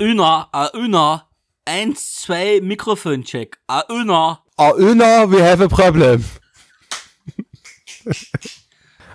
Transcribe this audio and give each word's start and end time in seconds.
Una, 0.00 0.48
a 0.52 0.70
Una. 0.74 1.26
Eins, 1.64 2.22
zwei, 2.22 2.60
Mikrofoncheck. 2.62 3.58
A 3.66 3.84
Una. 3.90 4.42
Ah, 4.56 4.72
Una, 4.72 5.30
we 5.30 5.42
have 5.42 5.62
a 5.62 5.68
problem. 5.68 6.24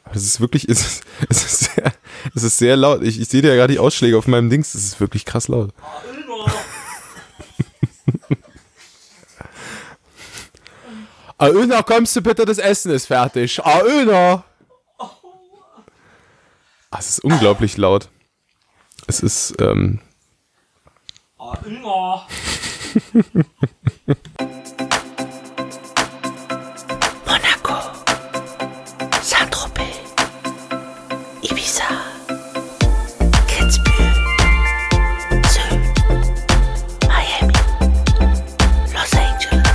Aber 0.04 0.16
es 0.16 0.24
ist 0.24 0.40
wirklich, 0.42 0.68
es 0.70 0.86
ist, 0.86 1.04
es 1.30 1.44
ist 1.46 1.60
sehr, 1.76 1.94
es 2.36 2.44
ist 2.44 2.58
sehr 2.58 2.76
laut. 2.76 3.02
Ich, 3.02 3.20
ich 3.20 3.30
sehe 3.30 3.42
ja 3.42 3.56
gerade 3.56 3.74
die 3.74 3.80
Ausschläge 3.80 4.18
auf 4.18 4.28
meinem 4.28 4.50
Dings. 4.50 4.76
Es 4.76 4.84
ist 4.84 5.00
wirklich 5.00 5.26
krass 5.26 5.48
laut. 5.48 5.74
A. 11.38 11.46
Ah, 11.46 11.50
Una, 11.50 11.82
kommst 11.82 12.16
du 12.16 12.22
bitte, 12.22 12.46
das 12.46 12.58
Essen 12.58 12.92
ist 12.92 13.08
fertig. 13.08 13.60
Ah. 13.64 14.44
Ah, 16.92 17.00
es 17.00 17.10
ist 17.10 17.24
unglaublich 17.24 17.78
laut. 17.78 18.10
Es 19.08 19.22
ist, 19.22 19.56
ähm, 19.60 20.00
Monaco, 27.28 27.76
Saint-Tropez, 29.22 30.00
Ibiza, 31.42 31.90
Kitzbühel, 33.48 34.14
Sylt, 35.52 35.96
Miami, 37.10 37.60
Los 38.94 39.14
Angeles. 39.14 39.68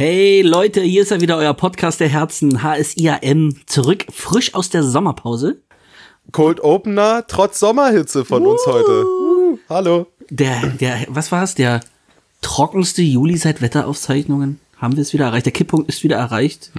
Hey 0.00 0.42
Leute, 0.42 0.80
hier 0.80 1.02
ist 1.02 1.10
ja 1.10 1.20
wieder 1.20 1.36
euer 1.38 1.54
Podcast 1.54 1.98
der 1.98 2.08
Herzen, 2.08 2.62
HSIAM, 2.62 3.56
zurück, 3.66 4.06
frisch 4.12 4.54
aus 4.54 4.70
der 4.70 4.84
Sommerpause. 4.84 5.60
Cold 6.30 6.60
Opener 6.60 7.24
trotz 7.26 7.58
Sommerhitze 7.58 8.24
von 8.24 8.46
uns 8.46 8.64
heute. 8.64 9.04
Uh, 9.04 9.58
hallo. 9.68 10.06
Der, 10.30 10.68
der, 10.68 11.04
was 11.08 11.32
war 11.32 11.42
es? 11.42 11.56
Der 11.56 11.80
trockenste 12.42 13.02
Juli 13.02 13.38
seit 13.38 13.60
Wetteraufzeichnungen. 13.60 14.60
Haben 14.76 14.94
wir 14.94 15.02
es 15.02 15.12
wieder 15.12 15.24
erreicht? 15.24 15.46
Der 15.46 15.52
Kipppunkt 15.52 15.88
ist 15.88 16.04
wieder 16.04 16.16
erreicht. 16.16 16.70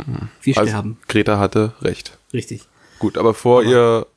Wir 0.42 0.58
Also, 0.58 0.70
sterben. 0.70 0.98
Greta 1.09 1.39
hatte 1.39 1.73
recht. 1.81 2.17
Richtig. 2.31 2.61
Gut, 3.00 3.17
aber 3.17 3.33
vor 3.33 3.64
ihr. 3.64 4.08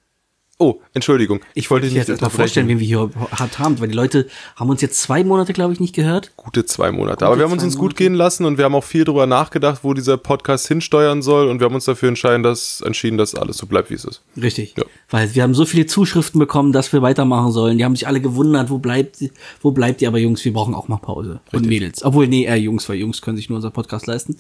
Oh, 0.63 0.81
Entschuldigung. 0.95 1.41
Ich 1.55 1.73
wollte 1.73 1.89
dir 1.89 1.97
jetzt 1.97 2.09
erstmal 2.09 2.31
vorstellen, 2.31 2.69
wen 2.69 2.79
wir 2.79 2.87
hier 2.87 3.11
hart 3.33 3.59
haben, 3.59 3.81
weil 3.81 3.89
die 3.89 3.97
Leute 3.97 4.29
haben 4.55 4.71
uns 4.71 4.81
jetzt 4.81 5.01
zwei 5.01 5.25
Monate, 5.25 5.53
glaube 5.53 5.73
ich, 5.73 5.81
nicht 5.81 5.93
gehört. 5.93 6.31
Gute 6.37 6.65
zwei 6.65 6.93
Monate. 6.93 7.27
aber 7.27 7.37
wir 7.37 7.45
haben 7.45 7.51
uns 7.51 7.65
uns 7.65 7.77
gut 7.77 7.97
gehen 7.97 8.15
lassen 8.15 8.45
und 8.45 8.59
wir 8.59 8.65
haben 8.65 8.77
auch 8.77 8.85
viel 8.85 9.05
drüber 9.05 9.27
nachgedacht, 9.27 9.81
wo 9.83 9.93
dieser 9.93 10.19
Podcast 10.19 10.69
hinsteuern 10.69 11.21
soll 11.21 11.49
und 11.49 11.59
wir 11.59 11.65
haben 11.65 11.75
uns 11.75 11.87
dafür 11.87 12.11
entschieden, 12.11 12.45
dass, 12.45 12.81
entschieden, 12.81 13.19
dass 13.19 13.35
alles 13.35 13.57
so 13.57 13.67
bleibt, 13.67 13.91
wie 13.91 13.95
es 13.95 14.05
ist. 14.05 14.23
Richtig. 14.41 14.77
Ja. 14.79 14.85
Weil 15.11 15.35
wir 15.35 15.43
haben 15.43 15.55
so 15.55 15.65
viele 15.65 15.87
Zuschriften 15.87 16.39
bekommen, 16.39 16.71
dass 16.71 16.93
wir 16.93 17.03
weitermachen 17.03 17.51
sollen. 17.51 17.77
Die 17.77 17.85
haben 17.85 17.97
sich 17.97 18.07
alle 18.07 18.21
gewundert, 18.21 18.71
wo 18.71 18.79
bleibt, 18.79 19.19
wo 19.63 19.73
bleibt 19.73 20.01
ihr? 20.01 20.07
Aber 20.07 20.19
Jungs, 20.19 20.45
wir 20.45 20.53
brauchen 20.53 20.77
auch 20.77 20.87
mal 20.87 20.99
Pause. 20.99 21.41
Und 21.51 21.67
Mädels. 21.67 22.05
Obwohl, 22.05 22.29
nee, 22.29 22.45
eher 22.45 22.61
Jungs, 22.61 22.89
weil 22.89 22.99
Jungs 22.99 23.21
können 23.21 23.37
sich 23.37 23.49
nur 23.49 23.57
unser 23.57 23.73
Podcast 23.73 24.07
leisten. 24.07 24.37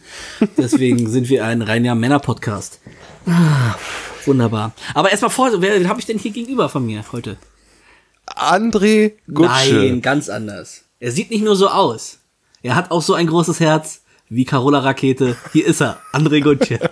Deswegen 0.56 1.08
sind 1.10 1.28
wir 1.28 1.44
ein 1.44 1.62
reiner 1.62 1.96
Männer-Podcast. 1.96 2.80
Ah, 3.26 3.74
wunderbar. 4.26 4.72
Aber 4.94 5.10
erstmal 5.10 5.30
vor, 5.30 5.50
wer 5.60 5.88
habe 5.88 6.00
ich 6.00 6.06
denn 6.06 6.18
hier 6.18 6.30
gegenüber 6.30 6.68
von 6.68 6.84
mir 6.84 7.04
heute? 7.12 7.36
André 8.26 9.12
Gutsche. 9.32 9.74
Nein, 9.74 10.02
ganz 10.02 10.28
anders. 10.28 10.84
Er 11.00 11.12
sieht 11.12 11.30
nicht 11.30 11.44
nur 11.44 11.56
so 11.56 11.68
aus. 11.68 12.18
Er 12.62 12.76
hat 12.76 12.90
auch 12.90 13.02
so 13.02 13.14
ein 13.14 13.26
großes 13.26 13.60
Herz 13.60 14.02
wie 14.28 14.44
Carola 14.44 14.78
Rakete. 14.78 15.36
Hier 15.52 15.66
ist 15.66 15.80
er, 15.80 16.00
André 16.12 16.42
Gutsche. 16.42 16.78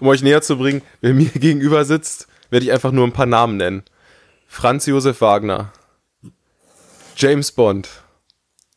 Um 0.00 0.08
euch 0.08 0.22
näher 0.22 0.42
zu 0.42 0.56
bringen, 0.56 0.82
wer 1.00 1.14
mir 1.14 1.28
gegenüber 1.28 1.84
sitzt, 1.84 2.26
werde 2.50 2.64
ich 2.64 2.72
einfach 2.72 2.92
nur 2.92 3.06
ein 3.06 3.12
paar 3.12 3.26
Namen 3.26 3.56
nennen. 3.56 3.82
Franz 4.46 4.86
Josef 4.86 5.20
Wagner. 5.20 5.72
James 7.16 7.52
Bond. 7.52 7.88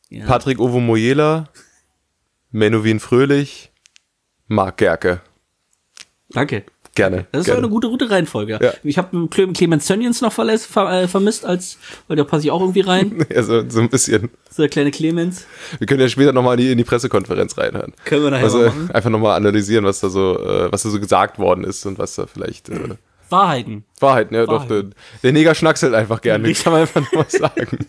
Ja. 0.10 0.26
Patrick 0.26 0.60
Ovo 0.60 0.80
Moyela. 0.80 1.50
Menowin 2.52 3.00
Fröhlich. 3.00 3.72
Marc 4.48 4.78
Gerke. 4.78 5.22
Danke. 6.30 6.64
Gerne. 6.96 7.28
Das 7.32 7.42
ist 7.42 7.46
gerne. 7.46 7.60
eine 7.60 7.70
gute, 7.70 7.90
gute 7.90 8.10
Reihenfolge. 8.10 8.58
Ja. 8.60 8.74
Ich 8.84 8.98
habe 8.98 9.28
Clemens 9.28 9.86
Tönnies 9.86 10.22
noch 10.22 10.34
verlässt, 10.34 10.66
ver, 10.66 11.04
äh, 11.04 11.08
vermisst, 11.08 11.46
als, 11.46 11.78
weil 12.08 12.18
da 12.18 12.24
passe 12.24 12.46
ich 12.48 12.52
auch 12.52 12.60
irgendwie 12.60 12.82
rein. 12.82 13.24
Also 13.36 13.70
so 13.70 13.82
ein 13.82 13.90
bisschen. 13.90 14.32
So 14.50 14.64
der 14.64 14.70
kleine 14.70 14.90
Clemens. 14.90 15.46
Wir 15.78 15.86
können 15.86 16.02
ja 16.02 16.10
später 16.10 16.34
nochmal 16.34 16.60
in 16.60 16.66
die, 16.66 16.72
in 16.72 16.78
die 16.80 16.84
Pressekonferenz 16.84 17.56
reinhören. 17.56 17.94
Können 18.06 18.24
wir 18.24 18.32
nachher 18.32 18.46
Also 18.46 18.58
mal 18.58 18.66
machen. 18.70 18.92
einfach 18.92 19.10
nochmal 19.12 19.38
analysieren, 19.38 19.86
was 19.86 20.00
da 20.00 20.10
so, 20.10 20.40
äh, 20.40 20.72
was 20.72 20.82
da 20.84 20.90
so 20.90 21.00
gesagt 21.00 21.38
worden 21.38 21.64
ist 21.66 21.86
und 21.86 22.00
was 22.00 22.16
da 22.16 22.26
vielleicht 22.26 22.70
äh, 22.70 22.96
Wahrheiten. 23.30 23.84
Wahrheiten, 24.00 24.34
ja 24.34 24.48
doch. 24.48 24.68
Wahrheiten. 24.68 24.96
Der, 25.22 25.32
der 25.32 25.34
Neger 25.34 25.54
schnackselt 25.54 25.94
einfach 25.94 26.22
gerne. 26.22 26.50
Das 26.50 26.64
kann 26.64 26.74
man 26.74 26.82
einfach 26.82 27.04
nur 27.14 27.26
sagen. 27.28 27.78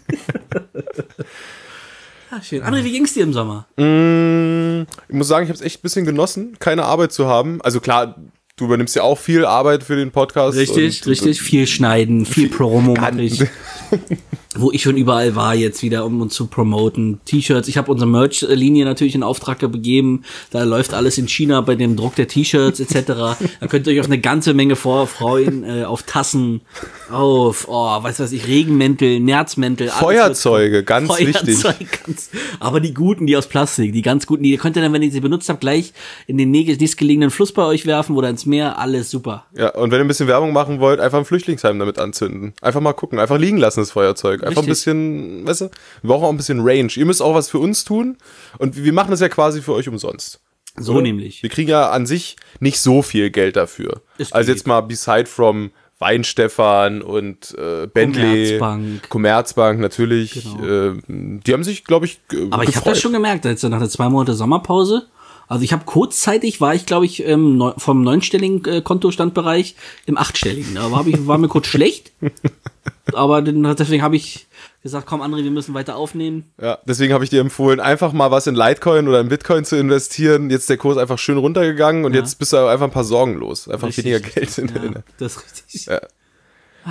Ah, 2.30 2.42
schön. 2.42 2.62
André, 2.62 2.84
wie 2.84 2.92
ging's 2.92 3.14
dir 3.14 3.22
im 3.22 3.32
Sommer? 3.32 3.66
Mm, 3.76 4.82
ich 5.08 5.14
muss 5.14 5.28
sagen, 5.28 5.44
ich 5.44 5.50
habe 5.50 5.58
es 5.58 5.62
echt 5.64 5.78
ein 5.78 5.82
bisschen 5.82 6.04
genossen, 6.04 6.56
keine 6.58 6.84
Arbeit 6.84 7.12
zu 7.12 7.26
haben. 7.26 7.60
Also 7.62 7.80
klar, 7.80 8.16
du 8.56 8.64
übernimmst 8.66 8.94
ja 8.96 9.02
auch 9.02 9.18
viel 9.18 9.44
Arbeit 9.44 9.82
für 9.82 9.96
den 9.96 10.10
Podcast. 10.10 10.58
Richtig, 10.58 11.02
und, 11.02 11.08
richtig. 11.08 11.40
Viel 11.40 11.66
schneiden, 11.66 12.26
viel 12.26 12.48
Promo 12.48 12.94
mache 12.94 13.22
ich. 13.22 13.42
Wo 14.56 14.72
ich 14.72 14.82
schon 14.82 14.96
überall 14.96 15.34
war 15.36 15.54
jetzt 15.54 15.82
wieder, 15.82 16.06
um 16.06 16.20
uns 16.22 16.34
zu 16.34 16.46
promoten. 16.46 17.20
T-Shirts. 17.26 17.68
Ich 17.68 17.76
habe 17.76 17.90
unsere 17.92 18.08
Merch-Linie 18.08 18.86
natürlich 18.86 19.14
in 19.14 19.22
Auftrag 19.22 19.58
gegeben. 19.58 20.22
Da 20.50 20.64
läuft 20.64 20.94
alles 20.94 21.18
in 21.18 21.28
China 21.28 21.60
bei 21.60 21.74
dem 21.74 21.96
Druck 21.96 22.14
der 22.14 22.28
T-Shirts 22.28 22.80
etc. 22.80 23.04
da 23.06 23.36
könnt 23.68 23.86
ihr 23.86 23.92
euch 23.92 24.00
auf 24.00 24.06
eine 24.06 24.18
ganze 24.18 24.54
Menge 24.54 24.74
vorfreuen. 24.74 25.64
Äh, 25.64 25.84
auf 25.84 26.02
Tassen, 26.02 26.62
auf, 27.10 27.66
oh, 27.68 27.98
was 28.02 28.20
weiß 28.20 28.32
ich, 28.32 28.46
Regenmäntel, 28.46 29.20
Nerzmäntel. 29.20 29.88
Feuerzeuge, 29.88 30.82
ganz 30.82 31.10
wichtig. 31.18 31.56
Feuerzeug, 31.58 32.00
ganz, 32.06 32.30
aber 32.58 32.80
die 32.80 32.94
guten, 32.94 33.26
die 33.26 33.36
aus 33.36 33.46
Plastik, 33.48 33.92
die 33.92 34.02
ganz 34.02 34.26
guten, 34.26 34.42
die 34.42 34.56
könnt 34.56 34.76
ihr 34.76 34.82
dann, 34.82 34.92
wenn 34.92 35.02
ihr 35.02 35.10
sie 35.10 35.20
benutzt 35.20 35.48
habt, 35.48 35.60
gleich 35.60 35.92
in 36.26 36.38
den 36.38 36.50
nächst- 36.50 36.80
nächstgelegenen 36.80 37.30
Fluss 37.30 37.52
bei 37.52 37.64
euch 37.64 37.84
werfen 37.86 38.16
oder 38.16 38.28
ins 38.30 38.46
Meer, 38.46 38.78
alles 38.78 39.10
super. 39.10 39.44
Ja, 39.56 39.74
und 39.74 39.90
wenn 39.90 40.00
ihr 40.00 40.04
ein 40.04 40.08
bisschen 40.08 40.26
Werbung 40.28 40.52
machen 40.52 40.80
wollt, 40.80 41.00
einfach 41.00 41.18
ein 41.18 41.24
Flüchtlingsheim 41.24 41.78
damit 41.78 41.98
anzünden. 41.98 42.54
Einfach 42.62 42.80
mal 42.80 42.92
gucken, 42.94 43.18
einfach 43.18 43.38
liegen 43.38 43.58
lassen 43.58 43.80
das 43.80 43.90
Feuerzeug. 43.90 44.37
Einfach 44.42 44.62
ein 44.62 44.68
Richtig. 44.68 44.68
bisschen, 44.68 45.46
weißt 45.46 45.62
du, 45.62 45.70
wir 46.02 46.08
brauchen 46.08 46.24
auch 46.24 46.30
ein 46.30 46.36
bisschen 46.36 46.60
Range. 46.60 46.90
Ihr 46.94 47.06
müsst 47.06 47.22
auch 47.22 47.34
was 47.34 47.48
für 47.48 47.58
uns 47.58 47.84
tun 47.84 48.16
und 48.58 48.82
wir 48.82 48.92
machen 48.92 49.10
das 49.10 49.20
ja 49.20 49.28
quasi 49.28 49.62
für 49.62 49.72
euch 49.74 49.88
umsonst. 49.88 50.40
So 50.76 50.92
Oder? 50.94 51.02
nämlich. 51.02 51.42
Wir 51.42 51.50
kriegen 51.50 51.70
ja 51.70 51.90
an 51.90 52.06
sich 52.06 52.36
nicht 52.60 52.80
so 52.80 53.02
viel 53.02 53.30
Geld 53.30 53.56
dafür. 53.56 54.02
Also 54.30 54.50
jetzt 54.50 54.66
mal 54.66 54.80
beside 54.80 55.26
from 55.26 55.70
Weinstefan 55.98 57.02
und 57.02 57.56
äh, 57.58 57.88
Bentley, 57.88 58.58
Commerzbank. 58.58 59.08
Commerzbank 59.08 59.80
natürlich. 59.80 60.44
Genau. 60.44 60.92
Äh, 60.92 61.02
die 61.08 61.52
haben 61.52 61.64
sich, 61.64 61.84
glaube 61.84 62.06
ich, 62.06 62.20
Aber 62.50 62.62
ich 62.62 62.76
habe 62.76 62.90
das 62.90 63.00
schon 63.00 63.12
gemerkt, 63.12 63.44
jetzt 63.44 63.64
nach 63.64 63.80
der 63.80 63.88
zwei 63.88 64.08
Monate 64.08 64.34
Sommerpause. 64.34 65.08
Also 65.48 65.64
ich 65.64 65.72
habe 65.72 65.84
kurzzeitig 65.86 66.60
war 66.60 66.74
ich, 66.74 66.84
glaube 66.86 67.06
ich, 67.06 67.24
ähm, 67.26 67.72
vom 67.78 68.02
neunstelligen 68.02 68.64
äh, 68.66 68.82
Kontostandbereich 68.82 69.74
im 70.06 70.18
achtstelligen. 70.18 70.74
Da 70.74 70.90
war, 70.92 71.06
ich, 71.06 71.26
war 71.26 71.38
mir 71.38 71.48
kurz 71.48 71.66
schlecht. 71.66 72.12
Aber 73.14 73.40
deswegen 73.40 74.02
habe 74.02 74.16
ich 74.16 74.46
gesagt, 74.82 75.06
komm 75.06 75.22
André, 75.22 75.42
wir 75.42 75.50
müssen 75.50 75.72
weiter 75.72 75.96
aufnehmen. 75.96 76.44
Ja, 76.60 76.78
deswegen 76.86 77.14
habe 77.14 77.24
ich 77.24 77.30
dir 77.30 77.40
empfohlen, 77.40 77.80
einfach 77.80 78.12
mal 78.12 78.30
was 78.30 78.46
in 78.46 78.54
Litecoin 78.54 79.08
oder 79.08 79.20
in 79.20 79.28
Bitcoin 79.28 79.64
zu 79.64 79.76
investieren. 79.78 80.50
Jetzt 80.50 80.62
ist 80.62 80.70
der 80.70 80.76
Kurs 80.76 80.98
einfach 80.98 81.18
schön 81.18 81.38
runtergegangen 81.38 82.04
und 82.04 82.12
Ja. 82.14 82.20
jetzt 82.20 82.38
bist 82.38 82.52
du 82.52 82.58
einfach 82.68 82.84
ein 82.84 82.92
paar 82.92 83.04
Sorgen 83.04 83.34
los. 83.34 83.68
Einfach 83.68 83.88
Richtig, 83.88 84.04
weniger 84.04 84.24
richtig. 84.24 84.56
Geld 84.56 84.58
in 84.58 84.68
Ja, 84.68 84.88
der 84.90 85.02
das 85.18 85.36
ist 85.36 85.44
richtig. 85.64 85.86
Ja. 85.86 86.00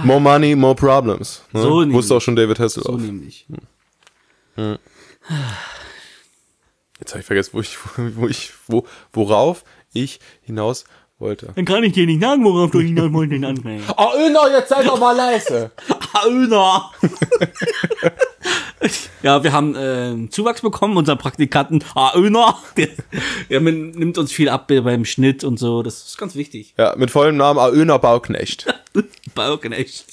More 0.04 0.20
money, 0.20 0.56
more 0.56 0.76
problems. 0.76 1.44
Ne? 1.54 1.62
So. 1.62 1.92
Wusste 1.94 2.16
auch 2.16 2.22
schon 2.22 2.36
David 2.36 2.60
Hasselhoff. 2.60 3.00
So 3.00 3.06
nämlich. 3.06 3.46
Jetzt 7.08 7.14
habe 7.14 7.22
ich 7.22 7.26
vergessen, 7.26 7.52
wo 7.54 7.62
ich, 7.62 7.78
wo 8.18 8.28
ich, 8.28 8.52
wo, 8.68 8.86
worauf 9.14 9.64
ich 9.94 10.20
hinaus 10.42 10.84
wollte. 11.20 11.54
Dann 11.56 11.64
kann 11.64 11.82
ich 11.86 11.94
dir 11.94 12.06
nicht 12.06 12.22
sagen, 12.22 12.44
worauf 12.44 12.70
du 12.72 12.82
hinaus 12.82 13.14
wolltest, 13.14 13.46
André. 13.46 13.80
Oh, 13.96 14.10
Öner, 14.18 14.52
jetzt 14.52 14.68
sei 14.68 14.84
doch 14.84 15.00
mal 15.00 15.16
leise. 15.16 15.72
Alter. 16.12 16.92
ja, 19.24 19.42
wir 19.42 19.54
haben 19.54 19.74
äh, 19.78 20.30
Zuwachs 20.32 20.60
bekommen, 20.60 20.98
unser 20.98 21.16
Praktikanten 21.16 21.82
Aöner. 21.96 22.62
Der, 22.76 22.90
der 23.50 23.62
nimmt 23.62 24.18
uns 24.18 24.34
viel 24.34 24.50
ab 24.50 24.68
beim 24.68 25.06
Schnitt 25.06 25.46
und 25.46 25.58
so. 25.58 25.84
Das 25.84 26.08
ist 26.08 26.18
ganz 26.18 26.36
wichtig. 26.36 26.74
Ja, 26.78 26.94
mit 26.98 27.10
vollem 27.10 27.38
Namen 27.38 27.58
Aöner 27.58 28.00
Bauknecht. 28.00 28.66
Bauknecht. 29.34 30.08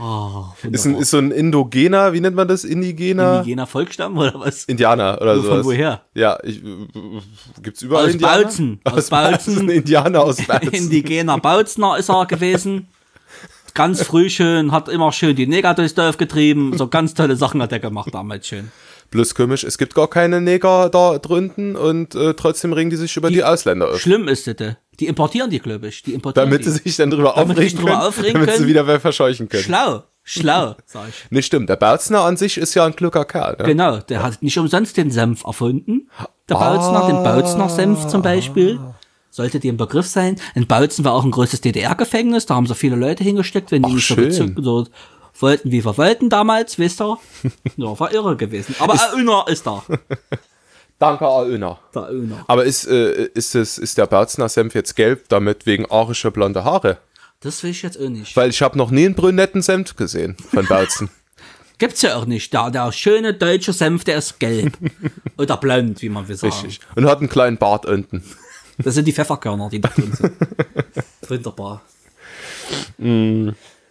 Oh, 0.00 0.44
Ist, 0.70 0.86
ein, 0.86 0.94
ist 0.96 1.10
so 1.10 1.18
ein 1.18 1.30
Indogener, 1.32 2.12
wie 2.12 2.20
nennt 2.20 2.36
man 2.36 2.46
das? 2.46 2.64
Indigener? 2.64 3.38
Indigener 3.38 3.66
Volksstamm 3.66 4.16
oder 4.16 4.38
was? 4.38 4.64
Indianer 4.64 5.18
oder 5.20 5.34
Von 5.36 5.42
sowas. 5.44 5.64
woher? 5.66 6.02
Ja, 6.14 6.38
ich, 6.44 6.62
gibt's 7.62 7.82
überall 7.82 8.06
Aus 8.06 8.12
Indianer? 8.12 8.42
Bautzen. 8.44 8.80
Aus 8.84 8.92
Aus 8.94 9.10
Bautzen. 9.10 9.54
Bautzen. 9.54 9.68
Indianer 9.70 10.20
aus 10.22 10.36
Bautzen. 10.46 10.72
Indigener 10.72 11.38
Bautzner 11.38 11.98
ist 11.98 12.10
er 12.10 12.26
gewesen. 12.26 12.88
Ganz 13.74 14.02
früh 14.02 14.30
schön, 14.30 14.72
hat 14.72 14.88
immer 14.88 15.12
schön 15.12 15.36
die 15.36 15.46
Neger 15.46 15.74
durchs 15.74 15.94
Dorf 15.94 16.16
getrieben. 16.16 16.76
So 16.76 16.88
ganz 16.88 17.14
tolle 17.14 17.36
Sachen 17.36 17.60
hat 17.62 17.72
er 17.72 17.78
gemacht 17.80 18.12
damals 18.12 18.46
schön. 18.46 18.70
Bloß 19.10 19.34
komisch, 19.34 19.64
es 19.64 19.78
gibt 19.78 19.94
gar 19.94 20.08
keine 20.08 20.40
Neger 20.40 20.90
da 20.90 21.18
drunten 21.18 21.76
und 21.76 22.14
äh, 22.14 22.34
trotzdem 22.34 22.72
regen 22.72 22.90
die 22.90 22.96
sich 22.96 23.16
über 23.16 23.30
die, 23.30 23.42
Ausländer 23.42 23.90
auf. 23.90 24.00
Schlimm 24.00 24.28
ist 24.28 24.46
das. 24.46 24.54
äh. 24.60 24.74
Die 25.00 25.06
importieren 25.06 25.48
die, 25.48 25.60
glaube 25.60 25.88
ich. 25.88 26.02
Die 26.02 26.12
importieren 26.12 26.50
Damit 26.50 26.66
die. 26.66 26.70
sie 26.70 26.78
sich 26.82 26.96
dann 26.96 27.10
drüber 27.10 27.34
Damit 27.36 27.56
aufregen, 27.56 27.78
drüber 27.78 27.90
können, 27.92 28.02
aufregen 28.02 28.34
damit 28.34 28.56
sie 28.56 28.66
wieder 28.66 28.86
wer 28.86 29.00
verscheuchen 29.00 29.48
können. 29.48 29.62
Schlau. 29.62 30.02
Schlau, 30.24 30.74
sag 30.84 31.08
ich. 31.08 31.14
Nee, 31.30 31.40
stimmt. 31.40 31.70
Der 31.70 31.76
Bautzner 31.76 32.20
an 32.20 32.36
sich 32.36 32.58
ist 32.58 32.74
ja 32.74 32.84
ein 32.84 32.94
kluger 32.94 33.24
Kerl. 33.24 33.56
Ne? 33.58 33.64
Genau, 33.64 33.96
der 33.96 34.22
hat 34.22 34.42
nicht 34.42 34.58
umsonst 34.58 34.98
den 34.98 35.10
Senf 35.10 35.44
erfunden. 35.44 36.10
Der 36.50 36.56
Bautzner, 36.56 37.06
den 37.06 37.22
Bautzner-Senf 37.24 38.08
zum 38.08 38.20
Beispiel. 38.20 38.78
Sollte 39.30 39.58
dir 39.58 39.72
ein 39.72 39.78
Begriff 39.78 40.06
sein. 40.06 40.36
In 40.54 40.66
Bautzen 40.66 41.02
war 41.06 41.14
auch 41.14 41.24
ein 41.24 41.30
größtes 41.30 41.62
DDR-Gefängnis, 41.62 42.44
da 42.44 42.56
haben 42.56 42.66
so 42.66 42.74
viele 42.74 42.96
Leute 42.96 43.24
hingesteckt, 43.24 43.70
wenn 43.70 43.82
die 43.84 43.90
Ach, 43.90 44.16
nicht 44.16 44.34
so, 44.34 44.46
so 44.62 44.86
wollten, 45.38 45.70
wie 45.70 45.84
wir 45.84 45.96
wollten 45.96 46.28
damals, 46.30 46.78
wisst 46.78 47.00
ihr? 47.00 47.18
Ja, 47.76 47.98
war 47.98 48.12
irre 48.12 48.36
gewesen. 48.36 48.74
Aber 48.78 48.98
Öner 49.14 49.44
ist 49.48 49.66
da. 49.66 49.82
Danke, 50.98 51.26
Alöner. 51.26 51.78
Der 51.94 52.10
Öner. 52.10 52.44
Aber 52.48 52.64
ist, 52.64 52.86
äh, 52.86 53.28
ist, 53.34 53.54
es, 53.54 53.78
ist 53.78 53.98
der 53.98 54.06
Bautzner 54.06 54.48
Senf 54.48 54.74
jetzt 54.74 54.96
gelb, 54.96 55.28
damit 55.28 55.64
wegen 55.64 55.88
arischer 55.90 56.32
blonde 56.32 56.64
Haare? 56.64 56.98
Das 57.40 57.62
will 57.62 57.70
ich 57.70 57.82
jetzt 57.82 58.00
auch 58.00 58.08
nicht. 58.08 58.36
Weil 58.36 58.50
ich 58.50 58.62
habe 58.62 58.76
noch 58.76 58.90
nie 58.90 59.06
einen 59.06 59.14
brünetten 59.14 59.62
Senf 59.62 59.94
gesehen 59.94 60.36
von 60.50 60.66
Bautzen. 60.66 61.08
Gibt's 61.78 62.02
ja 62.02 62.16
auch 62.16 62.26
nicht. 62.26 62.52
Der, 62.52 62.70
der 62.70 62.90
schöne 62.90 63.34
deutsche 63.34 63.72
Senf, 63.72 64.02
der 64.02 64.18
ist 64.18 64.40
gelb. 64.40 64.76
Oder 65.36 65.56
blond, 65.56 66.02
wie 66.02 66.08
man 66.08 66.26
will 66.26 66.36
sagen. 66.36 66.52
Richtig. 66.52 66.80
Und 66.96 67.06
hat 67.06 67.20
einen 67.20 67.28
kleinen 67.28 67.56
Bart 67.56 67.86
unten. 67.86 68.24
Das 68.78 68.94
sind 68.94 69.04
die 69.04 69.12
Pfefferkörner, 69.12 69.68
die 69.68 69.80
da 69.80 69.88
drin 69.88 70.12
sind. 70.12 70.32
Wunderbar. 71.28 71.82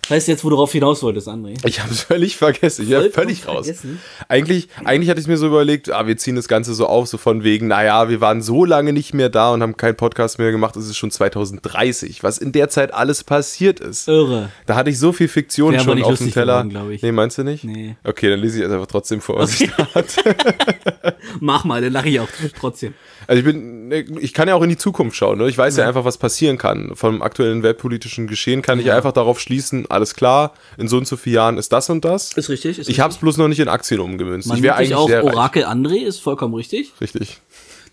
Weißt 0.10 0.28
du 0.28 0.32
jetzt, 0.32 0.44
wo 0.44 0.50
du 0.50 0.56
darauf 0.56 0.72
hinaus 0.72 1.04
wolltest, 1.04 1.28
André? 1.28 1.58
Ich 1.66 1.82
habe 1.82 1.92
es 1.92 2.02
völlig 2.02 2.38
vergessen. 2.38 2.86
Ich 2.88 2.94
habe 2.94 3.10
völlig 3.10 3.48
raus. 3.48 3.66
vergessen. 3.66 4.00
Eigentlich, 4.30 4.70
eigentlich 4.86 5.10
hatte 5.10 5.20
ich 5.20 5.28
mir 5.28 5.38
so 5.38 5.48
überlegt, 5.48 5.92
ah, 5.92 6.08
wir 6.08 6.16
ziehen 6.18 6.36
das 6.36 6.48
Ganze 6.48 6.74
so 6.74 6.88
auf, 6.88 7.08
so 7.08 7.18
von 7.18 7.44
wegen, 7.44 7.68
naja, 7.68 8.08
wir 8.10 8.22
waren 8.22 8.42
so 8.42 8.64
lange 8.64 8.94
nicht 8.94 9.14
mehr 9.14 9.30
da 9.30 9.52
und 9.52 9.62
haben 9.62 9.76
keinen 9.76 9.98
Podcast 9.98 10.40
mehr 10.40 10.52
gemacht, 10.52 10.76
es 10.78 10.88
ist 10.88 10.98
schon 10.98 11.12
2030, 11.12 12.24
was 12.24 12.38
in 12.38 12.52
der 12.52 12.70
Zeit 12.70 12.94
alles 12.94 13.24
passiert 13.24 13.80
ist. 13.80 14.08
Irre. 14.08 14.50
Da 14.66 14.76
hatte 14.76 14.90
ich 14.90 15.00
so 15.00 15.12
viel 15.12 15.28
Fiktion 15.28 15.74
Wäre 15.74 15.84
schon 15.84 16.02
auf 16.04 16.18
dem 16.18 16.32
Teller. 16.32 16.64
geworden, 16.64 16.92
ich. 16.92 17.02
Nee, 17.02 17.12
meinst 17.12 17.38
du 17.38 17.44
nicht? 17.44 17.64
Nee. 17.64 17.96
Okay, 18.04 18.30
dann 18.30 18.40
lese 18.40 18.60
ich 18.60 18.66
es 18.66 18.72
einfach 18.72 18.88
trotzdem 18.88 19.20
vor, 19.20 19.40
was 19.40 19.60
ich 19.60 19.70
da 19.76 19.88
hatte. 19.94 20.36
Mach 21.40 21.66
mal, 21.66 21.82
dann 21.82 21.92
lache 21.94 22.10
ich 22.10 22.20
auch 22.20 22.30
trotzdem. 22.58 22.94
Also 23.28 23.40
ich 23.40 23.46
bin, 23.46 23.92
ich 24.20 24.34
kann 24.34 24.48
ja 24.48 24.56
auch 24.56 24.62
in 24.62 24.70
die 24.70 24.78
Zukunft 24.78 25.18
schauen. 25.18 25.38
Ne? 25.38 25.50
Ich 25.50 25.58
weiß 25.58 25.76
ja. 25.78 25.88
einfach, 25.88 26.06
was 26.06 26.18
passieren 26.18 26.58
kann. 26.58 26.92
Vom 26.96 27.22
aktuellen 27.22 27.62
weltpolitischen 27.62 28.28
Geschehen 28.28 28.62
kann 28.62 28.80
ich 28.80 28.90
einfach 28.92 29.12
darauf 29.12 29.40
schließen, 29.42 29.86
alles 29.92 30.16
klar, 30.16 30.54
in 30.78 30.88
so 30.88 30.98
und 30.98 31.08
so 31.08 31.18
vielen 31.18 31.36
Jahren 31.36 31.58
ist 31.58 31.74
das 31.74 31.90
und 31.90 32.06
das. 32.06 32.32
Ist 32.34 32.50
richtig. 32.50 32.80
Ist 32.80 32.90
Ich 32.90 33.02
habe 33.02 33.12
es 33.12 33.20
bloß 33.20 33.36
noch 33.38 33.50
nicht 33.50 33.60
in 33.60 33.68
Aktien 33.68 34.00
umgemünzt. 34.00 34.48
Man 34.48 34.58
ich 34.58 34.64
wäre 34.64 34.76
eigentlich 34.76 34.96
auch 34.96 35.10
sehr 35.10 35.24
reich. 35.26 35.34
Orakel 35.34 35.66
André, 35.66 35.98
ist 36.06 36.20
vollkommen 36.20 36.54
richtig. 36.54 36.94
Richtig. 37.02 37.42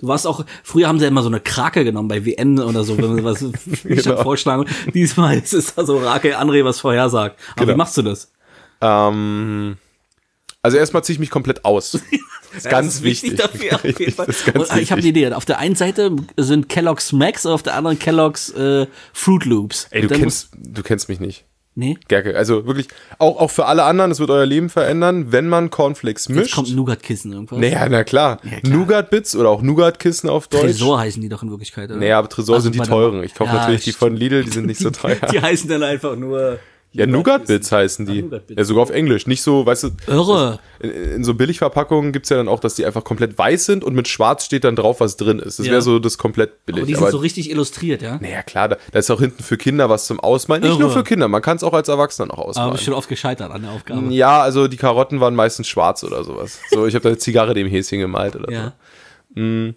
Du 0.01 0.09
warst 0.09 0.27
auch, 0.27 0.45
früher 0.63 0.87
haben 0.87 0.99
sie 0.99 1.05
ja 1.05 1.09
immer 1.11 1.23
so 1.23 1.29
eine 1.29 1.41
Krake 1.41 1.83
genommen 1.85 2.09
bei 2.09 2.25
WN 2.25 2.61
oder 2.61 2.85
so, 2.85 2.97
wenn 2.99 3.15
man 3.15 3.25
was 3.25 3.43
ich 3.67 3.83
Genau. 4.05 4.23
vorschlagen. 4.23 4.67
Diesmal 4.93 5.39
ist 5.39 5.53
es 5.55 5.77
also 5.77 5.97
Orakel 5.99 6.35
André, 6.35 6.65
was 6.65 6.81
vorhersagt. 6.81 7.41
Aber 7.57 7.61
Genau. 7.65 7.75
wie 7.75 7.79
machst 7.79 7.97
du 7.97 8.03
das? 8.03 8.31
Ähm, 8.81 9.77
also 10.64 10.76
erstmal 10.76 11.05
ziehe 11.05 11.14
ich 11.14 11.20
mich 11.20 11.31
komplett 11.31 11.64
aus. 11.64 11.99
Das 12.55 12.64
ist 12.66 12.70
ganz 12.70 12.87
das 12.87 12.94
ist 12.99 13.02
wichtig. 13.02 13.34
dafür 13.37 13.75
auf 13.75 13.82
jeden 13.84 14.12
Fall. 14.14 14.26
ganz 14.26 14.38
Und, 14.46 14.78
ich 14.78 14.93
habe 14.93 15.00
eine 15.00 15.02
wichtig. 15.02 15.06
Idee. 15.06 15.32
Auf 15.32 15.44
der 15.44 15.58
einen 15.58 15.75
Seite 15.75 16.14
sind 16.37 16.69
Kellogg's 16.69 17.11
Max 17.11 17.44
und 17.44 17.50
auf 17.50 17.64
der 17.64 17.75
anderen 17.75 17.99
Kellogg's 17.99 18.50
äh, 18.50 18.87
Fruit 19.12 19.44
Loops. 19.44 19.88
Ey, 19.90 20.02
du 20.02 20.08
kennst, 20.16 20.50
du 20.56 20.84
kennst 20.84 21.08
mich 21.08 21.19
nicht. 21.19 21.46
Nee, 21.75 21.99
Gerke, 22.06 22.37
also 22.37 22.64
wirklich, 22.69 22.87
auch, 23.19 23.40
auch 23.40 23.50
für 23.50 23.66
alle 23.66 23.82
anderen, 23.82 24.12
es 24.12 24.20
wird 24.20 24.31
euer 24.31 24.46
Leben 24.46 24.69
verändern, 24.70 25.32
wenn 25.32 25.49
man 25.49 25.70
Cornflakes 25.70 26.28
jetzt 26.28 26.37
mischt. 26.37 26.55
kommt 26.55 26.69
ein 26.69 26.76
Nougat-Kissen 26.76 27.32
irgendwas. 27.32 27.58
Naja, 27.58 27.88
na 27.88 28.05
klar. 28.05 28.37
klar. 28.37 28.61
Nougat-Bits 28.62 29.34
oder 29.34 29.49
auch 29.49 29.61
Nougat-Kissen 29.61 30.28
auf 30.31 30.46
Deutsch. 30.46 30.62
Tresor 30.62 31.00
heißen 31.00 31.20
die 31.20 31.28
doch 31.28 31.43
in 31.43 31.50
Wirklichkeit, 31.50 31.90
oder? 31.90 31.99
Naja, 31.99 32.20
aber 32.20 32.28
Tresor 32.28 32.55
Also 32.55 32.70
sind 32.70 32.76
die 32.76 32.88
teuren. 32.88 33.25
Ich 33.25 33.34
kaufe 33.34 33.50
Ja, 33.50 33.56
natürlich 33.62 33.82
die 33.82 33.90
von 33.93 34.14
Lidl, 34.14 34.44
die 34.44 34.50
sind 34.50 34.66
nicht 34.66 34.78
so 34.78 34.90
teuer. 34.93 35.16
Die 35.32 35.40
heißen 35.40 35.69
dann 35.69 35.82
einfach 35.82 36.14
nur. 36.14 36.61
Ja, 36.96 37.06
Nougat-Bits 37.06 37.73
heißen 37.73 38.06
die. 38.06 38.23
Nougat-Bits. 38.23 38.56
Ja, 38.56 38.64
sogar 38.64 38.85
auf 38.85 38.91
Englisch. 38.91 39.26
Nicht 39.26 39.43
so, 39.43 39.67
weißt 39.67 39.82
du, 39.82 39.91
Irre. 40.06 40.61
in, 40.79 40.91
in 40.91 41.25
so 41.25 41.35
Billigverpackungen 41.35 42.12
gibt's 42.12 42.29
ja 42.29 42.37
dann 42.37 42.46
auch, 42.46 42.61
dass 42.61 42.76
die 42.76 42.87
einfach 42.87 43.02
komplett 43.02 43.37
weiß 43.37 43.67
sind 43.67 43.82
und 43.82 43.94
mit 43.94 44.06
schwarz 44.06 44.44
steht 44.44 44.62
dann 44.62 44.76
drauf, 44.76 45.00
was 45.00 45.17
drin 45.17 45.41
ist. 45.41 45.58
Das 45.58 45.67
Ja. 45.67 45.73
wäre 45.73 45.82
so 45.82 45.99
das 45.99 46.19
komplett 46.19 46.64
billig. 46.67 46.82
Aber 46.82 46.87
die 46.87 46.94
sind 46.94 47.11
so 47.11 47.19
richtig 47.19 47.50
illustriert, 47.50 48.00
ja? 48.00 48.19
naja, 48.23 48.43
klar, 48.43 48.69
da, 48.69 48.76
da 48.93 48.99
ist 49.00 49.11
auch 49.11 49.19
hinten 49.20 49.43
für 49.43 49.56
Kinder 49.56 49.91
was 49.91 50.06
zum 50.06 50.20
Ausmalen. 50.20 50.62
Nicht 50.62 50.70
Irre. 50.73 50.81
nur 50.82 50.91
für 50.91 51.02
Kinder, 51.02 51.26
man 51.26 51.43
kann 51.43 51.56
es 51.56 51.64
auch 51.64 51.73
als 51.75 51.88
Erwachsener 51.88 52.26
noch 52.26 52.38
Aber 52.38 52.46
ausmalen. 52.50 52.73
bist 52.73 52.85
schon 52.85 52.94
oft 52.94 53.08
gescheitert 53.08 53.50
an 53.50 53.62
der 53.62 53.73
Aufgabe. 53.73 54.12
ja, 54.14 54.40
also 54.40 54.69
die 54.69 54.76
Karotten 54.76 55.19
waren 55.20 55.35
meistens 55.35 55.67
schwarz 55.67 56.05
oder 56.05 56.23
sowas. 56.23 56.61
So, 56.70 56.87
ich 56.87 56.94
habe 56.94 57.02
da 57.02 57.08
eine 57.08 57.19
Zigarre 57.19 57.55
dem 57.55 57.67
Häschen 57.67 57.99
gemalt 57.99 58.37
oder 58.37 58.52
Ja. 58.52 58.73
so. 59.35 59.73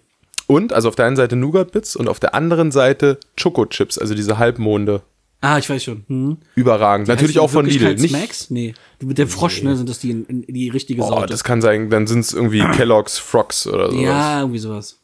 Und, 0.46 0.72
also 0.72 0.88
auf 0.88 0.94
der 0.94 1.06
einen 1.06 1.16
Seite 1.16 1.36
Nougat-Bits 1.36 1.96
und 1.96 2.08
auf 2.08 2.20
der 2.20 2.34
anderen 2.34 2.70
Seite 2.70 3.18
Choco-Chips, 3.42 3.98
also 3.98 4.14
diese 4.14 4.38
Halbmonde. 4.38 5.02
Ah, 5.40 5.58
ich 5.58 5.70
weiß 5.70 5.84
schon. 5.84 6.04
Hm. 6.08 6.38
Überragend. 6.56 7.06
Natürlich 7.06 7.36
Heißt 7.36 7.44
auch 7.44 7.48
die 7.48 7.52
von 7.54 7.66
Lidl. 7.66 7.94
Nicht, 7.94 8.08
Smacks? 8.10 8.50
Nee. 8.50 8.74
Mit 9.00 9.18
dem 9.18 9.28
Frosch, 9.28 9.62
ne, 9.62 9.76
sind 9.76 9.88
das 9.88 10.00
die, 10.00 10.24
die 10.28 10.68
richtige 10.68 11.02
Oh, 11.02 11.08
Sorte. 11.08 11.26
das 11.28 11.44
kann 11.44 11.62
sein, 11.62 11.90
dann 11.90 12.06
sind 12.08 12.20
es 12.20 12.32
irgendwie 12.32 12.58
Kellogg's 12.74 13.18
Frogs 13.18 13.66
oder 13.68 13.90
sowas. 13.90 14.02
ja, 14.02 14.40
irgendwie 14.40 14.58
sowas. 14.58 14.98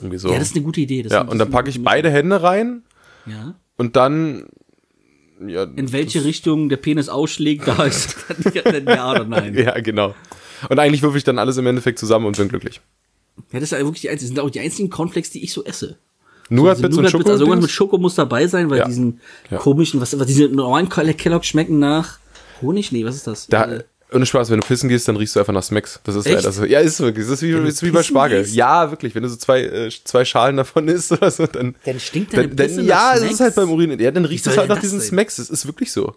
Irgendwie 0.00 0.18
so. 0.18 0.30
Ja, 0.32 0.38
das 0.38 0.48
ist 0.48 0.56
eine 0.56 0.64
gute 0.64 0.80
Idee. 0.80 1.02
Das 1.02 1.12
Ja, 1.12 1.20
und 1.22 1.38
dann 1.38 1.50
packe 1.50 1.70
ich 1.70 1.82
beide 1.82 2.10
Hände 2.10 2.42
rein 2.42 2.82
Ja. 3.26 3.54
und 3.76 3.94
dann. 3.96 4.46
Ja, 5.46 5.64
In 5.64 5.92
welche 5.92 6.24
Richtung 6.24 6.68
der 6.68 6.76
Penis 6.76 7.08
ausschlägt, 7.08 7.66
da 7.66 7.82
ist 7.84 8.16
dann 8.54 8.86
ja 8.86 9.10
oder 9.10 9.24
nein. 9.24 9.54
ja, 9.54 9.78
genau. 9.80 10.14
Und 10.68 10.78
eigentlich 10.78 11.02
würfe 11.02 11.18
ich 11.18 11.24
dann 11.24 11.38
alles 11.38 11.56
im 11.56 11.66
Endeffekt 11.66 11.98
zusammen 11.98 12.26
und 12.26 12.36
bin 12.36 12.48
glücklich. 12.48 12.80
Ja, 13.52 13.58
das 13.60 13.64
ist 13.64 13.70
ja 13.72 13.78
wirklich 13.78 14.02
die 14.02 14.10
einzigen, 14.10 14.34
das 14.34 14.36
sind 14.36 14.46
auch 14.46 14.50
die 14.50 14.60
einzigen 14.60 14.88
Cornflakes, 14.90 15.30
die 15.30 15.42
ich 15.42 15.52
so 15.52 15.64
esse. 15.64 15.98
Nougat-Bits 16.48 16.84
Also 16.84 16.98
und 16.98 17.04
Nougat-Bits, 17.04 17.30
also 17.30 17.44
irgendwas 17.44 17.62
mit 17.62 17.70
Schoko. 17.70 17.90
Schoko 17.92 18.02
muss 18.02 18.14
dabei 18.14 18.46
sein, 18.46 18.68
weil 18.70 18.78
Ja. 18.78 18.84
diesen 18.86 19.20
Ja. 19.50 19.58
komischen, 19.58 20.00
was, 20.00 20.18
was 20.18 20.26
diese 20.26 20.48
normalen 20.48 20.88
Kellogg 20.88 21.44
schmecken 21.44 21.78
nach 21.78 22.18
Honig? 22.60 22.92
Nee, 22.92 23.04
was 23.04 23.16
ist 23.16 23.26
das? 23.26 23.46
Da, 23.48 23.64
Äh, 23.66 23.84
ohne 24.14 24.26
Spaß, 24.26 24.50
wenn 24.50 24.60
du 24.60 24.66
pissen 24.66 24.90
gehst, 24.90 25.08
dann 25.08 25.16
riechst 25.16 25.34
du 25.36 25.40
einfach 25.40 25.54
nach 25.54 25.62
Smacks. 25.62 25.98
Das 26.04 26.14
ist 26.14 26.26
Echt? 26.26 26.36
leider 26.36 26.52
so. 26.52 26.64
Ja, 26.66 26.80
ist 26.80 27.00
wirklich. 27.00 27.24
Das 27.24 27.32
ist 27.34 27.42
wie, 27.42 27.52
du 27.52 27.62
ist 27.62 27.82
wie 27.82 27.90
bei 27.90 28.02
Spargel. 28.02 28.42
gehst? 28.42 28.54
Ja, 28.54 28.90
wirklich. 28.90 29.14
Wenn 29.14 29.22
du 29.22 29.28
so 29.30 29.36
zwei, 29.36 29.62
äh, 29.62 29.90
zwei 30.04 30.26
Schalen 30.26 30.58
davon 30.58 30.86
isst 30.88 31.12
oder 31.12 31.30
so, 31.30 31.46
dann. 31.46 31.74
Dann 31.86 31.98
stinkt 31.98 32.34
deine 32.34 32.48
dann, 32.48 32.76
dann, 32.76 32.84
Ja, 32.84 33.14
es 33.14 33.22
ist 33.22 33.40
halt 33.40 33.54
beim 33.54 33.70
Urin. 33.70 33.98
Ja, 33.98 34.10
dann 34.10 34.26
riecht 34.26 34.44
soll 34.44 34.52
es 34.52 34.58
halt 34.58 34.68
nach 34.68 34.76
das 34.76 34.82
diesen 34.82 35.00
sein? 35.00 35.08
Smacks. 35.08 35.38
Es 35.38 35.48
ist 35.48 35.64
wirklich 35.66 35.90
so. 35.92 36.14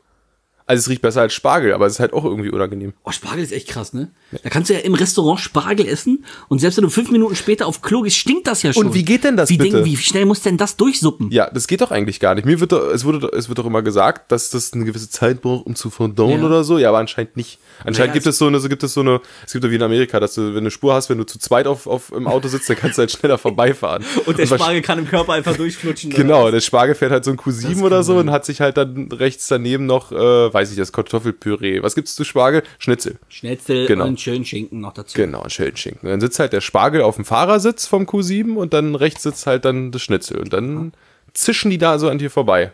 Also 0.68 0.80
es 0.82 0.90
riecht 0.90 1.02
besser 1.04 1.22
als 1.22 1.34
Spargel, 1.34 1.74
aber 1.74 1.86
es 1.86 1.94
ist 1.94 2.00
halt 2.00 2.14
auch 2.14 2.26
irgendwie 2.26 2.50
unangenehm. 2.50 2.94
Oh, 3.04 3.12
Spargel 3.12 3.44
ist 3.44 3.52
echt 3.52 3.68
krass, 3.68 3.94
ne? 3.94 4.10
Da 4.44 4.50
kannst 4.50 4.70
du 4.70 4.74
ja 4.74 4.80
im 4.80 4.96
Restaurant 4.96 5.40
Spargel 5.40 5.88
essen 5.88 6.26
und 6.48 6.58
selbst 6.60 6.78
wenn 6.78 6.84
du 6.84 6.90
fünf 6.90 7.12
Minuten 7.12 7.36
später 7.36 7.68
auf 7.68 7.84
Klo 7.84 8.02
gehst, 8.02 8.18
stinkt 8.18 8.48
das 8.48 8.64
ja 8.64 8.74
schon. 8.74 8.94
wie 8.94 9.04
geht 9.06 9.24
denn 9.24 9.38
das 9.38 9.50
wie 9.50 9.58
bitte? 9.58 9.72
Denken, 9.78 9.86
wie 9.86 9.96
schnell 9.98 10.26
muss 10.26 10.42
denn 10.42 10.58
das 10.58 10.76
durchsuppen? 10.76 11.30
Ja, 11.32 11.50
das 11.52 11.68
geht 11.68 11.82
doch 11.82 11.92
eigentlich 11.92 12.20
gar 12.20 12.34
nicht. 12.34 12.46
Mir 12.46 12.60
wird 12.60 12.72
doch, 12.72 12.90
es 12.92 13.06
wurde, 13.06 13.28
es 13.38 13.48
wird 13.48 13.60
doch 13.60 13.66
immer 13.68 13.84
gesagt, 13.84 14.31
dass 14.31 14.50
das 14.50 14.74
eine 14.74 14.86
gewisse 14.86 15.07
Zeit 15.10 15.42
braucht, 15.42 15.68
um 15.68 15.76
zu 15.76 15.92
verdauen 15.92 16.40
Ja. 16.42 16.45
oder 16.48 16.64
so. 16.64 16.80
Ja, 16.80 16.90
aber 16.90 16.98
anscheinend 16.98 17.38
nicht. 17.38 17.60
Anscheinend 17.80 18.00
Naja, 18.00 18.14
gibt 18.14 18.26
es 18.26 18.38
so 18.40 18.48
eine, 18.48 18.60
so 18.60 18.68
gibt 18.68 18.81
es 18.84 18.94
so 18.94 19.02
eine, 19.02 19.22
es 19.45 19.52
gibt 19.54 19.64
doch 19.66 19.69
wie 19.69 19.76
in 19.76 19.84
Amerika, 19.84 20.19
dass 20.19 20.34
du, 20.34 20.48
wenn 20.48 20.54
du 20.54 20.60
eine 20.62 20.72
Spur 20.72 20.95
hast, 20.95 21.10
wenn 21.12 21.19
du 21.19 21.26
zu 21.26 21.38
zweit 21.38 21.68
auf, 21.68 21.86
auf 21.86 22.12
im 22.12 22.26
Auto 22.28 22.48
sitzt, 22.48 22.68
dann 22.69 22.78
kannst 22.78 22.98
du 22.98 23.02
halt 23.02 23.12
schneller 23.12 23.38
vorbeifahren. 23.38 24.04
Und 24.26 24.40
der 24.40 24.48
wahrsch- 24.48 24.56
Spargel 24.56 24.81
kann 24.81 24.98
im 24.98 25.07
Körper 25.07 25.34
einfach 25.34 25.56
durchflutschen. 25.56 26.10
Genau, 26.16 26.50
der 26.50 26.62
Spargel 26.62 26.95
fährt 26.95 27.12
halt 27.12 27.24
so 27.24 27.30
ein 27.31 27.38
Q7 27.38 27.69
Das 27.76 27.81
oder 27.84 28.04
so 28.04 28.14
sein. 28.14 28.28
und 28.30 28.31
hat 28.31 28.45
sich 28.45 28.62
halt 28.62 28.78
dann 28.78 29.12
rechts 29.12 29.48
daneben 29.48 29.86
noch, 29.86 30.12
äh, 30.12 30.54
weiß 30.56 30.71
ich 30.71 30.78
das, 30.78 30.92
Kartoffelpüree. 30.92 31.83
Was 31.83 31.94
gibt's 31.94 32.16
zu 32.16 32.24
Spargel? 32.24 32.64
Schnitzel. 32.80 33.19
Schnitzel 33.30 33.85
Genau. 33.85 34.06
und 34.07 34.19
schön 34.19 34.44
Schinken 34.44 34.80
noch 34.81 34.94
dazu. 34.94 35.16
Genau, 35.16 35.42
ein 35.44 35.50
Schildschinken. 35.52 36.09
Dann 36.09 36.19
sitzt 36.19 36.40
halt 36.40 36.54
der 36.54 36.62
Spargel 36.62 37.02
auf 37.04 37.18
dem 37.18 37.26
Fahrersitz 37.26 37.85
vom 37.85 38.06
Q7 38.06 38.56
und 38.56 38.74
dann 38.74 38.95
rechts 38.95 39.21
sitzt 39.21 39.45
halt 39.45 39.66
dann 39.66 39.92
das 39.92 40.02
Schnitzel. 40.02 40.40
Und 40.40 40.52
dann 40.54 40.94
zischen 41.33 41.69
die 41.69 41.78
da 41.78 42.00
so 42.00 42.09
an 42.09 42.18
dir 42.18 42.31
vorbei. 42.31 42.71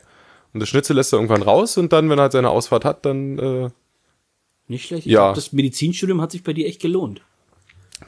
Und 0.53 0.59
das 0.61 0.69
Schnitzel 0.69 0.95
lässt 0.95 1.11
er 1.11 1.17
irgendwann 1.17 1.41
raus 1.41 1.77
und 1.77 1.91
dann, 1.91 2.09
wenn 2.09 2.19
er 2.19 2.23
halt 2.23 2.31
seine 2.31 2.50
Ausfahrt 2.50 2.85
hat, 2.85 3.05
dann 3.05 3.39
äh, 3.39 3.69
Nicht 4.67 4.88
schlecht. 4.88 5.05
Ich 5.05 5.11
Ja. 5.11 5.25
glaub, 5.25 5.35
das 5.35 5.51
Medizinstudium 5.51 6.21
hat 6.21 6.31
sich 6.31 6.43
bei 6.43 6.53
dir 6.53 6.67
echt 6.67 6.81
gelohnt. 6.81 7.21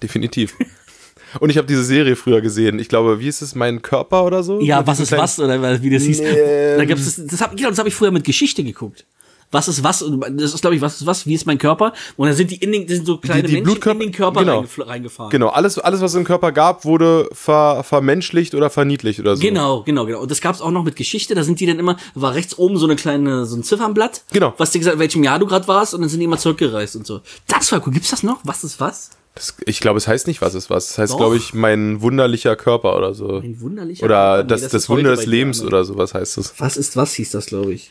definitiv. 0.02 0.56
Und 1.40 1.50
ich 1.50 1.58
habe 1.58 1.66
diese 1.68 1.84
Serie 1.84 2.16
früher 2.16 2.42
gesehen. 2.42 2.78
Ich 2.78 2.90
glaube, 2.90 3.20
wie 3.20 3.28
ist 3.28 3.42
es, 3.42 3.56
mein 3.56 3.82
Körper 3.82 4.24
oder 4.24 4.44
so? 4.44 4.60
Ja, 4.62 4.86
was 4.86 5.00
ist 5.00 5.12
was 5.14 5.40
oder 5.40 5.82
wie 5.82 5.90
das 5.90 6.04
hieß. 6.04 6.20
Nee. 6.22 6.78
Da 6.78 6.86
gab's 6.86 7.06
das, 7.06 7.26
das 7.26 7.42
hab, 7.42 7.58
genau, 7.58 7.70
das 7.70 7.80
habe 7.80 7.90
ich 7.90 7.96
früher 7.96 8.12
mit 8.12 8.24
Geschichte 8.24 8.64
geguckt. 8.64 9.06
Was 9.54 9.68
ist 9.70 9.84
was? 9.84 10.00
Das 10.32 10.54
ist, 10.54 10.62
glaube 10.62 10.76
ich, 10.76 10.82
was 10.82 10.96
ist 11.00 11.06
was? 11.06 11.26
Wie 11.26 11.34
ist 11.34 11.46
mein 11.46 11.58
Körper? 11.58 11.94
Und 12.18 12.28
dann 12.28 12.36
sind 12.36 12.52
die 12.52 12.56
in 12.58 12.72
den, 12.74 12.86
das 12.88 12.98
sind 12.98 13.06
so 13.06 13.18
kleine 13.18 13.44
die 13.44 13.54
Menschen 13.54 13.72
Blutkörper- 13.78 13.92
in 13.94 14.00
den 14.00 14.12
Körper 14.12 14.40
genau. 14.42 14.62
reingef- 14.62 14.86
reingefahren. 14.88 15.30
Genau, 15.30 15.48
alles, 15.50 15.80
alles, 15.80 16.02
was 16.02 16.12
es 16.12 16.18
im 16.18 16.26
Körper 16.26 16.52
gab, 16.52 16.84
wurde 16.84 17.30
ver, 17.32 17.84
vermenschlicht 17.84 18.56
oder 18.56 18.70
verniedlicht 18.70 19.20
oder 19.22 19.38
so. 19.38 19.42
Genau, 19.42 19.84
genau, 19.84 20.06
genau. 20.06 20.20
Und 20.20 20.30
das 20.32 20.42
gab's 20.42 20.60
auch 20.60 20.72
noch 20.72 20.84
mit 20.84 20.96
Geschichte. 20.96 21.36
Da 21.36 21.44
sind 21.44 21.60
die 21.60 21.66
dann 21.66 21.80
immer, 21.80 21.96
war 22.16 22.34
rechts 22.34 22.58
oben 22.58 22.78
so 22.78 22.86
eine 22.86 22.96
kleine, 22.96 23.46
so 23.46 23.56
ein 23.56 23.64
Ziffernblatt. 23.64 24.24
Genau. 24.34 24.54
Was 24.58 24.72
dir 24.72 24.80
gesagt, 24.80 24.96
in 24.96 25.00
welchem 25.00 25.24
Jahr 25.24 25.40
du 25.40 25.46
gerade 25.46 25.68
warst 25.68 25.94
und 25.94 26.02
dann 26.02 26.10
sind 26.10 26.20
die 26.20 26.26
immer 26.26 26.38
zurückgereist 26.38 26.96
und 26.96 27.06
so. 27.08 27.22
Das 27.48 27.72
war 27.72 27.82
cool. 27.86 27.94
Gibt's 27.94 28.10
das 28.10 28.24
noch? 28.24 28.40
Was 28.44 28.64
ist 28.64 28.80
was? 28.80 29.12
Das, 29.36 29.56
ich 29.66 29.80
glaube, 29.80 29.98
es 29.98 30.08
heißt 30.08 30.28
nicht, 30.28 30.42
was 30.42 30.54
ist 30.56 30.70
was. 30.70 30.92
Es 30.92 30.98
heißt, 30.98 31.18
glaube 31.18 31.38
ich, 31.38 31.54
mein 31.54 32.02
wunderlicher 32.02 32.56
Körper 32.56 32.96
oder 32.96 33.14
so. 33.14 33.38
Ein 33.38 33.60
wunderlicher 33.62 34.06
Oder 34.06 34.16
Körper? 34.16 34.44
Nee, 34.44 34.48
das, 34.50 34.62
das 34.62 34.72
das, 34.72 34.90
Wunder 34.90 35.16
des 35.16 35.26
Lebens 35.26 35.62
oder 35.64 35.84
sowas 35.86 36.14
heißt 36.14 36.38
es. 36.38 36.54
Was 36.60 36.78
ist 36.78 36.96
was 36.98 37.14
hieß 37.14 37.32
das, 37.32 37.46
glaube 37.48 37.74
ich. 37.74 37.90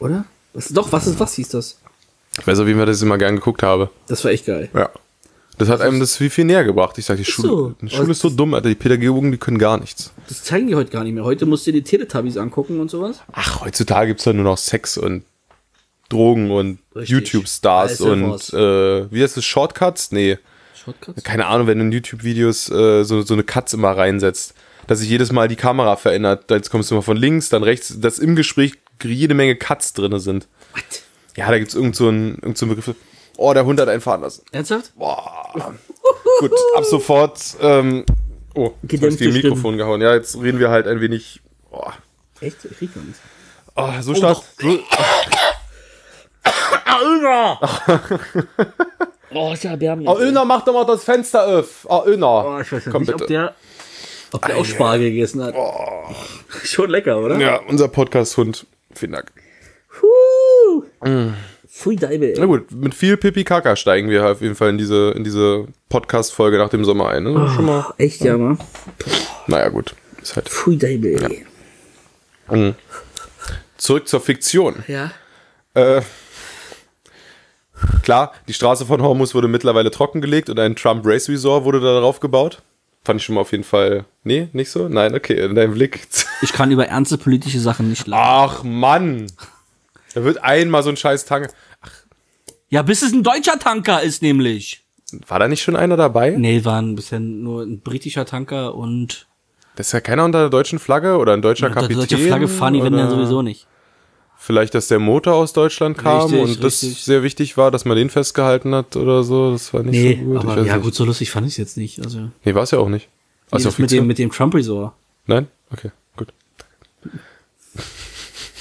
Oder? 0.00 0.24
Was, 0.52 0.68
doch, 0.68 0.90
was 0.92 1.06
ist 1.06 1.20
was 1.20 1.34
hieß 1.34 1.50
das? 1.50 1.78
Ich 2.38 2.46
weiß 2.46 2.58
Fall, 2.58 2.86
dass 2.86 2.96
ich 2.96 3.00
es 3.00 3.02
immer 3.02 3.18
gern 3.18 3.36
geguckt 3.36 3.62
habe. 3.62 3.90
Das 4.06 4.24
war 4.24 4.30
echt 4.30 4.46
geil. 4.46 4.70
Ja. 4.74 4.90
Das 5.58 5.68
hat 5.68 5.82
einem 5.82 6.00
das 6.00 6.16
viel, 6.16 6.30
viel 6.30 6.46
näher 6.46 6.64
gebracht. 6.64 6.96
Ich 6.96 7.04
sag, 7.04 7.18
die 7.18 7.24
Schule, 7.24 7.48
so. 7.48 7.74
die 7.82 7.90
Schule 7.90 8.12
ist 8.12 8.20
so 8.20 8.30
dumm, 8.30 8.54
Alter. 8.54 8.70
Die 8.70 8.74
Pädagogen, 8.74 9.30
die 9.30 9.36
können 9.36 9.58
gar 9.58 9.78
nichts. 9.78 10.10
Das 10.26 10.42
zeigen 10.42 10.68
die 10.68 10.74
heute 10.74 10.90
gar 10.90 11.04
nicht 11.04 11.12
mehr. 11.12 11.24
Heute 11.24 11.44
musst 11.44 11.66
du 11.66 11.72
dir 11.72 11.82
die 11.82 11.84
Teletubbies 11.84 12.38
angucken 12.38 12.80
und 12.80 12.90
sowas. 12.90 13.20
Ach, 13.32 13.60
heutzutage 13.60 14.08
gibt's 14.08 14.24
da 14.24 14.32
nur 14.32 14.44
noch 14.44 14.56
Sex 14.56 14.96
und 14.96 15.24
Drogen 16.08 16.50
und. 16.50 16.78
YouTube-Stars 16.94 18.00
und 18.00 18.54
äh, 18.54 19.12
wie 19.12 19.22
heißt 19.22 19.36
das? 19.36 19.44
Shortcuts? 19.44 20.12
Nee. 20.12 20.38
Shortcuts? 20.74 21.22
Keine 21.24 21.46
Ahnung, 21.46 21.66
wenn 21.66 21.78
du 21.78 21.84
in 21.84 21.92
YouTube-Videos 21.92 22.70
äh, 22.70 23.04
so, 23.04 23.20
so 23.20 23.34
eine 23.34 23.44
Katz 23.44 23.74
immer 23.74 23.90
reinsetzt, 23.90 24.54
dass 24.86 25.00
sich 25.00 25.10
jedes 25.10 25.30
Mal 25.30 25.48
die 25.48 25.56
Kamera 25.56 25.96
verändert. 25.96 26.50
Jetzt 26.50 26.70
kommst 26.70 26.90
du 26.90 26.94
mal 26.94 27.02
von 27.02 27.18
links, 27.18 27.50
dann 27.50 27.62
rechts, 27.62 28.00
dass 28.00 28.18
im 28.18 28.34
Gespräch 28.34 28.78
jede 29.04 29.34
Menge 29.34 29.56
Cuts 29.56 29.92
drin 29.92 30.18
sind. 30.20 30.48
What? 30.72 30.82
Ja, 31.36 31.48
da 31.50 31.58
gibt's 31.58 31.74
irgend 31.74 31.96
so 31.96 32.08
einen, 32.08 32.34
irgend 32.36 32.58
so 32.58 32.66
einen 32.66 32.74
Begriff. 32.76 32.96
Oh, 33.36 33.52
der 33.54 33.64
Hund 33.64 33.80
hat 33.80 33.88
einen 33.88 34.00
fahren 34.00 34.20
lassen. 34.20 34.44
Ernsthaft? 34.52 34.92
Boah. 34.96 35.74
Gut, 36.40 36.52
ab 36.76 36.84
sofort. 36.84 37.40
Ähm, 37.60 38.04
oh, 38.54 38.72
jetzt 38.82 39.02
hab 39.02 39.10
ich 39.10 39.18
gegen. 39.18 39.32
Mikrofon 39.32 39.76
gehauen. 39.78 40.00
Ja, 40.02 40.14
jetzt 40.14 40.36
reden 40.40 40.58
wir 40.58 40.70
halt 40.70 40.86
ein 40.86 41.00
wenig. 41.00 41.40
Boah. 41.70 41.94
Echt? 42.40 42.64
Ich 42.70 42.80
riech 42.80 42.94
noch 42.96 43.04
nichts. 43.04 43.20
Oh, 43.76 43.88
so 44.02 44.14
stark. 44.14 44.38
So, 44.58 44.78
Oh, 49.32 49.52
ist 49.52 49.62
ja 49.62 49.70
erbärmlich. 49.70 50.08
oh, 50.08 50.18
Öner, 50.18 50.44
mach 50.44 50.64
doch 50.64 50.72
mal 50.72 50.84
das 50.84 51.04
Fenster 51.04 51.46
auf. 51.46 51.86
Oh, 51.88 52.02
Öner. 52.04 52.44
Oh, 52.44 52.60
ich 52.60 52.72
weiß 52.72 52.84
Komm, 52.90 53.02
nicht, 53.02 53.12
bitte. 53.12 53.22
ob 53.22 53.28
der, 53.28 53.54
ob 54.32 54.44
der 54.46 54.56
auch 54.56 54.64
Spargel 54.64 55.10
gegessen 55.10 55.42
hat. 55.44 55.54
Schon 56.64 56.90
lecker, 56.90 57.18
oder? 57.18 57.38
Ja, 57.38 57.60
unser 57.68 57.86
Podcast-Hund. 57.88 58.66
Vielen 58.94 59.12
Dank. 59.12 59.32
Puh. 59.88 60.84
Pfui 61.66 61.96
Deibel, 61.96 62.34
Na 62.36 62.46
gut, 62.46 62.72
mit 62.72 62.94
viel 62.94 63.16
Pipi-Kaka 63.16 63.76
steigen 63.76 64.10
wir 64.10 64.26
auf 64.26 64.40
jeden 64.40 64.54
Fall 64.56 64.70
in 64.70 64.78
diese, 64.78 65.12
in 65.12 65.24
diese 65.24 65.66
Podcast-Folge 65.88 66.58
nach 66.58 66.68
dem 66.68 66.84
Sommer 66.84 67.10
ein. 67.10 67.22
Ne? 67.22 67.50
Schon 67.54 67.64
mal. 67.64 67.94
Echt, 67.96 68.20
ja, 68.22 68.36
ma? 68.36 68.58
Naja, 69.46 69.68
gut. 69.68 69.94
Ist 70.20 70.36
halt. 70.36 70.48
Pfui 70.48 70.76
Deibel, 70.76 71.44
ey. 72.48 72.74
Zurück 73.76 74.08
zur 74.08 74.20
Fiktion. 74.20 74.84
Ja. 74.88 75.12
Äh, 75.74 76.02
klar, 78.02 78.32
die 78.48 78.52
Straße 78.52 78.84
von 78.84 79.00
Hormus 79.00 79.34
wurde 79.34 79.48
mittlerweile 79.48 79.90
trockengelegt 79.90 80.50
und 80.50 80.58
ein 80.58 80.76
Trump 80.76 81.06
Race 81.06 81.28
Resort 81.28 81.64
wurde 81.64 81.80
da 81.80 82.00
drauf 82.00 82.20
gebaut. 82.20 82.62
Fand 83.04 83.20
ich 83.20 83.26
schon 83.26 83.34
mal 83.34 83.40
auf 83.40 83.52
jeden 83.52 83.64
Fall. 83.64 84.04
Nee, 84.24 84.48
nicht 84.52 84.70
so? 84.70 84.88
Nein, 84.88 85.14
okay, 85.14 85.42
in 85.44 85.54
deinem 85.54 85.74
Blick. 85.74 86.06
Ich 86.42 86.54
kann 86.54 86.70
über 86.70 86.86
ernste 86.86 87.18
politische 87.18 87.60
Sachen 87.60 87.90
nicht 87.90 88.06
lachen. 88.06 88.22
Ach 88.24 88.62
Mann! 88.62 89.26
Da 90.14 90.24
wird 90.24 90.42
einmal 90.42 90.82
so 90.82 90.88
ein 90.88 90.96
scheiß 90.96 91.26
Tank. 91.26 91.48
Ja, 92.70 92.80
bis 92.80 93.02
es 93.02 93.12
ein 93.12 93.22
deutscher 93.22 93.58
Tanker 93.58 94.02
ist, 94.02 94.22
nämlich. 94.22 94.82
War 95.26 95.38
da 95.38 95.48
nicht 95.48 95.60
schon 95.62 95.76
einer 95.76 95.98
dabei? 95.98 96.30
Nee, 96.30 96.64
waren 96.64 96.94
bisher 96.96 97.20
nur 97.20 97.62
ein 97.64 97.80
britischer 97.80 98.24
Tanker 98.24 98.74
und 98.74 99.26
Das 99.76 99.88
ist 99.88 99.92
ja 99.92 100.00
keiner 100.00 100.24
unter 100.24 100.38
der 100.40 100.48
deutschen 100.48 100.78
Flagge 100.78 101.18
oder 101.18 101.34
ein 101.34 101.42
deutscher 101.42 101.66
unter 101.66 101.80
Kapitän. 101.82 101.98
deutscher 102.00 102.18
Flagge 102.18 102.48
fahren 102.48 102.72
die, 102.72 102.82
wenn 102.82 102.94
ja 102.96 103.10
sowieso 103.10 103.42
nicht. 103.42 103.66
Vielleicht, 104.42 104.74
dass 104.74 104.88
der 104.88 104.98
Motor 104.98 105.34
aus 105.34 105.52
Deutschland 105.52 105.98
kam 105.98 106.22
Richtig, 106.30 106.40
und 106.40 106.64
das 106.64 106.82
richtig. 106.82 107.04
sehr 107.04 107.22
wichtig 107.22 107.58
war, 107.58 107.70
dass 107.70 107.84
man 107.84 107.94
den 107.94 108.08
festgehalten 108.08 108.74
hat 108.74 108.96
oder 108.96 109.22
so. 109.22 109.52
Das 109.52 109.74
war 109.74 109.82
nicht 109.82 109.92
Nee, 109.92 110.18
so 110.18 110.24
gut. 110.30 110.36
Aber 110.38 110.62
ja 110.64 110.76
nicht. 110.76 110.82
gut, 110.84 110.94
so 110.94 111.04
lustig 111.04 111.30
fand 111.30 111.46
ich 111.46 111.52
es 111.52 111.56
jetzt 111.58 111.76
nicht. 111.76 112.02
Also, 112.02 112.30
nee, 112.42 112.54
war 112.54 112.62
es 112.62 112.70
ja 112.70 112.78
auch 112.78 112.88
nicht. 112.88 113.08
Also 113.50 113.70
mit 113.76 113.90
dem, 113.90 114.06
mit 114.06 114.16
dem 114.18 114.30
Trump 114.32 114.54
Resort. 114.54 114.94
Nein? 115.26 115.48
Okay. 115.70 115.90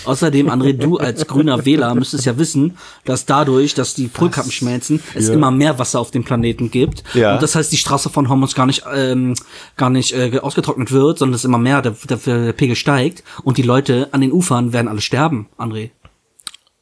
Außerdem, 0.06 0.50
André, 0.50 0.74
du 0.74 0.98
als 0.98 1.28
grüner 1.28 1.66
Wähler 1.66 1.94
müsstest 1.96 2.26
ja 2.26 2.38
wissen, 2.38 2.78
dass 3.06 3.26
dadurch, 3.26 3.74
dass 3.74 3.94
die 3.96 4.08
Polkappen 4.08 4.52
schmelzen, 4.52 5.02
es 5.16 5.28
Ja. 5.28 5.34
immer 5.34 5.52
mehr 5.52 5.78
Wasser 5.80 6.00
auf 6.00 6.12
dem 6.12 6.24
Planeten 6.24 6.72
gibt. 6.72 7.04
Ja. 7.14 7.34
Und 7.36 7.42
das 7.44 7.56
heißt, 7.56 7.72
die 7.72 7.78
Straße 7.78 8.10
von 8.10 8.30
Hormuz 8.30 8.56
gar 8.56 8.66
nicht, 8.66 8.84
ähm, 8.94 9.34
gar 9.78 9.90
nicht 9.90 10.14
äh, 10.14 10.40
ausgetrocknet 10.42 10.92
wird, 10.92 11.20
sondern 11.20 11.36
es 11.36 11.46
immer 11.46 11.58
mehr, 11.58 11.82
der, 11.82 11.96
der, 12.10 12.18
der 12.18 12.54
Pegel 12.54 12.76
steigt 12.76 13.24
und 13.44 13.58
die 13.58 13.64
Leute 13.64 14.10
an 14.12 14.22
den 14.22 14.32
Ufern 14.32 14.74
werden 14.74 14.88
alle 14.88 15.02
sterben, 15.02 15.48
André. 15.58 15.90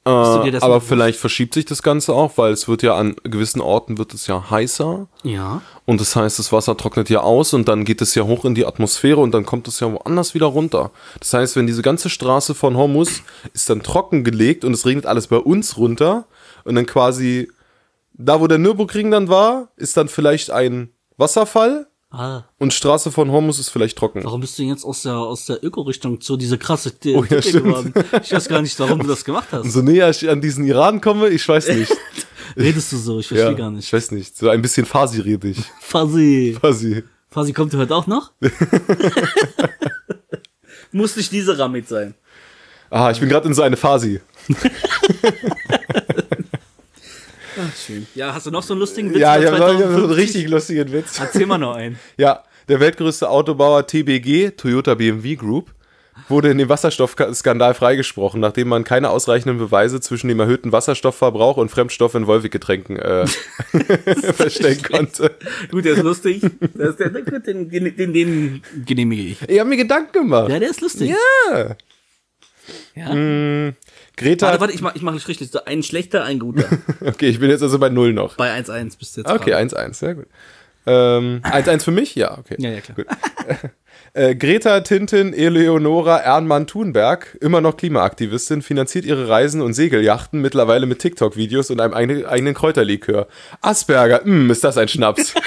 Äh, 0.08 0.58
aber 0.62 0.80
vielleicht 0.80 1.20
verschiebt 1.20 1.54
sich 1.54 1.66
das 1.66 1.84
Ganze 1.84 2.14
auch, 2.14 2.38
weil 2.38 2.54
es 2.54 2.68
wird 2.68 2.82
ja 2.82 2.96
an 2.96 3.16
gewissen 3.24 3.60
Orten 3.60 3.98
wird 3.98 4.14
es 4.14 4.28
ja 4.28 4.50
heißer. 4.50 5.08
Ja. 5.24 5.62
Und 5.86 6.00
das 6.00 6.16
heißt, 6.16 6.40
das 6.40 6.54
Wasser 6.54 6.78
trocknet 6.78 7.10
ja 7.10 7.22
aus 7.22 7.54
und 7.54 7.68
dann 7.68 7.84
geht 7.84 8.02
es 8.02 8.16
ja 8.16 8.24
hoch 8.24 8.46
in 8.46 8.56
die 8.56 8.66
Atmosphäre 8.66 9.20
und 9.20 9.34
dann 9.34 9.46
kommt 9.46 9.68
es 9.68 9.80
ja 9.82 9.92
woanders 9.92 10.34
wieder 10.34 10.46
runter. 10.46 10.92
Das 11.20 11.34
heißt, 11.34 11.56
wenn 11.58 11.68
diese 11.68 11.82
ganze 11.82 12.10
Straße 12.10 12.56
von 12.56 12.78
Hormus 12.78 13.22
ist 13.54 13.70
dann 13.70 13.84
trockengelegt 13.84 14.64
und 14.64 14.74
es 14.74 14.86
regnet 14.86 15.06
alles 15.06 15.28
bei 15.28 15.38
uns 15.38 15.78
runter 15.78 16.26
und 16.64 16.76
dann 16.76 16.86
quasi 16.86 17.50
da, 18.14 18.40
wo 18.40 18.48
der 18.48 18.58
Nürburgring 18.58 19.12
dann 19.12 19.28
war, 19.28 19.70
ist 19.76 19.98
dann 19.98 20.08
vielleicht 20.08 20.52
ein 20.52 20.90
Wasserfall 21.18 21.88
Ah, 22.10 22.44
und 22.58 22.72
Straße 22.74 23.12
von 23.12 23.32
Hormus 23.32 23.60
ist 23.60 23.68
vielleicht 23.70 23.98
trocken. 23.98 24.24
warum 24.24 24.40
bist 24.40 24.58
du 24.58 24.64
jetzt 24.64 24.86
aus 24.86 25.02
der, 25.02 25.16
aus 25.18 25.46
der 25.46 25.62
Öko-Richtung 25.62 26.22
zu 26.22 26.38
dieser 26.38 26.58
krasse 26.58 26.92
die, 26.92 27.14
Oh, 27.16 27.24
ja, 27.26 27.42
geworden? 27.42 27.94
Ich 28.24 28.32
weiß 28.32 28.48
gar 28.48 28.62
nicht, 28.62 28.80
warum 28.80 29.00
du 29.00 29.08
das 29.08 29.26
gemacht 29.26 29.50
hast. 29.52 29.70
So 29.72 29.82
näher 29.82 30.10
ich 30.10 30.30
an 30.30 30.40
diesen 30.40 30.66
Iran 30.66 31.02
komme, 31.02 31.28
ich 31.28 31.48
weiß 31.48 31.68
nicht. 31.76 31.92
Redest 32.56 32.94
du 32.94 32.98
so? 32.98 33.20
Ich 33.20 33.28
verstehe 33.28 33.52
ja, 33.52 33.58
gar 33.58 33.70
Ich 33.72 33.76
nicht. 33.76 33.94
weiß 33.94 34.12
nicht. 34.12 34.38
So 34.38 34.48
ein 34.50 34.62
bisschen 34.62 34.86
Fasi 34.86 35.20
rede 35.20 35.50
ich. 35.50 35.60
Fasi. 35.82 36.58
Fasi. 36.60 37.04
Fasi 37.30 37.52
kommt 37.52 37.74
heute 37.76 37.94
auch 37.94 38.08
noch? 38.08 38.32
Muss 40.94 41.18
nicht 41.18 41.32
diese 41.34 41.60
Ramit 41.60 41.90
sein. 41.90 42.16
Ah, 42.90 43.12
ich 43.12 43.20
bin 43.20 43.28
gerade 43.28 43.48
in 43.50 43.54
so 43.54 43.64
eine 43.64 43.76
Fasi. 43.76 44.22
Ach, 47.60 47.76
schön. 47.76 48.06
Ja, 48.16 48.34
hast 48.34 48.46
du 48.46 48.52
noch 48.52 48.64
so 48.64 48.74
einen 48.74 48.82
lustigen 48.82 49.10
Witz? 49.12 49.20
Ja, 49.20 49.34
für 49.34 49.40
ich 49.42 49.48
habe 49.48 49.58
hab 49.60 49.70
einen 49.70 49.80
2050? 49.80 50.18
richtig 50.18 50.50
lustigen 50.50 50.92
Witz. 50.92 51.20
Erzähl 51.20 51.46
mal 51.46 51.58
noch 51.58 51.76
einen. 51.76 51.98
Ja, 52.18 52.44
der 52.68 52.80
weltgrößte 52.80 53.30
Autobauer 53.30 53.88
TBG, 53.88 54.52
Toyota 54.52 54.96
BMW 54.96 55.36
Group, 55.36 55.72
wurde 56.30 56.50
in 56.50 56.58
dem 56.58 56.68
Wasserstoffskandal 56.70 57.74
freigesprochen, 57.74 58.42
nachdem 58.42 58.68
man 58.70 58.84
keine 58.84 59.10
ausreichenden 59.10 59.58
Beweise 59.60 60.02
zwischen 60.02 60.28
dem 60.28 60.40
erhöhten 60.40 60.72
Wasserstoffverbrauch 60.72 61.58
und 61.58 61.70
Fremdstoff 61.70 62.16
in 62.16 62.28
Wolwig-Getränken 62.28 62.98
äh, 62.98 63.28
feststellen 64.34 64.82
konnte. 64.82 65.36
Gut, 65.72 65.86
der 65.86 65.94
ist 65.94 66.04
lustig. 66.04 66.42
Der 66.76 66.90
ist 66.90 67.00
der, 67.00 67.10
den, 67.10 67.70
den, 67.70 68.14
den 68.14 68.62
genehmige 68.86 69.22
ich. 69.24 69.38
Ich 69.48 69.60
habe 69.60 69.70
mir 69.70 69.78
Gedanken 69.78 70.12
gemacht. 70.14 70.50
Ja, 70.50 70.60
der 70.60 70.70
ist 70.70 70.82
lustig. 70.82 71.12
Ja. 71.52 71.76
Ja. 72.96 73.74
Greta, 74.16 74.48
Warte, 74.48 74.60
warte, 74.60 74.74
ich 74.74 74.82
mach, 74.82 74.96
ich 74.96 75.02
mach 75.02 75.16
es 75.16 75.28
richtig. 75.28 75.52
So 75.52 75.64
ein 75.66 75.84
schlechter, 75.84 76.24
ein 76.24 76.40
guter. 76.40 76.66
okay, 77.06 77.30
ich 77.30 77.40
bin 77.40 77.50
jetzt 77.50 77.62
also 77.62 77.78
bei 77.78 77.90
Null 77.90 78.14
noch. 78.14 78.36
Bei 78.36 78.58
1-1 78.58 78.98
bist 78.98 79.16
du 79.16 79.22
jetzt. 79.22 79.30
Okay, 79.30 79.52
gerade. 79.52 79.68
1-1, 79.68 79.94
sehr 79.94 80.16
gut. 80.16 80.26
Ähm, 80.88 81.42
1-1 81.44 81.84
für 81.84 81.92
mich? 81.92 82.16
Ja, 82.16 82.38
okay. 82.38 82.56
Ja, 82.58 82.70
ja, 82.72 82.82
klar. 82.82 82.96
Gut. 82.96 83.08
Äh, 84.14 84.36
Greta 84.36 84.82
Tintin 84.82 85.34
Eleonora 85.34 86.18
Ernmann-Thunberg, 86.18 87.38
immer 87.42 87.62
noch 87.62 87.78
Klimaaktivistin, 87.78 88.62
finanziert 88.62 89.06
ihre 89.06 89.28
Reisen 89.28 89.62
und 89.62 89.74
Segeljachten 89.74 90.42
mittlerweile 90.42 90.86
mit 90.86 91.00
TikTok-Videos 91.00 91.70
und 91.70 91.80
einem 91.82 91.94
eigenen, 91.94 92.54
Kräuterlikör. 92.54 93.28
Asperger, 93.62 94.22
mh, 94.24 94.52
ist 94.52 94.64
das 94.64 94.78
ein 94.78 94.88
Schnaps. 94.88 95.34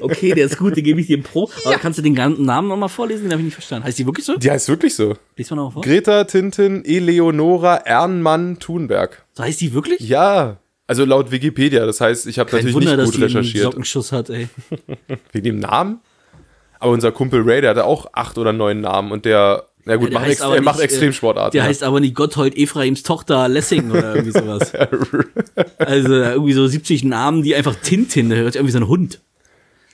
Okay, 0.00 0.32
der 0.32 0.46
ist 0.46 0.58
gut, 0.58 0.76
den 0.76 0.84
gebe 0.84 1.00
ich 1.00 1.08
dir 1.08 1.16
im 1.16 1.22
Pro. 1.24 1.50
Aber 1.64 1.74
kannst 1.76 1.98
du 1.98 2.02
den 2.02 2.14
ganzen 2.14 2.44
Namen 2.44 2.68
nochmal 2.68 2.88
vorlesen? 2.88 3.24
Den 3.24 3.32
habe 3.32 3.40
ich 3.40 3.46
nicht 3.46 3.54
verstanden. 3.54 3.84
Heißt 3.84 3.98
die 3.98 4.06
wirklich 4.06 4.24
so? 4.24 4.36
Die 4.36 4.50
heißt 4.50 4.68
wirklich 4.68 4.94
so. 4.94 5.16
Lies 5.36 5.50
mal 5.50 5.56
nochmal 5.56 5.72
vor. 5.72 5.82
Greta 5.82 6.22
Tintin 6.24 6.84
Eleonora 6.84 7.76
Ernmann-Thunberg. 7.76 9.24
So 9.32 9.42
heißt 9.42 9.60
die 9.60 9.72
wirklich? 9.74 10.00
Ja, 10.00 10.58
also 10.86 11.04
laut 11.04 11.30
Wikipedia, 11.30 11.84
das 11.86 12.00
heißt, 12.00 12.26
ich 12.26 12.38
habe 12.38 12.50
natürlich 12.52 12.74
Wunder, 12.74 12.96
nicht 12.96 13.00
dass 13.00 13.06
gut 13.12 13.22
einen 13.22 13.24
recherchiert. 13.36 13.64
Sockenschuss 13.64 14.12
hat, 14.12 14.30
ey. 14.30 14.48
Wegen 15.32 15.44
dem 15.44 15.58
Namen? 15.58 16.00
Aber 16.80 16.92
unser 16.92 17.12
Kumpel 17.12 17.42
Ray, 17.42 17.60
der 17.60 17.70
hatte 17.70 17.84
auch 17.84 18.06
acht 18.12 18.38
oder 18.38 18.52
neun 18.52 18.80
Namen 18.80 19.12
und 19.12 19.24
der, 19.24 19.66
na 19.84 19.96
gut, 19.96 20.10
Der 20.10 20.18
macht, 20.18 20.30
ex 20.30 20.40
er 20.40 20.60
macht 20.62 20.76
nicht, 20.76 20.80
äh, 20.80 20.84
Extremsportarten. 20.84 21.52
Der 21.52 21.62
ja. 21.62 21.68
heißt 21.68 21.82
aber 21.82 22.00
nicht 22.00 22.14
Gotthold 22.14 22.56
Ephraims 22.56 23.02
Tochter 23.02 23.48
Lessing 23.48 23.90
oder 23.90 24.14
irgendwie 24.16 24.38
sowas. 24.38 24.72
Also 25.78 26.14
irgendwie 26.14 26.52
so 26.52 26.66
70 26.66 27.04
Namen, 27.04 27.42
die 27.42 27.54
einfach 27.54 27.74
Tintin, 27.74 28.28
der 28.30 28.38
hört 28.38 28.52
sich 28.52 28.60
irgendwie 28.60 28.72
so 28.72 28.78
ein 28.78 28.88
Hund. 28.88 29.20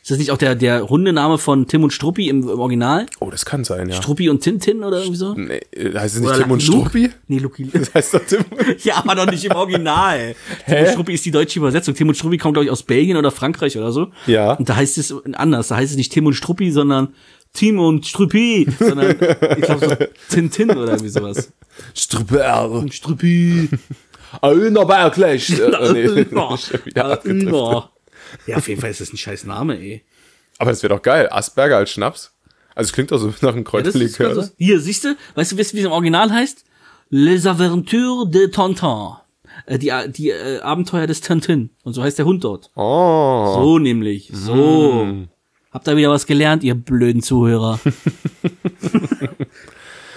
Ist 0.06 0.12
das 0.12 0.18
nicht 0.18 0.30
auch 0.30 0.38
der, 0.38 0.54
der 0.54 0.88
Hundename 0.88 1.36
von 1.36 1.66
Tim 1.66 1.82
und 1.82 1.92
Struppi 1.92 2.28
im, 2.28 2.48
im 2.48 2.60
Original? 2.60 3.06
oh, 3.18 3.28
das 3.28 3.44
kann 3.44 3.64
sein, 3.64 3.88
ja. 3.88 3.96
Struppi 3.96 4.28
und 4.28 4.40
Tintin 4.40 4.84
oder 4.84 4.98
irgendwie 4.98 5.16
so? 5.16 5.34
Nee, 5.34 5.60
äh, 5.72 5.98
heißt 5.98 6.14
es 6.14 6.20
nicht 6.20 6.30
Oder 6.30 6.42
Tim 6.42 6.50
und 6.52 6.64
Luke? 6.64 6.90
Struppi? 6.90 7.10
Nee, 7.26 7.38
Luki. 7.38 7.68
Das 7.72 7.92
heißt 7.92 8.14
doch 8.14 8.20
Tim. 8.24 8.44
Ja, 8.84 8.98
aber 8.98 9.16
doch 9.16 9.28
nicht 9.28 9.44
im 9.44 9.50
Original. 9.50 10.36
Tim 10.64 10.78
und 10.78 10.88
Struppi 10.90 11.12
ist 11.12 11.24
die 11.26 11.32
deutsche 11.32 11.58
Übersetzung. 11.58 11.96
Tim 11.96 12.06
und 12.06 12.14
Struppi 12.14 12.38
kommt, 12.38 12.54
glaube 12.54 12.66
ich, 12.66 12.70
aus 12.70 12.84
Belgien 12.84 13.16
oder 13.16 13.32
Frankreich 13.32 13.76
oder 13.76 13.90
so. 13.90 14.12
Ja. 14.28 14.52
Und 14.52 14.68
da 14.68 14.76
heißt 14.76 14.96
es 14.96 15.12
anders. 15.32 15.66
Da 15.66 15.76
heißt 15.76 15.90
es 15.90 15.96
nicht 15.96 16.12
Tim 16.12 16.26
und 16.26 16.34
Struppi, 16.34 16.70
sondern 16.70 17.08
Tim 17.52 17.80
und 17.80 18.06
Struppi. 18.06 18.68
Sondern, 18.78 19.10
ich 19.10 19.64
glaube, 19.64 19.88
so 19.88 19.96
Tintin 20.28 20.70
oder 20.70 20.92
irgendwie 20.92 21.08
sowas. 21.08 21.52
Strupper. 21.94 22.84
Struppi. 22.92 23.70
Öner 24.40 24.84
Berglecht. 24.84 25.58
Äh, 25.58 25.92
nee. 25.92 26.26
Ja. 26.94 27.90
Ja, 28.46 28.56
auf 28.56 28.68
jeden 28.68 28.80
Fall 28.80 28.90
ist 28.90 29.00
das 29.00 29.12
ein 29.12 29.16
scheiß 29.16 29.44
Name, 29.44 29.78
ey. 29.78 30.04
Aber 30.58 30.70
das 30.70 30.82
wäre 30.82 30.94
doch 30.94 31.02
geil. 31.02 31.28
Asperger 31.30 31.76
als 31.76 31.90
Schnaps. 31.90 32.32
Also 32.74 32.88
es 32.88 32.92
klingt 32.92 33.10
doch 33.10 33.18
so 33.18 33.28
nach 33.40 33.54
einem 33.54 33.64
Ja, 33.72 33.80
das 33.82 33.94
ist 33.94 34.16
Kräuterlikör. 34.16 34.34
so- 34.44 34.50
Hier, 34.58 34.80
siehst 34.80 35.04
du, 35.04 35.16
weißt 35.34 35.52
du, 35.52 35.56
wie 35.56 35.60
es 35.62 35.72
im 35.72 35.90
Original 35.92 36.30
heißt? 36.30 36.64
Les 37.10 37.46
Aventures 37.46 38.30
de 38.30 38.48
Tonton. 38.50 39.16
Äh, 39.64 39.78
die 39.78 39.90
die 40.08 40.30
äh, 40.30 40.60
Abenteuer 40.60 41.06
des 41.06 41.20
Tintin. 41.22 41.70
Und 41.82 41.94
so 41.94 42.02
heißt 42.02 42.18
der 42.18 42.26
Hund 42.26 42.44
dort. 42.44 42.70
Oh. 42.74 43.54
So 43.54 43.78
nämlich. 43.78 44.30
So. 44.32 45.06
Habt 45.72 45.88
ihr 45.88 45.96
wieder 45.96 46.10
was 46.10 46.26
gelernt, 46.26 46.62
ihr 46.64 46.74
blöden 46.74 47.22
Zuhörer? 47.22 47.78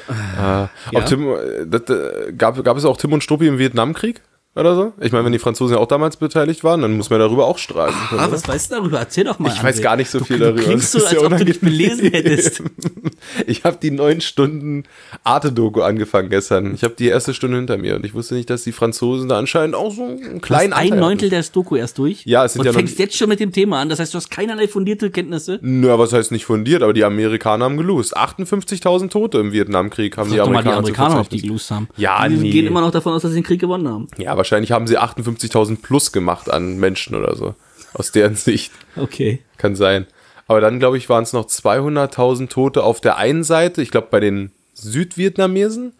Ob 0.93 1.05
Tim, 1.05 1.27
äh, 1.29 1.65
das, 1.67 1.81
äh, 1.89 2.33
gab, 2.37 2.63
gab 2.63 2.77
es 2.77 2.85
auch 2.85 2.97
Tim 2.97 3.13
und 3.13 3.23
Struppi 3.23 3.47
im 3.47 3.57
Vietnamkrieg? 3.59 4.21
Oder 4.55 4.75
so? 4.75 4.93
Ich 4.99 5.11
meine, 5.11 5.25
wenn 5.25 5.31
die 5.31 5.39
Franzosen 5.39 5.75
ja 5.75 5.81
auch 5.81 5.87
damals 5.87 6.17
beteiligt 6.17 6.63
waren, 6.63 6.81
dann 6.81 6.97
muss 6.97 7.09
man 7.09 7.19
darüber 7.19 7.45
auch 7.45 7.57
streiten. 7.59 7.95
Ah, 8.11 8.27
was 8.31 8.47
weißt 8.47 8.71
du 8.71 8.75
darüber? 8.75 8.99
Erzähl 8.99 9.23
doch 9.23 9.37
mal. 9.39 9.53
Ich 9.53 9.63
weiß 9.63 9.77
André. 9.77 9.81
gar 9.83 9.95
nicht 9.95 10.09
so 10.09 10.19
du, 10.19 10.25
viel 10.25 10.39
du 10.39 10.45
darüber. 10.45 10.63
Klingst 10.63 10.95
Das 10.95 11.03
so, 11.03 11.07
als 11.07 11.23
ob 11.23 11.37
du 11.37 11.45
dich 11.45 11.61
belesen 11.61 12.09
hättest. 12.11 12.63
Ich 13.47 13.63
habe 13.63 13.77
die 13.81 13.91
neun 13.91 14.21
Stunden 14.21 14.83
Arte-Doku 15.23 15.81
angefangen 15.81 16.29
gestern. 16.29 16.73
Ich 16.73 16.83
habe 16.83 16.95
die 16.97 17.07
erste 17.07 17.33
Stunde 17.33 17.57
hinter 17.57 17.77
mir 17.77 17.95
und 17.95 18.05
ich 18.05 18.13
wusste 18.13 18.35
nicht, 18.35 18.49
dass 18.49 18.63
die 18.63 18.71
Franzosen 18.71 19.29
da 19.29 19.37
anscheinend 19.37 19.75
auch 19.75 19.93
so 19.93 20.03
einen 20.03 20.41
kleinen 20.41 20.73
ein 20.73 20.83
Anteil 20.83 20.99
Neuntel 20.99 21.31
hatten. 21.31 21.41
der 21.41 21.51
Doku 21.51 21.75
erst 21.75 21.97
durch. 21.97 22.25
Ja, 22.25 22.45
es 22.45 22.53
sind 22.53 22.61
und 22.61 22.65
ja 22.65 22.73
fängst 22.73 22.99
jetzt 22.99 23.15
schon 23.17 23.29
mit 23.29 23.39
dem 23.39 23.51
Thema 23.51 23.81
an. 23.81 23.89
Das 23.89 23.99
heißt, 23.99 24.13
du 24.13 24.17
hast 24.17 24.29
keinerlei 24.29 24.67
fundierte 24.67 25.09
Kenntnisse. 25.11 25.59
Na, 25.61 25.97
was 25.97 26.13
heißt 26.13 26.31
nicht 26.31 26.45
fundiert, 26.45 26.83
aber 26.83 26.93
die 26.93 27.03
Amerikaner 27.03 27.65
haben 27.65 27.77
gelost. 27.77 28.17
58.000 28.17 29.09
Tote 29.09 29.39
im 29.39 29.51
Vietnamkrieg 29.51 30.17
haben 30.17 30.29
die 30.29 30.37
mal 30.37 30.43
die 30.43 30.49
Amerikaner, 30.49 30.77
Amerikaner, 30.77 31.09
die 31.09 31.15
verzeichnen. 31.21 31.41
gelost 31.41 31.71
haben. 31.71 31.87
Ja, 31.97 32.27
die 32.27 32.35
nee. 32.35 32.49
gehen 32.51 32.67
immer 32.67 32.81
noch 32.81 32.91
davon 32.91 33.13
aus, 33.13 33.21
dass 33.21 33.31
sie 33.31 33.37
den 33.37 33.43
Krieg 33.43 33.59
gewonnen 33.59 33.87
haben. 33.87 34.07
Ja, 34.17 34.37
wahrscheinlich 34.37 34.71
haben 34.71 34.87
sie 34.87 34.97
58.000 34.97 35.81
plus 35.81 36.11
gemacht 36.11 36.49
an 36.49 36.77
Menschen 36.77 37.15
oder 37.15 37.35
so. 37.35 37.55
Aus 37.93 38.11
deren 38.11 38.35
Sicht. 38.35 38.71
Okay. 38.95 39.39
Kann 39.57 39.75
sein. 39.75 40.05
Aber 40.49 40.61
dann, 40.61 40.79
glaube 40.79 40.97
ich, 40.97 41.07
waren 41.09 41.23
es 41.23 41.31
noch 41.31 41.45
200.000 41.45 42.49
Tote 42.49 42.83
auf 42.83 42.99
der 43.01 43.17
einen 43.17 43.43
Seite. 43.43 43.83
Ich 43.83 43.91
glaube, 43.91 44.07
bei 44.09 44.19
den 44.19 44.51
Südvietnamesen. 44.73 45.93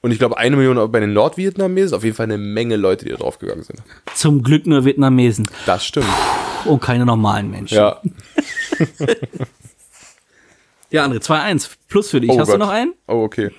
Und 0.00 0.12
ich 0.12 0.20
glaube, 0.20 0.38
eine 0.38 0.56
Million 0.56 0.92
bei 0.92 1.00
den 1.00 1.12
Nordvietnamesen. 1.12 1.96
Auf 1.96 2.04
jeden 2.04 2.14
Fall 2.14 2.24
eine 2.26 2.38
Menge 2.38 2.76
Leute, 2.76 3.04
die 3.04 3.10
da 3.10 3.16
draufgegangen 3.16 3.64
sind. 3.64 3.80
Zum 4.14 4.44
Glück 4.44 4.68
nur 4.68 4.84
Vietnamesen. 4.84 5.50
Das 5.66 5.84
stimmt. 5.84 6.06
Und 6.64 6.80
keine 6.80 7.04
normalen 7.04 7.50
Menschen. 7.50 7.74
Ja. 7.76 8.00
Ja, 10.90 11.04
André, 11.04 11.18
2-1. 11.18 11.68
Plus 11.88 12.08
für 12.10 12.20
dich. 12.20 12.30
Oh 12.30 12.38
Hast 12.38 12.46
Gott. 12.46 12.54
du 12.54 12.58
noch 12.60 12.70
einen? 12.70 12.94
Oh, 13.08 13.22
okay. 13.22 13.50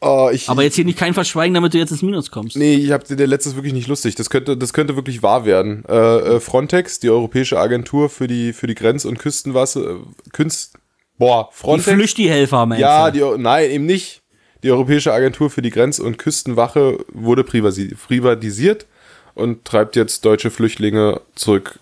Oh, 0.00 0.28
ich, 0.30 0.48
Aber 0.50 0.62
jetzt 0.62 0.74
hier 0.74 0.84
nicht 0.84 0.98
kein 0.98 1.14
Verschweigen, 1.14 1.54
damit 1.54 1.72
du 1.72 1.78
jetzt 1.78 1.90
ins 1.90 2.02
Minus 2.02 2.30
kommst. 2.30 2.56
Nee, 2.56 2.74
ich 2.74 2.90
habe 2.92 3.16
der 3.16 3.26
letzte 3.26 3.48
ist 3.50 3.56
wirklich 3.56 3.72
nicht 3.72 3.88
lustig. 3.88 4.14
Das 4.14 4.28
könnte, 4.28 4.56
das 4.56 4.74
könnte 4.74 4.94
wirklich 4.94 5.22
wahr 5.22 5.46
werden. 5.46 5.84
Äh, 5.88 5.94
äh, 6.36 6.40
Frontex, 6.40 7.00
die 7.00 7.08
Europäische 7.08 7.58
Agentur 7.58 8.10
für 8.10 8.26
die 8.26 8.52
für 8.52 8.66
die 8.66 8.74
Grenz- 8.74 9.06
und 9.06 9.18
Küstenwasser, 9.18 9.92
äh, 9.92 9.96
Künst, 10.32 10.74
boah, 11.16 11.48
Die 11.50 11.56
Frontex. 11.56 11.90
Flüchtihelfer, 11.94 12.66
meinst 12.66 12.82
ja, 12.82 13.10
du? 13.10 13.36
die, 13.36 13.42
nein, 13.42 13.70
eben 13.70 13.86
nicht. 13.86 14.20
Die 14.62 14.70
Europäische 14.70 15.12
Agentur 15.14 15.48
für 15.48 15.62
die 15.62 15.70
Grenz- 15.70 15.98
und 15.98 16.18
Küstenwache 16.18 16.98
wurde 17.12 17.42
privatisiert 17.44 18.86
und 19.34 19.64
treibt 19.64 19.96
jetzt 19.96 20.24
deutsche 20.26 20.50
Flüchtlinge 20.50 21.20
zurück 21.36 21.78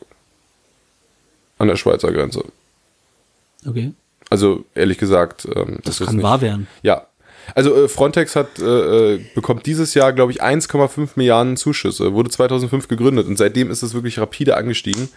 an 1.58 1.66
der 1.68 1.76
Schweizer 1.76 2.12
Grenze. 2.12 2.44
Okay. 3.66 3.92
Also 4.30 4.64
ehrlich 4.74 4.98
gesagt, 4.98 5.46
ähm, 5.54 5.78
Das 5.84 6.00
ist 6.00 6.06
kann 6.06 6.16
nicht- 6.16 6.24
wahr 6.24 6.40
werden. 6.40 6.68
ja. 6.82 7.06
Also 7.54 7.84
äh, 7.84 7.88
Frontex 7.88 8.36
hat 8.36 8.58
äh, 8.58 9.14
äh, 9.14 9.20
bekommt 9.34 9.66
dieses 9.66 9.94
Jahr, 9.94 10.12
glaube 10.12 10.32
ich, 10.32 10.42
1,5 10.42 11.10
Milliarden 11.16 11.56
Zuschüsse. 11.56 12.12
Wurde 12.14 12.30
2005 12.30 12.88
gegründet 12.88 13.26
und 13.26 13.36
seitdem 13.36 13.70
ist 13.70 13.82
es 13.82 13.94
wirklich 13.94 14.18
rapide 14.18 14.56
angestiegen. 14.56 15.08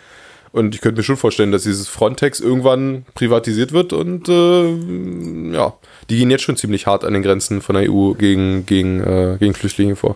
Und 0.51 0.75
ich 0.75 0.81
könnte 0.81 1.00
mir 1.00 1.03
schon 1.03 1.17
vorstellen, 1.17 1.51
dass 1.51 1.63
dieses 1.63 1.88
Frontex 1.88 2.39
irgendwann 2.39 3.05
privatisiert 3.15 3.74
wird 3.74 3.91
und 3.91 4.29
äh, 4.29 5.53
ja, 5.53 5.74
die 6.10 6.17
gehen 6.17 6.31
jetzt 6.31 6.43
schon 6.43 6.55
ziemlich 6.55 6.88
hart 6.88 7.03
an 7.03 7.13
den 7.13 7.22
Grenzen 7.22 7.62
von 7.62 7.75
der 7.75 7.91
EU 7.91 8.13
gegen, 8.13 8.65
gegen, 8.65 9.01
äh, 9.01 9.38
gegen 9.39 9.53
Flüchtlinge 9.53 9.96
vor. 9.96 10.15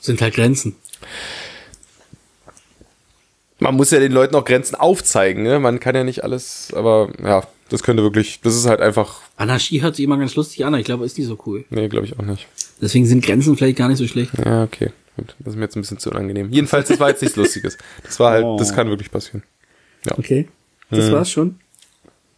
Sind 0.00 0.20
halt 0.20 0.34
Grenzen. 0.34 0.76
Man 3.58 3.74
muss 3.74 3.90
ja 3.90 4.00
den 4.00 4.12
Leuten 4.12 4.34
auch 4.34 4.44
Grenzen 4.44 4.74
aufzeigen, 4.74 5.44
ne? 5.44 5.60
Man 5.60 5.78
kann 5.78 5.94
ja 5.94 6.04
nicht 6.04 6.24
alles, 6.24 6.72
aber 6.74 7.10
ja, 7.22 7.42
das 7.72 7.82
könnte 7.82 8.02
wirklich, 8.02 8.40
das 8.42 8.54
ist 8.54 8.66
halt 8.66 8.80
einfach, 8.80 9.20
Anarchie 9.36 9.80
hört 9.82 9.96
sich 9.96 10.04
immer 10.04 10.16
ganz 10.18 10.34
lustig 10.34 10.64
an, 10.64 10.74
aber 10.74 10.80
ich 10.80 10.84
glaube, 10.84 11.04
ist 11.04 11.16
nicht 11.18 11.26
so 11.26 11.38
cool. 11.46 11.64
nee, 11.70 11.88
glaube 11.88 12.06
ich 12.06 12.18
auch 12.18 12.24
nicht. 12.24 12.46
Deswegen 12.80 13.06
sind 13.06 13.24
Grenzen 13.24 13.56
vielleicht 13.56 13.78
gar 13.78 13.88
nicht 13.88 13.98
so 13.98 14.06
schlecht. 14.06 14.32
Ja, 14.44 14.62
okay. 14.64 14.90
Gut, 15.16 15.34
das 15.40 15.48
ist 15.52 15.56
mir 15.56 15.64
jetzt 15.64 15.76
ein 15.76 15.82
bisschen 15.82 15.98
zu 15.98 16.10
unangenehm. 16.10 16.50
Jedenfalls, 16.50 16.88
das 16.88 16.98
war 16.98 17.08
jetzt 17.10 17.20
nichts 17.22 17.36
Lustiges. 17.36 17.76
Das 18.02 18.18
war 18.18 18.30
halt, 18.32 18.44
Oh. 18.44 18.56
das 18.58 18.74
kann 18.74 18.88
wirklich 18.88 19.10
passieren. 19.10 19.42
Okay. 20.10 20.48
Das 20.90 21.06
Hm. 21.06 21.12
war's 21.12 21.30
schon. 21.30 21.58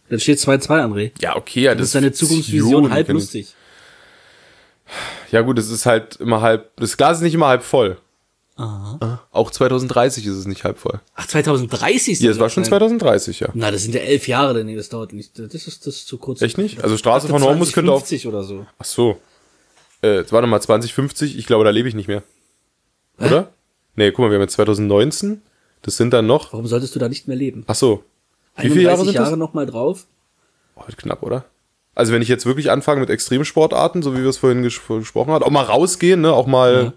Dann 0.09 0.19
steht 0.19 0.37
2-2, 0.39 0.81
André. 0.83 1.11
Ja, 1.19 1.35
okay, 1.35 1.61
ja, 1.61 1.73
Das 1.73 1.87
ist 1.87 1.95
deine 1.95 2.11
Zukunftsvision 2.11 2.91
halb 2.91 3.09
lustig. 3.09 3.55
Ja, 5.31 5.41
gut, 5.41 5.57
es 5.57 5.69
ist 5.71 5.85
halt 5.85 6.17
immer 6.17 6.41
halb, 6.41 6.75
das 6.77 6.95
Glas 6.95 7.17
ist 7.17 7.23
nicht 7.23 7.33
immer 7.33 7.47
halb 7.47 7.63
voll. 7.63 7.97
Ah. 8.57 9.19
Auch 9.31 9.51
2030 9.51 10.25
ist 10.25 10.35
es 10.37 10.45
nicht 10.47 10.63
halb 10.63 10.77
voll. 10.77 11.01
Ach, 11.15 11.27
2030 11.27 12.21
Ja, 12.21 12.31
es 12.31 12.39
war 12.39 12.49
schon 12.49 12.63
sein. 12.63 12.69
2030, 12.69 13.41
ja. 13.41 13.49
Na, 13.53 13.69
das 13.69 13.83
sind 13.83 13.93
ja 13.95 14.01
elf 14.01 14.27
Jahre, 14.29 14.63
nee, 14.63 14.75
das 14.77 14.87
dauert 14.87 15.11
nicht. 15.11 15.37
Das 15.37 15.53
ist, 15.53 15.85
das 15.85 15.95
ist 15.95 16.07
zu 16.07 16.17
kurz. 16.17 16.41
Echt 16.41 16.57
nicht? 16.57 16.81
Also 16.81 16.95
Straße 16.97 17.27
von 17.27 17.43
Hormus 17.43 17.73
könnte 17.73 17.91
auch, 17.91 17.97
2050 18.03 18.27
oder 18.27 18.43
so. 18.43 18.65
ach 18.79 18.85
so. 18.85 19.19
Äh, 20.01 20.17
jetzt 20.19 20.31
warte 20.31 20.47
mal, 20.47 20.61
2050, 20.61 21.37
ich 21.37 21.45
glaube, 21.47 21.65
da 21.65 21.69
lebe 21.71 21.89
ich 21.89 21.95
nicht 21.95 22.07
mehr. 22.07 22.23
Oder? 23.19 23.49
Nee, 23.95 24.11
guck 24.11 24.19
mal, 24.19 24.29
wir 24.29 24.35
haben 24.35 24.41
jetzt 24.43 24.53
2019. 24.53 25.41
Das 25.81 25.97
sind 25.97 26.11
dann 26.13 26.25
noch, 26.25 26.53
Warum 26.53 26.67
solltest 26.67 26.95
du 26.95 26.99
da 26.99 27.09
nicht 27.09 27.27
mehr 27.27 27.37
leben? 27.37 27.63
ach 27.67 27.75
so. 27.75 28.03
Wie 28.57 28.69
viele 28.69 28.83
Jahre 28.83 29.01
31 29.01 29.05
sind 29.07 29.15
das? 29.19 29.27
Jahre 29.27 29.37
noch 29.37 29.53
mal 29.53 29.65
drauf? 29.65 30.05
Oh, 30.77 30.81
knapp, 30.95 31.23
oder? 31.23 31.43
Also 31.93 32.13
wenn 32.13 32.21
ich 32.21 32.27
jetzt 32.29 32.45
wirklich 32.45 32.71
anfange 32.71 33.01
mit 33.01 33.09
Extremsportarten, 33.09 34.01
so 34.01 34.13
wie 34.15 34.21
wir 34.21 34.29
es 34.29 34.37
vorhin 34.37 34.63
ges 34.63 34.79
gesprochen 34.87 35.31
haben, 35.31 35.43
auch 35.43 35.49
mal 35.49 35.63
rausgehen, 35.63 36.21
ne, 36.21 36.31
auch 36.31 36.47
mal. 36.47 36.93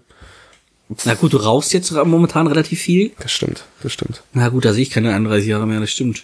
Na 1.05 1.13
gut, 1.13 1.33
du 1.33 1.37
rauchst 1.37 1.71
jetzt 1.73 1.91
momentan 1.91 2.47
relativ 2.47 2.79
viel. 2.81 3.11
Das 3.19 3.31
stimmt, 3.31 3.63
das 3.83 3.93
stimmt. 3.93 4.23
Na 4.33 4.49
gut, 4.49 4.65
da 4.65 4.73
sehe 4.73 4.81
ich 4.83 4.89
keine 4.89 5.13
31 5.13 5.47
Jahre 5.47 5.67
mehr, 5.67 5.79
das 5.79 5.91
stimmt. 5.91 6.23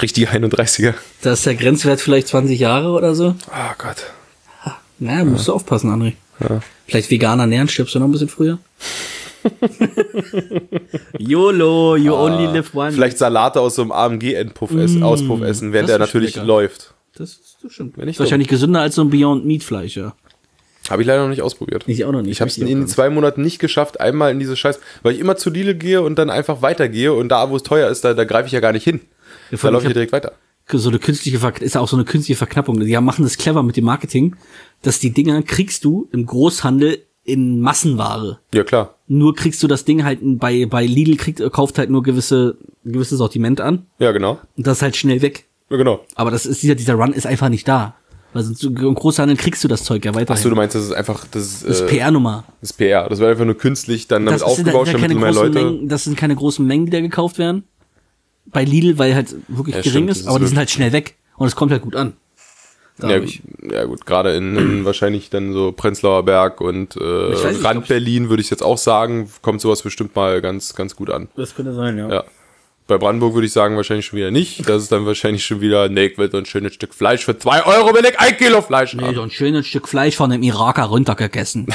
Richtige 0.00 0.30
31er. 0.30 0.94
Da 1.22 1.32
ist 1.32 1.44
der 1.46 1.54
Grenzwert 1.54 2.00
vielleicht 2.00 2.28
20 2.28 2.58
Jahre 2.58 2.90
oder 2.90 3.14
so. 3.14 3.34
Oh 3.48 3.74
Gott. 3.78 3.96
Na, 4.98 5.24
musst 5.24 5.48
du 5.48 5.52
aufpassen, 5.52 5.90
André. 5.90 6.12
Ja. 6.40 6.60
Vielleicht 6.86 7.10
vegan 7.10 7.40
ernähren, 7.40 7.68
stirbst 7.68 7.94
du 7.94 7.98
noch 7.98 8.06
ein 8.06 8.12
bisschen 8.12 8.28
früher? 8.28 8.58
YOLO, 11.18 11.96
you 11.96 12.14
only 12.14 12.46
live 12.46 12.74
one. 12.74 12.88
Ah, 12.88 12.92
Vielleicht 12.92 13.18
Salate 13.18 13.60
aus 13.60 13.76
so 13.76 13.82
einem 13.82 13.92
AMG-Endpuff 13.92 14.72
essen, 14.72 15.02
Auspuff 15.02 15.42
essen, 15.42 15.72
während 15.72 15.88
das 15.88 15.98
der 15.98 16.06
natürlich 16.06 16.34
lecker. 16.34 16.46
läuft. 16.46 16.94
Das 17.14 17.30
ist 17.30 17.56
das 17.62 17.72
stimmt. 17.72 17.96
Wenn 17.96 18.08
ich 18.08 18.18
wahrscheinlich 18.18 18.48
gesünder 18.48 18.80
als 18.80 18.94
so 18.96 19.02
ein 19.02 19.10
Beyond 19.10 19.44
Meat 19.46 19.62
Fleisch, 19.64 19.96
ja. 19.96 20.14
Habe 20.90 21.02
ich 21.02 21.08
leider 21.08 21.22
noch 21.22 21.30
nicht 21.30 21.42
ausprobiert. 21.42 21.84
Ich 21.86 22.04
auch 22.04 22.12
noch 22.12 22.22
nicht. 22.22 22.32
Ich 22.32 22.40
habe 22.40 22.48
es 22.50 22.58
in 22.58 22.80
nicht. 22.80 22.88
zwei 22.90 23.10
Monaten 23.10 23.42
nicht 23.42 23.58
geschafft, 23.58 24.00
einmal 24.00 24.30
in 24.32 24.38
diese 24.38 24.56
Scheiß, 24.56 24.78
weil 25.02 25.14
ich 25.14 25.20
immer 25.20 25.36
zu 25.36 25.50
Lidl 25.50 25.74
gehe 25.74 26.02
und 26.02 26.18
dann 26.18 26.30
einfach 26.30 26.62
weitergehe 26.62 27.12
und 27.12 27.28
da, 27.28 27.50
wo 27.50 27.56
es 27.56 27.62
teuer 27.62 27.88
ist, 27.90 28.04
da, 28.04 28.14
da 28.14 28.24
greife 28.24 28.46
ich 28.46 28.52
ja 28.52 28.60
gar 28.60 28.72
nicht 28.72 28.84
hin. 28.84 29.00
Ja, 29.50 29.58
Da 29.60 29.68
laufe 29.70 29.84
ich 29.84 29.90
ja 29.90 29.94
direkt 29.94 30.12
weiter. 30.12 30.32
so 30.72 30.88
eine 30.88 30.98
künstliche 30.98 31.38
Ver 31.38 31.60
ist 31.60 31.74
ja 31.74 31.80
auch 31.80 31.88
so 31.88 31.96
eine 31.96 32.04
künstliche 32.04 32.38
Verknappung. 32.38 32.78
Die 32.80 32.96
machen 33.00 33.22
das 33.24 33.36
clever 33.38 33.62
mit 33.62 33.76
dem 33.76 33.84
Marketing, 33.84 34.36
dass 34.82 34.98
die 34.98 35.10
Dinger 35.12 35.42
kriegst 35.42 35.84
du 35.84 36.08
im 36.12 36.26
Großhandel 36.26 37.02
in 37.24 37.60
Massenware. 37.60 38.38
Ja, 38.54 38.62
klar. 38.62 38.94
Nur 39.08 39.34
kriegst 39.34 39.62
du 39.62 39.66
das 39.66 39.84
Ding 39.84 40.04
halt 40.04 40.20
bei 40.22 40.66
bei 40.66 40.86
Lidl 40.86 41.16
kriegt 41.16 41.42
kauft 41.52 41.78
halt 41.78 41.90
nur 41.90 42.02
gewisse 42.02 42.56
ein 42.84 42.92
gewisses 42.92 43.18
Sortiment 43.18 43.60
an 43.60 43.86
Ja, 43.98 44.12
genau. 44.12 44.38
und 44.56 44.66
das 44.66 44.78
ist 44.78 44.82
halt 44.82 44.96
schnell 44.96 45.22
weg. 45.22 45.46
Ja, 45.70 45.76
genau. 45.76 46.04
Aber 46.14 46.30
das 46.30 46.46
ist 46.46 46.62
dieser 46.62 46.76
dieser 46.76 46.94
Run 46.94 47.12
ist 47.12 47.26
einfach 47.26 47.48
nicht 47.48 47.66
da. 47.66 47.96
Also 48.36 48.54
zu- 48.54 48.68
im 48.68 48.94
Großhandel 48.94 49.36
kriegst 49.36 49.62
du 49.64 49.68
das 49.68 49.84
Zeug 49.84 50.04
ja 50.04 50.14
weiterhin. 50.14 50.36
Achso, 50.36 50.48
du 50.50 50.56
meinst, 50.56 50.74
das 50.74 50.84
ist 50.84 50.92
einfach, 50.92 51.24
das 51.30 51.42
ist, 51.42 51.62
das 51.64 51.80
ist 51.80 51.80
äh, 51.82 51.86
PR-Nummer. 51.86 52.44
das 52.60 52.70
ist 52.70 52.76
PR. 52.76 53.08
Das 53.08 53.18
wird 53.18 53.30
einfach 53.30 53.44
nur 53.44 53.56
künstlich 53.56 54.08
dann 54.08 54.26
damit 54.26 54.40
Das, 54.40 54.46
ist, 54.46 54.58
aufgebaut, 54.58 54.86
das, 54.86 54.92
sind 54.92 55.02
damit 55.02 55.08
keine 55.10 55.20
mehr 55.20 55.32
großen 55.32 55.52
Leute. 55.54 55.64
Mengen, 55.66 55.88
das 55.88 56.04
sind 56.04 56.16
keine 56.16 56.36
großen 56.36 56.66
Mengen, 56.66 56.86
die 56.86 56.92
da 56.92 57.00
gekauft 57.00 57.38
werden. 57.38 57.64
Bei 58.46 58.64
Lidl, 58.64 58.98
weil 58.98 59.14
halt 59.14 59.34
wirklich 59.48 59.74
Ja, 59.76 59.82
gering 59.82 59.92
stimmt, 60.04 60.10
ist, 60.10 60.20
ist 60.20 60.28
aber 60.28 60.38
die 60.38 60.46
sind 60.46 60.56
halt 60.58 60.70
schnell 60.70 60.92
weg. 60.92 61.16
Und 61.36 61.46
es 61.48 61.56
kommt 61.56 61.72
halt 61.72 61.82
gut 61.82 61.96
an. 61.96 62.14
Ja, 63.02 63.20
ja 63.70 63.84
gut, 63.84 64.06
gerade 64.06 64.34
in, 64.34 64.56
in 64.56 64.84
wahrscheinlich 64.86 65.28
dann 65.28 65.52
so 65.52 65.72
Prenzlauer 65.72 66.24
Berg 66.24 66.60
und 66.62 66.96
äh, 66.96 67.02
Rand 67.04 67.88
Berlin 67.88 68.30
würde 68.30 68.40
ich 68.40 68.48
jetzt 68.48 68.62
auch 68.62 68.78
sagen, 68.78 69.28
kommt 69.42 69.60
sowas 69.60 69.82
bestimmt 69.82 70.16
mal 70.16 70.40
ganz, 70.40 70.74
ganz 70.74 70.96
gut 70.96 71.10
an. 71.10 71.28
Das 71.36 71.54
könnte 71.54 71.74
sein, 71.74 71.98
ja. 71.98 72.08
Ja. 72.08 72.24
Bei 72.86 72.98
Brandenburg 72.98 73.34
würde 73.34 73.46
ich 73.46 73.52
sagen, 73.52 73.76
wahrscheinlich 73.76 74.06
schon 74.06 74.16
wieder 74.18 74.30
nicht. 74.30 74.68
Das 74.68 74.82
ist 74.84 74.92
dann 74.92 75.06
wahrscheinlich 75.06 75.44
schon 75.44 75.60
wieder, 75.60 75.88
nee, 75.88 76.06
ich 76.06 76.18
will 76.18 76.30
so 76.30 76.36
ein 76.38 76.46
schönes 76.46 76.74
Stück 76.74 76.94
Fleisch 76.94 77.24
für 77.24 77.36
zwei 77.36 77.64
Euro, 77.66 77.92
will 77.94 78.04
ich 78.04 78.18
ein 78.20 78.36
Kilo 78.36 78.62
Fleisch 78.62 78.94
Nee, 78.94 79.02
haben. 79.02 79.14
so 79.16 79.22
ein 79.22 79.30
schönes 79.30 79.66
Stück 79.66 79.88
Fleisch 79.88 80.14
von 80.16 80.30
einem 80.30 80.42
Iraker 80.44 80.84
runtergegessen. 80.84 81.66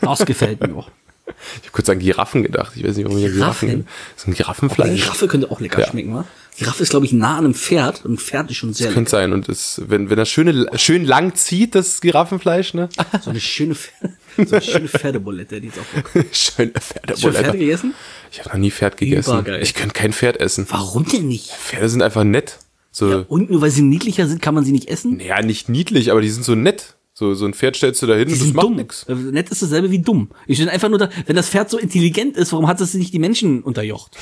Das 0.00 0.24
gefällt 0.26 0.60
mir 0.66 0.74
auch. 0.74 0.90
Ich 1.26 1.62
habe 1.62 1.70
kurz 1.72 1.88
an 1.88 2.00
Giraffen 2.00 2.42
gedacht. 2.42 2.72
Ich 2.74 2.84
weiß 2.84 2.96
nicht, 2.96 3.06
warum 3.06 3.18
ich 3.18 3.26
an 3.26 3.32
Giraffen 3.32 3.68
Giraffen? 3.68 3.86
So 4.16 4.30
ein 4.30 4.34
Giraffenfleisch? 4.34 5.00
Giraffe 5.02 5.28
könnte 5.28 5.50
auch 5.50 5.60
lecker 5.60 5.80
Ja. 5.80 5.86
schmecken, 5.88 6.14
wa? 6.14 6.24
Giraffe 6.58 6.82
ist, 6.82 6.90
glaube 6.90 7.06
ich, 7.06 7.12
nah 7.12 7.38
an 7.38 7.44
einem 7.44 7.54
Pferd. 7.54 8.04
Und 8.04 8.14
ein 8.14 8.18
Pferd 8.18 8.50
ist 8.50 8.56
schon 8.56 8.74
sehr 8.74 8.92
Könnte 8.92 9.10
sein. 9.12 9.32
Und 9.32 9.48
es, 9.48 9.80
wenn, 9.86 10.10
wenn 10.10 10.16
das 10.16 10.28
schöne, 10.28 10.66
schön 10.74 11.04
lang 11.04 11.34
zieht, 11.36 11.74
das 11.76 12.00
Giraffenfleisch, 12.00 12.74
ne? 12.74 12.88
lecker. 12.96 13.20
So 13.22 13.30
eine 13.30 13.40
schöne, 13.40 13.74
Pferde- 13.74 14.11
so 14.36 14.56
eine 14.56 14.62
schöne 14.62 14.88
Pferdebulette, 14.88 15.60
die 15.60 15.68
ist 15.68 15.78
auch 15.78 16.12
gut. 16.14 16.24
Schöne 16.32 16.72
Hast 16.76 16.90
du 16.90 16.94
Pferdebulette. 17.30 17.58
gegessen? 17.58 17.94
Ich 18.30 18.40
habe 18.40 18.50
noch 18.50 18.56
nie 18.58 18.70
Pferd 18.70 18.96
gegessen. 18.96 19.30
Übergeil. 19.32 19.62
Ich 19.62 19.74
könnte 19.74 19.94
kein 19.94 20.12
Pferd 20.12 20.38
essen. 20.40 20.66
Warum 20.70 21.04
denn 21.06 21.28
nicht? 21.28 21.50
Pferde 21.50 21.88
sind 21.88 22.02
einfach 22.02 22.24
nett. 22.24 22.58
So, 22.90 23.24
Und 23.28 23.50
nur 23.50 23.60
weil 23.62 23.70
sie 23.70 23.82
niedlicher 23.82 24.26
sind, 24.26 24.42
kann 24.42 24.54
man 24.54 24.64
sie 24.64 24.72
nicht 24.72 24.88
essen? 24.90 25.16
naja, 25.16 25.40
nicht 25.42 25.68
niedlich, 25.68 26.10
aber 26.10 26.20
die 26.20 26.28
sind 26.30 26.44
so 26.44 26.54
nett. 26.54 26.96
So, 27.14 27.34
so 27.34 27.44
ein 27.44 27.52
Pferd 27.52 27.76
stellst 27.76 28.00
du 28.02 28.06
da 28.06 28.14
hin 28.14 28.26
und 28.28 28.40
das 28.40 28.52
macht 28.54 28.64
dumm. 28.66 28.76
nix. 28.76 29.02
Äh, 29.04 29.14
Nett 29.14 29.50
ist 29.50 29.60
dasselbe 29.62 29.90
wie 29.90 29.98
dumm. 30.00 30.30
Ich 30.46 30.58
bin 30.58 30.68
einfach 30.70 30.88
nur 30.88 30.98
da, 30.98 31.10
wenn 31.26 31.36
das 31.36 31.50
Pferd 31.50 31.68
so 31.68 31.76
intelligent 31.78 32.38
ist, 32.38 32.52
warum 32.52 32.66
hat 32.66 32.80
es 32.80 32.94
nicht 32.94 33.12
die 33.12 33.18
Menschen 33.18 33.62
unterjocht? 33.62 34.16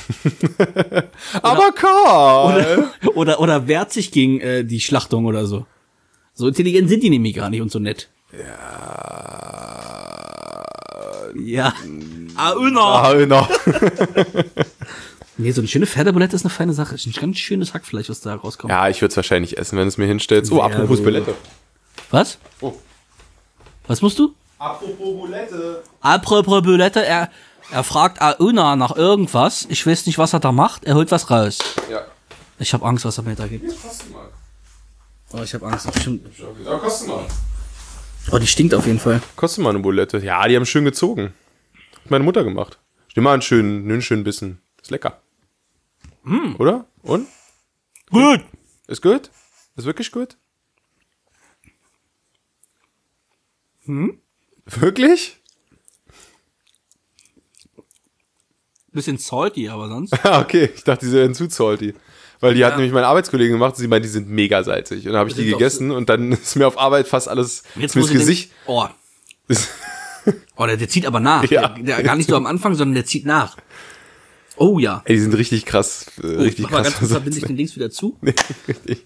Aber 1.41 1.71
Karl! 1.71 2.89
Oder, 3.01 3.15
oder, 3.17 3.39
oder 3.39 3.67
wehrt 3.67 3.93
sich 3.93 4.11
gegen 4.11 4.41
äh, 4.41 4.65
die 4.65 4.81
Schlachtung 4.81 5.25
oder 5.25 5.45
so. 5.45 5.65
So 6.33 6.47
intelligent 6.49 6.89
sind 6.89 7.01
die 7.01 7.09
nämlich 7.09 7.33
gar 7.35 7.49
nicht 7.49 7.61
und 7.61 7.71
so 7.71 7.79
nett. 7.79 8.09
Ja. 8.37 9.30
Ah, 12.35 12.53
Öner. 12.55 12.81
Ah, 12.81 13.13
genau. 13.13 13.47
Nee, 15.37 15.51
so 15.51 15.61
eine 15.61 15.67
schöne 15.67 15.87
Pferdebulette 15.87 16.35
ist 16.35 16.43
eine 16.43 16.49
feine 16.51 16.73
Sache. 16.73 16.95
Ist 16.95 17.07
ein 17.07 17.13
ganz 17.13 17.37
schönes 17.39 17.73
Hackfleisch, 17.73 18.09
was 18.09 18.21
da 18.21 18.35
rauskommt. 18.35 18.69
Ja, 18.71 18.89
ich 18.89 19.01
würde 19.01 19.11
es 19.11 19.15
wahrscheinlich 19.15 19.57
essen, 19.57 19.77
wenn 19.77 19.85
du 19.85 19.87
es 19.89 19.97
mir 19.97 20.05
hinstellst. 20.05 20.51
Oh, 20.51 20.61
apropos 20.61 20.97
gut. 20.97 21.05
Bulette. 21.05 21.33
Was? 22.11 22.37
Oh. 22.59 22.73
Was 23.87 24.01
musst 24.01 24.19
du? 24.19 24.35
Apropos 24.59 25.19
Bulette. 25.19 25.83
Apropos 26.01 26.61
Bulette, 26.61 27.03
er, 27.03 27.31
er 27.71 27.83
fragt 27.83 28.21
Auna 28.21 28.75
nach 28.75 28.95
irgendwas. 28.95 29.65
Ich 29.69 29.87
weiß 29.87 30.05
nicht, 30.05 30.17
was 30.17 30.33
er 30.33 30.39
da 30.39 30.51
macht. 30.51 30.85
Er 30.85 30.95
holt 30.95 31.09
was 31.11 31.31
raus. 31.31 31.57
Ja. 31.89 32.01
Ich 32.59 32.73
habe 32.73 32.85
Angst, 32.85 33.05
was 33.05 33.17
er 33.17 33.23
mir 33.23 33.35
da 33.35 33.47
gibt. 33.47 33.65
Kosten 33.81 34.11
mal. 34.11 34.29
Oh, 35.33 35.41
ich 35.41 35.53
habe 35.53 35.65
Angst. 35.65 35.91
Bestimmt. 35.91 36.27
Ja, 36.65 36.77
kosten 36.77 37.07
mal. 37.09 37.25
Oh, 38.29 38.37
die 38.37 38.47
stinkt 38.47 38.73
auf 38.73 38.85
jeden 38.85 38.99
Fall. 38.99 39.21
Kostet 39.35 39.63
mal 39.63 39.71
eine 39.71 39.79
Bulette. 39.79 40.19
Ja, 40.19 40.47
die 40.47 40.55
haben 40.55 40.65
schön 40.65 40.85
gezogen. 40.85 41.33
Hat 42.03 42.11
meine 42.11 42.23
Mutter 42.23 42.43
gemacht. 42.43 42.79
Nimm 43.15 43.23
mal 43.23 43.33
einen 43.33 43.41
schönen, 43.41 43.89
einen 43.89 44.01
schönen 44.01 44.23
Bissen. 44.23 44.61
Ist 44.81 44.91
lecker. 44.91 45.21
Oder? 46.59 46.85
Und? 47.01 47.27
Gut. 48.09 48.41
Ist 48.87 49.01
gut? 49.01 49.29
Ist 49.75 49.85
wirklich 49.85 50.11
gut? 50.11 50.37
Hm? 53.85 54.19
Wirklich? 54.65 55.37
Bisschen 58.91 59.17
salty, 59.17 59.69
aber 59.69 59.87
sonst. 59.87 60.13
Ah, 60.23 60.41
okay. 60.41 60.69
Ich 60.75 60.83
dachte, 60.83 61.05
die 61.05 61.11
wären 61.13 61.33
zu 61.33 61.49
salty. 61.49 61.93
Weil 62.41 62.55
die 62.55 62.65
hat 62.65 62.75
nämlich 62.75 62.91
meine 62.91 63.07
Arbeitskollegin 63.07 63.53
gemacht 63.53 63.75
und 63.75 63.79
sie 63.79 63.87
meint, 63.87 64.03
die 64.03 64.09
sind 64.09 64.27
mega 64.29 64.63
salzig. 64.63 65.05
Und 65.05 65.13
dann 65.13 65.19
habe 65.19 65.29
ich 65.29 65.35
die 65.35 65.45
gegessen 65.45 65.91
und 65.91 66.09
dann 66.09 66.31
ist 66.33 66.55
mir 66.55 66.67
auf 66.67 66.77
Arbeit 66.77 67.07
fast 67.07 67.29
alles 67.29 67.63
Jetzt 67.75 67.95
ich 67.95 68.09
Gesicht. 68.11 68.51
denken, 68.51 68.63
oh, 68.67 68.87
oh 70.57 70.65
der, 70.65 70.77
der 70.77 70.89
zieht 70.89 71.05
aber 71.05 71.19
nach. 71.19 71.49
Ja. 71.49 71.69
Der, 71.69 71.83
der, 71.83 72.03
gar 72.03 72.15
nicht 72.15 72.29
so 72.29 72.35
am 72.35 72.45
Anfang, 72.47 72.73
sondern 72.75 72.95
der 72.95 73.05
zieht 73.05 73.25
nach. 73.25 73.57
Oh 74.57 74.79
ja. 74.79 75.01
Ey, 75.05 75.15
die 75.15 75.21
sind 75.21 75.33
richtig 75.35 75.65
krass, 75.65 76.07
äh, 76.21 76.27
richtig 76.27 76.63
Mach 76.63 76.71
mal 76.71 76.77
krass 76.77 76.87
ganz 76.93 76.99
kurz, 76.99 77.11
verbinde 77.11 77.37
ich 77.37 77.45
den 77.45 77.55
Links 77.57 77.75
wieder 77.75 77.89
zu. 77.89 78.17
Nee, 78.21 78.33
richtig. 78.67 79.05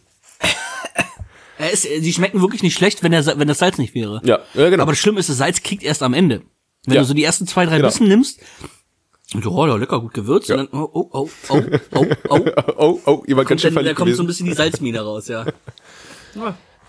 Er 1.58 1.72
ist, 1.72 1.86
die 1.86 2.12
schmecken 2.14 2.42
wirklich 2.42 2.64
nicht 2.64 2.76
schlecht, 2.76 3.02
wenn, 3.02 3.12
der, 3.14 3.26
wenn 3.40 3.48
das 3.48 3.60
Salz 3.60 3.78
nicht 3.78 3.96
wäre. 3.96 4.22
Ja, 4.26 4.40
ja, 4.54 4.70
genau. 4.70 4.84
Aber 4.84 4.92
das 4.92 5.00
Schlimme 5.00 5.22
ist, 5.22 5.30
das 5.30 5.38
Salz 5.38 5.64
kickt 5.64 5.84
erst 5.84 6.04
am 6.04 6.14
Ende. 6.14 6.42
Wenn 6.86 6.96
Ja. 6.96 7.02
du 7.02 7.08
so 7.08 7.14
die 7.14 7.24
ersten 7.24 7.48
zwei, 7.48 7.66
drei 7.66 7.78
Genau. 7.78 7.88
Bissen 7.88 8.08
nimmst, 8.10 8.40
ja, 9.34 9.48
oh, 9.48 9.68
ja, 9.68 9.76
lecker, 9.76 10.00
gut 10.00 10.14
gewürzt. 10.14 10.50
Ja. 10.50 10.58
Und 10.58 10.72
dann, 10.72 10.80
oh, 10.82 10.90
oh, 10.94 11.10
oh, 11.12 11.30
oh, 11.50 11.62
oh, 11.96 12.06
oh. 12.30 12.40
oh, 12.78 13.00
oh, 13.06 13.24
oh 13.28 13.44
ganz 13.44 13.62
schön 13.62 13.74
dann, 13.74 13.86
Da 13.86 13.94
kommt 13.94 14.16
so 14.16 14.24
ein 14.24 14.28
bisschen 14.28 14.46
die 14.46 14.54
Salzmine 14.54 15.02
raus, 15.02 15.28
ja. 15.28 15.46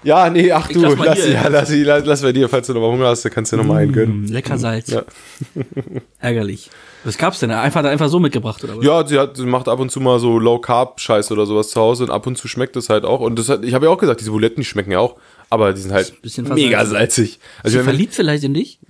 ja. 0.03 0.31
Nee, 0.31 0.53
ach 0.53 0.68
du, 0.68 0.81
lass, 0.81 0.99
lass, 0.99 1.29
ja, 1.29 1.49
lass, 1.49 1.70
lass, 1.70 2.05
lass 2.05 2.22
bei 2.22 2.33
dir, 2.33 2.49
falls 2.49 2.66
du 2.66 2.75
nochmal 2.75 2.92
Hunger 2.92 3.09
hast, 3.09 3.29
kannst 3.31 3.53
du 3.53 3.57
dir 3.57 3.62
nochmal 3.62 3.83
einen 3.83 3.92
mm, 3.92 3.94
gönnen. 3.94 4.29
Lecker 4.29 4.59
Salz. 4.59 4.88
Ja. 4.88 5.05
Ärgerlich. 6.20 6.70
Was 7.07 7.16
gab's 7.19 7.38
denn? 7.38 7.51
Einfach, 7.53 7.85
einfach 7.85 8.09
so 8.09 8.19
mitgebracht, 8.19 8.62
oder 8.64 8.77
was? 8.77 8.85
Ja, 8.85 9.07
sie, 9.07 9.19
hat, 9.19 9.37
sie 9.37 9.47
macht 9.47 9.69
ab 9.69 9.79
und 9.79 9.90
zu 9.90 10.01
mal 10.01 10.19
so 10.19 10.38
Low-Carb-Scheiß 10.38 11.31
oder 11.31 11.47
sowas 11.47 11.71
zu 11.71 11.81
Hause 11.81 12.05
und 12.05 12.11
ab 12.11 12.27
und 12.27 12.37
zu 12.37 12.49
schmeckt 12.49 12.77
es 12.77 12.88
halt 12.88 13.05
auch. 13.05 13.21
Und 13.21 13.38
das 13.38 13.49
hat, 13.49 13.64
ich 13.64 13.75
habe 13.75 13.87
ja 13.87 13.92
auch 13.92 13.99
gesagt, 13.99 14.21
diese 14.21 14.33
Buletten, 14.33 14.57
die 14.61 14.64
schmecken 14.64 14.90
ja 14.90 14.99
auch, 14.99 15.14
aber 15.49 15.73
die 15.73 15.81
sind 15.81 15.92
halt 15.92 16.12
mega 16.53 16.85
salzig. 16.85 17.38
Also 17.62 17.79
sie 17.79 17.85
verliebt 17.85 18.14
vielleicht 18.14 18.42
in 18.42 18.55
dich? 18.55 18.81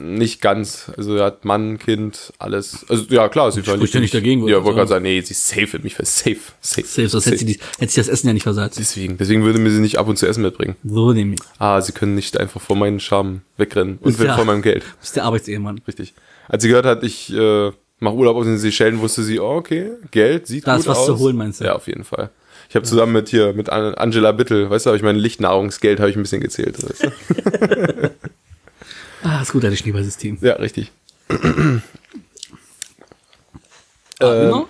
nicht 0.00 0.40
ganz. 0.40 0.92
Also 0.96 1.16
er 1.16 1.24
hat 1.24 1.44
Mann, 1.44 1.78
Kind, 1.78 2.32
alles. 2.38 2.86
Also 2.88 3.04
ja, 3.08 3.28
klar, 3.28 3.50
sie 3.50 3.62
verliebt. 3.62 3.92
ja 3.92 4.00
nicht 4.00 4.14
dagegen, 4.14 4.46
Ja, 4.46 4.58
ich 4.58 4.64
wollte 4.64 4.76
gerade 4.76 4.88
sagen. 4.90 5.02
nee, 5.02 5.20
sie 5.20 5.32
ist 5.32 5.48
safe 5.48 5.76
in 5.76 5.82
mich, 5.82 5.96
safe, 5.96 6.36
safe. 6.60 6.86
Safe, 6.86 7.08
sonst 7.08 7.26
hätte 7.26 7.38
sie, 7.38 7.46
die, 7.46 7.58
hätte 7.78 7.92
sie 7.92 8.00
das 8.00 8.06
Essen 8.08 8.28
ja 8.28 8.32
nicht 8.32 8.44
versalzt. 8.44 8.78
Deswegen, 8.78 9.18
deswegen 9.18 9.42
würde 9.44 9.58
mir 9.58 9.70
sie 9.72 9.80
nicht 9.80 9.98
ab 9.98 10.06
und 10.06 10.16
zu 10.16 10.26
Essen 10.28 10.42
mitbringen. 10.42 10.76
So 10.84 11.12
nämlich. 11.12 11.40
Ah, 11.58 11.80
sie 11.80 11.90
können 11.92 12.14
nicht 12.14 12.38
einfach 12.38 12.60
vor 12.60 12.76
meinen 12.76 13.00
Charme 13.00 13.40
wegrennen 13.56 13.98
und 14.00 14.16
vor 14.16 14.44
meinem 14.44 14.62
Geld. 14.62 14.84
Du 14.94 15.00
bist 15.00 15.16
der 15.16 15.24
Arbeitsehemann. 15.24 15.80
Richtig. 15.86 16.14
Als 16.48 16.62
sie 16.62 16.68
gehört 16.68 16.86
hat, 16.86 17.02
ich 17.02 17.32
äh, 17.32 17.70
mache 18.00 18.14
Urlaub 18.14 18.36
auf 18.36 18.44
den 18.44 18.58
Seychellen, 18.58 19.00
wusste 19.00 19.22
sie, 19.22 19.40
oh, 19.40 19.56
okay, 19.56 19.92
Geld 20.10 20.46
sieht 20.46 20.66
Da 20.66 20.72
gut 20.74 20.80
ist 20.80 20.86
was 20.88 20.98
aus. 20.98 21.06
zu 21.06 21.18
holen, 21.18 21.36
meinst 21.36 21.60
du? 21.60 21.64
Ja, 21.64 21.74
auf 21.74 21.86
jeden 21.86 22.04
Fall. 22.04 22.30
Ich 22.68 22.74
habe 22.76 22.84
zusammen 22.86 23.12
mit 23.12 23.28
hier, 23.28 23.52
mit 23.52 23.68
An- 23.70 23.94
Angela 23.94 24.32
Bittel, 24.32 24.68
weißt 24.70 24.86
du, 24.86 24.90
habe 24.90 24.96
ich 24.96 25.02
mein 25.02 25.16
Lichtnahrungsgeld 25.16 26.00
habe 26.00 26.10
ich 26.10 26.16
ein 26.16 26.22
bisschen 26.22 26.40
gezählt. 26.40 26.76
Weißt 26.82 27.04
du? 27.04 28.10
Ah, 29.26 29.40
ist 29.40 29.52
gut, 29.52 29.64
dein 29.64 29.74
Schneeballsystem. 29.74 30.36
Ja, 30.42 30.56
richtig. 30.56 30.92
Ah, 34.20 34.42
Ähm? 34.42 34.64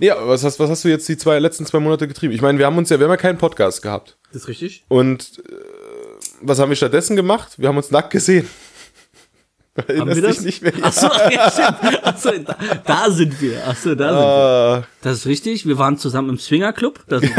Ja, 0.00 0.16
was 0.28 0.44
hast, 0.44 0.58
was 0.60 0.70
hast 0.70 0.84
du 0.84 0.88
jetzt 0.88 1.08
die 1.08 1.16
zwei 1.16 1.38
letzten 1.38 1.66
zwei 1.66 1.80
Monate 1.80 2.06
getrieben? 2.06 2.32
Ich 2.32 2.40
meine, 2.40 2.58
wir 2.58 2.66
haben 2.66 2.78
uns 2.78 2.88
ja, 2.88 2.98
wir 2.98 3.04
haben 3.06 3.12
ja 3.12 3.16
keinen 3.16 3.38
Podcast 3.38 3.82
gehabt. 3.82 4.16
Das 4.32 4.42
ist 4.42 4.48
richtig. 4.48 4.84
Und 4.88 5.42
äh, 5.48 5.52
was 6.40 6.58
haben 6.60 6.68
wir 6.68 6.76
stattdessen 6.76 7.16
gemacht? 7.16 7.54
Wir 7.58 7.68
haben 7.68 7.76
uns 7.76 7.90
nackt 7.90 8.10
gesehen. 8.10 8.48
Haben 9.98 10.14
wir 10.14 10.22
das? 10.22 10.40
nicht 10.40 10.62
mehr? 10.62 10.72
Ja, 10.78 10.90
stimmt. 11.50 11.98
Ach 12.02 12.16
so, 12.18 12.30
da, 12.30 12.56
da 12.84 13.10
sind 13.10 13.40
wir. 13.40 13.62
Ach 13.66 13.76
so, 13.76 13.94
da 13.94 14.08
sind 14.08 14.18
wir. 14.18 14.24
Ah, 14.26 14.84
Das 15.02 15.18
ist 15.18 15.26
richtig. 15.26 15.66
Wir 15.66 15.78
waren 15.78 15.96
zusammen 15.98 16.30
im 16.30 16.38
Swingerclub. 16.38 17.04
Das 17.08 17.22
ist 17.22 17.32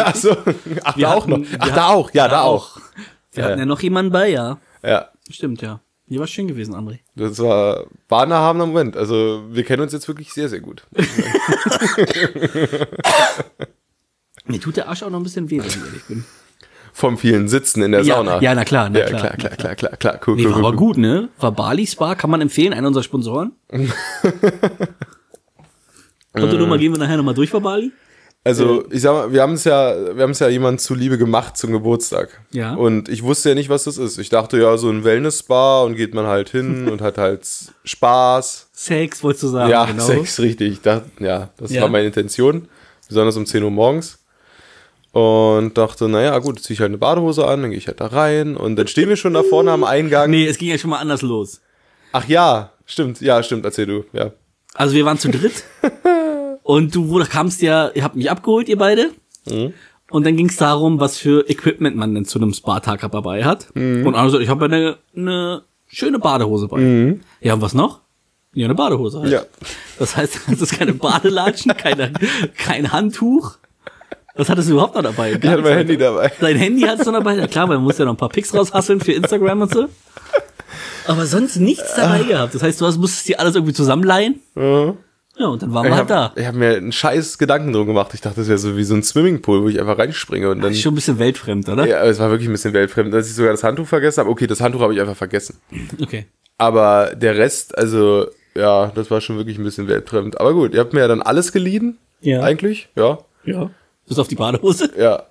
ach 0.84 0.96
Wir 0.98 1.08
da 1.08 1.14
auch 1.14 1.28
noch. 1.28 1.40
Ach, 1.60 1.70
da 1.70 1.88
auch, 1.90 2.12
ja, 2.14 2.28
da 2.28 2.42
auch. 2.42 2.78
Wir 3.34 3.44
Ja. 3.44 3.50
hatten 3.50 3.60
ja 3.60 3.66
noch 3.66 3.82
jemanden 3.82 4.12
bei, 4.12 4.30
ja. 4.30 4.58
Ja, 4.84 5.10
Stimmt, 5.30 5.62
ja. 5.62 5.80
Die 6.08 6.20
war 6.20 6.26
schön 6.26 6.48
gewesen, 6.48 6.74
André. 6.74 7.00
das 7.16 7.38
war, 7.38 7.86
war 8.08 8.24
ein 8.24 8.32
erhabener 8.32 8.66
Moment. 8.66 8.98
Also, 8.98 9.44
wir 9.52 9.64
kennen 9.64 9.84
uns 9.84 9.94
jetzt 9.94 10.08
wirklich 10.08 10.34
sehr, 10.34 10.50
sehr 10.50 10.60
gut. 10.60 10.82
Mir 14.46 14.60
tut 14.60 14.78
der 14.78 14.88
Arsch 14.90 15.04
auch 15.04 15.10
noch 15.12 15.20
ein 15.20 15.24
bisschen 15.24 15.50
weh, 15.52 15.60
wenn 15.60 15.68
ich 15.68 15.78
ehrlich 15.78 16.04
bin. 16.06 16.26
Vom 16.94 17.18
vielen 17.18 17.48
Sitzen 17.48 17.82
in 17.84 17.92
der 17.92 18.02
Ja, 18.04 18.16
Sauna. 18.16 18.42
ja, 18.42 18.54
na 18.56 18.66
klar, 18.66 18.90
na 18.90 19.00
ja, 19.00 19.06
klar, 19.06 19.20
klar, 19.20 19.32
na 19.38 19.38
klar, 19.38 19.56
klar, 19.56 19.76
klar, 19.76 19.98
klar, 19.98 20.20
cool, 20.28 20.36
Nee, 20.36 20.46
cool, 20.46 20.52
war 20.52 20.58
cool, 20.60 20.66
aber 20.68 20.76
gut, 20.78 20.98
ne? 20.98 21.30
War 21.40 21.52
Bali 21.52 21.86
Spa, 21.88 22.16
kann 22.16 22.30
man 22.30 22.42
empfehlen, 22.42 22.74
einer 22.74 22.88
unserer 22.88 23.04
Sponsoren. 23.04 23.52
Konto 26.34 26.58
Nummer 26.58 26.78
gehen 26.78 26.92
wir 26.94 27.00
nachher 27.00 27.18
nochmal 27.18 27.34
durch 27.34 27.50
vor 27.50 27.62
Bali. 27.62 27.92
Also, 28.46 28.86
ich 28.90 29.02
sag 29.02 29.12
mal, 29.14 29.34
wir 29.34 29.42
haben 29.42 29.54
es 29.54 29.66
ja, 29.66 30.16
wir 30.16 30.24
haben 30.24 30.32
es 30.32 30.40
ja 30.40 30.48
jemand 30.48 30.80
zuliebe 30.80 31.18
gemacht 31.18 31.58
zum 31.58 31.74
Geburtstag. 31.74 32.42
Ja. 32.52 32.74
Und 32.74 33.10
ich 33.10 33.22
wusste 33.24 33.50
ja 33.50 33.56
nicht, 33.56 33.70
was 33.70 33.84
das 33.84 33.98
ist. 33.98 34.18
Ich 34.18 34.30
dachte 34.30 34.58
ja, 34.60 34.78
so 34.78 34.90
ein 34.90 35.04
Wellness-Spa 35.04 35.82
und 35.84 35.96
geht 35.96 36.14
man 36.14 36.26
halt 36.26 36.50
hin 36.50 36.88
und 36.92 37.02
hat 37.02 37.18
halt 37.18 37.46
Spaß. 37.84 38.70
Sex, 38.72 39.24
wolltest 39.24 39.44
du 39.44 39.48
sagen, 39.50 39.70
ja, 39.70 39.86
genau. 39.86 40.04
Sex, 40.06 40.40
richtig. 40.40 40.72
Ich 40.74 40.82
dachte, 40.82 41.10
ja, 41.20 41.50
das 41.58 41.72
Ja. 41.72 41.82
war 41.82 41.90
meine 41.90 42.06
Intention. 42.08 42.70
Besonders 43.10 43.36
um 43.36 43.46
10 43.46 43.62
Uhr 43.64 43.72
morgens. 43.72 44.19
Und 45.12 45.78
dachte, 45.78 46.08
naja, 46.08 46.38
gut, 46.40 46.60
zieh 46.60 46.74
ich 46.74 46.80
halt 46.82 46.90
eine 46.90 46.98
Badehose 47.00 47.48
an, 47.48 47.64
dann 47.64 47.72
gehe 47.72 47.80
ich 47.80 47.88
halt 47.88 48.00
da 48.00 48.08
rein. 48.08 48.56
Und 48.56 48.76
dann 48.76 48.88
stehen 48.88 49.10
wir 49.10 49.16
schon 49.16 49.34
da 49.34 49.44
vorne 49.44 49.72
am 49.72 49.84
Eingang. 49.84 50.30
Nee, 50.30 50.46
es 50.46 50.58
ging 50.58 50.70
ja 50.70 50.78
schon 50.78 50.92
mal 50.92 51.00
anders 51.00 51.22
los. 51.22 51.62
Ach 52.12 52.28
ja, 52.28 52.72
stimmt, 52.86 53.20
ja, 53.22 53.42
stimmt, 53.42 53.66
erzähl 53.66 53.88
du, 53.88 54.06
ja. 54.14 54.32
Also 54.76 54.96
wir 54.96 55.06
waren 55.06 55.18
zu 55.18 55.30
dritt 55.30 55.64
und 56.64 56.94
du 56.94 57.24
kamst 57.26 57.62
ja, 57.62 57.90
ihr 57.90 58.04
habt 58.04 58.16
mich 58.16 58.30
abgeholt, 58.30 58.70
ihr 58.70 58.78
beide. 58.78 59.12
Mhm. 59.46 59.74
Und 60.12 60.26
dann 60.26 60.36
ging 60.36 60.50
es 60.50 60.58
darum, 60.58 61.00
was 61.00 61.18
für 61.18 61.48
Equipment 61.50 61.96
man 61.96 62.14
denn 62.16 62.26
zu 62.26 62.40
einem 62.40 62.54
Spa-Tag 62.54 63.02
dabei 63.12 63.46
hat. 63.46 63.68
Mhm. 63.76 64.06
Und 64.06 64.14
sagt, 64.14 64.44
ich 64.44 64.50
habe 64.50 64.66
ja 64.66 64.72
eine, 64.72 64.98
eine 65.16 65.64
schöne 65.88 66.20
Badehose 66.20 66.68
bei. 66.68 67.20
Ja, 67.42 67.54
und 67.56 67.62
was 67.62 67.74
noch? 67.74 68.02
Ja, 68.54 68.66
eine 68.66 68.76
Badehose 68.76 69.22
halt. 69.22 69.32
Ja. 69.32 69.44
Das 70.00 70.16
heißt, 70.16 70.42
das 70.50 70.62
ist 70.62 70.78
keine 70.78 70.94
Badelatschen, 70.94 71.76
keine, 71.78 72.14
kein 72.58 72.92
Handtuch. 72.92 73.58
Was 74.40 74.50
hattest 74.50 74.70
du 74.70 74.74
überhaupt 74.74 74.96
noch 74.96 75.04
dabei? 75.04 75.34
Ich 75.34 75.48
hatte 75.50 75.62
mein 75.62 75.80
Handy 75.80 75.98
dabei. 75.98 76.32
Dein 76.40 76.56
Handy 76.56 76.82
hattest 76.84 77.08
du 77.08 77.12
dabei? 77.12 77.36
Ja 77.36 77.46
klar, 77.48 77.68
weil 77.68 77.76
man 77.76 77.84
muss 77.84 77.98
ja 77.98 78.06
noch 78.06 78.14
ein 78.14 78.18
paar 78.18 78.30
Pics 78.30 78.54
raushasseln 78.54 79.02
für 79.02 79.12
Instagram 79.12 79.62
und 79.64 79.74
so. 79.74 79.88
Aber 81.08 81.26
sonst 81.26 81.58
nichts 81.58 81.94
dabei 81.96 82.24
gehabt. 82.24 82.56
Das 82.56 82.64
heißt, 82.64 82.80
du 82.80 82.86
hast, 82.86 82.98
musstest 82.98 83.28
dir 83.28 83.40
alles 83.40 83.56
irgendwie 83.56 83.74
zusammenleihen. 83.74 84.40
Ja, 84.56 85.48
und 85.48 85.62
dann 85.62 85.74
waren 85.74 85.86
wir 85.86 85.92
Ich 85.92 85.96
halt 85.98 86.10
da. 86.10 86.30
habe 86.30 86.46
hab 86.46 86.56
mir 86.56 86.78
einen 86.78 86.94
scheiß 86.94 87.38
Gedanken 87.38 87.74
drum 87.74 87.88
gemacht. 87.88 88.12
Ich 88.14 88.22
dachte, 88.22 88.38
das 88.40 88.48
wäre 88.48 88.58
so 88.58 88.78
wie 88.78 88.84
so 88.86 88.94
ein 88.96 89.04
Swimmingpool, 89.04 89.62
wo 89.64 89.68
ich 89.68 89.78
einfach 89.80 89.98
reinspringe 89.98 90.50
und 90.50 90.62
dann. 90.62 90.72
Ist 90.72 90.82
schon 90.82 90.94
ein 90.94 90.96
bisschen 90.96 91.20
weltfremd, 91.20 91.68
oder? 91.68 91.86
Ja, 91.86 92.04
es 92.06 92.20
war 92.20 92.30
wirklich 92.30 92.48
ein 92.48 92.54
bisschen 92.54 92.74
weltfremd, 92.74 93.14
dass 93.14 93.28
ich 93.28 93.36
sogar 93.36 93.52
das 93.52 93.64
Handtuch 93.66 93.88
vergessen 93.88 94.22
habe. 94.22 94.30
Okay, 94.30 94.48
das 94.48 94.62
Handtuch 94.62 94.80
habe 94.82 94.94
ich 94.94 95.02
einfach 95.02 95.18
vergessen. 95.18 95.58
Okay. 96.02 96.28
Aber 96.58 97.12
der 97.14 97.36
Rest, 97.38 97.78
also, 97.78 98.28
ja, 98.56 98.92
das 98.96 99.12
war 99.12 99.20
schon 99.20 99.36
wirklich 99.38 99.58
ein 99.58 99.64
bisschen 99.66 99.90
weltfremd. 99.90 100.40
Aber 100.40 100.54
gut, 100.54 100.74
ihr 100.74 100.80
habt 100.80 100.94
mir 100.94 101.02
ja 101.02 101.08
dann 101.10 101.22
alles 101.22 101.52
geliehen. 101.52 101.98
Ja. 102.22 102.42
Eigentlich, 102.42 102.90
ja. 102.96 103.18
Ja. 103.46 103.70
Bis 104.10 104.20
auf 104.20 104.28
die 104.28 104.36
Badehose, 104.36 104.92
Ja. 104.98 105.24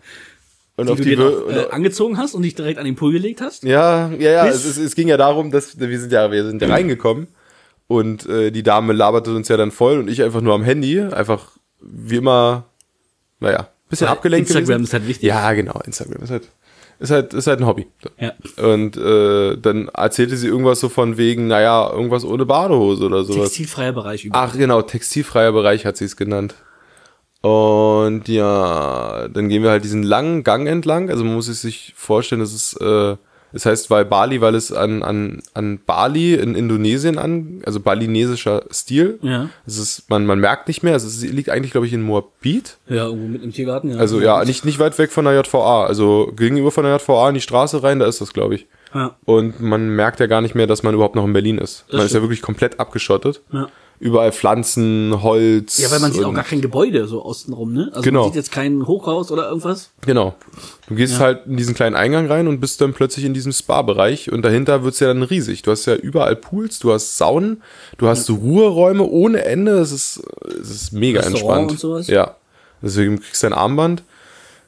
Und 0.76 0.86
die 0.86 0.92
auf 0.92 0.98
du 0.98 1.04
die, 1.04 1.16
dir 1.16 1.18
noch, 1.18 1.48
äh, 1.50 1.70
angezogen 1.70 2.16
hast 2.18 2.34
und 2.34 2.42
dich 2.42 2.54
direkt 2.54 2.78
an 2.78 2.84
den 2.84 2.94
Pool 2.94 3.12
gelegt 3.12 3.40
hast. 3.40 3.64
Ja, 3.64 4.10
ja, 4.12 4.30
ja. 4.30 4.46
Es, 4.46 4.64
es, 4.64 4.76
es 4.78 4.94
ging 4.94 5.08
ja 5.08 5.16
darum, 5.16 5.50
dass 5.50 5.78
wir 5.80 6.00
sind 6.00 6.12
ja, 6.12 6.30
wir 6.30 6.44
sind 6.44 6.62
ja 6.62 6.68
reingekommen 6.68 7.26
und 7.88 8.26
äh, 8.28 8.52
die 8.52 8.62
Dame 8.62 8.92
laberte 8.92 9.34
uns 9.34 9.48
ja 9.48 9.56
dann 9.56 9.72
voll 9.72 9.98
und 9.98 10.08
ich 10.08 10.22
einfach 10.22 10.40
nur 10.40 10.54
am 10.54 10.62
Handy, 10.62 11.00
einfach 11.00 11.50
wie 11.80 12.16
immer, 12.16 12.66
naja, 13.40 13.68
bisschen 13.88 14.06
Weil 14.06 14.12
abgelenkt. 14.12 14.48
Instagram 14.50 14.66
gewesen. 14.66 14.84
ist 14.84 14.92
halt 14.92 15.08
wichtig. 15.08 15.26
Ja, 15.26 15.52
genau, 15.52 15.80
Instagram 15.84 16.22
ist 16.22 16.30
halt 16.30 16.48
Ist 17.00 17.10
halt, 17.10 17.34
ist 17.34 17.46
halt 17.48 17.60
ein 17.60 17.66
Hobby. 17.66 17.86
Ja. 18.20 18.32
Und 18.62 18.96
äh, 18.96 19.56
dann 19.56 19.88
erzählte 19.88 20.36
sie 20.36 20.46
irgendwas 20.46 20.78
so 20.78 20.88
von 20.88 21.16
wegen, 21.16 21.48
naja, 21.48 21.90
irgendwas 21.92 22.24
ohne 22.24 22.44
Badehose 22.46 23.04
oder 23.04 23.24
sowas. 23.24 23.48
Textilfreier 23.48 23.92
Bereich 23.92 24.24
überall. 24.24 24.48
Ach 24.48 24.56
genau, 24.56 24.82
textilfreier 24.82 25.50
Bereich 25.52 25.86
hat 25.86 25.96
sie 25.96 26.04
es 26.04 26.16
genannt. 26.16 26.54
Und 27.48 28.28
ja, 28.28 29.28
dann 29.28 29.48
gehen 29.48 29.62
wir 29.62 29.70
halt 29.70 29.84
diesen 29.84 30.02
langen 30.02 30.44
Gang 30.44 30.66
entlang. 30.68 31.10
Also 31.10 31.24
man 31.24 31.34
muss 31.34 31.48
es 31.48 31.62
sich 31.62 31.94
vorstellen, 31.96 32.40
das 32.40 32.52
ist, 32.52 32.74
äh, 32.80 33.16
es 33.52 33.64
heißt 33.64 33.88
weil 33.90 34.04
Bali, 34.04 34.42
weil 34.42 34.54
es 34.54 34.70
an, 34.70 35.02
an, 35.02 35.40
an 35.54 35.80
Bali 35.86 36.34
in 36.34 36.54
Indonesien 36.54 37.16
an, 37.16 37.62
also 37.64 37.80
balinesischer 37.80 38.64
Stil. 38.70 39.18
Ja. 39.22 39.48
Es 39.66 39.78
ist, 39.78 40.10
man, 40.10 40.26
man 40.26 40.38
merkt 40.40 40.68
nicht 40.68 40.82
mehr, 40.82 40.94
es 40.94 41.04
ist, 41.04 41.22
liegt 41.22 41.48
eigentlich, 41.48 41.72
glaube 41.72 41.86
ich, 41.86 41.92
in 41.94 42.02
Moabit. 42.02 42.76
Ja, 42.88 43.06
irgendwo 43.06 43.28
mit 43.28 43.42
im 43.42 43.52
Tiergarten. 43.52 43.92
Ja. 43.92 43.96
Also 43.96 44.20
ja, 44.20 44.44
nicht, 44.44 44.66
nicht 44.66 44.78
weit 44.78 44.98
weg 44.98 45.10
von 45.10 45.24
der 45.24 45.34
JVA. 45.34 45.86
Also 45.86 46.32
gegenüber 46.36 46.70
von 46.70 46.84
der 46.84 46.96
JVA 46.96 47.28
in 47.30 47.34
die 47.34 47.40
Straße 47.40 47.82
rein, 47.82 47.98
da 47.98 48.06
ist 48.06 48.20
das, 48.20 48.34
glaube 48.34 48.56
ich. 48.56 48.66
Ja. 48.94 49.16
Und 49.24 49.60
man 49.60 49.88
merkt 49.88 50.20
ja 50.20 50.26
gar 50.26 50.40
nicht 50.42 50.54
mehr, 50.54 50.66
dass 50.66 50.82
man 50.82 50.94
überhaupt 50.94 51.14
noch 51.14 51.24
in 51.24 51.32
Berlin 51.32 51.58
ist. 51.58 51.86
man 51.90 51.98
ist 51.98 52.04
ja 52.04 52.08
stimmt. 52.08 52.24
wirklich 52.24 52.42
komplett 52.42 52.80
abgeschottet. 52.80 53.42
Ja. 53.52 53.68
Überall 54.00 54.30
Pflanzen, 54.30 55.22
Holz. 55.22 55.78
Ja, 55.78 55.90
weil 55.90 55.98
man 55.98 56.12
sieht 56.12 56.22
auch 56.24 56.32
gar 56.32 56.44
kein 56.44 56.60
Gebäude 56.60 57.08
so 57.08 57.22
außenrum, 57.24 57.72
ne? 57.72 57.88
Also 57.90 58.02
Genau. 58.02 58.20
man 58.22 58.28
sieht 58.30 58.36
jetzt 58.36 58.52
kein 58.52 58.86
Hochhaus 58.86 59.32
oder 59.32 59.48
irgendwas. 59.48 59.90
Genau. 60.06 60.34
Du 60.88 60.94
gehst 60.94 61.14
Ja. 61.14 61.18
halt 61.20 61.46
in 61.46 61.56
diesen 61.56 61.74
kleinen 61.74 61.96
Eingang 61.96 62.26
rein 62.28 62.46
und 62.46 62.60
bist 62.60 62.80
dann 62.80 62.92
plötzlich 62.92 63.24
in 63.24 63.34
diesem 63.34 63.50
Spa-Bereich 63.52 64.30
und 64.30 64.42
dahinter 64.42 64.84
wird's 64.84 65.00
ja 65.00 65.08
dann 65.08 65.24
riesig. 65.24 65.62
Du 65.62 65.72
hast 65.72 65.86
ja 65.86 65.96
überall 65.96 66.36
Pools, 66.36 66.78
du 66.78 66.92
hast 66.92 67.18
Saunen, 67.18 67.60
du 67.96 68.06
hast 68.06 68.26
so 68.26 68.34
Ruheräume 68.36 69.02
ohne 69.02 69.44
Ende. 69.44 69.72
Es 69.78 69.90
ist, 69.90 70.22
es 70.62 70.70
ist 70.70 70.92
mega 70.92 71.20
Restaurant 71.20 71.42
entspannt. 71.62 71.70
und 71.72 71.80
sowas? 71.80 72.06
Ja. 72.06 72.36
Deswegen 72.80 73.20
kriegst 73.20 73.42
du 73.42 73.48
ein 73.48 73.52
Armband. 73.52 74.04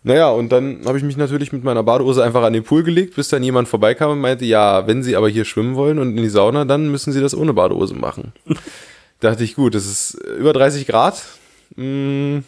Naja, 0.03 0.31
und 0.31 0.51
dann 0.51 0.81
habe 0.87 0.97
ich 0.99 1.05
mich 1.05 1.19
natürlich 1.19 1.53
mit 1.53 1.63
meiner 1.63 1.83
Badehose 1.83 2.25
einfach 2.25 2.43
an 2.43 2.55
den 2.55 2.65
Pool 2.65 2.83
gelegt, 2.83 3.17
bis 3.17 3.29
dann 3.29 3.43
jemand 3.43 3.69
vorbeikam 3.69 4.11
und 4.13 4.21
meinte, 4.21 4.47
ja, 4.47 4.87
wenn 4.87 5.03
Sie 5.03 5.15
aber 5.15 5.29
hier 5.29 5.45
schwimmen 5.45 5.77
wollen 5.77 5.99
und 5.99 6.17
in 6.17 6.23
die 6.23 6.31
Sauna, 6.31 6.65
dann 6.65 6.91
müssen 6.91 7.13
Sie 7.13 7.21
das 7.21 7.37
ohne 7.37 7.53
Badehose 7.53 7.95
machen. 7.95 8.33
Dachte 9.21 9.45
ich, 9.45 9.55
gut, 9.55 9.75
das 9.75 9.87
ist 9.87 10.15
über 10.39 10.53
30 10.53 10.87
Grad. 10.87 11.23
Mm, 11.77 12.39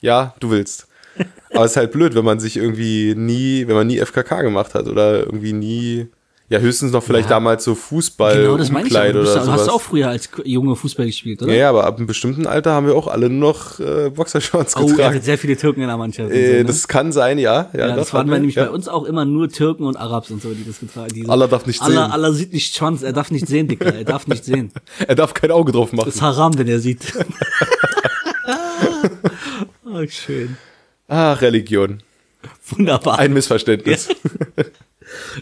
ja, 0.00 0.34
du 0.38 0.50
willst. 0.50 0.86
Aber 1.54 1.64
es 1.64 1.72
ist 1.72 1.76
halt 1.76 1.92
blöd, 1.92 2.14
wenn 2.14 2.24
man 2.24 2.40
sich 2.40 2.56
irgendwie 2.56 3.14
nie, 3.16 3.66
wenn 3.66 3.74
man 3.74 3.86
nie 3.86 3.98
FKK 3.98 4.42
gemacht 4.42 4.74
hat 4.74 4.86
oder 4.86 5.20
irgendwie 5.20 5.52
nie, 5.52 6.08
ja, 6.50 6.58
höchstens 6.58 6.92
noch 6.92 7.02
vielleicht 7.02 7.30
Ja. 7.30 7.36
damals 7.36 7.64
so 7.64 7.74
Fußball, 7.74 8.36
genau, 8.36 8.56
das 8.58 8.70
meine 8.70 8.86
ich. 8.86 8.92
ja. 8.92 9.00
Umkleid 9.00 9.14
Du 9.14 9.20
bist, 9.20 9.32
oder 9.32 9.40
ja- 9.46 9.52
hast 9.52 9.60
sowas. 9.60 9.66
du 9.66 9.72
auch 9.72 9.80
früher 9.80 10.08
als 10.10 10.28
Junge 10.44 10.76
Fußball 10.76 11.06
gespielt, 11.06 11.42
oder? 11.42 11.52
ja, 11.52 11.58
ja, 11.60 11.68
aber 11.70 11.84
ab 11.84 11.96
einem 11.96 12.06
bestimmten 12.06 12.46
Alter 12.46 12.72
haben 12.72 12.86
wir 12.86 12.94
auch 12.94 13.08
alle 13.08 13.30
nur 13.30 13.50
noch 13.52 13.80
äh, 13.80 14.10
Boxershorts 14.10 14.76
Oh, 14.76 14.86
getragen. 14.86 15.04
hattet 15.08 15.24
sehr 15.24 15.38
viele 15.38 15.56
Türken 15.56 15.80
in 15.80 15.86
der 15.88 15.96
Mannschaft. 15.96 16.30
äh, 16.30 16.46
so, 16.46 16.52
ne? 16.58 16.64
Das 16.66 16.86
kann 16.86 17.12
sein, 17.12 17.38
ja. 17.38 17.70
Ja, 17.72 17.88
ja, 17.88 17.96
das 17.96 18.12
waren 18.12 18.28
wir, 18.28 18.34
nämlich 18.38 18.56
ja. 18.56 18.64
bei 18.64 18.70
uns 18.70 18.88
auch 18.88 19.04
immer 19.04 19.24
nur 19.24 19.48
Türken 19.48 19.84
und 19.84 19.96
Arabs 19.96 20.30
und 20.30 20.42
so, 20.42 20.52
die 20.52 20.64
das 20.66 20.80
getragen 20.80 21.22
haben. 21.22 21.30
Allah 21.30 21.46
darf 21.46 21.66
nicht 21.66 21.80
Allah, 21.82 22.04
sehen. 22.04 22.12
Allah 22.12 22.32
sieht 22.32 22.52
nicht 22.52 22.74
Schwanz, 22.76 23.02
er 23.02 23.12
darf 23.14 23.30
nicht 23.30 23.48
sehen, 23.48 23.66
Dicker, 23.68 23.94
er 23.94 24.04
darf 24.04 24.26
nicht 24.26 24.44
sehen. 24.44 24.70
Er 25.08 25.14
darf 25.14 25.32
kein 25.34 25.50
Auge 25.50 25.72
drauf 25.72 25.92
machen. 25.92 26.06
Das 26.06 26.16
ist 26.16 26.22
haram, 26.22 26.56
wenn 26.58 26.68
er 26.68 26.78
sieht. 26.78 27.00
oh, 29.84 30.04
schön. 30.08 30.56
Ah, 31.08 31.32
Religion. 31.34 32.02
Wunderbar. 32.68 33.18
Ein 33.18 33.32
Missverständnis. 33.32 34.08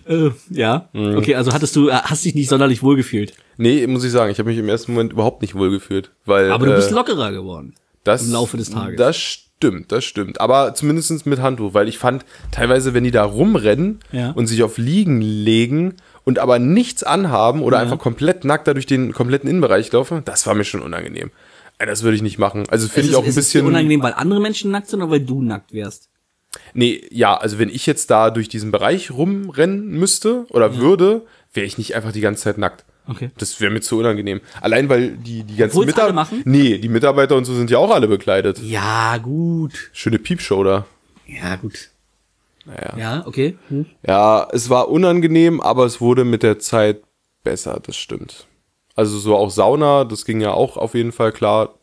Äh, 0.06 0.30
ja. 0.50 0.88
Mhm. 0.92 1.16
Okay, 1.16 1.34
also 1.34 1.52
hattest 1.52 1.74
du, 1.76 1.88
äh, 1.88 1.92
hast 1.92 2.24
dich 2.24 2.34
nicht 2.34 2.48
sonderlich 2.48 2.82
wohlgefühlt. 2.82 3.34
Nee, 3.56 3.86
muss 3.86 4.04
ich 4.04 4.10
sagen, 4.12 4.30
ich 4.32 4.38
habe 4.38 4.48
mich 4.50 4.58
im 4.58 4.68
ersten 4.68 4.92
Moment 4.92 5.12
überhaupt 5.12 5.42
nicht 5.42 5.54
wohl 5.54 5.70
gefühlt. 5.70 6.10
Weil, 6.24 6.50
Aber 6.50 6.66
du 6.66 6.74
bist 6.74 6.90
äh, 6.90 6.94
lockerer 6.94 7.32
geworden. 7.32 7.74
das, 8.04 8.24
im 8.26 8.32
Laufe 8.32 8.56
des 8.56 8.70
Tages. 8.70 8.96
Das 8.96 9.16
stimmt, 9.16 9.92
das 9.92 10.04
stimmt. 10.04 10.40
Aber 10.40 10.74
zumindest 10.74 11.24
mit 11.26 11.40
Handtuch, 11.40 11.74
weil 11.74 11.88
ich 11.88 11.98
fand, 11.98 12.24
teilweise, 12.50 12.94
wenn 12.94 13.04
die 13.04 13.10
da 13.12 13.24
rumrennen 13.24 14.00
Ja. 14.10 14.30
und 14.32 14.46
sich 14.48 14.62
auf 14.64 14.78
Liegen 14.78 15.20
legen 15.20 15.94
und 16.24 16.38
aber 16.40 16.58
nichts 16.58 17.02
anhaben 17.04 17.62
oder 17.62 17.76
Ja. 17.76 17.82
einfach 17.84 17.98
komplett 17.98 18.44
nackt 18.44 18.66
da 18.66 18.74
durch 18.74 18.86
den 18.86 19.12
kompletten 19.12 19.48
Innenbereich 19.48 19.92
laufen, 19.92 20.22
das 20.24 20.46
war 20.46 20.54
mir 20.54 20.64
schon 20.64 20.82
unangenehm. 20.82 21.30
Das 21.78 22.02
würde 22.04 22.14
ich 22.16 22.22
nicht 22.22 22.38
machen. 22.38 22.64
Also 22.70 22.86
finde 22.86 23.06
Es 23.06 23.10
ich 23.10 23.16
auch 23.16 23.22
ein 23.24 23.28
es 23.28 23.36
ist 23.36 23.46
bisschen. 23.46 23.66
unangenehm, 23.66 24.02
weil 24.02 24.12
andere 24.14 24.40
Menschen 24.40 24.70
nackt 24.70 24.88
sind 24.88 25.02
oder 25.02 25.10
weil 25.10 25.20
du 25.20 25.42
nackt 25.42 25.72
wärst. 25.72 26.08
Nee, 26.74 27.02
ja, 27.10 27.36
also 27.36 27.58
wenn 27.58 27.68
ich 27.68 27.86
jetzt 27.86 28.10
da 28.10 28.30
durch 28.30 28.48
diesen 28.48 28.70
Bereich 28.70 29.10
rumrennen 29.10 29.90
müsste 29.90 30.46
oder 30.50 30.76
würde, 30.76 31.22
wäre 31.52 31.66
ich 31.66 31.78
nicht 31.78 31.94
einfach 31.94 32.12
die 32.12 32.20
ganze 32.20 32.44
Zeit 32.44 32.58
nackt. 32.58 32.84
Okay. 33.08 33.30
Das 33.36 33.60
wäre 33.60 33.72
mir 33.72 33.80
zu 33.80 33.98
unangenehm. 33.98 34.40
Allein 34.60 34.88
weil 34.88 35.16
die, 35.16 35.42
die 35.42 35.56
ganzen 35.56 35.84
Mitarbeiter. 35.84 36.12
machen? 36.12 36.42
Nee, 36.44 36.78
die 36.78 36.88
Mitarbeiter 36.88 37.36
und 37.36 37.44
so 37.44 37.54
sind 37.54 37.70
ja 37.70 37.78
auch 37.78 37.90
alle 37.90 38.06
bekleidet. 38.06 38.60
Ja, 38.60 39.18
gut. 39.18 39.90
Schöne 39.92 40.18
Piepshow 40.18 40.62
da. 40.62 40.86
Ja, 41.26 41.56
gut. 41.56 41.90
Naja. 42.64 42.94
Ja, 42.96 43.26
okay. 43.26 43.56
Hm. 43.68 43.86
Ja, 44.06 44.46
es 44.52 44.70
war 44.70 44.88
unangenehm, 44.88 45.60
aber 45.60 45.84
es 45.84 46.00
wurde 46.00 46.24
mit 46.24 46.42
der 46.44 46.60
Zeit 46.60 47.02
besser, 47.42 47.80
das 47.84 47.96
stimmt. 47.96 48.46
Also 48.94 49.18
so 49.18 49.34
auch 49.36 49.50
Sauna, 49.50 50.04
das 50.04 50.24
ging 50.24 50.40
ja 50.40 50.52
auch 50.52 50.76
auf 50.76 50.94
jeden 50.94 51.12
Fall 51.12 51.32
klar. 51.32 51.74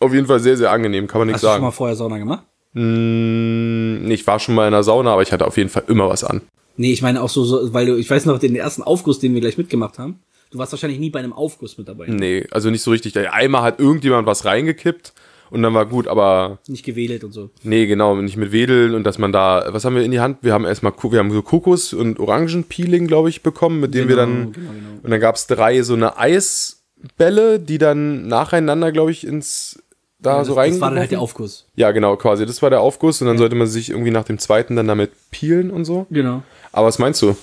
Auf 0.00 0.12
jeden 0.12 0.26
Fall 0.26 0.40
sehr, 0.40 0.56
sehr 0.56 0.70
angenehm, 0.72 1.06
kann 1.06 1.20
man 1.20 1.28
nicht 1.28 1.34
Hast 1.34 1.42
du 1.44 1.46
schon 1.48 1.54
sagen. 1.54 1.64
mal 1.64 1.70
vorher 1.70 1.96
Sauna 1.96 2.18
gemacht? 2.18 2.44
Nee, 2.78 4.14
ich 4.14 4.26
war 4.26 4.38
schon 4.38 4.54
mal 4.54 4.66
in 4.66 4.72
der 4.72 4.82
Sauna, 4.82 5.12
aber 5.12 5.22
ich 5.22 5.32
hatte 5.32 5.46
auf 5.46 5.56
jeden 5.56 5.70
Fall 5.70 5.84
immer 5.88 6.08
was 6.08 6.24
an. 6.24 6.40
Nee, 6.76 6.92
ich 6.92 7.02
meine 7.02 7.22
auch 7.22 7.28
so, 7.28 7.44
so, 7.44 7.72
weil 7.74 7.86
du, 7.86 7.96
ich 7.96 8.08
weiß 8.08 8.24
noch, 8.26 8.38
den 8.38 8.54
ersten 8.54 8.82
Aufguss, 8.82 9.18
den 9.18 9.34
wir 9.34 9.40
gleich 9.40 9.58
mitgemacht 9.58 9.98
haben. 9.98 10.20
Du 10.50 10.58
warst 10.58 10.72
wahrscheinlich 10.72 11.00
nie 11.00 11.10
bei 11.10 11.18
einem 11.18 11.32
Aufguss 11.32 11.76
mit 11.76 11.88
dabei. 11.88 12.06
Nee, 12.08 12.46
also 12.50 12.70
nicht 12.70 12.82
so 12.82 12.90
richtig. 12.90 13.16
Einmal 13.32 13.62
hat 13.62 13.80
irgendjemand 13.80 14.26
was 14.26 14.44
reingekippt 14.44 15.12
und 15.50 15.62
dann 15.62 15.74
war 15.74 15.86
gut, 15.86 16.06
aber 16.08 16.58
Nicht 16.68 16.84
gewedelt 16.84 17.24
und 17.24 17.32
so. 17.32 17.50
nee, 17.64 17.86
genau, 17.86 18.14
nicht 18.16 18.36
mit 18.36 18.52
Wedeln 18.52 18.94
und 18.94 19.04
dass 19.04 19.18
man 19.18 19.32
da, 19.32 19.66
was 19.70 19.84
haben 19.84 19.96
wir 19.96 20.02
in 20.04 20.10
die 20.10 20.20
Hand? 20.20 20.38
Wir 20.42 20.52
haben 20.54 20.64
erstmal, 20.64 20.92
wir 21.10 21.18
haben 21.18 21.32
so 21.32 21.42
Kokos- 21.42 21.92
und 21.94 22.18
Orangenpeeling, 22.20 23.06
glaube 23.08 23.28
ich, 23.28 23.42
bekommen, 23.42 23.80
mit 23.80 23.92
denen 23.94 24.08
wir 24.08 24.16
Genau, 24.16 24.26
dann, 24.28 24.52
genau, 24.52 24.70
genau. 24.70 25.00
und 25.02 25.10
dann 25.10 25.20
gab's 25.20 25.46
drei 25.48 25.82
so 25.82 25.94
eine 25.94 26.16
Eisbälle, 26.16 27.58
die 27.60 27.78
dann 27.78 28.26
nacheinander, 28.28 28.92
glaube 28.92 29.10
ich, 29.10 29.26
ins, 29.26 29.82
da 30.20 30.38
Ja, 30.38 30.44
so 30.44 30.50
das, 30.54 30.58
rein. 30.58 30.70
das 30.72 30.80
war 30.80 30.90
dann 30.90 30.98
halt 30.98 31.10
der 31.10 31.20
Aufguss. 31.20 31.64
Ja, 31.76 31.90
genau, 31.92 32.16
quasi. 32.16 32.44
Das 32.46 32.60
war 32.62 32.70
der 32.70 32.80
Aufguss 32.80 33.20
und 33.20 33.28
dann 33.28 33.38
sollte 33.38 33.54
man 33.54 33.66
sich 33.66 33.90
irgendwie 33.90 34.10
nach 34.10 34.24
dem 34.24 34.38
zweiten 34.38 34.76
dann 34.76 34.88
damit 34.88 35.10
peelen 35.30 35.70
und 35.70 35.84
so. 35.84 36.06
Genau. 36.10 36.42
Aber 36.72 36.86
was 36.88 36.98
meinst 36.98 37.22
du? 37.22 37.36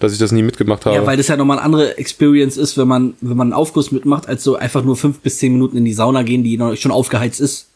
Dass 0.00 0.12
ich 0.12 0.18
das 0.18 0.30
nie 0.30 0.42
mitgemacht 0.44 0.86
habe? 0.86 0.94
Ja, 0.94 1.04
weil 1.06 1.16
das 1.16 1.26
ja 1.26 1.36
nochmal 1.36 1.56
eine 1.56 1.64
andere 1.64 1.98
Experience 1.98 2.56
ist, 2.56 2.78
wenn 2.78 2.86
man, 2.86 3.14
wenn 3.20 3.36
man 3.36 3.48
einen 3.48 3.52
Aufguss 3.52 3.90
mitmacht, 3.90 4.28
als 4.28 4.44
so 4.44 4.54
einfach 4.54 4.84
nur 4.84 4.96
fünf 4.96 5.18
bis 5.20 5.38
zehn 5.38 5.52
Minuten 5.52 5.76
in 5.76 5.84
die 5.84 5.92
Sauna 5.92 6.22
gehen, 6.22 6.44
die 6.44 6.56
noch 6.56 6.76
schon 6.76 6.92
aufgeheizt 6.92 7.40
ist. 7.40 7.66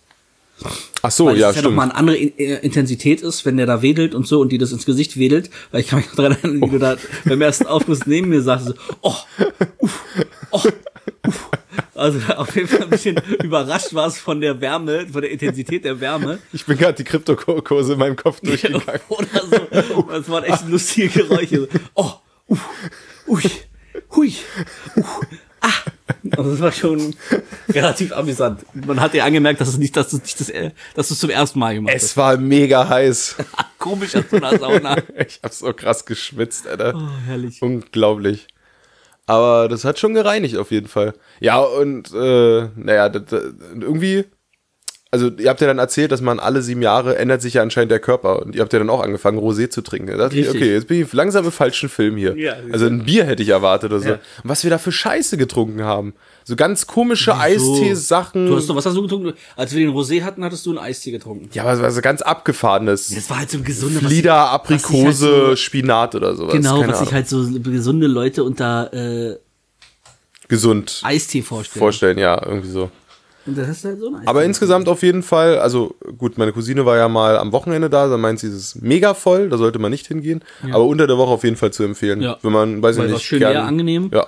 Ach 1.03 1.11
so, 1.11 1.27
Weil 1.27 1.39
ja, 1.39 1.49
das 1.49 1.57
ja 1.57 1.63
stimmt. 1.63 1.75
nochmal 1.75 1.89
eine 1.91 1.97
andere 1.99 2.17
äh, 2.17 2.65
Intensität 2.65 3.23
ist, 3.23 3.45
wenn 3.45 3.57
der 3.57 3.67
da 3.67 3.83
wedelt 3.83 4.15
und 4.15 4.29
so 4.29 4.41
und 4.41 4.53
die 4.53 4.59
das 4.59 4.71
ins 4.71 4.87
Gesicht 4.87 5.19
wedelt. 5.19 5.51
Weil 5.73 5.81
ich 5.81 5.89
kann 5.89 5.99
mich 5.99 6.07
noch 6.09 6.15
daran 6.15 6.33
erinnern, 6.33 6.61
wie 6.61 6.71
du 6.71 6.79
da 6.79 6.97
beim 7.25 7.41
ersten 7.43 7.67
Aufguss 7.67 8.07
neben 8.07 8.29
mir 8.29 8.43
sagst, 8.43 8.67
so, 8.67 8.75
oh, 9.01 9.15
uff, 9.79 10.05
oh. 10.53 10.61
Also 12.03 12.19
auf 12.37 12.57
jeden 12.57 12.67
Fall 12.67 12.83
ein 12.83 12.91
bisschen 12.91 13.17
überrascht 13.45 13.95
warst 13.95 14.19
von 14.19 14.41
der 14.41 14.61
Wärme, 14.61 15.07
von 15.07 15.23
der 15.23 15.31
Intensität 15.31 15.85
der 15.85 16.01
Wärme. 16.01 16.41
Ich 16.53 16.67
bin 16.67 16.77
gerade 16.77 16.95
die 16.95 17.05
Kryptokurse 17.05 17.93
in 17.93 17.99
meinem 18.01 18.17
Kopf 18.17 18.41
durchgegangen. 18.41 19.01
Oder 19.09 19.47
so. 19.49 20.03
Das 20.03 20.29
waren 20.29 20.43
echt 20.43 20.69
lustige 20.69 21.09
Geräusche. 21.09 21.69
Oh, 21.95 22.11
uff, 22.49 22.69
ui, 23.29 23.43
hui, 24.17 24.35
uh, 24.97 25.03
ah. 25.61 25.71
Also 26.37 26.51
das 26.51 26.61
war 26.61 26.73
schon 26.73 27.15
relativ 27.69 28.13
amüsant. 28.13 28.65
Man 28.75 29.01
hat 29.01 29.15
ja 29.15 29.25
angemerkt, 29.25 29.61
dass 29.61 29.69
es 29.69 29.79
nicht, 29.79 29.97
dass 29.97 30.11
du 30.11 30.17
nicht 30.17 30.41
das, 30.41 30.49
äh, 30.49 30.73
dass 30.95 31.09
du 31.09 31.15
es 31.15 31.21
zum 31.21 31.31
ersten 31.31 31.59
Mal 31.59 31.75
gemacht 31.75 31.95
Es 31.95 32.17
war 32.17 32.37
mega 32.37 32.89
heiß. 32.89 33.37
hast. 33.39 33.47
Komisch 33.79 34.17
aus 34.17 34.25
so 34.29 34.37
einer 34.37 34.59
Sauna. 34.59 34.97
Ich 35.27 35.41
hab 35.43 35.53
so 35.53 35.73
krass 35.73 36.05
geschwitzt, 36.05 36.67
Alter. 36.67 36.95
Oh, 36.97 37.27
herrlich. 37.27 37.63
Unglaublich. 37.63 38.49
Aber 39.27 39.69
das 39.69 39.85
hat 39.85 39.99
schon 39.99 40.15
gereinigt 40.15 40.57
auf 40.57 40.71
jeden 40.71 40.89
Fall. 40.89 41.15
Ja, 41.41 41.61
und 41.61 42.13
äh, 42.13 42.69
naja, 42.75 43.09
das, 43.09 43.23
das, 43.27 43.43
irgendwie, 43.81 44.25
also 45.13 45.29
ihr 45.29 45.49
habt 45.49 45.61
ja 45.61 45.69
dann 45.69 45.79
erzählt, 45.79 46.11
dass 46.11 46.21
man 46.21 46.41
alle 46.41 46.63
sieben 46.63 46.83
Jahre 46.83 47.17
ändert 47.17 47.41
sich 47.41 47.55
ja 47.55 47.63
anscheinend 47.63 47.93
der 47.93 48.01
Körper. 48.01 48.43
Und 48.43 48.57
ihr 48.57 48.63
habt 48.63 48.73
ja 48.73 48.79
dann 48.79 48.91
auch 48.91 49.03
angefangen, 49.03 49.39
Rosé 49.39 49.71
zu 49.71 49.83
trinken. 49.83 50.09
Da 50.09 50.17
dachte 50.17 50.39
ich, 50.39 50.49
okay, 50.49 50.73
jetzt 50.73 50.89
bin 50.89 51.01
ich 51.01 51.13
langsam 51.13 51.45
im 51.45 51.53
falschen 51.53 51.89
Film 51.89 52.17
hier. 52.17 52.37
Ja, 52.37 52.57
also 52.73 52.87
ein 52.87 53.05
Bier 53.05 53.25
hätte 53.25 53.43
ich 53.43 53.51
erwartet 53.51 53.93
oder 53.93 54.01
so. 54.01 54.09
Ja. 54.09 54.15
Und 54.15 54.51
was 54.51 54.65
wir 54.65 54.71
da 54.71 54.79
für 54.79 54.93
Scheiße 54.93 55.37
getrunken 55.37 55.85
haben. 55.85 56.15
So 56.45 56.57
ganz 56.57 56.87
komische? 56.87 57.37
Eistee-Sachen. 57.37 58.47
Du 58.47 58.57
hast 58.57 58.69
doch, 58.69 58.75
was 58.77 58.85
hast 58.87 58.97
du 58.97 59.03
getrunken? 59.03 59.33
Als 59.57 59.75
wir 59.75 59.85
den 59.87 59.95
Rosé 59.95 60.23
hatten, 60.23 60.45
hattest 60.45 60.67
du 60.67 60.71
einen 60.71 60.79
Eistee 60.79 61.11
getrunken. 61.13 61.49
ja, 61.53 61.65
aber 61.65 61.91
so 61.91 62.01
ganz 62.01 62.21
abgefahrenes. 62.23 63.15
Das 63.15 63.31
war 63.31 63.39
halt 63.39 63.51
so 63.51 63.59
ein 63.59 63.65
gesunder, 63.65 64.03
was- 64.03 64.09
Flieder, 64.09 64.33
sich 64.33 64.41
halt 64.51 64.53
Aprikose, 64.55 65.47
so- 65.51 65.57
Spinat 65.57 66.15
oder 66.15 66.35
sowas. 66.35 66.53
Genau, 66.55 66.81
Keine 66.81 66.93
was 66.93 66.99
sich 66.99 67.09
Ahnung. 67.09 67.15
halt 67.15 67.29
so 67.29 67.49
gesunde 67.71 68.07
Leute 68.07 68.45
unter 68.45 68.93
äh, 68.93 69.37
gesund 70.49 71.01
Eistee 71.05 71.43
vorstellen. 71.43 71.79
vorstellen, 71.81 72.19
ja, 72.19 72.41
irgendwie 72.45 72.69
so. 72.71 72.91
Und 73.45 73.59
das 73.59 73.69
ist 73.69 73.85
halt 73.85 73.99
so 73.99 74.07
ein 74.09 74.17
Eistee. 74.17 74.29
Aber 74.29 74.45
insgesamt 74.45 74.89
auf 74.89 75.03
jeden 75.03 75.23
Fall, 75.23 75.59
also 75.59 75.95
gut, 76.19 76.39
meine 76.39 76.53
Cousine 76.53 76.85
war 76.87 76.97
ja 76.97 77.09
mal 77.09 77.37
am 77.39 77.51
Wochenende 77.53 77.91
da, 77.91 78.07
da 78.09 78.17
meint 78.17 78.39
sie, 78.39 78.47
es 78.49 78.55
ist 78.55 78.83
mega 78.83 79.15
voll, 79.15 79.49
da 79.49 79.59
sollte 79.59 79.79
man 79.79 79.91
nicht 79.91 80.07
hingehen. 80.07 80.45
Aber 80.71 80.85
unter 80.85 81.07
der 81.07 81.19
Woche 81.19 81.31
auf 81.33 81.43
jeden 81.45 81.57
Fall 81.57 81.73
zu 81.73 81.83
empfehlen. 81.83 82.21
Ja. 82.23 82.37
Wenn 82.43 82.53
man, 82.53 82.83
weiß 82.83 82.99
Weil 82.99 83.07
ich 83.07 83.11
war 83.13 83.17
nicht, 83.19 83.27
schön 83.27 83.39
leer, 83.41 83.65
angenehm. 83.65 84.11
Ja. 84.13 84.27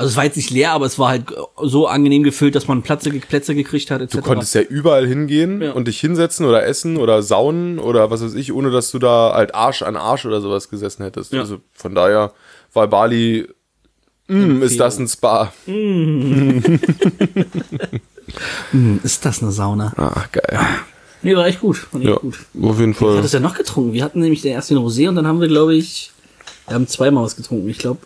Also 0.00 0.12
es 0.12 0.16
war 0.16 0.24
jetzt 0.24 0.36
nicht 0.36 0.48
leer, 0.48 0.72
aber 0.72 0.86
es 0.86 0.98
war 0.98 1.10
halt 1.10 1.24
so 1.62 1.86
angenehm 1.86 2.22
gefüllt, 2.22 2.54
dass 2.54 2.66
man 2.66 2.80
Plätze, 2.80 3.10
Plätze 3.10 3.54
gekriegt 3.54 3.90
hat, 3.90 4.00
etc. 4.00 4.14
Du 4.16 4.22
konntest 4.22 4.54
ja 4.54 4.62
überall 4.62 5.06
hingehen 5.06 5.60
Ja. 5.60 5.72
und 5.72 5.88
dich 5.88 6.00
hinsetzen 6.00 6.46
oder 6.46 6.64
essen 6.66 6.96
oder 6.96 7.22
saunen 7.22 7.78
oder 7.78 8.10
was 8.10 8.22
weiß 8.24 8.32
ich, 8.32 8.50
ohne 8.54 8.70
dass 8.70 8.90
du 8.92 8.98
da 8.98 9.32
halt 9.34 9.54
Arsch 9.54 9.82
an 9.82 9.96
Arsch 9.96 10.24
oder 10.24 10.40
sowas 10.40 10.70
gesessen 10.70 11.02
hättest. 11.04 11.34
Ja. 11.34 11.40
Also 11.40 11.58
von 11.74 11.94
daher 11.94 12.32
war 12.72 12.88
Bali, 12.88 13.46
mm, 14.28 14.62
ist 14.62 14.80
das 14.80 14.98
ein 14.98 15.06
Spa. 15.06 15.52
Hm, 15.66 16.62
ist 19.02 19.24
das 19.26 19.42
eine 19.42 19.52
Sauna? 19.52 19.92
Ah, 19.98 20.24
geil. 20.32 20.58
Nee, 21.22 21.36
war 21.36 21.46
echt 21.46 21.60
gut. 21.60 21.86
War 21.92 22.00
echt 22.00 22.08
Ja, 22.10 22.16
gut. 22.16 22.38
auf 22.62 22.80
jeden 22.80 22.94
Fall. 22.94 23.18
hat 23.18 23.24
es 23.26 23.32
ja 23.32 23.40
noch 23.40 23.54
getrunken? 23.54 23.92
Wir 23.92 24.02
hatten 24.04 24.20
nämlich 24.20 24.40
den 24.40 24.52
ersten 24.54 24.78
Rosé 24.78 25.08
und 25.10 25.16
dann 25.16 25.26
haben 25.26 25.40
wir, 25.42 25.48
glaube 25.48 25.74
ich, 25.74 26.10
wir 26.66 26.74
haben 26.74 26.86
zweimal 26.88 27.24
was 27.24 27.36
getrunken. 27.36 27.68
Ich 27.68 27.78
glaube, 27.78 28.00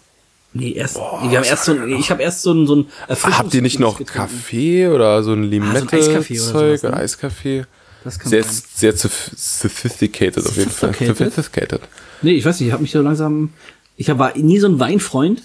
nee, 0.55 0.73
erst, 0.73 0.97
nee, 0.97 1.31
wir 1.31 1.39
haben 1.39 1.45
erst 1.45 1.65
so 1.65 1.73
ein, 1.73 1.89
ich 1.91 2.11
habe 2.11 2.23
erst 2.23 2.43
so 2.43 2.53
ein, 2.53 2.67
so 2.67 2.77
ein 2.77 2.87
Habt 3.09 3.53
ihr 3.55 3.63
nicht 3.63 3.79
noch 3.79 3.99
getrunken. 3.99 4.19
Kaffee 4.31 4.89
oder 4.89 5.23
so 5.23 5.33
ein 5.33 5.45
Eiskaffee 5.45 5.61
oder 5.61 5.81
Limette-Zeug 5.91 6.39
sowas, 6.39 6.83
ne? 6.83 6.89
oder 6.89 6.97
Eiskaffee? 6.99 7.65
Das 8.05 8.19
kann 8.19 8.31
Sehr, 8.31 8.43
sein. 8.43 8.63
sehr 8.75 8.93
soph- 8.95 9.31
sophisticated 9.37 10.47
auf 10.47 10.57
jeden 10.57 10.71
Fall. 10.71 10.95
Sophisticated? 10.95 11.81
Nee, 12.23 12.33
ich 12.33 12.45
weiß 12.45 12.61
nicht, 12.61 12.69
ich 12.69 12.73
habe 12.73 12.83
mich 12.83 12.93
so 12.93 13.01
langsam, 13.03 13.51
ich 13.97 14.09
war 14.19 14.37
nie 14.37 14.59
so 14.59 14.67
ein 14.69 14.79
Weinfreund. 14.81 15.43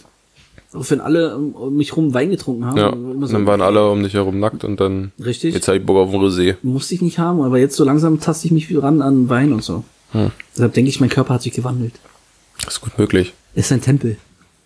Auch 0.71 0.85
wenn 0.91 1.01
alle 1.01 1.35
um 1.35 1.75
mich 1.77 1.97
rum 1.97 2.13
Wein 2.13 2.29
getrunken 2.29 2.63
haben. 2.65 2.77
Ja, 2.77 2.91
so, 3.27 3.33
dann 3.33 3.47
waren 3.47 3.61
alle 3.61 3.89
um 3.89 4.03
dich 4.03 4.13
herum 4.13 4.39
nackt 4.39 4.63
und 4.63 4.79
dann 4.79 5.11
Richtig. 5.23 5.55
jetzt 5.55 5.67
hab 5.67 5.73
ich 5.73 5.83
Bock 5.83 5.97
auf 5.97 6.13
ein 6.13 6.19
Rosé. 6.19 6.57
Musste 6.61 6.93
ich 6.93 7.01
nicht 7.01 7.17
haben, 7.17 7.41
aber 7.41 7.57
jetzt 7.57 7.75
so 7.75 7.83
langsam 7.83 8.19
taste 8.19 8.45
ich 8.45 8.51
mich 8.51 8.69
wieder 8.69 8.83
ran 8.83 9.01
an 9.01 9.29
Wein 9.29 9.51
und 9.51 9.63
so. 9.63 9.83
Hm. 10.11 10.29
Deshalb 10.53 10.73
denke 10.75 10.89
ich, 10.89 10.99
mein 10.99 11.09
Körper 11.09 11.33
hat 11.33 11.41
sich 11.41 11.53
gewandelt. 11.53 11.93
Ist 12.67 12.81
gut 12.81 12.99
möglich. 12.99 13.33
Ist 13.55 13.71
ein 13.71 13.81
Tempel. 13.81 14.17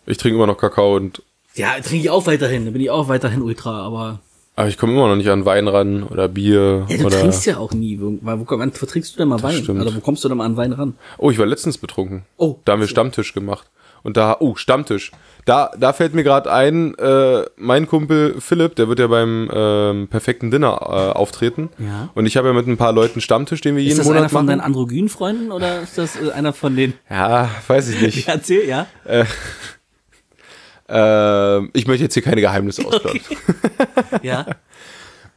Ich 0.05 0.17
trinke 0.17 0.35
immer 0.35 0.47
noch 0.47 0.57
Kakao 0.57 0.95
und 0.95 1.21
Ja, 1.55 1.71
trinke 1.81 1.97
ich 2.03 2.09
auch 2.09 2.25
weiterhin. 2.27 2.65
Da 2.65 2.71
bin 2.71 2.81
ich 2.81 2.89
auch 2.89 3.07
weiterhin 3.07 3.41
Ultra, 3.41 3.81
aber. 3.85 4.19
aber 4.55 4.67
ich 4.67 4.77
komme 4.77 4.93
immer 4.93 5.07
noch 5.07 5.15
nicht 5.15 5.29
an 5.29 5.45
Wein 5.45 5.67
ran 5.67 6.03
oder 6.03 6.27
Bier 6.27 6.85
Ja, 6.89 6.97
du 6.97 7.05
oder 7.05 7.19
trinkst 7.19 7.45
ja 7.45 7.57
auch 7.57 7.71
nie. 7.73 7.99
Wo, 8.01 8.17
weil 8.21 8.39
wo, 8.39 8.45
wann 8.49 8.71
vertrinkst 8.71 9.13
du 9.13 9.17
denn 9.19 9.27
mal 9.29 9.41
Wein? 9.43 9.63
stimmt. 9.63 9.81
Oder 9.81 9.95
wo 9.95 9.99
kommst 9.99 10.23
du 10.23 10.29
denn 10.29 10.37
mal 10.37 10.45
an 10.45 10.57
Wein 10.57 10.73
ran? 10.73 10.95
Oh, 11.17 11.31
ich 11.31 11.37
war 11.39 11.45
letztens 11.45 11.77
betrunken. 11.77 12.23
Oh. 12.37 12.55
Da 12.65 12.73
haben 12.73 12.79
wir 12.81 12.87
Stammtisch 12.87 13.33
gemacht. 13.33 13.69
Und 14.05 14.17
da, 14.17 14.35
oh, 14.41 14.55
Stammtisch. 14.55 15.11
Da, 15.45 15.71
da 15.79 15.93
fällt 15.93 16.13
mir 16.13 16.23
gerade 16.23 16.51
ein, 16.51 16.93
äh, 16.97 17.43
mein 17.55 17.87
Kumpel 17.87 18.35
Philipp, 18.41 18.75
der 18.75 18.89
wird 18.89 18.99
ja 18.99 19.07
beim 19.07 19.49
ähm, 19.53 20.07
perfekten 20.09 20.51
Dinner 20.51 20.77
äh, 20.81 21.17
auftreten. 21.17 21.69
Ja. 21.79 22.09
Und 22.13 22.25
ich 22.25 22.35
habe 22.35 22.49
ja 22.49 22.53
mit 22.53 22.67
ein 22.67 22.75
paar 22.75 22.91
Leuten 22.91 23.21
Stammtisch, 23.21 23.61
den 23.61 23.75
wir 23.77 23.81
Ist 23.83 23.87
jeden 23.87 23.97
das 23.99 24.07
einer 24.07 24.15
Monat 24.15 24.31
von 24.31 24.39
machen. 24.39 24.47
deinen 24.47 24.59
androgynen 24.61 25.07
Freunden 25.09 25.53
oder 25.53 25.81
ist 25.81 25.97
das 25.97 26.17
äh, 26.21 26.31
einer 26.31 26.51
von 26.51 26.75
den. 26.75 26.93
ja, 27.09 27.49
weiß 27.67 27.89
ich 27.89 28.01
nicht. 28.01 28.27
Erzähl, 28.27 28.67
ja? 28.67 28.87
Ähm, 30.93 31.71
ich 31.73 31.87
möchte 31.87 32.03
jetzt 32.03 32.13
hier 32.13 32.23
keine 32.23 32.39
Geheimnisse 32.41 32.85
ausplaudern. 32.85 33.19
Ja. 34.21 34.45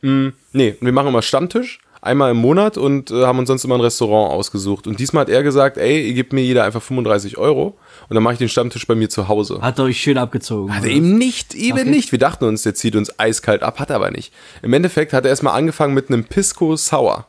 Nee, 0.03 0.77
wir 0.81 0.93
machen 0.93 1.09
immer 1.09 1.23
Stammtisch, 1.23 1.81
einmal 2.03 2.31
im 2.31 2.37
Monat 2.37 2.77
und 2.77 3.11
äh, 3.11 3.25
haben 3.25 3.39
uns 3.39 3.49
sonst 3.49 3.65
immer 3.65 3.75
ein 3.75 3.81
Restaurant 3.81 4.33
ausgesucht. 4.33 4.87
Und 4.87 5.01
diesmal 5.01 5.23
hat 5.23 5.29
er 5.31 5.43
gesagt, 5.43 5.79
ey, 5.79 6.07
ihr 6.07 6.15
gebt 6.15 6.33
mir 6.33 6.43
jeder 6.43 6.63
einfach 6.65 6.83
35 6.83 7.39
Euro 7.39 7.77
und 8.09 8.15
dann 8.15 8.23
mache 8.23 8.35
ich 8.35 8.39
den 8.39 8.49
Stammtisch 8.51 8.87
bei 8.87 8.95
mir 8.95 9.09
zu 9.09 9.27
Hause. 9.27 9.61
Hat 9.63 9.81
euch 9.81 10.01
schön 10.01 10.19
abgezogen. 10.19 10.73
Hat 10.77 10.85
er 10.85 10.91
eben 10.91 11.17
nicht, 11.19 11.55
eben 11.55 11.81
Okay. 11.81 11.91
nicht. 11.91 12.13
Wir 12.13 12.19
dachten 12.21 12.45
uns, 12.45 12.63
der 12.63 12.75
zieht 12.75 12.95
uns 12.95 13.19
eiskalt 13.19 13.63
ab, 13.63 13.81
hat 13.81 13.91
er 13.91 13.97
aber 13.97 14.11
nicht. 14.13 14.33
Im 14.63 14.73
Endeffekt 14.75 15.13
hat 15.13 15.25
er 15.25 15.31
erstmal 15.31 15.55
angefangen 15.59 15.95
mit 15.95 16.09
einem 16.11 16.25
Pisco 16.25 16.77
Sour. 16.77 17.27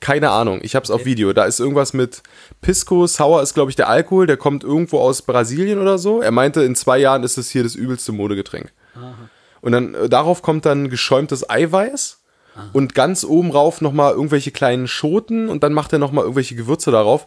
Keine 0.00 0.30
Ahnung, 0.30 0.60
ich 0.62 0.74
hab's 0.74 0.90
auf 0.90 1.04
Video. 1.04 1.32
Da 1.34 1.44
ist 1.44 1.60
irgendwas 1.60 1.92
mit 1.92 2.22
Pisco 2.62 3.06
Sour 3.06 3.42
ist, 3.42 3.52
glaube 3.54 3.70
ich, 3.70 3.76
der 3.76 3.88
Alkohol, 3.88 4.26
der 4.26 4.38
kommt 4.38 4.64
irgendwo 4.64 4.98
aus 4.98 5.22
Brasilien 5.22 5.78
oder 5.78 5.98
so. 5.98 6.22
Er 6.22 6.30
meinte, 6.30 6.62
in 6.62 6.74
zwei 6.74 6.98
Jahren 6.98 7.22
ist 7.22 7.36
es 7.36 7.50
hier 7.50 7.62
das 7.62 7.74
übelste 7.74 8.12
Modegetränk. 8.12 8.72
Und 9.60 9.72
dann 9.72 9.94
äh, 9.94 10.08
darauf 10.08 10.40
kommt 10.42 10.64
dann 10.64 10.88
geschäumtes 10.88 11.48
Eiweiß 11.48 12.18
und 12.72 12.94
ganz 12.94 13.24
oben 13.24 13.50
rauf 13.50 13.80
nochmal 13.80 14.12
irgendwelche 14.12 14.50
kleinen 14.50 14.88
Schoten 14.88 15.48
und 15.48 15.62
dann 15.62 15.72
macht 15.72 15.92
er 15.92 15.98
nochmal 15.98 16.24
irgendwelche 16.24 16.54
Gewürze 16.56 16.90
darauf. 16.90 17.26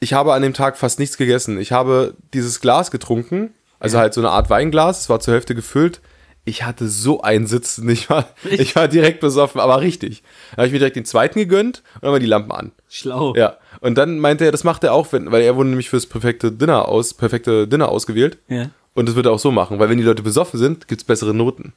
Ich 0.00 0.12
habe 0.12 0.32
an 0.32 0.42
dem 0.42 0.54
Tag 0.54 0.76
fast 0.76 0.98
nichts 0.98 1.16
gegessen. 1.16 1.58
Ich 1.58 1.72
habe 1.72 2.14
dieses 2.32 2.60
Glas 2.60 2.90
getrunken, 2.90 3.54
also 3.78 3.98
halt 3.98 4.14
so 4.14 4.20
eine 4.20 4.30
Art 4.30 4.50
Weinglas, 4.50 5.00
es 5.00 5.08
war 5.08 5.20
zur 5.20 5.34
Hälfte 5.34 5.54
gefüllt. 5.54 6.00
Ich 6.46 6.62
hatte 6.62 6.88
so 6.88 7.22
einen 7.22 7.46
Sitzen, 7.46 7.88
ich 7.88 8.10
war, 8.10 8.26
ich 8.44 8.76
war 8.76 8.86
direkt 8.86 9.20
besoffen, 9.20 9.60
aber 9.62 9.80
richtig. 9.80 10.22
Dann 10.50 10.58
habe 10.58 10.66
ich 10.66 10.72
mir 10.74 10.78
direkt 10.78 10.96
den 10.96 11.06
zweiten 11.06 11.38
gegönnt 11.38 11.82
und 11.94 12.02
dann 12.02 12.12
war 12.12 12.20
die 12.20 12.26
Lampen 12.26 12.52
an. 12.52 12.72
Schlau. 12.90 13.34
Ja, 13.34 13.56
und 13.80 13.96
dann 13.96 14.18
meinte 14.18 14.44
er, 14.44 14.52
das 14.52 14.62
macht 14.62 14.84
er 14.84 14.92
auch, 14.92 15.10
wenn, 15.12 15.32
weil 15.32 15.40
er 15.42 15.56
wurde 15.56 15.70
nämlich 15.70 15.88
fürs 15.88 16.06
perfekte 16.06 16.52
Dinner 16.52 16.86
aus, 16.88 17.14
perfekte 17.14 17.66
Dinner 17.66 17.88
ausgewählt. 17.88 18.38
Ja. 18.48 18.68
Und 18.92 19.08
das 19.08 19.16
wird 19.16 19.24
er 19.26 19.32
auch 19.32 19.38
so 19.38 19.50
machen, 19.50 19.78
weil 19.78 19.88
wenn 19.88 19.96
die 19.98 20.04
Leute 20.04 20.22
besoffen 20.22 20.60
sind, 20.60 20.86
gibt's 20.86 21.04
bessere 21.04 21.32
Noten. 21.34 21.72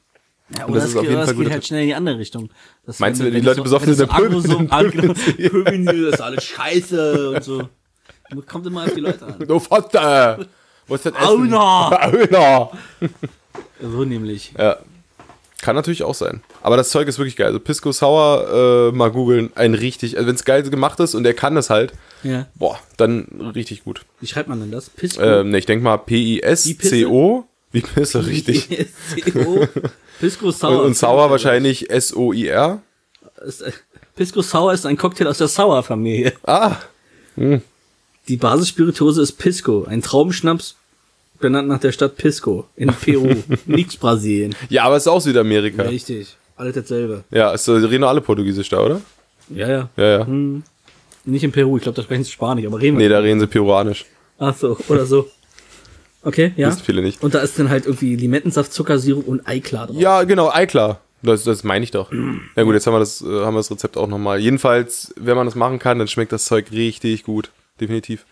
Ja, 0.55 0.65
Und 0.65 0.71
oder 0.71 0.81
das 0.81 0.83
das, 0.83 0.91
ist 0.91 0.97
auf 0.97 1.03
jeden 1.09 1.25
Fall 1.25 1.35
geht 1.35 1.51
halt 1.51 1.65
schnell 1.65 1.81
in 1.81 1.87
die 1.87 1.95
andere 1.95 2.17
Richtung. 2.19 2.49
Das 2.85 2.99
Meinst 2.99 3.19
du, 3.21 3.25
wenn- 3.25 3.31
die 3.31 3.37
wenn 3.39 3.45
Leute 3.45 3.57
so- 3.57 3.63
besoffen 3.63 3.87
wenn 3.87 3.95
sind, 3.95 4.11
dann 4.11 4.17
pöbeln- 4.21 4.41
so- 4.41 4.57
pöbeln 4.59 4.71
agro- 4.71 5.13
pöbeln 5.49 5.85
die, 5.87 6.01
das 6.03 6.13
ist 6.15 6.21
alles 6.21 6.43
scheiße 6.43 7.29
und 7.31 7.43
so. 7.43 7.69
Kommt 8.45 8.67
immer 8.67 8.83
auf 8.83 8.93
die 8.93 8.99
Leute 8.99 9.25
an. 9.25 9.35
Du 9.47 9.59
Vater! 9.59 10.39
Wo 10.87 10.95
ist 10.95 11.05
das 11.05 11.13
Essen? 11.13 11.25
Auna! 11.27 12.01
Auna! 12.01 12.69
So 13.81 14.03
nämlich. 14.05 14.53
Ja. 14.57 14.77
Kann 15.61 15.75
natürlich 15.75 16.03
auch 16.03 16.13
sein. 16.13 16.41
Aber 16.61 16.77
das 16.77 16.89
Zeug 16.89 17.07
ist 17.07 17.17
wirklich 17.17 17.35
geil. 17.35 17.47
Also 17.47 17.59
Pisco 17.59 17.91
Sour, 17.91 18.91
äh, 18.93 18.95
mal 18.95 19.09
googeln, 19.09 19.49
ein 19.55 19.73
richtig, 19.73 20.15
also 20.15 20.27
wenn 20.27 20.35
es 20.35 20.45
geil 20.45 20.61
gemacht 20.63 20.99
ist 20.99 21.15
und 21.15 21.25
er 21.25 21.33
kann 21.33 21.55
das 21.55 21.69
halt, 21.71 21.93
Ja. 22.23 22.45
boah, 22.55 22.79
dann 22.97 23.51
richtig 23.55 23.83
gut. 23.83 24.01
Wie 24.21 24.27
schreibt 24.27 24.49
man 24.49 24.59
denn 24.59 24.71
das? 24.71 24.89
Pisco? 24.91 25.21
Ähm, 25.21 25.49
ne, 25.49 25.57
ich 25.57 25.65
denke 25.65 25.83
mal 25.83 25.97
P-I-S-C-O. 25.97 27.45
Wie 27.71 27.81
Pisse, 27.81 28.25
richtig. 28.25 28.69
Pisco. 29.15 29.67
Pisco 30.19 30.45
Und, 30.47 30.55
Sour. 30.57 30.83
und 30.83 30.95
Sauer 30.95 31.29
wahrscheinlich 31.31 31.89
S-O-I-R. 31.89 32.81
Äh, 33.41 33.71
Pisco 34.15 34.41
Sour 34.43 34.73
ist 34.73 34.85
ein 34.85 34.95
Cocktail 34.97 35.27
aus 35.27 35.39
der 35.39 35.47
Sour-Familie. 35.47 36.33
Ah, 36.45 36.77
Die 38.27 38.37
Basisspirituose 38.37 39.21
ist 39.21 39.33
Pisco, 39.33 39.85
ein 39.85 40.01
Traubenschnaps 40.01 40.75
benannt 41.39 41.67
nach 41.67 41.79
der 41.79 41.91
Stadt 41.91 42.17
Pisco 42.17 42.65
in 42.75 42.89
Peru, 42.93 43.35
nicht 43.65 43.99
Brasilien. 43.99 44.55
ja, 44.69 44.83
aber 44.83 44.95
es 44.95 45.03
ist 45.03 45.07
auch 45.07 45.21
Südamerika. 45.21 45.83
Richtig. 45.83 46.35
Alles 46.55 46.73
dasselbe. 46.75 47.23
Ja, 47.29 47.51
äh, 47.53 47.71
reden 47.71 48.03
alle 48.03 48.21
Portugiesisch 48.21 48.69
da, 48.69 48.79
oder? 48.79 49.01
Ja, 49.49 49.69
ja. 49.69 49.89
Ja, 49.95 50.19
ja. 50.19 50.27
Nicht 51.25 51.43
in 51.43 51.51
Peru, 51.51 51.77
ich 51.77 51.83
glaube, 51.83 51.95
da 51.95 52.03
sprechen 52.03 52.23
sie 52.23 52.31
Spanisch, 52.31 52.65
aber 52.65 52.81
reden 52.81 52.97
wir. 52.97 53.05
Nee, 53.07 53.09
da 53.13 53.19
reden 53.19 53.39
sie 53.39 53.47
Peruanisch. 53.47 54.05
Ach 54.39 54.55
so, 54.55 54.77
oder 54.87 55.05
so. 55.05 55.29
Okay, 56.23 56.53
ja. 56.57 56.69
Wissen 56.69 56.81
viele 56.83 57.01
nicht. 57.01 57.21
Und 57.21 57.35
da 57.35 57.39
ist 57.39 57.57
dann 57.59 57.69
halt 57.69 57.85
irgendwie 57.85 58.15
Limettensaft, 58.15 58.73
Zuckersirup 58.73 59.27
und 59.27 59.47
Eiklar 59.47 59.87
drauf. 59.87 59.95
Ja, 59.97 60.23
genau, 60.23 60.49
Eiklar. 60.51 60.99
Das, 61.23 61.43
das 61.43 61.63
meine 61.63 61.83
ich 61.83 61.91
doch. 61.91 62.11
Ja 62.55 62.63
gut, 62.63 62.73
jetzt 62.73 62.85
haben 62.85 62.93
wir 62.93 62.99
das, 62.99 63.21
äh, 63.21 63.25
haben 63.25 63.53
wir 63.55 63.59
das 63.59 63.71
Rezept 63.71 63.97
auch 63.97 64.07
nochmal. 64.07 64.39
Jedenfalls, 64.39 65.13
wenn 65.17 65.35
man 65.35 65.47
das 65.47 65.55
machen 65.55 65.79
kann, 65.79 65.99
dann 65.99 66.07
schmeckt 66.07 66.31
das 66.31 66.45
Zeug 66.45 66.71
richtig 66.71 67.23
gut. 67.23 67.51
Definitiv. 67.79 68.25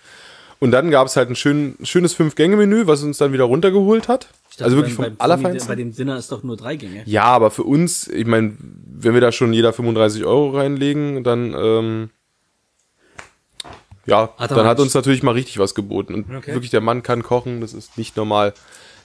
Und 0.59 0.71
dann 0.71 0.89
gab 0.91 1.07
es 1.07 1.15
halt 1.15 1.29
ein 1.29 1.35
schön, 1.35 1.75
schönes 1.83 2.13
Fünf-Gänge-Menü, 2.13 2.87
was 2.87 3.03
uns 3.03 3.17
dann 3.17 3.33
wieder 3.33 3.43
runtergeholt 3.45 4.07
hat. 4.07 4.29
Dachte, 4.51 4.63
also 4.63 4.77
wirklich 4.77 4.95
vom 4.95 5.05
Allerfeinsten. 5.17 5.67
Bei 5.67 5.75
dem 5.75 5.93
Dinner 5.93 6.17
ist 6.17 6.31
doch 6.31 6.41
nur 6.43 6.55
drei 6.55 6.77
Gänge. 6.77 7.03
Ja, 7.05 7.23
aber 7.25 7.51
für 7.51 7.63
uns, 7.63 8.07
ich 8.07 8.25
meine, 8.25 8.53
wenn 8.59 9.13
wir 9.13 9.19
da 9.21 9.33
schon 9.33 9.51
jeder 9.51 9.73
35 9.73 10.23
Euro 10.23 10.51
reinlegen, 10.51 11.23
dann, 11.25 11.53
ähm, 11.57 12.09
ja, 14.05 14.29
Hat 14.37 14.51
dann 14.51 14.65
hat 14.65 14.79
uns 14.79 14.93
natürlich 14.93 15.23
mal 15.23 15.31
richtig 15.33 15.57
was 15.59 15.75
geboten. 15.75 16.13
Und 16.13 16.35
Okay. 16.35 16.53
wirklich, 16.53 16.71
der 16.71 16.81
Mann 16.81 17.03
kann 17.03 17.23
kochen, 17.23 17.59
das 17.61 17.73
ist 17.73 17.97
nicht 17.97 18.15
normal. 18.15 18.53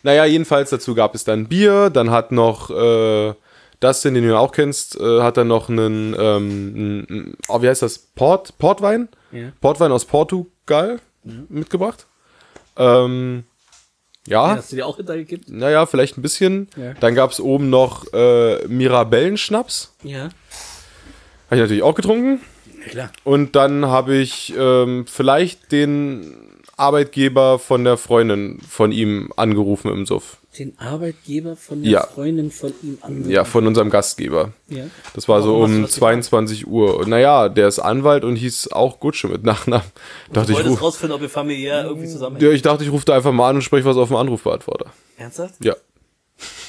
Naja, 0.03 0.25
jedenfalls 0.25 0.71
dazu 0.71 0.95
gab 0.95 1.15
es 1.15 1.25
dann 1.25 1.47
Bier, 1.47 1.91
dann 1.91 2.11
hat 2.11 2.33
noch, 2.33 2.71
äh, 2.71 3.35
Dustin, 3.81 4.15
den 4.15 4.25
du 4.25 4.31
ja 4.31 4.39
auch 4.39 4.53
kennst, 4.53 5.01
äh, 5.01 5.21
hat 5.23 5.37
dann 5.39 5.49
noch 5.49 5.69
einen, 5.71 6.15
ähm, 6.19 6.75
n- 6.77 7.07
n- 7.09 7.35
oh, 7.49 7.63
wie 7.63 7.69
heißt 7.69 7.83
das? 7.83 7.99
Port, 7.99 8.57
Portwein? 8.59 9.09
Ja. 9.33 9.53
Portwein 9.61 9.91
aus 9.91 10.05
Portugal 10.05 11.01
mitgebracht. 11.25 12.07
Ähm, 12.77 13.45
ja, 14.27 14.57
Hast 14.57 14.73
du 14.73 14.77
dir 14.77 14.87
auch 14.87 14.97
hintergegeben? 14.97 15.45
naja, 15.49 15.87
vielleicht 15.87 16.19
ein 16.19 16.23
bisschen. 16.23 16.69
Ja. 16.77 16.95
Dann 16.95 17.15
gab 17.15 17.31
es 17.33 17.41
oben 17.41 17.71
noch 17.71 18.13
äh, 18.13 18.67
Mirabellenschnaps. 18.69 19.95
Ja. 20.03 20.25
Habe 21.47 21.57
ich 21.57 21.61
natürlich 21.61 21.83
auch 21.83 21.95
getrunken. 21.95 22.41
Klar. 22.89 23.11
Und 23.25 23.57
dann 23.57 23.87
habe 23.87 24.15
ich 24.17 24.55
ähm, 24.57 25.05
vielleicht 25.07 25.73
den 25.73 26.35
Arbeitgeber 26.77 27.59
von 27.59 27.85
der 27.85 27.97
Freundin 27.97 28.59
von 28.67 28.93
ihm 28.93 29.33
angerufen 29.37 29.91
im 29.93 30.07
Suff. 30.07 30.39
Den 30.59 30.77
Arbeitgeber 30.79 31.55
von 31.55 31.83
der 31.83 31.93
Ja. 31.93 32.03
Freundin 32.07 32.51
von 32.51 32.73
ihm 32.83 32.99
an. 33.03 33.31
Ja, 33.31 33.45
von 33.45 33.67
unserem 33.69 33.89
Gastgeber. 33.89 34.53
ja. 34.69 34.85
Das 35.15 35.29
war 35.29 35.43
so 35.43 35.53
Warum 35.55 35.71
du 35.71 35.77
um 35.77 35.83
das 35.83 35.93
22 35.93 36.67
Uhr. 36.67 36.97
Und 36.99 37.09
naja, 37.09 37.49
der 37.49 37.69
ist 37.69 37.79
Anwalt 37.79 38.25
und 38.25 38.35
hieß 38.35 38.73
auch 38.73 38.99
Gutsche 38.99 39.29
mit 39.29 39.45
Nachnamen. 39.45 39.87
Dachte 40.33 40.51
ich, 40.51 40.57
Wolltest 40.59 40.75
ruf, 40.77 40.83
rausfinden, 40.83 41.15
ob 41.17 41.23
ihr 41.23 41.29
familiär 41.31 41.85
irgendwie 41.85 42.09
zusammenhängt. 42.09 42.43
ja, 42.43 42.51
ich 42.51 42.63
dachte, 42.63 42.83
ich 42.83 42.91
rufe 42.91 43.05
da 43.05 43.15
einfach 43.15 43.31
mal 43.33 43.49
an 43.51 43.57
und 43.57 43.63
spreche 43.63 43.85
was 43.85 43.97
auf 43.97 44.09
dem 44.09 44.17
Anrufbeantworter. 44.17 44.87
Ernsthaft? 45.19 45.55
Ja. 45.65 45.77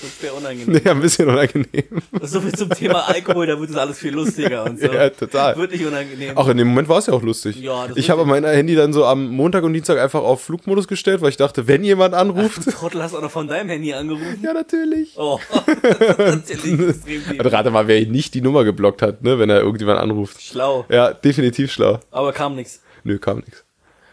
Das 0.01 0.21
wäre 0.21 0.33
unangenehm. 0.33 0.81
Ja, 0.83 0.91
ein 0.91 1.01
bisschen 1.01 1.29
unangenehm. 1.29 2.01
So 2.21 2.41
viel 2.41 2.53
zum 2.53 2.69
Thema 2.71 3.07
Alkohol, 3.07 3.45
da 3.47 3.59
wird 3.59 3.69
es 3.69 3.75
alles 3.75 3.99
viel 3.99 4.13
lustiger 4.13 4.63
und 4.65 4.79
so. 4.79 4.87
Ja, 4.87 5.09
total. 5.09 5.55
Wird 5.57 5.71
nicht 5.71 5.85
unangenehm. 5.85 6.35
Auch 6.35 6.47
in 6.47 6.57
dem 6.57 6.69
Moment 6.69 6.89
war 6.89 6.97
es 6.97 7.05
ja 7.05 7.13
auch 7.13 7.21
lustig. 7.21 7.55
Ja, 7.57 7.87
das 7.87 7.97
ich 7.97 8.09
habe 8.09 8.25
mein 8.25 8.43
Handy 8.43 8.75
dann 8.75 8.93
so 8.93 9.05
am 9.05 9.27
Montag 9.29 9.63
und 9.63 9.73
Dienstag 9.73 9.99
einfach 9.99 10.21
auf 10.21 10.41
Flugmodus 10.43 10.87
gestellt, 10.87 11.21
weil 11.21 11.29
ich 11.29 11.37
dachte, 11.37 11.67
wenn 11.67 11.83
jemand 11.83 12.15
anruft. 12.15 12.65
Du 12.65 12.71
Trottel 12.71 13.03
hast 13.03 13.13
auch 13.13 13.21
noch 13.21 13.31
von 13.31 13.47
deinem 13.47 13.69
Handy 13.69 13.93
angerufen. 13.93 14.39
ja, 14.43 14.53
natürlich. 14.53 15.13
Oh, 15.17 15.39
das 15.83 15.99
ist 15.99 16.17
natürlich 16.19 16.79
extrem 17.05 17.39
Also 17.39 17.49
rate 17.55 17.69
mal, 17.71 17.87
wer 17.87 18.05
nicht 18.07 18.33
die 18.33 18.41
Nummer 18.41 18.63
geblockt 18.63 19.01
hat, 19.01 19.21
ne, 19.23 19.37
wenn 19.39 19.49
er 19.49 19.59
irgendjemand 19.61 19.99
anruft. 19.99 20.41
Schlau. 20.41 20.85
Ja, 20.89 21.13
definitiv 21.13 21.71
schlau. 21.71 21.99
Aber 22.09 22.33
kam 22.33 22.55
nix. 22.55 22.81
Nö, 23.03 23.19
kam 23.19 23.37
nichts. 23.39 23.63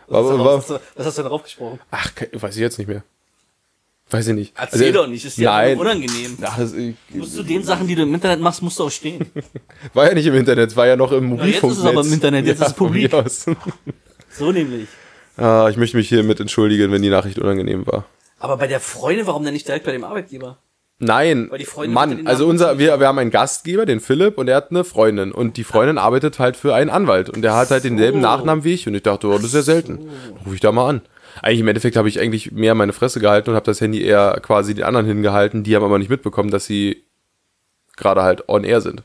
Was, 0.07 0.25
war, 0.25 0.57
hast 0.59 0.71
du, 0.71 0.81
was 0.97 1.07
hast 1.07 1.19
du 1.19 1.23
denn 1.23 1.29
drauf 1.31 1.43
gesprochen? 1.43 1.81
ach, 1.91 2.13
weiß 2.33 2.55
ich 2.57 2.61
jetzt 2.61 2.79
nicht 2.79 2.89
mehr. 2.89 3.03
Weiß 4.11 4.29
ich 4.29 4.35
nicht. 4.35 4.55
Erzähl 4.57 4.89
Also, 4.89 5.01
doch 5.01 5.07
nicht, 5.07 5.25
ist 5.25 5.37
ja 5.37 5.51
Nein. 5.53 5.79
unangenehm. 5.79 6.39
Ach, 6.43 6.57
das, 6.57 6.73
ich, 6.73 6.95
Musst 7.11 7.37
du 7.37 7.43
den 7.43 7.63
Sachen, 7.63 7.87
die 7.87 7.95
du 7.95 8.03
im 8.03 8.15
Internet 8.15 8.41
machst, 8.41 8.63
musst 8.63 8.79
du 8.79 8.85
auch 8.85 8.91
stehen. 8.91 9.27
war 9.93 10.09
ja 10.09 10.15
nicht 10.15 10.27
im 10.27 10.35
Internet, 10.35 10.75
war 10.77 10.87
ja 10.87 10.97
noch 10.97 11.13
im 11.13 11.33
jetzt 11.33 11.41
ist 11.41 11.45
es 11.47 11.53
Mobilfunknetz. 11.61 11.87
aber 11.87 12.07
im 12.07 12.13
Internet, 12.13 12.47
jetzt 12.47 12.61
ist 12.61 12.69
es 12.69 12.73
publik. 12.75 13.11
So 14.31 14.53
nämlich. 14.53 14.89
ah, 15.37 15.69
ich 15.71 15.77
möchte 15.77 15.97
mich 15.97 16.09
hiermit 16.09 16.39
entschuldigen, 16.39 16.93
wenn 16.93 17.03
die 17.03 17.09
Nachricht 17.11 17.39
unangenehm 17.39 17.87
war. 17.87 18.05
Aber 18.39 18.57
bei 18.57 18.67
der 18.67 18.79
Freundin, 18.79 19.27
warum 19.27 19.43
denn 19.43 19.55
nicht 19.55 19.67
direkt 19.67 19.85
bei 19.85 19.93
dem 19.93 20.05
Arbeitgeber? 20.05 20.59
Nein, 21.01 21.47
Weil 21.51 21.59
die 21.59 21.65
Freundin 21.65 21.95
Mann, 21.95 22.27
also 22.27 22.47
unser, 22.47 22.79
wir, 22.79 22.99
wir 22.99 23.07
haben 23.07 23.19
einen 23.19 23.31
Gastgeber, 23.31 23.87
den 23.87 24.01
Philipp, 24.01 24.37
und 24.37 24.49
er 24.49 24.57
hat 24.57 24.71
eine 24.71 24.83
Freundin. 24.83 25.31
Und 25.31 25.57
die 25.57 25.63
Freundin 25.65 25.97
arbeitet 25.97 26.39
halt 26.41 26.57
für 26.57 26.75
einen 26.75 26.91
Anwalt. 26.91 27.31
Und 27.31 27.43
der 27.43 27.55
hat 27.55 27.71
halt 27.71 27.85
denselben 27.85 28.21
Nachnamen 28.21 28.65
wie 28.65 28.75
ich. 28.75 28.89
Und 28.89 28.95
ich 28.95 29.03
dachte, 29.03 29.29
oh, 29.29 29.35
das 29.37 29.45
ist 29.45 29.55
ja 29.55 29.63
selten. 29.63 29.99
Dann 29.99 30.37
Ruf 30.45 30.55
ich 30.55 30.61
da 30.61 30.73
mal 30.73 30.89
an. 30.89 31.03
Eigentlich 31.43 31.61
im 31.61 31.69
Endeffekt 31.69 31.97
habe 31.97 32.09
ich 32.09 32.21
eigentlich 32.21 32.53
mehr 32.53 32.75
meine 32.75 32.93
Fresse 32.93 33.21
gehalten 33.21 33.51
und 33.51 33.57
habe 33.57 33.67
das 33.67 33.81
Handy 33.81 34.03
eher 34.03 34.39
quasi 34.43 34.75
den 34.75 34.85
anderen 34.85 35.07
hingehalten. 35.07 35.65
Die 35.65 35.75
haben 35.77 35.85
aber 35.85 35.99
nicht 35.99 36.11
mitbekommen, 36.11 36.51
dass 36.51 36.67
sie 36.67 37.05
gerade 37.97 38.23
halt 38.23 38.49
on 38.49 38.65
air 38.65 38.81
sind. 38.81 39.03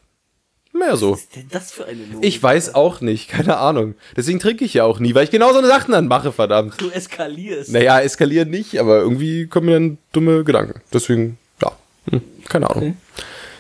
Mehr 0.74 0.98
so. 0.98 1.12
Was 1.12 1.22
ist 1.22 1.36
denn 1.36 1.48
das 1.52 1.72
für 1.72 1.86
eine 1.86 2.04
Logik? 2.04 2.26
Ich 2.28 2.42
weiß 2.42 2.74
auch 2.74 3.00
nicht, 3.00 3.30
keine 3.30 3.58
Ahnung. 3.58 3.96
Deswegen 4.18 4.40
trinke 4.40 4.66
ich 4.66 4.74
ja 4.74 4.86
auch 4.86 5.00
nie, 5.00 5.14
weil 5.14 5.24
ich 5.24 5.32
genau 5.32 5.52
so 5.52 5.60
eine 5.60 5.68
Sachen 5.68 5.92
dann 5.92 6.08
mache, 6.08 6.32
verdammt. 6.32 6.82
Du 6.82 6.90
eskalierst. 6.90 7.72
Naja, 7.72 8.00
eskalieren 8.00 8.50
nicht, 8.50 8.80
aber 8.80 9.00
irgendwie 9.00 9.46
kommen 9.48 9.68
mir 9.68 9.74
dann 9.74 9.98
dumme 10.12 10.44
Gedanken. 10.44 10.82
Deswegen, 10.92 11.38
ja, 11.62 11.72
hm, 12.10 12.22
keine 12.50 12.70
Ahnung. 12.70 12.84
Okay. 12.84 12.94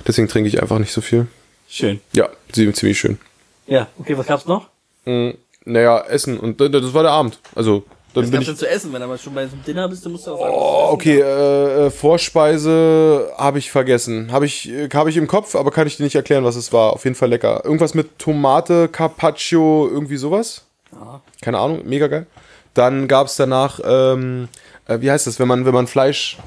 Deswegen 0.07 0.27
trinke 0.27 0.49
ich 0.49 0.61
einfach 0.61 0.79
nicht 0.79 0.91
so 0.91 1.01
viel. 1.01 1.27
Schön. 1.69 2.01
Ja, 2.13 2.29
ziemlich 2.51 2.99
schön. 2.99 3.19
Ja, 3.67 3.87
okay, 3.99 4.17
was 4.17 4.27
gab's 4.27 4.45
noch? 4.45 4.69
Hm, 5.05 5.35
naja, 5.65 6.01
Essen 6.01 6.39
und 6.39 6.59
das 6.59 6.93
war 6.93 7.03
der 7.03 7.11
Abend. 7.11 7.39
Also, 7.55 7.85
dann 8.13 8.23
Was 8.23 8.31
bin 8.31 8.41
ich. 8.41 8.47
denn 8.47 8.55
zu 8.57 8.69
essen? 8.69 8.93
Wenn 8.93 9.01
du 9.01 9.17
schon 9.17 9.33
bei 9.33 9.45
so 9.47 9.53
einem 9.53 9.63
Dinner 9.63 9.87
bist, 9.87 10.05
dann 10.05 10.11
musst 10.11 10.27
du 10.27 10.31
was 10.33 10.39
anderes 10.41 10.61
Oh, 10.61 10.89
okay, 10.91 11.19
äh, 11.19 11.85
äh, 11.87 11.91
Vorspeise 11.91 13.31
habe 13.37 13.59
ich 13.59 13.71
vergessen. 13.71 14.31
Habe 14.31 14.45
ich, 14.45 14.69
äh, 14.69 14.89
hab 14.93 15.07
ich 15.07 15.17
im 15.17 15.27
Kopf, 15.27 15.55
aber 15.55 15.71
kann 15.71 15.87
ich 15.87 15.97
dir 15.97 16.03
nicht 16.03 16.15
erklären, 16.15 16.43
was 16.43 16.55
es 16.55 16.71
war. 16.73 16.93
Auf 16.93 17.03
jeden 17.05 17.15
Fall 17.15 17.29
lecker. 17.29 17.61
Irgendwas 17.63 17.93
mit 17.93 18.19
Tomate, 18.19 18.87
Carpaccio, 18.87 19.87
irgendwie 19.91 20.17
sowas. 20.17 20.65
Ja. 20.91 21.21
Keine 21.41 21.59
Ahnung, 21.59 21.81
mega 21.85 22.07
geil. 22.07 22.27
Dann 22.73 23.07
gab 23.07 23.27
es 23.27 23.35
danach, 23.35 23.79
ähm, 23.83 24.47
äh, 24.87 24.99
wie 25.01 25.09
heißt 25.11 25.27
das, 25.27 25.39
wenn 25.39 25.47
man, 25.47 25.65
wenn 25.65 25.73
man 25.73 25.87
Fleisch 25.87 26.37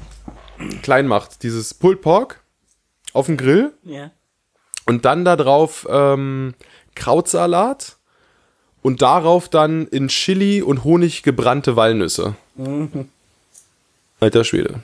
klein 0.83 1.07
macht, 1.07 1.43
dieses 1.43 1.73
Pulled 1.73 2.01
Pork 2.01 2.41
auf 3.13 3.27
dem 3.27 3.37
Grill 3.37 3.73
Ja. 3.83 4.11
und 4.85 5.05
dann 5.05 5.23
da 5.25 5.35
drauf 5.35 5.87
ähm, 5.89 6.53
Krautsalat 6.95 7.96
und 8.87 9.01
darauf 9.01 9.49
dann 9.49 9.85
in 9.87 10.07
Chili 10.07 10.61
und 10.61 10.85
Honig 10.85 11.21
gebrannte 11.21 11.75
Walnüsse. 11.75 12.35
Alter 14.21 14.45
Schwede. 14.45 14.75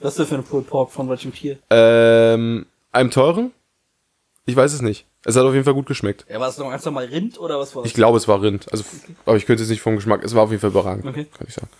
Was 0.00 0.12
ist 0.12 0.18
das 0.18 0.28
für 0.28 0.34
ein 0.34 0.44
Pulled 0.44 0.66
Pork 0.66 0.90
von 0.92 1.08
welchem 1.08 1.32
Tier? 1.32 1.56
Ähm, 1.70 2.66
einem 2.92 3.10
teuren? 3.10 3.52
Ich 4.44 4.54
weiß 4.54 4.74
es 4.74 4.82
nicht. 4.82 5.06
Es 5.24 5.36
hat 5.36 5.44
auf 5.44 5.54
jeden 5.54 5.64
Fall 5.64 5.72
gut 5.72 5.86
geschmeckt. 5.86 6.26
Ja, 6.30 6.38
war 6.38 6.50
es 6.50 6.58
noch 6.58 6.70
einfach 6.70 6.90
mal 6.90 7.06
Rind 7.06 7.40
oder 7.40 7.58
was 7.58 7.74
war 7.74 7.82
das? 7.82 7.88
Ich 7.90 7.94
glaube, 7.94 8.18
es 8.18 8.28
war 8.28 8.42
Rind. 8.42 8.70
Also, 8.70 8.84
aber 9.24 9.38
ich 9.38 9.46
könnte 9.46 9.62
es 9.62 9.70
nicht 9.70 9.80
vom 9.80 9.96
Geschmack. 9.96 10.22
Es 10.22 10.34
war 10.34 10.42
auf 10.42 10.50
jeden 10.50 10.60
Fall 10.60 10.70
überragend, 10.70 11.06
Okay. 11.06 11.24
kann 11.36 11.46
ich 11.48 11.54
sagen. 11.54 11.70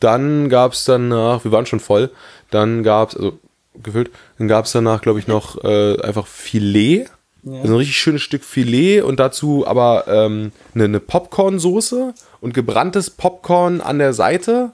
Dann 0.00 0.50
gab 0.50 0.74
es 0.74 0.84
danach, 0.84 1.42
wir 1.42 1.52
waren 1.52 1.64
schon 1.64 1.80
voll, 1.80 2.10
dann 2.50 2.82
gab 2.82 3.08
es, 3.08 3.16
also 3.16 3.38
gefüllt, 3.82 4.10
dann 4.36 4.46
gab 4.46 4.66
es 4.66 4.72
danach, 4.72 5.00
glaube 5.00 5.20
ich, 5.20 5.26
noch 5.26 5.64
äh, 5.64 5.98
einfach 6.02 6.26
Filet. 6.26 7.06
Ja. 7.42 7.60
Also 7.62 7.74
ein 7.74 7.78
richtig 7.78 7.96
schönes 7.96 8.22
Stück 8.22 8.44
Filet 8.44 9.02
und 9.02 9.20
dazu 9.20 9.64
aber 9.66 10.04
ähm, 10.08 10.52
eine, 10.74 10.84
eine 10.84 11.00
Popcorn-Soße 11.00 12.14
und 12.40 12.54
gebranntes 12.54 13.10
Popcorn 13.10 13.80
an 13.80 13.98
der 13.98 14.12
Seite. 14.12 14.72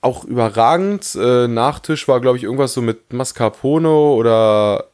Auch 0.00 0.24
überragend. 0.24 1.16
Äh, 1.20 1.48
Nachtisch 1.48 2.06
war, 2.08 2.20
glaube 2.20 2.38
ich, 2.38 2.44
irgendwas 2.44 2.72
so 2.72 2.82
mit 2.82 3.12
Mascarpone 3.12 3.88
oder 3.90 4.84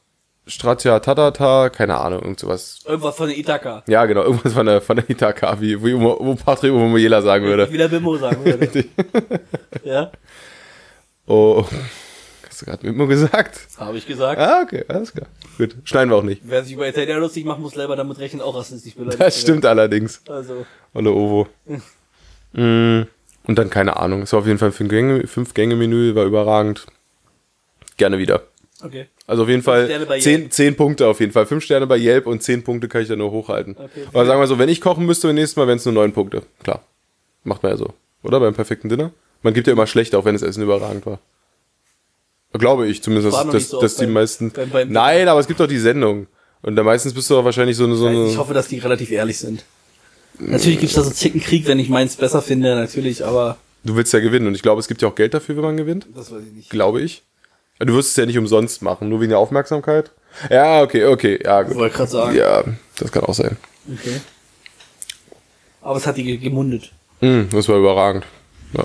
Stracciatata, 0.47 1.71
keine 1.71 1.99
Ahnung, 1.99 2.23
irgend 2.23 2.41
sowas. 2.41 2.81
Irgendwas 2.87 3.15
von 3.17 3.29
der 3.29 3.39
Ithaka. 3.39 3.85
Ja, 3.87 4.07
genau, 4.07 4.23
irgendwas 4.23 4.53
von 4.55 4.67
der, 4.67 4.81
von 4.81 4.97
der 4.97 5.09
Itaka, 5.09 5.61
wie, 5.61 5.81
wie 5.85 5.93
Umo- 5.93 6.37
Patrick 6.43 6.73
Omoyela 6.73 7.23
sagen 7.23 7.45
würde. 7.45 7.71
Wie 7.71 7.79
der 7.79 7.89
Bimbo 7.89 8.17
sagen 8.17 8.45
würde. 8.45 8.85
ja, 9.85 10.11
Oh, 11.27 11.65
hast 12.67 12.83
du 12.83 12.87
gerade 12.87 12.87
Mimo 12.99 13.07
gesagt? 13.07 13.61
das 13.67 13.79
habe 13.79 13.97
ich 13.99 14.07
gesagt. 14.07 14.41
Ah, 14.41 14.63
okay, 14.63 14.85
alles 14.89 15.13
klar. 15.13 15.27
Gut, 15.59 15.77
schneiden 15.85 16.11
wir 16.11 16.17
auch 16.17 16.23
nicht. 16.23 16.43
Wer 16.45 16.63
sich 16.65 16.73
über 16.75 16.89
Italiener 16.89 17.19
lustig 17.19 17.45
macht, 17.45 17.61
muss 17.61 17.73
selber 17.75 17.97
damit 17.97 18.19
rechnen, 18.19 18.41
auch 18.43 18.57
rassistisch 18.57 18.95
beleidigt 18.95 19.21
Das 19.21 19.41
stimmt 19.41 19.65
allerdings. 19.67 20.21
Also, 20.29 20.65
Olle 20.95 21.11
Ovo. 21.13 21.49
Mm, 22.53 23.03
Und 23.45 23.59
dann 23.59 23.71
keine 23.71 23.97
Ahnung. 23.97 24.23
Es 24.23 24.33
war 24.33 24.41
auf 24.41 24.47
jeden 24.47 24.59
Fall 24.59 24.69
ein 24.69 24.73
Fünf-Gänge- 24.73 25.27
Fünf-Gänge-Menü, 25.27 26.15
war 26.15 26.25
überragend. 26.25 26.87
Gerne 27.97 28.19
wieder. 28.19 28.43
okay. 28.85 29.07
Also 29.27 29.45
auf 29.45 29.49
jeden 29.49 29.63
Fall 29.63 29.89
zehn, 30.21 30.51
zehn 30.51 30.75
Punkte 30.77 31.07
auf 31.07 31.21
jeden 31.21 31.33
Fall. 31.33 31.47
Fünf 31.47 31.65
Sterne 31.65 31.87
bei 31.87 31.97
Yelp 31.97 32.27
und 32.27 32.43
zehn 32.43 32.65
Punkte 32.65 32.89
kann 32.89 33.03
ich 33.03 33.09
dann 33.09 33.19
nur 33.19 33.31
hochhalten. 33.31 33.77
Okay. 33.79 34.05
Aber 34.13 34.27
sagen 34.27 34.41
wir 34.41 34.47
so, 34.47 34.59
wenn 34.59 34.69
ich 34.69 34.81
kochen 34.81 35.07
müsste 35.07 35.29
beim 35.29 35.37
nächsten 35.37 35.59
Mal, 35.61 35.67
wären 35.69 35.79
es 35.79 35.85
nur 35.85 35.95
neun 35.95 36.13
Punkte. 36.13 36.43
Klar. 36.63 36.83
Macht 37.45 37.63
man 37.63 37.73
ja 37.73 37.79
so. 37.79 37.95
Oder? 38.23 38.41
Beim 38.41 38.53
perfekten 38.55 38.89
Dinner? 38.89 39.13
Man 39.43 39.55
gibt 39.55 39.67
ja 39.69 39.73
immer 39.73 39.87
schlecht, 39.87 40.15
auch 40.15 40.25
wenn 40.25 40.35
das 40.35 40.43
Essen 40.43 40.63
überragend 40.63 41.07
war. 41.07 41.19
Glaube 42.55 42.87
ich 42.89 43.03
zumindest, 43.03 43.35
dass, 43.37 43.47
dass, 43.51 43.69
so 43.69 43.81
dass 43.81 43.97
die 43.97 44.05
beim- 44.05 44.13
meisten. 44.15 44.51
beim- 44.51 44.71
beim- 44.71 44.91
Nein, 44.93 45.29
aber 45.29 45.41
es 45.41 45.47
gibt 45.47 45.59
doch 45.61 45.67
die 45.67 45.79
Sendung. 45.79 46.27
Und 46.63 46.77
da 46.77 46.83
meistens 46.83 47.15
bist 47.15 47.29
du 47.31 47.35
doch 47.35 47.45
wahrscheinlich 47.45 47.77
so 47.77 47.85
eine. 47.85 47.97
So 47.97 48.07
eine 48.07 48.27
Ich 48.29 48.37
hoffe, 48.37 48.55
dass 48.55 48.69
die 48.69 48.79
relativ 48.79 49.11
ehrlich 49.11 49.39
sind. 49.39 49.65
Natürlich 50.39 50.79
gibt's 50.81 50.95
da 50.95 51.03
so 51.03 51.11
Zickenkrieg, 51.11 51.67
wenn 51.67 51.79
ich 51.79 51.89
meins 51.89 52.17
besser 52.17 52.41
finde, 52.43 52.75
natürlich, 52.75 53.25
aber 53.25 53.59
du 53.85 53.97
willst 53.97 54.13
ja 54.13 54.21
gewinnen. 54.21 54.47
Und 54.47 54.55
ich 54.55 54.63
glaube, 54.63 54.81
es 54.81 54.89
gibt 54.89 55.03
ja 55.03 55.09
auch 55.09 55.15
Geld 55.15 55.35
dafür, 55.35 55.57
wenn 55.57 55.65
man 55.65 55.77
gewinnt. 55.77 56.07
das 56.15 56.31
weiß 56.33 56.43
ich 56.49 56.53
nicht. 56.53 56.71
Glaube 56.71 57.01
ich. 57.03 57.23
Du 57.79 57.95
wirst 57.95 58.11
es 58.11 58.17
ja 58.17 58.27
nicht 58.27 58.39
umsonst 58.39 58.81
machen, 58.83 59.09
nur 59.09 59.21
wegen 59.21 59.31
der 59.31 59.39
Aufmerksamkeit. 59.39 60.13
Ja, 60.51 60.83
okay, 60.83 61.05
okay. 61.07 61.39
Ja, 61.45 61.63
Ich 61.63 61.75
wollte 61.75 61.97
gerade 61.97 62.11
sagen. 62.11 62.37
Ja, 62.37 62.65
das 62.97 63.11
kann 63.13 63.25
auch 63.25 63.35
sein. 63.35 63.57
Okay. 63.93 64.21
Aber 65.81 65.97
es 65.97 66.07
hat 66.07 66.17
die 66.17 66.23
ge- 66.25 66.37
gemundet. 66.37 66.93
Hm, 67.21 67.49
das 67.51 67.69
war 67.69 67.77
überragend. 67.79 68.25
Ja, 68.75 68.85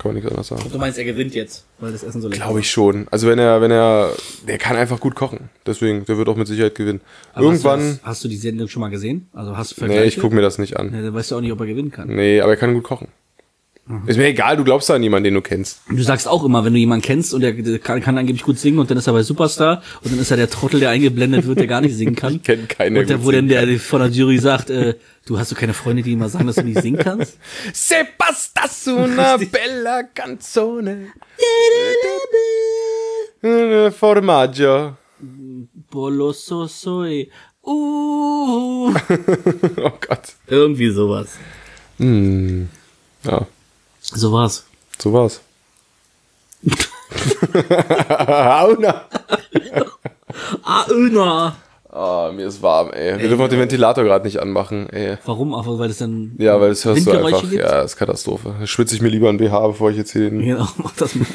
kann 0.00 0.08
man 0.10 0.14
nichts 0.16 0.30
anderes 0.30 0.48
sagen. 0.48 0.62
Du 0.72 0.78
meinst, 0.78 0.98
er 0.98 1.04
gewinnt 1.04 1.34
jetzt, 1.34 1.66
weil 1.78 1.92
das 1.92 2.02
Essen 2.02 2.22
so 2.22 2.28
lecker 2.28 2.44
Glaube 2.44 2.60
ich 2.60 2.70
schon. 2.70 3.06
Also 3.10 3.28
wenn 3.28 3.38
er, 3.38 3.60
wenn 3.60 3.70
er, 3.70 4.12
der 4.48 4.58
kann 4.58 4.76
einfach 4.76 4.98
gut 4.98 5.14
kochen. 5.14 5.50
Deswegen, 5.66 6.04
der 6.06 6.16
wird 6.16 6.28
auch 6.28 6.36
mit 6.36 6.48
Sicherheit 6.48 6.74
gewinnen. 6.74 7.00
Aber 7.34 7.44
Irgendwann, 7.44 7.80
Hast 7.80 7.86
du, 7.86 7.92
das, 7.96 8.06
hast 8.06 8.24
du 8.24 8.28
die 8.28 8.36
Sendung 8.36 8.68
schon 8.68 8.80
mal 8.80 8.88
gesehen? 8.88 9.28
Also 9.32 9.56
hast 9.56 9.80
du 9.80 9.86
nee, 9.86 10.02
ich 10.04 10.18
gucke 10.18 10.34
mir 10.34 10.42
das 10.42 10.58
nicht 10.58 10.76
an. 10.78 10.92
Ja, 10.94 11.02
dann 11.02 11.14
weißt 11.14 11.30
du 11.30 11.36
auch 11.36 11.40
nicht, 11.40 11.52
ob 11.52 11.60
er 11.60 11.66
gewinnen 11.66 11.90
kann. 11.90 12.08
Nee, 12.08 12.40
aber 12.40 12.52
er 12.52 12.56
kann 12.56 12.72
gut 12.74 12.82
kochen. 12.84 13.08
Ist 14.06 14.18
mir 14.18 14.26
egal, 14.26 14.56
du 14.56 14.62
glaubst 14.62 14.88
an 14.90 15.02
jemanden, 15.02 15.24
den 15.24 15.34
du 15.34 15.40
kennst. 15.40 15.80
Du 15.88 16.00
sagst 16.02 16.28
auch 16.28 16.44
immer, 16.44 16.64
wenn 16.64 16.72
du 16.72 16.78
jemanden 16.78 17.02
kennst 17.04 17.34
und 17.34 17.40
der, 17.40 17.52
der 17.54 17.80
kann, 17.80 18.00
kann 18.00 18.16
angeblich 18.16 18.44
gut 18.44 18.56
singen 18.56 18.78
und 18.78 18.88
dann 18.88 18.98
ist 18.98 19.08
er 19.08 19.12
bei 19.12 19.24
Superstar 19.24 19.82
und 20.02 20.12
dann 20.12 20.20
ist 20.20 20.30
er 20.30 20.36
der 20.36 20.48
Trottel, 20.48 20.78
der 20.78 20.90
eingeblendet 20.90 21.44
wird, 21.46 21.58
der 21.58 21.66
gar 21.66 21.80
nicht 21.80 21.96
singen 21.96 22.14
kann. 22.14 22.36
Ich 22.36 22.42
kenn 22.44 22.68
keine, 22.68 23.00
Und 23.00 23.08
der, 23.10 23.24
wo 23.24 23.32
dann 23.32 23.48
der 23.48 23.66
von 23.80 24.00
der 24.00 24.10
Jury 24.10 24.38
sagt, 24.38 24.70
äh, 24.70 24.94
du 25.26 25.38
hast 25.40 25.50
du 25.50 25.56
keine 25.56 25.74
Freunde, 25.74 26.02
die 26.04 26.12
immer 26.12 26.28
sagen, 26.28 26.46
dass 26.46 26.54
du 26.56 26.62
nicht 26.62 26.80
singen 26.80 27.00
kannst? 27.02 27.36
Se 27.72 28.06
pastas 28.16 28.86
una 28.86 29.36
bella 29.36 30.04
canzone. 30.14 31.08
Eh, 33.42 33.90
Formaggio. 33.90 34.96
Bolo 35.90 36.32
so 36.32 36.66
soy. 36.66 37.28
Uh, 37.64 38.94
Oh 39.76 39.92
Gott. 40.00 40.34
irgendwie 40.46 40.90
sowas. 40.90 41.30
Hm. 41.98 42.68
Ja, 43.24 43.46
So 44.12 44.32
war's. 44.32 44.64
so 44.98 45.12
war's. 45.12 45.40
Auna. 48.18 49.04
Öner. 50.90 51.56
Ah, 51.92 52.30
mir 52.32 52.46
ist 52.46 52.62
warm, 52.62 52.92
ey. 52.92 53.18
Wir 53.18 53.28
dürfen 53.28 53.42
auch 53.44 53.48
den 53.48 53.58
Ventilator 53.58 54.04
gerade 54.04 54.24
nicht 54.24 54.38
anmachen, 54.38 54.88
ey. 54.90 55.18
Warum? 55.24 55.52
Einfach 55.56 55.76
weil 55.76 55.90
es 55.90 55.98
dann 55.98 56.36
Ja, 56.38 56.60
weil 56.60 56.68
das 56.68 56.84
hörst 56.84 57.04
du 57.04 57.10
einfach. 57.10 57.40
gibt? 57.40 57.54
Ja, 57.54 57.82
das 57.82 57.94
ist 57.94 57.96
Katastrophe. 57.96 58.54
Da 58.60 58.64
schwitze 58.68 58.94
ich 58.94 59.02
mir 59.02 59.08
lieber 59.08 59.28
ein 59.28 59.38
BH, 59.38 59.66
bevor 59.66 59.90
ich 59.90 59.96
jetzt 59.96 60.12
hier 60.12 60.30
den. 60.30 60.38
Genau, 60.38 60.68
mach 60.76 60.94
das 60.94 61.16
mal. 61.16 61.26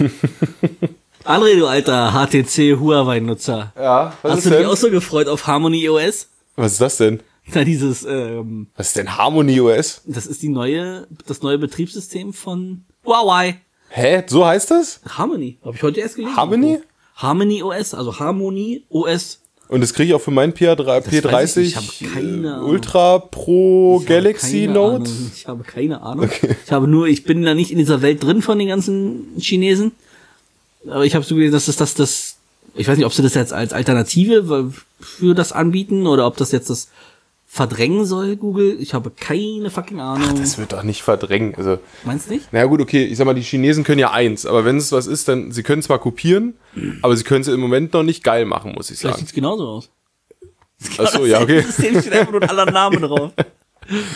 André, 1.25 1.57
du 1.59 1.67
alter 1.67 2.13
HTC 2.13 2.79
Huawei-Nutzer. 2.79 3.73
Ja, 3.77 4.13
was 4.21 4.31
Hast 4.31 4.37
ist 4.37 4.45
du 4.45 4.49
dich 4.51 4.59
denn? 4.59 4.67
auch 4.69 4.77
so 4.77 4.89
gefreut 4.89 5.27
auf 5.27 5.45
Harmony 5.45 5.89
OS? 5.89 6.29
Was 6.55 6.71
ist 6.71 6.79
das 6.81 6.95
denn? 6.97 7.19
Na, 7.53 7.63
dieses, 7.63 8.03
ähm, 8.05 8.67
Was 8.75 8.87
ist 8.87 8.97
denn 8.97 9.17
Harmony 9.17 9.59
OS? 9.61 10.01
das 10.05 10.25
ist 10.25 10.41
die 10.41 10.49
neue, 10.49 11.07
das 11.27 11.41
neue 11.41 11.57
Betriebssystem 11.57 12.33
von 12.33 12.85
Huawei. 13.05 13.61
Hä? 13.89 14.23
So 14.27 14.45
heißt 14.45 14.71
das? 14.71 14.99
Harmony. 15.07 15.57
Habe 15.63 15.75
ich 15.75 15.83
heute 15.83 15.99
erst 16.01 16.15
gelesen. 16.15 16.35
Harmony? 16.35 16.79
Harmony 17.15 17.63
OS, 17.63 17.93
also 17.93 18.19
Harmony 18.19 18.83
OS. 18.89 19.39
Und 19.67 19.81
das 19.81 19.93
kriege 19.93 20.09
ich 20.09 20.13
auch 20.13 20.21
für 20.21 20.31
meinen 20.31 20.53
PR3, 20.53 20.85
weiß 20.85 21.07
ich 21.07 21.23
P30 21.23 21.59
nicht, 21.59 21.69
ich 21.69 21.75
habe 21.75 22.13
keine 22.13 22.47
äh, 22.47 22.51
Ahnung. 22.51 22.69
Ultra 22.69 23.19
Pro 23.19 23.97
Ich 23.99 24.03
habe 24.09 24.13
Galaxy 24.21 24.61
keine 24.61 24.73
Note. 24.73 24.95
Ahnung. 25.05 25.31
Ich 25.33 25.47
habe 25.47 25.63
keine 25.63 26.01
Ahnung. 26.01 26.29
Ich 26.65 26.71
habe 26.71 26.87
nur, 26.87 27.07
ich 27.07 27.23
bin 27.23 27.41
da 27.43 27.53
nicht 27.53 27.71
in 27.71 27.77
dieser 27.77 28.01
Welt 28.01 28.23
drin 28.23 28.41
von 28.41 28.59
den 28.59 28.67
ganzen 28.67 29.27
Chinesen. 29.39 29.93
Aber 30.87 31.05
ich 31.05 31.15
habe 31.15 31.25
so 31.25 31.33
gelesen, 31.35 31.53
dass 31.53 31.65
das, 31.65 31.77
das, 31.77 31.95
das, 31.95 32.35
ich 32.75 32.87
weiß 32.87 32.97
nicht, 32.97 33.05
ob 33.07 33.13
sie 33.13 33.23
das 33.23 33.33
jetzt 33.33 33.53
als 33.53 33.73
Alternative 33.73 34.71
für 34.99 35.33
das 35.33 35.51
anbieten 35.51 36.05
oder 36.05 36.27
ob 36.27 36.37
das 36.37 36.51
jetzt 36.51 36.69
das 36.69 36.89
verdrängen 37.55 38.03
soll, 38.05 38.35
Google. 38.35 38.75
Ich 38.81 38.93
habe 38.93 39.11
keine 39.11 39.69
fucking 39.69 40.01
Ahnung. 40.01 40.37
Das 40.37 40.57
wird 40.57 40.73
doch 40.73 40.83
nicht 40.83 41.03
verdrängen. 41.03 41.55
Also, 41.55 41.79
Meinst 42.03 42.29
du 42.29 42.33
nicht? 42.33 42.51
naja 42.51 42.65
gut, 42.65 42.81
okay, 42.81 43.05
ich 43.05 43.17
sag 43.17 43.23
mal, 43.25 43.33
die 43.33 43.41
Chinesen 43.43 43.85
können 43.85 43.99
ja 43.99 44.11
eins, 44.11 44.45
aber 44.45 44.65
wenn 44.65 44.75
es 44.75 44.91
was 44.91 45.07
ist, 45.07 45.29
dann, 45.29 45.53
sie 45.53 45.63
können 45.63 45.81
zwar 45.81 45.99
kopieren, 45.99 46.55
aber 47.01 47.15
sie 47.15 47.23
können 47.23 47.41
es 47.41 47.47
im 47.47 47.61
Moment 47.61 47.93
noch 47.93 48.03
nicht 48.03 48.25
geil 48.25 48.43
machen, 48.45 48.73
muss 48.73 48.91
ich 48.91 48.99
Vielleicht 48.99 49.15
sagen. 49.15 49.25
sieht's 49.25 49.33
genauso 49.33 49.67
aus. 49.67 49.89
Ach 50.97 51.07
so, 51.07 51.25
ja, 51.25 51.41
okay. 51.41 51.63
Das 51.65 51.75
steht 51.75 52.11
einfach 52.11 52.31
nur 52.33 52.41
ein 52.43 52.49
anderer 52.49 52.71
Name 52.71 52.99
drauf. 52.99 53.31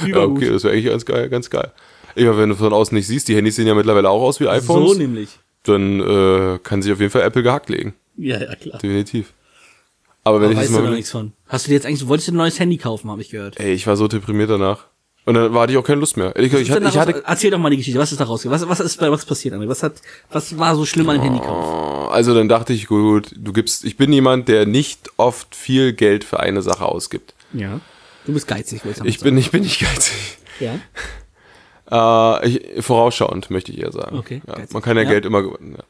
Ja, 0.05 0.17
okay, 0.23 0.49
das 0.49 0.63
wäre 0.63 0.73
eigentlich 0.73 0.87
ganz 0.87 1.05
geil, 1.05 1.29
ganz 1.29 1.47
geil. 1.49 1.71
Ich 2.15 2.25
meine, 2.25 2.39
wenn 2.39 2.49
du 2.49 2.55
von 2.55 2.73
außen 2.73 2.95
nicht 2.97 3.05
siehst, 3.05 3.27
die 3.27 3.35
Handys 3.35 3.55
sehen 3.55 3.67
ja 3.67 3.75
mittlerweile 3.75 4.09
auch 4.09 4.21
aus 4.23 4.39
wie 4.39 4.47
iPhones, 4.47 4.93
So 4.93 4.97
nämlich. 4.97 5.37
dann 5.63 5.99
äh, 5.99 6.57
kann 6.63 6.81
sich 6.81 6.91
auf 6.91 6.99
jeden 6.99 7.11
Fall 7.11 7.21
Apple 7.21 7.43
gehackt 7.43 7.69
legen. 7.69 7.93
Ja, 8.17 8.39
ja, 8.41 8.55
klar. 8.55 8.79
Definitiv. 8.79 9.31
Aber 10.23 10.41
wenn 10.41 10.51
Aber 10.51 10.53
ich 10.53 10.59
das 10.59 10.69
weißt 10.69 10.79
du 10.79 10.83
noch 10.83 10.95
nichts 10.95 11.11
von. 11.11 11.33
Hast 11.47 11.65
du 11.65 11.69
dir 11.69 11.75
jetzt 11.75 11.85
eigentlich, 11.85 12.01
du 12.01 12.07
wolltest 12.07 12.27
dir 12.27 12.33
ein 12.33 12.37
neues 12.37 12.59
Handy 12.59 12.77
kaufen, 12.77 13.09
habe 13.09 13.21
ich 13.21 13.29
gehört. 13.29 13.59
Ey, 13.59 13.73
ich 13.73 13.87
war 13.87 13.95
so 13.97 14.07
deprimiert 14.07 14.49
danach. 14.49 14.85
Und 15.25 15.35
dann 15.35 15.53
hatte 15.53 15.71
ich 15.71 15.77
auch 15.77 15.83
keine 15.83 15.99
Lust 15.99 16.17
mehr. 16.17 16.35
Ich, 16.37 16.51
ich, 16.53 16.71
hatte, 16.71 16.87
ich 16.87 16.97
hatte 16.97 17.23
Erzähl 17.25 17.51
doch 17.51 17.59
mal 17.59 17.69
die 17.69 17.77
Geschichte. 17.77 17.99
Was 17.99 18.11
ist 18.11 18.19
da 18.19 18.25
rausgekommen? 18.25 18.59
Was, 18.61 18.79
was 18.79 18.79
ist 18.79 18.99
was 18.99 19.25
passiert? 19.25 19.53
André? 19.53 19.67
Was 19.67 19.83
hat, 19.83 19.93
was 20.31 20.57
war 20.57 20.75
so 20.75 20.85
schlimm 20.85 21.07
an 21.09 21.17
dem 21.17 21.23
Handykauf? 21.23 22.11
Also 22.11 22.33
dann 22.33 22.49
dachte 22.49 22.73
ich, 22.73 22.87
gut, 22.87 23.31
du 23.35 23.53
gibst, 23.53 23.85
ich 23.85 23.95
bin 23.95 24.11
jemand, 24.11 24.47
der 24.47 24.65
nicht 24.65 25.11
oft 25.17 25.55
viel 25.55 25.93
Geld 25.93 26.23
für 26.23 26.39
eine 26.39 26.61
Sache 26.61 26.85
ausgibt. 26.85 27.35
Ja. 27.53 27.79
Du 28.25 28.33
bist 28.33 28.47
geizig, 28.47 28.83
wollte 28.85 29.07
Ich 29.07 29.19
bin, 29.19 29.37
ich 29.37 29.51
bin 29.51 29.61
nicht 29.63 29.79
geizig. 29.79 30.37
Ja. 30.59 30.79
Äh, 31.91 32.47
ich, 32.47 32.85
vorausschauend, 32.85 33.49
möchte 33.49 33.71
ich 33.71 33.79
eher 33.79 33.91
sagen. 33.91 34.19
Okay, 34.19 34.43
Ja, 34.45 34.57
man 34.73 34.81
kann 34.83 34.95
ja, 34.95 35.01
Ja. 35.01 35.09
Geld 35.09 35.25
immer 35.25 35.41
gewinnen. 35.41 35.75
Ja. 35.75 35.83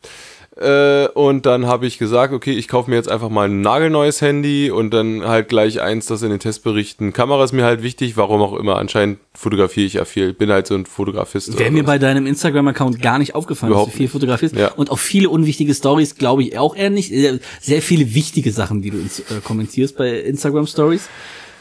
Äh, 0.60 1.08
und 1.14 1.46
dann 1.46 1.68
habe 1.68 1.88
ich 1.88 1.98
gesagt, 1.98 2.34
okay, 2.34 2.52
ich 2.52 2.68
kaufe 2.68 2.90
mir 2.90 2.98
jetzt 2.98 3.08
einfach 3.10 3.30
mal 3.30 3.48
ein 3.48 3.62
nagelneues 3.62 4.20
Handy 4.22 4.72
und 4.72 4.92
dann 4.94 5.24
halt 5.26 5.48
gleich 5.48 5.80
eins, 5.80 6.08
das 6.08 6.22
in 6.22 6.32
den 6.32 6.40
Testberichten. 6.40 7.14
Kamera 7.14 7.44
ist 7.46 7.54
mir 7.54 7.64
halt 7.64 7.82
wichtig, 7.82 8.18
warum 8.18 8.42
auch 8.42 8.54
immer. 8.54 8.76
Anscheinend 8.78 9.20
fotografiere 9.34 9.86
ich 9.88 9.94
ja 9.94 10.04
viel. 10.04 10.34
Bin 10.34 10.52
halt 10.52 10.68
so 10.68 10.76
ein 10.76 10.86
Fotografist. 10.86 11.58
Wäre 11.58 11.72
mir 11.72 11.84
was. 11.84 11.88
bei 11.88 11.98
deinem 11.98 12.28
Instagram-Account 12.28 13.02
gar 13.02 13.20
nicht 13.20 13.36
aufgefallen, 13.36 13.72
Überhaupt 13.72 13.90
dass 13.90 13.94
du 13.94 13.98
viel 14.00 14.10
fotografierst. 14.10 14.56
Ja. 14.56 14.72
Und 14.74 14.92
auch 14.92 15.00
viele 15.00 15.30
unwichtige 15.30 15.74
Stories, 15.74 16.16
glaube 16.16 16.44
ich, 16.44 16.58
auch 16.58 16.76
eher 16.76 16.90
nicht. 16.90 17.10
Sehr- 17.10 17.40
Sehr 17.62 17.82
viele 17.82 18.14
wichtige 18.14 18.52
Sachen, 18.52 18.82
die 18.82 18.90
du 18.90 18.98
ins, 18.98 19.20
äh, 19.20 19.24
kommentierst 19.44 19.96
bei 19.98 20.20
Instagram-Stories. 20.20 21.08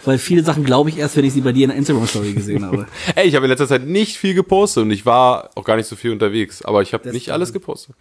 Weil 0.05 0.18
viele 0.18 0.42
Sachen 0.42 0.64
glaube 0.64 0.90
ich 0.90 0.99
erst, 0.99 1.16
wenn 1.16 1.24
ich 1.24 1.32
sie 1.34 1.40
bei 1.40 1.53
dir 1.53 1.64
in 1.64 1.70
der 1.70 1.78
Instagram-Story 1.78 2.32
gesehen 2.32 2.64
habe. 2.64 2.86
Ey, 3.14 3.28
ich 3.28 3.34
habe 3.34 3.46
in 3.46 3.51
letzter 3.51 3.66
Zeit 3.68 3.84
nicht 3.86 4.16
viel 4.16 4.34
gepostet 4.34 4.84
und 4.84 4.90
ich 4.90 5.05
war 5.07 5.51
auch 5.55 5.64
gar 5.64 5.76
nicht 5.76 5.86
so 5.86 5.96
viel 5.96 6.12
unterwegs, 6.12 6.62
aber 6.62 6.82
ich 6.82 6.94
habe 6.94 7.11
nicht 7.11 7.30
alles 7.30 7.53
gepostet. 7.53 7.94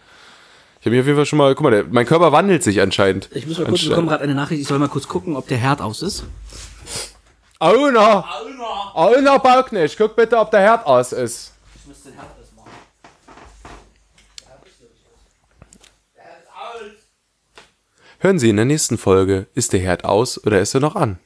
Ich 0.80 0.86
habe 0.86 0.92
mich 0.92 1.00
auf 1.00 1.06
jeden 1.08 1.18
Fall 1.18 1.26
schon 1.26 1.38
mal, 1.38 1.56
guck 1.56 1.64
mal, 1.64 1.72
der, 1.72 1.84
mein 1.86 2.06
Körper 2.06 2.32
wandelt 2.32 2.64
sich 2.64 2.80
anscheinend. 2.82 3.30
Ich 3.34 3.48
muss 3.48 3.58
mal 3.58 3.68
kurz, 3.68 3.82
wir 3.84 3.90
bekommen 3.90 4.08
gerade 4.08 4.24
eine 4.24 4.36
Nachricht, 4.36 4.62
ich 4.62 4.68
soll 4.68 4.80
mal 4.80 4.90
kurz 4.90 5.08
gucken, 5.08 5.36
ob 5.36 5.48
der 5.48 5.58
Herd 5.58 5.82
aus 5.82 6.02
ist. 6.02 6.24
Auna! 7.60 8.24
Auna 8.94 9.38
Bauknecht, 9.40 9.98
guck 9.98 10.16
bitte, 10.16 10.38
ob 10.38 10.52
der 10.52 10.62
Herd 10.62 10.86
aus 10.86 11.12
ist. 11.12 11.54
Ich 11.76 11.88
muss 11.88 12.04
den 12.04 12.14
Herd 12.14 12.28
ausmachen. 12.40 12.72
Hören 18.20 18.40
Sie 18.40 18.50
in 18.50 18.56
der 18.56 18.66
nächsten 18.66 18.98
Folge, 18.98 19.48
ist 19.56 19.74
der 19.74 19.80
Herd 19.80 20.06
aus 20.06 20.44
oder 20.46 20.60
ist 20.60 20.74
er 20.74 20.80
noch 20.80 20.96
an? 20.96 21.20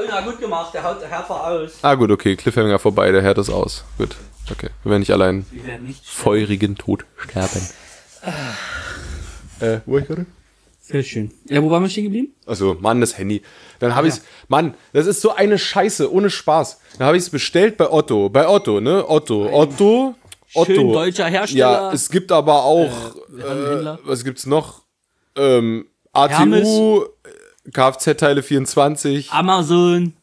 Öna, 0.00 0.20
gut 0.22 0.38
gemacht, 0.38 0.72
der 0.74 0.82
Herd 0.82 1.28
war 1.28 1.46
aus. 1.46 1.72
Ah 1.82 1.94
gut, 1.94 2.10
okay, 2.10 2.36
Cliffhanger 2.36 2.78
vorbei, 2.78 3.10
der 3.12 3.22
Herd 3.22 3.38
ist 3.38 3.50
aus. 3.50 3.84
Gut, 3.98 4.16
okay. 4.50 4.70
Wir 4.82 4.90
werden 4.90 5.00
nicht 5.00 5.12
allein 5.12 5.46
werden 5.50 5.86
nicht 5.86 6.04
feurigen 6.04 6.76
Tod 6.76 7.04
sterben. 7.16 7.60
Äh, 9.60 9.80
wo 9.86 9.92
war 9.92 10.00
ich 10.00 10.06
gerade? 10.06 10.26
Sehr 10.80 11.02
schön. 11.04 11.30
Ja, 11.48 11.62
wo 11.62 11.70
waren 11.70 11.82
wir 11.82 11.88
stehen 11.88 12.04
geblieben? 12.04 12.34
Also, 12.46 12.76
Mann, 12.80 13.00
das 13.00 13.16
Handy. 13.16 13.42
Dann 13.78 13.94
habe 13.94 14.08
ich's. 14.08 14.22
Mann, 14.48 14.74
das 14.92 15.06
ist 15.06 15.20
so 15.20 15.32
eine 15.32 15.56
Scheiße, 15.56 16.12
ohne 16.12 16.30
Spaß. 16.30 16.80
Dann 16.98 17.06
habe 17.06 17.16
ich 17.16 17.22
es 17.22 17.30
bestellt 17.30 17.76
bei 17.76 17.90
Otto. 17.90 18.28
Bei 18.28 18.48
Otto, 18.48 18.80
ne? 18.80 19.08
Otto. 19.08 19.48
Otto. 19.52 20.16
Otto. 20.52 20.74
Schön 20.74 20.92
deutscher 20.92 21.26
Hersteller. 21.26 21.60
Ja, 21.60 21.92
es 21.92 22.10
gibt 22.10 22.32
aber 22.32 22.64
auch. 22.64 23.14
Äh, 23.28 23.42
Händler. 23.42 23.98
was 24.02 24.24
gibt's 24.24 24.46
noch? 24.46 24.82
Ähm, 25.36 25.86
Hermes. 26.12 26.66
ATU, 26.66 27.04
Kfz-Teile 27.72 28.42
24 28.42 29.30
Amazon, 29.30 30.14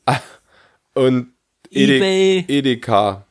und 0.96 1.28
Ede 1.70 1.96
eBay. 1.96 2.46
EDK. 2.48 3.27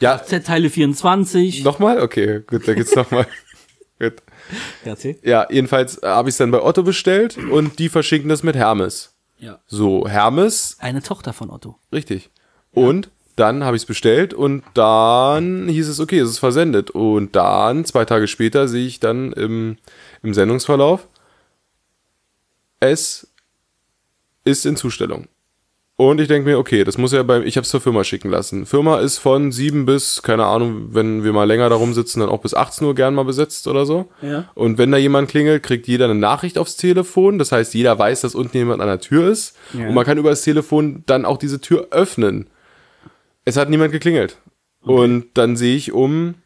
Ja, 0.00 0.22
Z-Teile 0.22 0.70
24. 0.70 1.64
nochmal? 1.64 2.00
Okay, 2.00 2.42
gut, 2.46 2.66
da 2.68 2.74
geht's 2.74 2.94
nochmal. 2.96 3.26
Gut. 3.98 4.14
Ja, 4.84 4.92
erzähl. 4.92 5.18
Ja, 5.22 5.46
jedenfalls 5.50 6.02
äh, 6.02 6.06
habe 6.06 6.28
ich 6.28 6.34
es 6.34 6.38
dann 6.38 6.50
bei 6.50 6.62
Otto 6.62 6.82
bestellt 6.82 7.36
und 7.36 7.78
die 7.78 7.88
verschicken 7.88 8.28
das 8.28 8.42
mit 8.42 8.54
Hermes. 8.54 9.14
Ja. 9.38 9.60
So, 9.66 10.08
Hermes 10.08 10.76
Eine 10.80 11.02
Tochter 11.02 11.32
von 11.32 11.50
Otto. 11.50 11.76
Richtig. 11.92 12.30
Und 12.72 13.10
dann 13.36 13.64
habe 13.64 13.76
ich 13.76 13.82
es 13.82 13.86
bestellt 13.86 14.34
und 14.34 14.64
dann 14.74 15.68
hieß 15.68 15.88
es, 15.88 16.00
okay, 16.00 16.18
es 16.18 16.28
ist 16.30 16.38
versendet. 16.38 16.90
Und 16.90 17.36
dann, 17.36 17.84
zwei 17.84 18.04
Tage 18.04 18.26
später, 18.26 18.66
sehe 18.66 18.86
ich 18.86 18.98
dann 19.00 19.32
im, 19.32 19.78
im 20.22 20.34
Sendungsverlauf, 20.34 21.06
es 22.80 23.28
ist 24.44 24.66
in 24.66 24.76
Zustellung. 24.76 25.28
Und 26.00 26.20
ich 26.20 26.28
denke 26.28 26.48
mir, 26.48 26.58
okay, 26.60 26.84
das 26.84 26.96
muss 26.96 27.10
ja 27.10 27.24
beim, 27.24 27.42
ich 27.42 27.56
habe 27.56 27.64
es 27.64 27.70
zur 27.70 27.80
Firma 27.80 28.04
schicken 28.04 28.30
lassen. 28.30 28.66
Firma 28.66 29.00
ist 29.00 29.18
von 29.18 29.50
7 29.50 29.84
bis, 29.84 30.22
keine 30.22 30.46
Ahnung, 30.46 30.94
wenn 30.94 31.24
wir 31.24 31.32
mal 31.32 31.42
länger 31.42 31.68
darum 31.68 31.92
sitzen, 31.92 32.20
dann 32.20 32.28
auch 32.28 32.40
bis 32.40 32.54
18 32.54 32.86
Uhr 32.86 32.94
gern 32.94 33.16
mal 33.16 33.24
besetzt 33.24 33.66
oder 33.66 33.84
so. 33.84 34.08
Ja. 34.22 34.48
Und 34.54 34.78
wenn 34.78 34.92
da 34.92 34.96
jemand 34.96 35.28
klingelt, 35.28 35.64
kriegt 35.64 35.88
jeder 35.88 36.04
eine 36.04 36.14
Nachricht 36.14 36.56
aufs 36.56 36.76
Telefon. 36.76 37.40
Das 37.40 37.50
heißt, 37.50 37.74
jeder 37.74 37.98
weiß, 37.98 38.20
dass 38.20 38.36
unten 38.36 38.56
jemand 38.56 38.80
an 38.80 38.86
der 38.86 39.00
Tür 39.00 39.28
ist. 39.28 39.56
Ja. 39.72 39.88
Und 39.88 39.94
man 39.94 40.06
kann 40.06 40.18
über 40.18 40.30
das 40.30 40.42
Telefon 40.42 41.02
dann 41.06 41.24
auch 41.24 41.36
diese 41.36 41.60
Tür 41.60 41.88
öffnen. 41.90 42.48
Es 43.44 43.56
hat 43.56 43.68
niemand 43.68 43.90
geklingelt. 43.90 44.36
Und 44.82 45.26
dann 45.34 45.56
sehe 45.56 45.74
ich 45.74 45.90
um, 45.90 46.36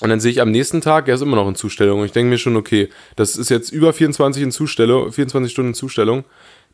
und 0.00 0.10
dann 0.10 0.20
sehe 0.20 0.30
ich 0.30 0.40
am 0.40 0.52
nächsten 0.52 0.80
Tag, 0.80 1.08
er 1.08 1.16
ist 1.16 1.22
immer 1.22 1.36
noch 1.36 1.48
in 1.48 1.56
Zustellung. 1.56 2.00
Und 2.00 2.06
ich 2.06 2.12
denke 2.12 2.30
mir 2.30 2.38
schon, 2.38 2.56
okay, 2.56 2.88
das 3.16 3.36
ist 3.36 3.50
jetzt 3.50 3.70
über 3.70 3.92
24 3.92 4.42
in 4.42 4.52
Zustellung, 4.52 5.10
24 5.10 5.52
Stunden 5.52 5.70
in 5.70 5.74
Zustellung. 5.74 6.24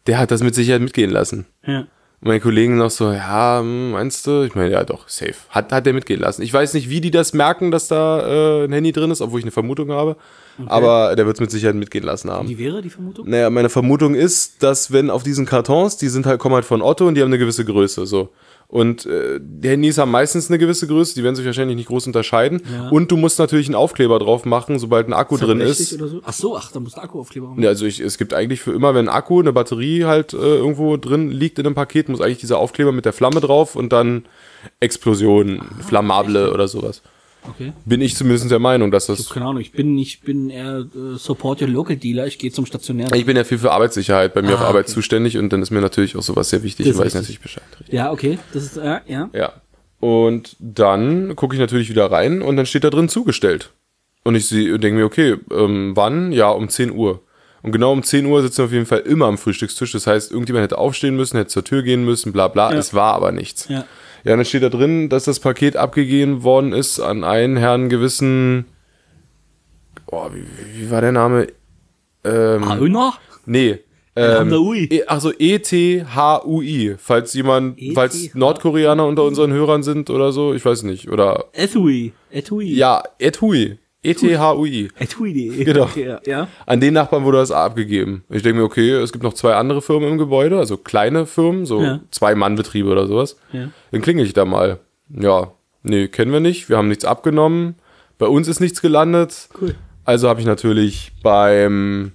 Der 0.06 0.18
hat 0.18 0.30
das 0.30 0.42
mit 0.42 0.54
Sicherheit 0.54 0.82
mitgehen 0.82 1.10
lassen. 1.10 1.46
Ja. 1.66 1.86
Und 2.24 2.28
meine 2.28 2.40
Kollegen 2.40 2.76
noch 2.76 2.90
so, 2.90 3.12
ja, 3.12 3.60
hm, 3.60 3.92
meinst 3.92 4.26
du? 4.26 4.42
Ich 4.42 4.54
meine, 4.54 4.70
ja 4.70 4.84
doch, 4.84 5.08
safe. 5.08 5.34
Hat, 5.50 5.72
hat 5.72 5.86
der 5.86 5.92
mitgehen 5.92 6.20
lassen. 6.20 6.42
Ich 6.42 6.52
weiß 6.52 6.74
nicht, 6.74 6.88
wie 6.88 7.00
die 7.00 7.10
das 7.10 7.34
merken, 7.34 7.70
dass 7.70 7.88
da 7.88 8.62
äh, 8.62 8.64
ein 8.64 8.72
Handy 8.72 8.92
drin 8.92 9.10
ist, 9.10 9.20
obwohl 9.20 9.40
ich 9.40 9.44
eine 9.44 9.50
Vermutung 9.52 9.90
habe. 9.90 10.16
Aber 10.66 11.16
der 11.16 11.26
wird 11.26 11.36
es 11.36 11.40
mit 11.40 11.50
Sicherheit 11.50 11.74
mitgehen 11.74 12.04
lassen 12.04 12.30
haben. 12.30 12.46
Die 12.46 12.58
wäre 12.58 12.80
die 12.80 12.90
Vermutung? 12.90 13.28
Naja, 13.28 13.50
meine 13.50 13.68
Vermutung 13.68 14.14
ist, 14.14 14.62
dass 14.62 14.92
wenn 14.92 15.10
auf 15.10 15.22
diesen 15.22 15.46
Kartons, 15.46 15.96
die 15.96 16.08
sind 16.08 16.26
halt, 16.26 16.38
kommen 16.38 16.54
halt 16.54 16.64
von 16.64 16.80
Otto 16.80 17.08
und 17.08 17.14
die 17.14 17.22
haben 17.22 17.28
eine 17.28 17.38
gewisse 17.38 17.64
Größe, 17.64 18.06
so. 18.06 18.30
Und 18.66 19.06
äh, 19.06 19.38
die 19.40 19.68
Handys 19.68 19.98
haben 19.98 20.10
meistens 20.10 20.48
eine 20.48 20.58
gewisse 20.58 20.86
Größe, 20.86 21.14
die 21.14 21.22
werden 21.22 21.36
sich 21.36 21.46
wahrscheinlich 21.46 21.76
nicht 21.76 21.88
groß 21.88 22.06
unterscheiden. 22.06 22.62
Ja. 22.72 22.88
Und 22.88 23.10
du 23.10 23.16
musst 23.16 23.38
natürlich 23.38 23.66
einen 23.66 23.76
Aufkleber 23.76 24.18
drauf 24.18 24.44
machen, 24.44 24.78
sobald 24.78 25.06
ein 25.06 25.12
Akku 25.12 25.36
drin 25.36 25.60
ist. 25.60 25.92
Oder 25.92 26.08
so? 26.08 26.20
Ach 26.24 26.32
so, 26.32 26.56
ach, 26.56 26.72
da 26.72 26.80
muss 26.80 26.94
ein 26.94 27.00
Akkuaufkleber 27.04 27.48
machen. 27.48 27.62
Ja, 27.62 27.68
also 27.68 27.86
ich, 27.86 28.00
es 28.00 28.18
gibt 28.18 28.34
eigentlich 28.34 28.60
für 28.60 28.72
immer, 28.72 28.94
wenn 28.94 29.08
ein 29.08 29.14
Akku, 29.14 29.40
eine 29.40 29.52
Batterie 29.52 30.04
halt 30.04 30.32
äh, 30.32 30.36
irgendwo 30.36 30.96
drin 30.96 31.30
liegt 31.30 31.58
in 31.58 31.66
einem 31.66 31.74
Paket, 31.74 32.08
muss 32.08 32.20
eigentlich 32.20 32.38
dieser 32.38 32.58
Aufkleber 32.58 32.92
mit 32.92 33.04
der 33.04 33.12
Flamme 33.12 33.40
drauf 33.40 33.76
und 33.76 33.92
dann 33.92 34.24
Explosion, 34.80 35.60
Flammable 35.86 36.52
oder 36.52 36.66
sowas. 36.66 37.02
Okay. 37.48 37.72
Bin 37.84 38.00
ich 38.00 38.16
zumindest 38.16 38.50
der 38.50 38.58
Meinung, 38.58 38.90
dass 38.90 39.06
das. 39.06 39.28
Keine 39.30 39.46
Ahnung, 39.46 39.60
ich 39.60 39.72
bin 39.72 39.94
nicht, 39.94 40.22
bin 40.24 40.50
eher 40.50 40.78
äh, 40.94 41.16
Support 41.16 41.60
your 41.62 41.68
local 41.68 41.96
dealer, 41.96 42.26
ich 42.26 42.38
gehe 42.38 42.50
zum 42.50 42.64
Stationär. 42.66 43.12
Ich 43.14 43.26
bin 43.26 43.36
ja 43.36 43.44
viel 43.44 43.58
für 43.58 43.70
Arbeitssicherheit 43.72 44.34
bei 44.34 44.42
mir 44.42 44.54
auf 44.54 44.60
Ah, 44.62 44.68
Arbeit 44.68 44.86
okay. 44.86 44.94
zuständig 44.94 45.36
und 45.38 45.52
dann 45.52 45.60
ist 45.62 45.70
mir 45.70 45.80
natürlich 45.80 46.16
auch 46.16 46.22
sowas 46.22 46.48
sehr 46.50 46.62
wichtig 46.62 46.86
Das 46.86 46.96
weiß 46.98 47.08
ist 47.08 47.14
natürlich 47.14 47.40
Bescheid. 47.40 47.64
Ja, 47.88 48.10
okay, 48.12 48.38
das 48.52 48.62
ist, 48.64 48.76
äh, 48.78 49.00
ja. 49.06 49.28
Ja. 49.32 49.52
Und 50.00 50.56
dann 50.58 51.36
gucke 51.36 51.54
ich 51.54 51.60
natürlich 51.60 51.88
wieder 51.90 52.10
rein 52.10 52.42
und 52.42 52.56
dann 52.56 52.66
steht 52.66 52.84
da 52.84 52.90
drin 52.90 53.08
zugestellt. 53.08 53.70
Und 54.22 54.34
ich 54.34 54.48
denke 54.48 54.92
mir, 54.92 55.04
okay, 55.04 55.36
ähm, 55.52 55.92
wann? 55.94 56.32
Ja, 56.32 56.48
um 56.48 56.68
10 56.68 56.92
Uhr. 56.92 57.20
Und 57.62 57.72
genau 57.72 57.92
um 57.92 58.02
10 58.02 58.26
Uhr 58.26 58.42
sitzen 58.42 58.58
wir 58.58 58.64
auf 58.66 58.72
jeden 58.72 58.86
Fall 58.86 59.00
immer 59.00 59.26
am 59.26 59.38
Frühstückstisch. 59.38 59.92
Das 59.92 60.06
heißt, 60.06 60.30
irgendjemand 60.30 60.64
hätte 60.64 60.78
aufstehen 60.78 61.16
müssen, 61.16 61.36
hätte 61.38 61.48
zur 61.48 61.64
Tür 61.64 61.82
gehen 61.82 62.04
müssen, 62.04 62.32
bla 62.32 62.48
bla. 62.48 62.72
Ja. 62.72 62.78
Es 62.78 62.92
war 62.92 63.14
aber 63.14 63.32
nichts. 63.32 63.68
Ja. 63.68 63.84
Ja, 64.24 64.36
dann 64.36 64.44
steht 64.44 64.62
da 64.62 64.68
drin, 64.70 65.08
dass 65.10 65.24
das 65.24 65.38
Paket 65.40 65.76
abgegeben 65.76 66.42
worden 66.42 66.72
ist 66.72 66.98
an 67.00 67.24
einen 67.24 67.56
Herrn 67.56 67.88
gewissen. 67.88 68.64
Oh, 70.06 70.28
wie, 70.32 70.44
wie 70.80 70.90
war 70.90 71.00
der 71.02 71.12
Name? 71.12 71.48
Ähm, 72.24 72.64
Aöner? 72.64 73.14
nee, 73.46 73.80
Ähm. 74.16 74.48
E- 74.90 75.02
Ach 75.06 75.20
so, 75.20 75.32
E-T-H-U-I. 75.36 76.94
Falls 76.98 77.34
jemand, 77.34 77.78
E-T-H- 77.78 77.94
falls 77.94 78.34
Nordkoreaner 78.34 79.06
unter 79.06 79.24
unseren 79.24 79.52
Hörern 79.52 79.82
sind 79.82 80.08
oder 80.08 80.32
so, 80.32 80.54
ich 80.54 80.64
weiß 80.64 80.84
nicht. 80.84 81.10
Oder, 81.10 81.46
Ethui. 81.52 82.12
Ethui. 82.30 82.72
ja, 82.74 83.02
Ethui. 84.04 84.30
E-T-H-U-I. 84.32 85.64
Genau. 85.64 85.84
Okay, 85.84 86.16
ja. 86.26 86.48
An 86.66 86.80
den 86.80 86.94
Nachbarn 86.94 87.24
wurde 87.24 87.38
das 87.38 87.50
abgegeben. 87.50 88.24
Ich 88.30 88.42
denke 88.42 88.58
mir, 88.58 88.64
okay, 88.64 88.90
es 88.90 89.12
gibt 89.12 89.24
noch 89.24 89.34
zwei 89.34 89.54
andere 89.54 89.82
Firmen 89.82 90.10
im 90.10 90.18
Gebäude, 90.18 90.58
also 90.58 90.76
kleine 90.76 91.26
Firmen, 91.26 91.66
so 91.66 91.80
Ja. 91.82 92.00
zwei 92.10 92.34
Mannbetriebe 92.34 92.88
oder 92.88 93.06
sowas. 93.06 93.36
Ja. 93.52 93.70
Dann 93.90 94.02
klingel 94.02 94.26
ich 94.26 94.32
da 94.34 94.44
mal. 94.44 94.78
Ja, 95.08 95.52
nee, 95.82 96.08
kennen 96.08 96.32
wir 96.32 96.40
nicht. 96.40 96.68
Wir 96.68 96.76
haben 96.76 96.88
nichts 96.88 97.04
abgenommen. 97.04 97.76
Bei 98.18 98.26
uns 98.26 98.46
ist 98.48 98.60
nichts 98.60 98.80
gelandet. 98.82 99.48
Cool. 99.60 99.74
Also 100.04 100.28
habe 100.28 100.38
ich 100.40 100.46
natürlich 100.46 101.12
beim 101.22 102.12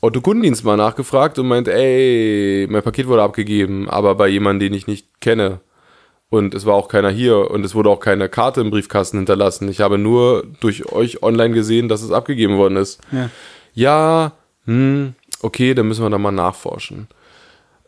Otto 0.00 0.20
Kundendienst 0.20 0.64
mal 0.64 0.76
nachgefragt 0.76 1.38
und 1.38 1.46
meint, 1.48 1.68
ey, 1.68 2.66
mein 2.68 2.82
Paket 2.82 3.06
wurde 3.06 3.22
abgegeben, 3.22 3.88
aber 3.88 4.16
bei 4.16 4.28
jemandem, 4.28 4.68
den 4.68 4.76
ich 4.76 4.86
nicht 4.86 5.20
kenne. 5.20 5.60
Und 6.30 6.54
es 6.54 6.66
war 6.66 6.74
auch 6.74 6.88
keiner 6.88 7.10
hier 7.10 7.50
und 7.50 7.64
es 7.64 7.74
wurde 7.74 7.90
auch 7.90 8.00
keine 8.00 8.28
Karte 8.28 8.60
im 8.60 8.70
Briefkasten 8.70 9.18
hinterlassen. 9.18 9.68
Ich 9.68 9.80
habe 9.80 9.98
nur 9.98 10.44
durch 10.60 10.90
euch 10.90 11.22
online 11.22 11.54
gesehen, 11.54 11.88
dass 11.88 12.02
es 12.02 12.10
abgegeben 12.10 12.56
worden 12.56 12.76
ist. 12.76 13.00
Ja. 13.12 13.30
Ja, 13.74 14.32
hm, 14.66 15.14
okay, 15.42 15.74
dann 15.74 15.88
müssen 15.88 16.04
wir 16.04 16.10
da 16.10 16.18
mal 16.18 16.32
nachforschen. 16.32 17.08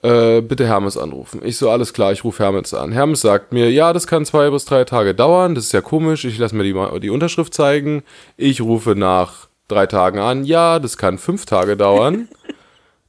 Äh, 0.02 0.42
bitte 0.42 0.66
Hermes 0.66 0.96
anrufen. 0.96 1.40
Ich 1.42 1.56
so, 1.56 1.70
alles 1.70 1.92
klar, 1.92 2.12
ich 2.12 2.22
rufe 2.22 2.42
Hermes 2.42 2.74
an. 2.74 2.92
Hermes 2.92 3.22
sagt 3.22 3.52
mir, 3.52 3.70
ja, 3.70 3.92
das 3.92 4.06
kann 4.06 4.24
zwei 4.24 4.50
bis 4.50 4.64
drei 4.64 4.84
Tage 4.84 5.14
dauern, 5.14 5.54
das 5.54 5.64
ist 5.64 5.72
ja 5.72 5.80
komisch, 5.80 6.24
ich 6.24 6.38
lasse 6.38 6.54
mir 6.54 6.64
die, 6.64 7.00
die 7.00 7.10
Unterschrift 7.10 7.54
zeigen. 7.54 8.02
Ich 8.36 8.60
rufe 8.60 8.94
nach 8.94 9.48
drei 9.68 9.86
Tagen 9.86 10.18
an, 10.18 10.44
ja, 10.44 10.78
das 10.78 10.98
kann 10.98 11.18
fünf 11.18 11.46
Tage 11.46 11.76
dauern. 11.76 12.28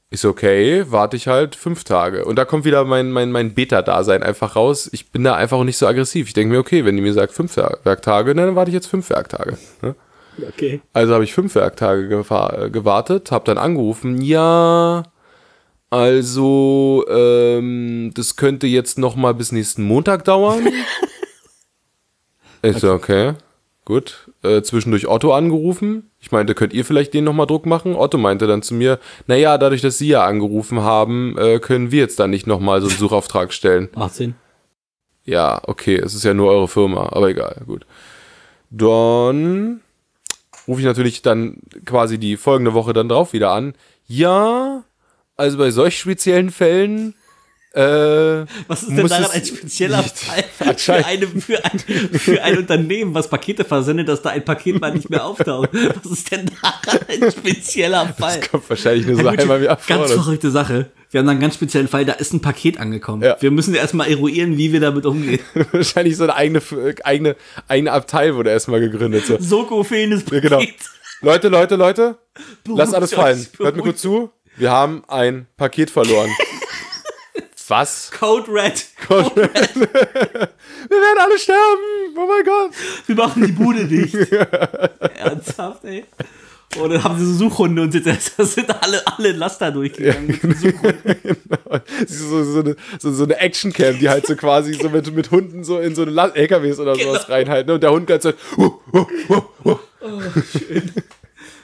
Ist 0.09 0.23
okay, 0.23 0.85
warte 0.87 1.17
ich 1.17 1.27
halt 1.27 1.55
fünf 1.55 1.83
Tage. 1.83 2.23
Und 2.23 2.37
da 2.37 2.45
kommt 2.45 2.63
wieder 2.63 2.85
mein, 2.85 3.11
mein, 3.11 3.31
mein 3.31 3.53
Beta-Dasein 3.53 4.23
einfach 4.23 4.55
raus. 4.55 4.89
Ich 4.93 5.11
bin 5.11 5.23
da 5.25 5.35
einfach 5.35 5.57
auch 5.57 5.65
nicht 5.65 5.77
so 5.77 5.85
aggressiv. 5.85 6.27
Ich 6.27 6.33
denke 6.33 6.53
mir, 6.53 6.59
okay, 6.59 6.85
wenn 6.85 6.95
die 6.95 7.01
mir 7.01 7.13
sagt 7.13 7.33
fünf 7.33 7.57
Werktage, 7.57 8.33
dann 8.33 8.55
warte 8.55 8.69
ich 8.69 8.75
jetzt 8.75 8.87
fünf 8.87 9.09
Werktage. 9.09 9.57
Ne? 9.81 9.95
Okay. 10.49 10.81
Also 10.93 11.13
habe 11.13 11.25
ich 11.25 11.33
fünf 11.33 11.55
Werktage 11.55 12.03
äh, 12.03 12.69
gewartet, 12.69 13.31
habe 13.31 13.45
dann 13.45 13.57
angerufen, 13.57 14.21
ja, 14.21 15.03
also 15.89 17.05
ähm, 17.09 18.11
das 18.13 18.35
könnte 18.35 18.67
jetzt 18.67 18.97
noch 18.97 19.15
mal 19.15 19.33
bis 19.33 19.51
nächsten 19.51 19.83
Montag 19.83 20.25
dauern. 20.25 20.69
Ich 22.63 22.79
so, 22.79 22.91
okay, 22.91 23.33
gut. 23.87 24.29
Äh, 24.43 24.63
zwischendurch 24.63 25.07
Otto 25.07 25.33
angerufen. 25.33 26.11
Ich 26.19 26.33
meinte, 26.33 26.53
könnt 26.55 26.73
ihr 26.73 26.83
vielleicht 26.83 27.13
den 27.13 27.23
noch 27.23 27.31
mal 27.31 27.45
Druck 27.45 27.65
machen? 27.65 27.95
Otto 27.95 28.17
meinte 28.17 28.45
dann 28.45 28.61
zu 28.61 28.73
mir, 28.73 28.99
naja, 29.27 29.57
dadurch, 29.57 29.81
dass 29.81 29.97
sie 29.97 30.09
ja 30.09 30.25
angerufen 30.25 30.81
haben, 30.81 31.37
äh, 31.37 31.59
können 31.59 31.89
wir 31.89 32.01
jetzt 32.01 32.19
dann 32.19 32.29
nicht 32.29 32.47
noch 32.47 32.59
mal 32.59 32.81
so 32.81 32.89
einen 32.89 32.97
Suchauftrag 32.97 33.53
stellen. 33.53 33.87
Macht 33.95 34.15
Sinn. 34.15 34.35
Ja, 35.23 35.61
okay, 35.67 35.95
es 35.95 36.13
ist 36.13 36.25
ja 36.25 36.33
nur 36.33 36.51
eure 36.51 36.67
Firma, 36.67 37.07
aber 37.13 37.29
egal, 37.29 37.61
gut. 37.65 37.85
Dann 38.69 39.79
rufe 40.67 40.81
ich 40.81 40.85
natürlich 40.85 41.21
dann 41.21 41.61
quasi 41.85 42.17
die 42.17 42.35
folgende 42.35 42.73
Woche 42.73 42.91
dann 42.91 43.07
drauf 43.07 43.31
wieder 43.31 43.51
an. 43.51 43.73
Ja, 44.05 44.83
also 45.37 45.57
bei 45.57 45.71
solch 45.71 45.97
speziellen 45.97 46.49
Fällen, 46.49 47.13
äh, 47.77 48.45
Was 48.67 48.83
ist 48.83 48.97
denn 48.97 49.07
daran 49.07 49.31
ein 49.31 49.45
spezieller 49.45 50.03
Fall 50.03 50.43
für, 50.77 50.93
eine, 51.05 51.27
für, 51.27 51.63
ein, 51.63 51.79
für 51.79 52.43
ein 52.43 52.57
Unternehmen, 52.57 53.13
was 53.13 53.29
Pakete 53.29 53.63
versendet, 53.63 54.07
dass 54.07 54.21
da 54.21 54.31
ein 54.31 54.43
Paket 54.43 54.81
mal 54.81 54.93
nicht 54.93 55.09
mehr 55.09 55.23
auftaucht? 55.23 55.69
Was 55.71 56.11
ist 56.11 56.31
denn 56.31 56.49
daran 56.61 56.99
ein 57.07 57.31
spezieller 57.31 58.07
Fall? 58.17 58.39
kommt 58.49 58.69
wahrscheinlich 58.69 59.05
nur 59.05 59.17
so 59.17 59.21
Ja, 59.23 59.31
einmal 59.31 59.61
wieder 59.61 59.77
vor. 59.77 59.97
Ganz 59.97 60.11
verrückte 60.11 60.49
Sache. 60.49 60.89
Wir 61.11 61.19
haben 61.19 61.25
da 61.27 61.31
einen 61.31 61.39
ganz 61.39 61.55
speziellen 61.55 61.87
Fall, 61.87 62.03
da 62.03 62.13
ist 62.13 62.33
ein 62.33 62.41
Paket 62.41 62.79
angekommen. 62.79 63.23
Ja. 63.23 63.37
Wir 63.39 63.51
müssen 63.51 63.73
erstmal 63.75 64.09
eruieren, 64.09 64.57
wie 64.57 64.73
wir 64.73 64.79
damit 64.79 65.05
umgehen. 65.05 65.39
wahrscheinlich 65.71 66.17
so 66.17 66.23
eine 66.23 66.35
eigene, 66.35 66.61
eigene, 67.03 67.35
eigene 67.67 67.91
Abteil 67.91 68.35
wurde 68.35 68.49
erstmal 68.49 68.79
gegründet. 68.79 69.25
So. 69.25 69.37
Soko 69.39 69.83
fehlendes 69.83 70.23
Paket. 70.23 70.41
genau. 70.43 70.61
Leute, 71.21 71.47
Leute, 71.47 71.75
Leute, 71.75 72.17
lasst 72.67 72.93
alles 72.93 73.13
euch, 73.13 73.19
fallen. 73.19 73.47
Hört 73.57 73.75
mir 73.75 73.81
beruhigt 73.83 73.85
gut 73.85 73.99
zu. 73.99 74.31
Wir 74.57 74.71
haben 74.71 75.03
ein 75.07 75.47
Paket 75.55 75.91
verloren. 75.91 76.29
Was? 77.69 78.11
Code 78.17 78.49
Red. 78.51 78.85
Wir 79.09 79.17
werden 80.89 81.19
alle 81.19 81.37
sterben. 81.37 82.15
Oh 82.15 82.25
mein 82.27 82.43
Gott. 82.45 82.71
Wir 83.05 83.15
machen 83.15 83.45
die 83.45 83.51
Bude 83.51 83.85
dicht. 83.85 84.15
Ernsthaft, 85.17 85.83
ey. 85.85 86.05
Und 86.77 86.91
dann 86.91 87.03
haben 87.03 87.17
sie 87.17 87.25
so 87.25 87.33
Suchhunde 87.49 87.81
und 87.81 87.93
das 88.05 88.35
sind 88.53 88.69
alle, 88.83 89.01
alle 89.07 89.31
Laster 89.31 89.71
durchgegangen. 89.71 90.27
den 90.41 90.53
Suchhunden. 90.55 91.37
so, 92.07 92.43
so, 92.43 92.59
eine, 92.59 92.75
so, 92.99 93.11
so 93.11 93.23
eine 93.23 93.37
Actioncam, 93.39 93.97
die 93.99 94.09
halt 94.09 94.27
so 94.27 94.35
quasi 94.35 94.73
so 94.73 94.89
mit, 94.89 95.13
mit 95.13 95.31
Hunden 95.31 95.63
so 95.63 95.79
in 95.79 95.95
so 95.95 96.03
eine 96.03 96.11
La- 96.11 96.27
LKWs 96.27 96.79
oder 96.79 96.95
sowas 96.95 97.25
Genau. 97.25 97.37
reinhalten. 97.37 97.67
Ne? 97.67 97.73
Und 97.75 97.83
der 97.83 97.91
Hund 97.91 98.05
ganz 98.07 98.23
so, 98.23 98.33
uh, 98.57 98.71
uh, 98.93 99.05
uh, 99.29 99.41
uh. 99.65 99.77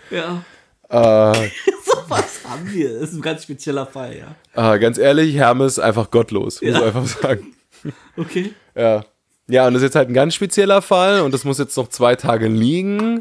Ja. 0.09 0.43
Äh, 0.93 1.49
So 1.85 1.97
was 2.07 2.39
haben 2.47 2.71
wir. 2.71 2.93
Das 2.99 3.09
ist 3.09 3.13
ein 3.15 3.21
ganz 3.21 3.43
spezieller 3.43 3.85
Fall, 3.85 4.15
ja. 4.55 4.73
äh, 4.75 4.79
ganz 4.79 4.97
ehrlich, 4.97 5.35
Hermes 5.35 5.79
einfach 5.79 6.09
gottlos, 6.11 6.61
muss 6.61 6.71
Ja. 6.71 6.79
ich 6.79 6.83
einfach 6.85 7.07
sagen. 7.07 7.53
Okay. 8.17 8.53
Ja. 8.75 9.03
Ja, 9.47 9.67
und 9.67 9.73
das 9.73 9.81
ist 9.81 9.87
jetzt 9.87 9.95
halt 9.95 10.07
ein 10.09 10.13
ganz 10.13 10.33
spezieller 10.35 10.81
Fall 10.81 11.19
und 11.21 11.33
das 11.33 11.43
muss 11.43 11.57
jetzt 11.57 11.75
noch 11.75 11.89
zwei 11.89 12.15
Tage 12.15 12.47
liegen. 12.47 13.19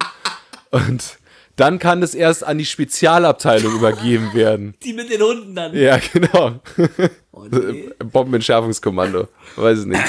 Und 0.70 1.18
dann 1.56 1.80
kann 1.80 2.00
das 2.00 2.14
erst 2.14 2.44
an 2.44 2.58
die 2.58 2.64
Spezialabteilung 2.64 3.74
übergeben 3.74 4.32
werden. 4.34 4.74
Die 4.84 4.92
mit 4.92 5.10
den 5.10 5.20
Hunden 5.20 5.54
dann. 5.56 5.74
Ja, 5.76 5.98
genau. 6.12 6.60
Oh, 7.32 7.44
nee. 7.50 7.90
Bombenentschärfungskommando. 7.98 9.26
Weiß 9.56 9.80
ich 9.80 9.86
nicht. 9.86 10.00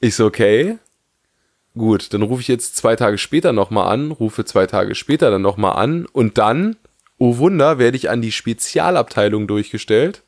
Ich 0.00 0.14
so, 0.14 0.24
okay. 0.26 0.78
Gut, 1.76 2.12
dann 2.12 2.22
rufe 2.22 2.40
ich 2.42 2.48
jetzt 2.48 2.76
zwei 2.76 2.96
Tage 2.96 3.16
später 3.18 3.52
nochmal 3.52 3.92
an, 3.92 4.10
rufe 4.10 4.44
zwei 4.44 4.66
Tage 4.66 4.94
später 4.94 5.30
dann 5.30 5.42
nochmal 5.42 5.76
an 5.76 6.06
und 6.12 6.36
dann, 6.38 6.76
oh 7.18 7.38
Wunder, 7.38 7.78
werde 7.78 7.96
ich 7.96 8.10
an 8.10 8.20
die 8.20 8.32
Spezialabteilung 8.32 9.46
durchgestellt. 9.46 10.22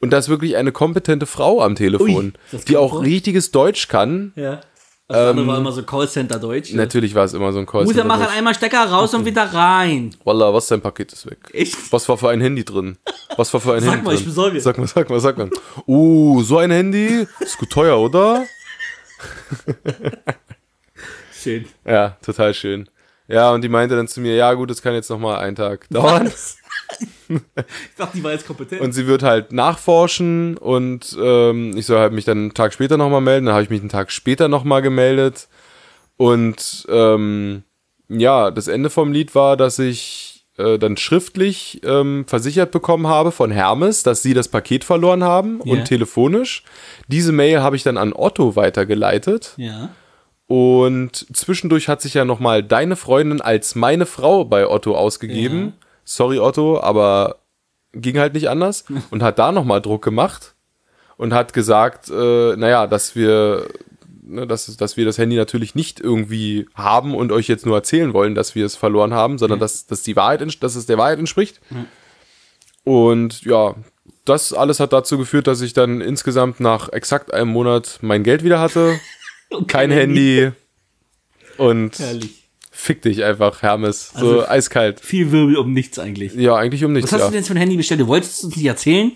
Und 0.00 0.10
da 0.10 0.18
ist 0.18 0.28
wirklich 0.28 0.56
eine 0.56 0.72
kompetente 0.72 1.24
Frau 1.24 1.62
am 1.62 1.76
Telefon, 1.76 2.34
Ui, 2.52 2.60
die 2.68 2.76
auch 2.76 2.90
vor? 2.94 3.02
richtiges 3.02 3.50
Deutsch 3.52 3.88
kann. 3.88 4.32
Ja. 4.36 4.60
Das 5.06 5.28
andere 5.30 5.46
war 5.46 5.58
immer 5.58 5.70
so 5.72 5.82
Callcenter 5.82 6.38
Deutsch. 6.38 6.72
ne? 6.72 6.78
Natürlich 6.78 7.14
war 7.14 7.24
es 7.24 7.34
immer 7.34 7.52
so 7.52 7.58
ein 7.58 7.66
Call. 7.66 7.84
Mutter, 7.84 8.04
machen 8.04 8.26
einmal 8.26 8.54
Stecker 8.54 8.84
raus 8.86 9.12
und 9.14 9.24
wieder 9.26 9.44
rein. 9.44 10.14
Wallah, 10.24 10.52
was 10.52 10.66
dein 10.68 10.80
Paket 10.80 11.12
ist 11.12 11.26
weg. 11.26 11.38
Echt? 11.52 11.76
Was 11.92 12.08
war 12.08 12.16
für 12.16 12.30
ein 12.30 12.40
Handy 12.40 12.64
drin? 12.64 12.96
Was 13.36 13.52
war 13.52 13.60
für 13.60 13.74
ein 13.74 13.80
Sag 13.82 13.90
Handy 13.92 14.04
mal, 14.04 14.10
drin? 14.12 14.20
ich 14.20 14.24
besorge. 14.26 14.60
Sag 14.60 14.78
mal, 14.78 14.86
sag 14.86 15.10
mal, 15.10 15.20
sag 15.20 15.36
mal. 15.38 15.50
Uh, 15.86 16.42
so 16.42 16.56
ein 16.58 16.70
Handy? 16.70 17.26
Ist 17.40 17.58
gut 17.58 17.70
teuer, 17.70 17.98
oder? 17.98 18.44
Schön. 21.44 21.64
Ja, 21.86 22.16
total 22.24 22.52
schön. 22.54 22.88
Ja, 23.28 23.52
und 23.52 23.62
die 23.62 23.68
meinte 23.70 23.96
dann 23.96 24.08
zu 24.08 24.20
mir, 24.20 24.34
ja 24.34 24.52
gut, 24.54 24.68
das 24.70 24.82
kann 24.82 24.92
jetzt 24.94 25.08
noch 25.08 25.18
mal 25.18 25.38
einen 25.38 25.56
Tag 25.56 25.88
dauern. 25.90 26.26
Was? 26.26 26.56
ich 27.28 27.40
dachte, 27.96 28.16
die 28.18 28.22
war 28.24 28.32
jetzt 28.32 28.46
kompetent. 28.46 28.80
Und 28.82 28.92
sie 28.92 29.06
wird 29.06 29.22
halt 29.22 29.52
nachforschen 29.52 30.56
und 30.58 31.16
ähm, 31.18 31.74
ich 31.76 31.86
soll 31.86 31.98
halt 31.98 32.12
mich 32.12 32.24
dann 32.26 32.38
einen 32.38 32.54
Tag 32.54 32.72
später 32.74 32.96
noch 32.98 33.08
mal 33.08 33.20
melden. 33.22 33.46
Dann 33.46 33.54
habe 33.54 33.64
ich 33.64 33.70
mich 33.70 33.80
einen 33.80 33.88
Tag 33.88 34.10
später 34.12 34.48
noch 34.48 34.64
mal 34.64 34.80
gemeldet. 34.82 35.48
Und 36.16 36.86
ähm, 36.90 37.62
ja, 38.08 38.50
das 38.50 38.68
Ende 38.68 38.90
vom 38.90 39.12
Lied 39.12 39.34
war, 39.34 39.56
dass 39.56 39.78
ich 39.78 40.44
äh, 40.58 40.78
dann 40.78 40.96
schriftlich 40.96 41.80
ähm, 41.84 42.26
versichert 42.28 42.70
bekommen 42.70 43.06
habe 43.08 43.32
von 43.32 43.50
Hermes, 43.50 44.02
dass 44.02 44.22
sie 44.22 44.34
das 44.34 44.48
Paket 44.48 44.84
verloren 44.84 45.24
haben 45.24 45.60
Ja. 45.64 45.72
und 45.72 45.86
telefonisch. 45.86 46.62
Diese 47.08 47.32
Mail 47.32 47.62
habe 47.62 47.76
ich 47.76 47.82
dann 47.82 47.96
an 47.96 48.12
Otto 48.12 48.54
weitergeleitet. 48.54 49.54
ja. 49.56 49.88
Und 50.46 51.26
zwischendurch 51.34 51.88
hat 51.88 52.02
sich 52.02 52.14
ja 52.14 52.24
nochmal 52.24 52.62
deine 52.62 52.96
Freundin 52.96 53.40
als 53.40 53.74
meine 53.74 54.06
Frau 54.06 54.44
bei 54.44 54.68
Otto 54.68 54.94
ausgegeben. 54.96 55.72
Sorry, 56.04 56.38
Otto, 56.38 56.80
aber 56.80 57.36
ging 57.92 58.18
halt 58.18 58.34
nicht 58.34 58.48
anders. 58.48 58.84
Und 59.10 59.22
hat 59.22 59.38
da 59.38 59.52
nochmal 59.52 59.80
Druck 59.80 60.02
gemacht 60.02 60.54
und 61.16 61.32
hat 61.32 61.52
gesagt, 61.52 62.10
äh, 62.10 62.56
naja, 62.56 62.86
dass 62.86 63.14
wir, 63.14 63.68
ne, 64.22 64.46
dass, 64.46 64.76
dass 64.76 64.96
wir 64.96 65.04
das 65.04 65.18
Handy 65.18 65.36
natürlich 65.36 65.74
nicht 65.74 66.00
irgendwie 66.00 66.66
haben 66.74 67.14
und 67.14 67.32
euch 67.32 67.48
jetzt 67.48 67.66
nur 67.66 67.76
erzählen 67.76 68.12
wollen, 68.12 68.34
dass 68.34 68.54
wir 68.54 68.66
es 68.66 68.76
verloren 68.76 69.14
haben, 69.14 69.38
sondern 69.38 69.60
dass, 69.60 69.86
dass 69.86 70.02
die 70.02 70.16
Wahrheit, 70.16 70.62
dass 70.62 70.74
es 70.74 70.86
der 70.86 70.98
Wahrheit 70.98 71.18
entspricht. 71.18 71.60
Und 72.84 73.42
ja, 73.42 73.76
das 74.24 74.52
alles 74.52 74.80
hat 74.80 74.92
dazu 74.92 75.18
geführt, 75.18 75.46
dass 75.46 75.60
ich 75.60 75.72
dann 75.72 76.00
insgesamt 76.00 76.60
nach 76.60 76.88
exakt 76.92 77.32
einem 77.32 77.50
Monat 77.50 77.98
mein 78.02 78.24
Geld 78.24 78.42
wieder 78.42 78.60
hatte. 78.60 78.98
Und 79.58 79.68
Kein 79.68 79.90
Handy. 79.90 80.50
Und 81.56 81.98
Herrlich. 81.98 82.48
fick 82.70 83.02
dich 83.02 83.22
einfach, 83.24 83.62
Hermes. 83.62 84.10
So 84.10 84.40
Also- 84.40 84.48
eiskalt. 84.48 85.00
Viel 85.00 85.30
Wirbel 85.32 85.56
um 85.56 85.72
nichts 85.72 85.98
eigentlich. 85.98 86.34
Ja, 86.34 86.56
eigentlich 86.56 86.84
um 86.84 86.92
nichts. 86.92 87.10
Was 87.12 87.20
hast 87.20 87.20
Ja. 87.26 87.26
du 87.28 87.34
denn 87.34 87.44
für 87.44 87.54
ein 87.54 87.58
Handy 87.58 87.76
bestellt? 87.76 88.00
Du 88.00 88.06
wolltest 88.08 88.38
es 88.38 88.44
uns 88.44 88.56
nicht 88.56 88.66
erzählen. 88.66 89.12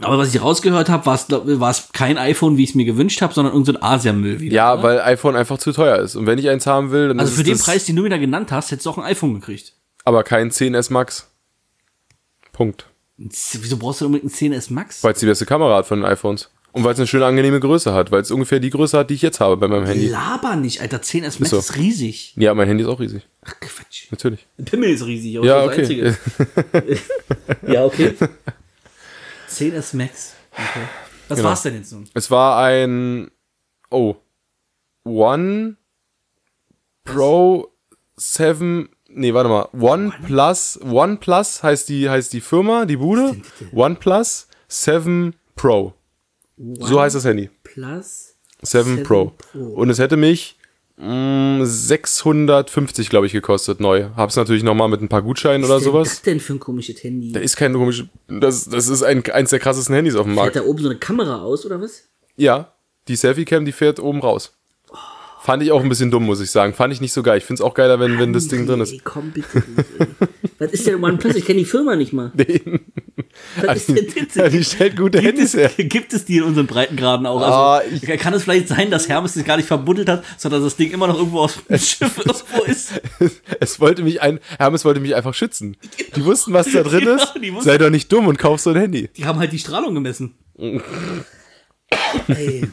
Aber 0.00 0.18
was 0.18 0.34
ich 0.34 0.40
rausgehört 0.42 0.88
habe, 0.88 1.06
war 1.06 1.70
es, 1.70 1.88
kein 1.92 2.18
iPhone, 2.18 2.56
wie 2.56 2.64
ich 2.64 2.70
es 2.70 2.74
mir 2.74 2.84
gewünscht 2.84 3.22
habe, 3.22 3.32
sondern 3.34 3.54
irgendein 3.54 3.76
so 3.76 3.82
Asiamüll 3.82 4.40
wieder. 4.40 4.54
ja, 4.54 4.74
oder? 4.74 4.82
weil 4.82 5.00
iPhone 5.02 5.36
einfach 5.36 5.58
zu 5.58 5.72
teuer 5.72 5.98
ist. 5.98 6.16
Und 6.16 6.26
wenn 6.26 6.38
ich 6.38 6.48
eins 6.48 6.66
haben 6.66 6.90
will, 6.90 7.08
dann 7.08 7.20
Also 7.20 7.32
für 7.34 7.44
den 7.44 7.58
Preis, 7.58 7.84
den 7.84 7.94
du 7.96 8.02
mir 8.02 8.08
da 8.10 8.16
genannt 8.18 8.50
hast, 8.50 8.70
hättest 8.72 8.86
du 8.86 8.90
auch 8.90 8.98
ein 8.98 9.04
iPhone 9.04 9.34
gekriegt. 9.34 9.74
aber 10.04 10.24
kein 10.24 10.50
10S 10.50 10.90
Max. 10.90 11.28
Punkt. 12.52 12.86
Wieso 13.16 13.76
brauchst 13.76 14.00
du 14.00 14.06
unbedingt 14.06 14.32
einen 14.32 14.52
10S 14.52 14.70
Max? 14.72 15.04
Weil 15.04 15.12
es 15.12 15.20
die 15.20 15.26
beste 15.26 15.46
Kamera 15.46 15.76
hat 15.76 15.86
von 15.86 16.00
den 16.00 16.10
iPhones. 16.10 16.50
Und 16.72 16.84
weil 16.84 16.94
es 16.94 16.98
eine 16.98 17.06
schöne, 17.06 17.26
angenehme 17.26 17.60
Größe 17.60 17.92
hat. 17.92 18.10
Weil 18.10 18.22
es 18.22 18.30
ungefähr 18.30 18.58
die 18.58 18.70
Größe 18.70 18.98
hat, 18.98 19.10
die 19.10 19.14
ich 19.14 19.22
jetzt 19.22 19.40
habe 19.40 19.56
bei 19.58 19.68
meinem 19.68 19.84
Handy. 19.86 20.08
Laber 20.08 20.56
nicht, 20.56 20.80
Alter. 20.80 20.98
10S 20.98 21.38
Max 21.38 21.50
so. 21.50 21.58
ist 21.58 21.76
riesig. 21.76 22.32
Ja, 22.36 22.54
mein 22.54 22.66
Handy 22.66 22.82
ist 22.84 22.88
auch 22.88 22.98
riesig. 23.00 23.28
Ach, 23.44 23.54
Quatsch. 23.60 24.06
Natürlich. 24.10 24.46
Pimmel 24.64 24.90
ist 24.90 25.04
riesig, 25.04 25.36
aber 25.38 25.46
Ja, 25.46 25.66
das 25.66 25.76
ist 25.78 25.90
okay. 25.90 26.00
das 26.02 26.72
Einzige. 26.72 27.00
ja, 27.72 27.84
okay. 27.84 28.14
10S 29.50 29.96
Max. 29.96 30.34
Okay. 30.52 30.86
Was 31.28 31.36
Genau. 31.38 31.48
war's 31.50 31.62
denn 31.62 31.74
jetzt 31.76 31.92
nun? 31.92 32.04
Es 32.14 32.30
war 32.30 32.62
ein. 32.64 33.30
Oh. 33.90 34.16
One 35.04 35.76
Pro 37.04 37.68
7. 38.16 38.88
Nee, 39.08 39.34
warte 39.34 39.48
mal. 39.50 39.68
One 39.78 40.12
Plus. 40.24 40.80
One 40.82 41.16
Plus 41.16 41.62
heißt 41.62 41.88
die, 41.88 42.08
heißt 42.08 42.32
die 42.32 42.40
Firma, 42.40 42.86
die 42.86 42.96
Bude. 42.96 43.36
One 43.72 43.96
Plus 43.96 44.48
7 44.68 45.34
Pro. 45.54 45.94
So 46.56 47.00
heißt 47.00 47.16
das 47.16 47.24
Handy. 47.24 47.50
Plus 47.64 48.34
7 48.62 48.96
7 48.96 49.02
Pro. 49.04 49.32
Pro. 49.52 49.58
Und 49.58 49.90
es 49.90 49.98
hätte 49.98 50.16
mich 50.16 50.56
mh, 50.96 51.64
650, 51.64 53.08
glaube 53.08 53.26
ich, 53.26 53.32
gekostet 53.32 53.80
neu. 53.80 54.06
Hab's 54.16 54.36
natürlich 54.36 54.62
nochmal 54.62 54.88
mit 54.88 55.00
ein 55.00 55.08
paar 55.08 55.22
Gutscheinen 55.22 55.64
oder 55.64 55.74
Was 55.74 55.80
ist 55.82 55.86
denn 55.86 55.92
sowas. 55.92 56.08
das 56.08 56.22
denn 56.22 56.40
für 56.40 56.52
ein 56.54 56.60
komisches 56.60 57.02
Handy? 57.02 57.32
Da 57.32 57.40
ist 57.40 57.56
kein 57.56 57.72
komisch. 57.72 58.04
Das, 58.28 58.66
das 58.68 58.88
ist 58.88 59.02
ein, 59.02 59.24
eins 59.30 59.50
der 59.50 59.58
krassesten 59.58 59.94
Handys 59.94 60.14
auf 60.14 60.24
dem 60.24 60.34
Fährt 60.34 60.44
Markt. 60.54 60.56
da 60.56 60.62
oben 60.62 60.82
so 60.82 60.88
eine 60.88 60.98
Kamera 60.98 61.42
aus, 61.42 61.64
oder 61.66 61.80
was? 61.80 62.02
Ja, 62.36 62.72
die 63.08 63.16
Selfie-Cam, 63.16 63.64
die 63.64 63.72
fährt 63.72 63.98
oben 64.00 64.20
raus. 64.20 64.56
Fand 65.44 65.62
ich 65.62 65.72
auch 65.72 65.82
ein 65.82 65.88
bisschen 65.88 66.10
dumm, 66.10 66.24
muss 66.24 66.40
ich 66.40 66.50
sagen. 66.50 66.72
Fand 66.72 66.92
ich 66.92 67.00
nicht 67.00 67.12
so 67.12 67.22
geil. 67.22 67.38
Ich 67.38 67.44
find's 67.44 67.60
auch 67.60 67.74
geiler, 67.74 67.98
wenn, 67.98 68.18
wenn 68.18 68.32
das 68.32 68.46
Ding 68.48 68.64
drin 68.66 68.80
ist. 68.80 69.02
komm 69.04 69.32
bitte 69.32 69.58
nicht, 69.58 69.88
ey. 69.98 70.06
Was 70.60 70.70
ist 70.72 70.86
denn 70.86 71.02
OnePlus? 71.02 71.34
Ich 71.34 71.44
kenne 71.44 71.58
die 71.58 71.64
Firma 71.64 71.96
nicht 71.96 72.12
mal. 72.12 72.30
Was 73.66 73.88
ist 73.88 73.88
denn 73.88 74.06
Ja, 74.36 74.42
das? 74.44 74.52
die 74.52 74.62
stellt 74.62 74.96
gute 74.96 75.18
Gibt 75.20 75.24
Handys 75.38 75.54
es, 75.54 75.60
her. 75.76 75.84
gibt 75.84 76.12
es 76.12 76.24
die 76.26 76.36
in 76.36 76.44
unseren 76.44 76.66
Breitengraden 76.68 77.26
auch? 77.26 77.40
Also, 77.40 77.52
Ah, 77.52 77.82
ich- 77.90 78.20
kann 78.20 78.34
es 78.34 78.44
vielleicht 78.44 78.68
sein, 78.68 78.90
dass 78.90 79.08
Hermes 79.08 79.34
das 79.34 79.44
gar 79.44 79.56
nicht 79.56 79.66
verbuddelt 79.66 80.08
hat, 80.08 80.22
sondern 80.36 80.62
das 80.62 80.76
Ding 80.76 80.92
immer 80.92 81.08
noch 81.08 81.18
irgendwo 81.18 81.40
auf 81.40 81.60
dem 81.68 81.78
Schiff 81.78 82.18
irgendwo 82.24 82.62
ist? 82.64 82.92
Es 83.58 83.80
wollte 83.80 84.02
mich 84.04 84.20
ein, 84.22 84.38
Hermes 84.58 84.84
wollte 84.84 85.00
mich 85.00 85.14
einfach 85.16 85.34
schützen. 85.34 85.76
Die 86.14 86.24
wussten, 86.24 86.52
was 86.52 86.70
da 86.70 86.82
drin 86.84 87.00
Genau, 87.00 87.16
ist. 87.16 87.64
Sei 87.64 87.78
doch 87.78 87.90
nicht 87.90 88.12
dumm 88.12 88.28
und 88.28 88.38
kauf 88.38 88.60
so 88.60 88.70
ein 88.70 88.76
Handy. 88.76 89.08
Die 89.16 89.24
haben 89.24 89.38
halt 89.40 89.50
die 89.52 89.58
Strahlung 89.58 89.94
gemessen. 89.94 90.34
Ey. 92.28 92.68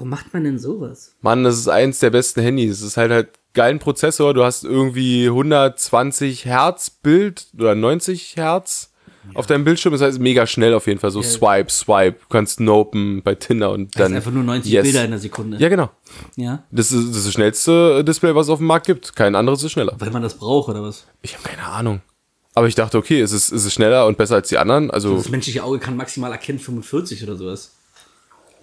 Warum 0.00 0.08
macht 0.08 0.32
man 0.32 0.44
denn 0.44 0.58
sowas? 0.58 1.14
Mann, 1.20 1.44
das 1.44 1.58
ist 1.58 1.68
eins 1.68 1.98
der 1.98 2.08
besten 2.08 2.40
Handys. 2.40 2.78
Es 2.78 2.82
ist 2.82 2.96
halt 2.96 3.10
halt 3.12 3.28
geilen 3.52 3.78
Prozessor. 3.78 4.32
Du 4.32 4.42
hast 4.42 4.64
irgendwie 4.64 5.26
120 5.26 6.46
Hertz 6.46 6.88
Bild 6.88 7.48
oder 7.58 7.74
90 7.74 8.36
Hertz 8.36 8.90
auf 9.34 9.44
deinem 9.46 9.64
Bildschirm. 9.64 9.92
Das 9.92 10.00
heißt 10.00 10.18
mega 10.18 10.46
schnell 10.46 10.72
auf 10.72 10.86
jeden 10.86 11.00
Fall. 11.00 11.10
So 11.10 11.20
Swipe, 11.20 11.70
Swipe. 11.70 12.18
Du 12.18 12.28
kannst 12.30 12.60
nopen 12.60 13.22
bei 13.22 13.34
Tinder 13.34 13.72
und 13.72 13.94
Das 13.94 14.04
dann. 14.04 14.12
ist 14.12 14.16
einfach 14.16 14.30
nur 14.30 14.42
90 14.42 14.72
Yes. 14.72 14.84
Bilder 14.84 15.04
in 15.04 15.10
der 15.10 15.20
Sekunde. 15.20 15.58
Ja, 15.58 15.68
genau. 15.68 15.90
ja. 16.36 16.64
Das 16.70 16.92
ist, 16.92 17.10
das 17.10 17.16
ist 17.18 17.26
das 17.26 17.32
schnellste 17.34 18.02
Display, 18.02 18.34
was 18.34 18.46
es 18.46 18.50
auf 18.50 18.58
dem 18.58 18.68
Markt 18.68 18.86
gibt. 18.86 19.14
Kein 19.14 19.34
anderes 19.34 19.62
ist 19.62 19.72
schneller. 19.72 19.94
Weil 19.98 20.10
man 20.12 20.22
das 20.22 20.38
braucht, 20.38 20.70
oder 20.70 20.82
was? 20.82 21.04
Ich 21.20 21.34
habe 21.36 21.46
keine 21.46 21.66
Ahnung. 21.66 22.00
Aber 22.54 22.68
ich 22.68 22.74
dachte, 22.74 22.96
okay, 22.96 23.20
es 23.20 23.32
ist, 23.32 23.52
es 23.52 23.66
ist 23.66 23.74
schneller 23.74 24.06
und 24.06 24.16
besser 24.16 24.36
als 24.36 24.48
die 24.48 24.56
anderen. 24.56 24.90
Also, 24.90 25.16
Das 25.16 25.28
menschliche 25.28 25.62
Auge 25.62 25.78
kann 25.78 25.94
maximal 25.96 26.32
erkennen 26.32 26.58
45 26.58 27.22
oder 27.22 27.36
sowas. 27.36 27.72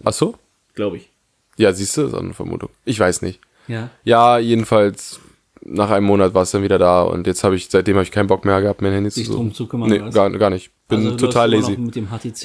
ach 0.04 0.14
so? 0.14 0.34
Glaube 0.74 0.98
ich. 0.98 1.10
Ja, 1.58 1.74
siehst 1.74 1.98
du, 1.98 2.04
das 2.04 2.14
ist 2.14 2.18
eine 2.18 2.34
Vermutung. 2.34 2.70
Ich 2.86 3.00
weiß 3.00 3.22
nicht. 3.22 3.40
Ja. 3.68 3.90
Ja, 4.04 4.38
jedenfalls 4.38 5.20
nach 5.62 5.90
einem 5.90 6.06
Monat 6.06 6.34
war 6.34 6.44
es 6.44 6.52
dann 6.52 6.64
wieder 6.64 6.78
da 6.78 7.02
und 7.02 7.28
jetzt 7.28 7.44
habe 7.44 7.56
ich, 7.56 7.68
seitdem 7.70 7.96
habe 7.96 8.04
ich 8.04 8.12
keinen 8.12 8.28
Bock 8.28 8.46
mehr 8.46 8.62
gehabt, 8.62 8.82
mir 8.82 8.88
ein 8.90 8.94
Handy 8.94 9.10
zu 9.12 9.24
suchen. 9.24 9.36
drum 9.36 9.54
zu 9.54 9.68
kümmern, 9.68 9.90
Nee, 9.90 10.00
gar, 10.12 10.30
gar 10.32 10.50
nicht. 10.50 10.72
Bin 10.88 11.06
Also, 11.06 11.18
total 11.18 11.52
lazy. 11.52 11.78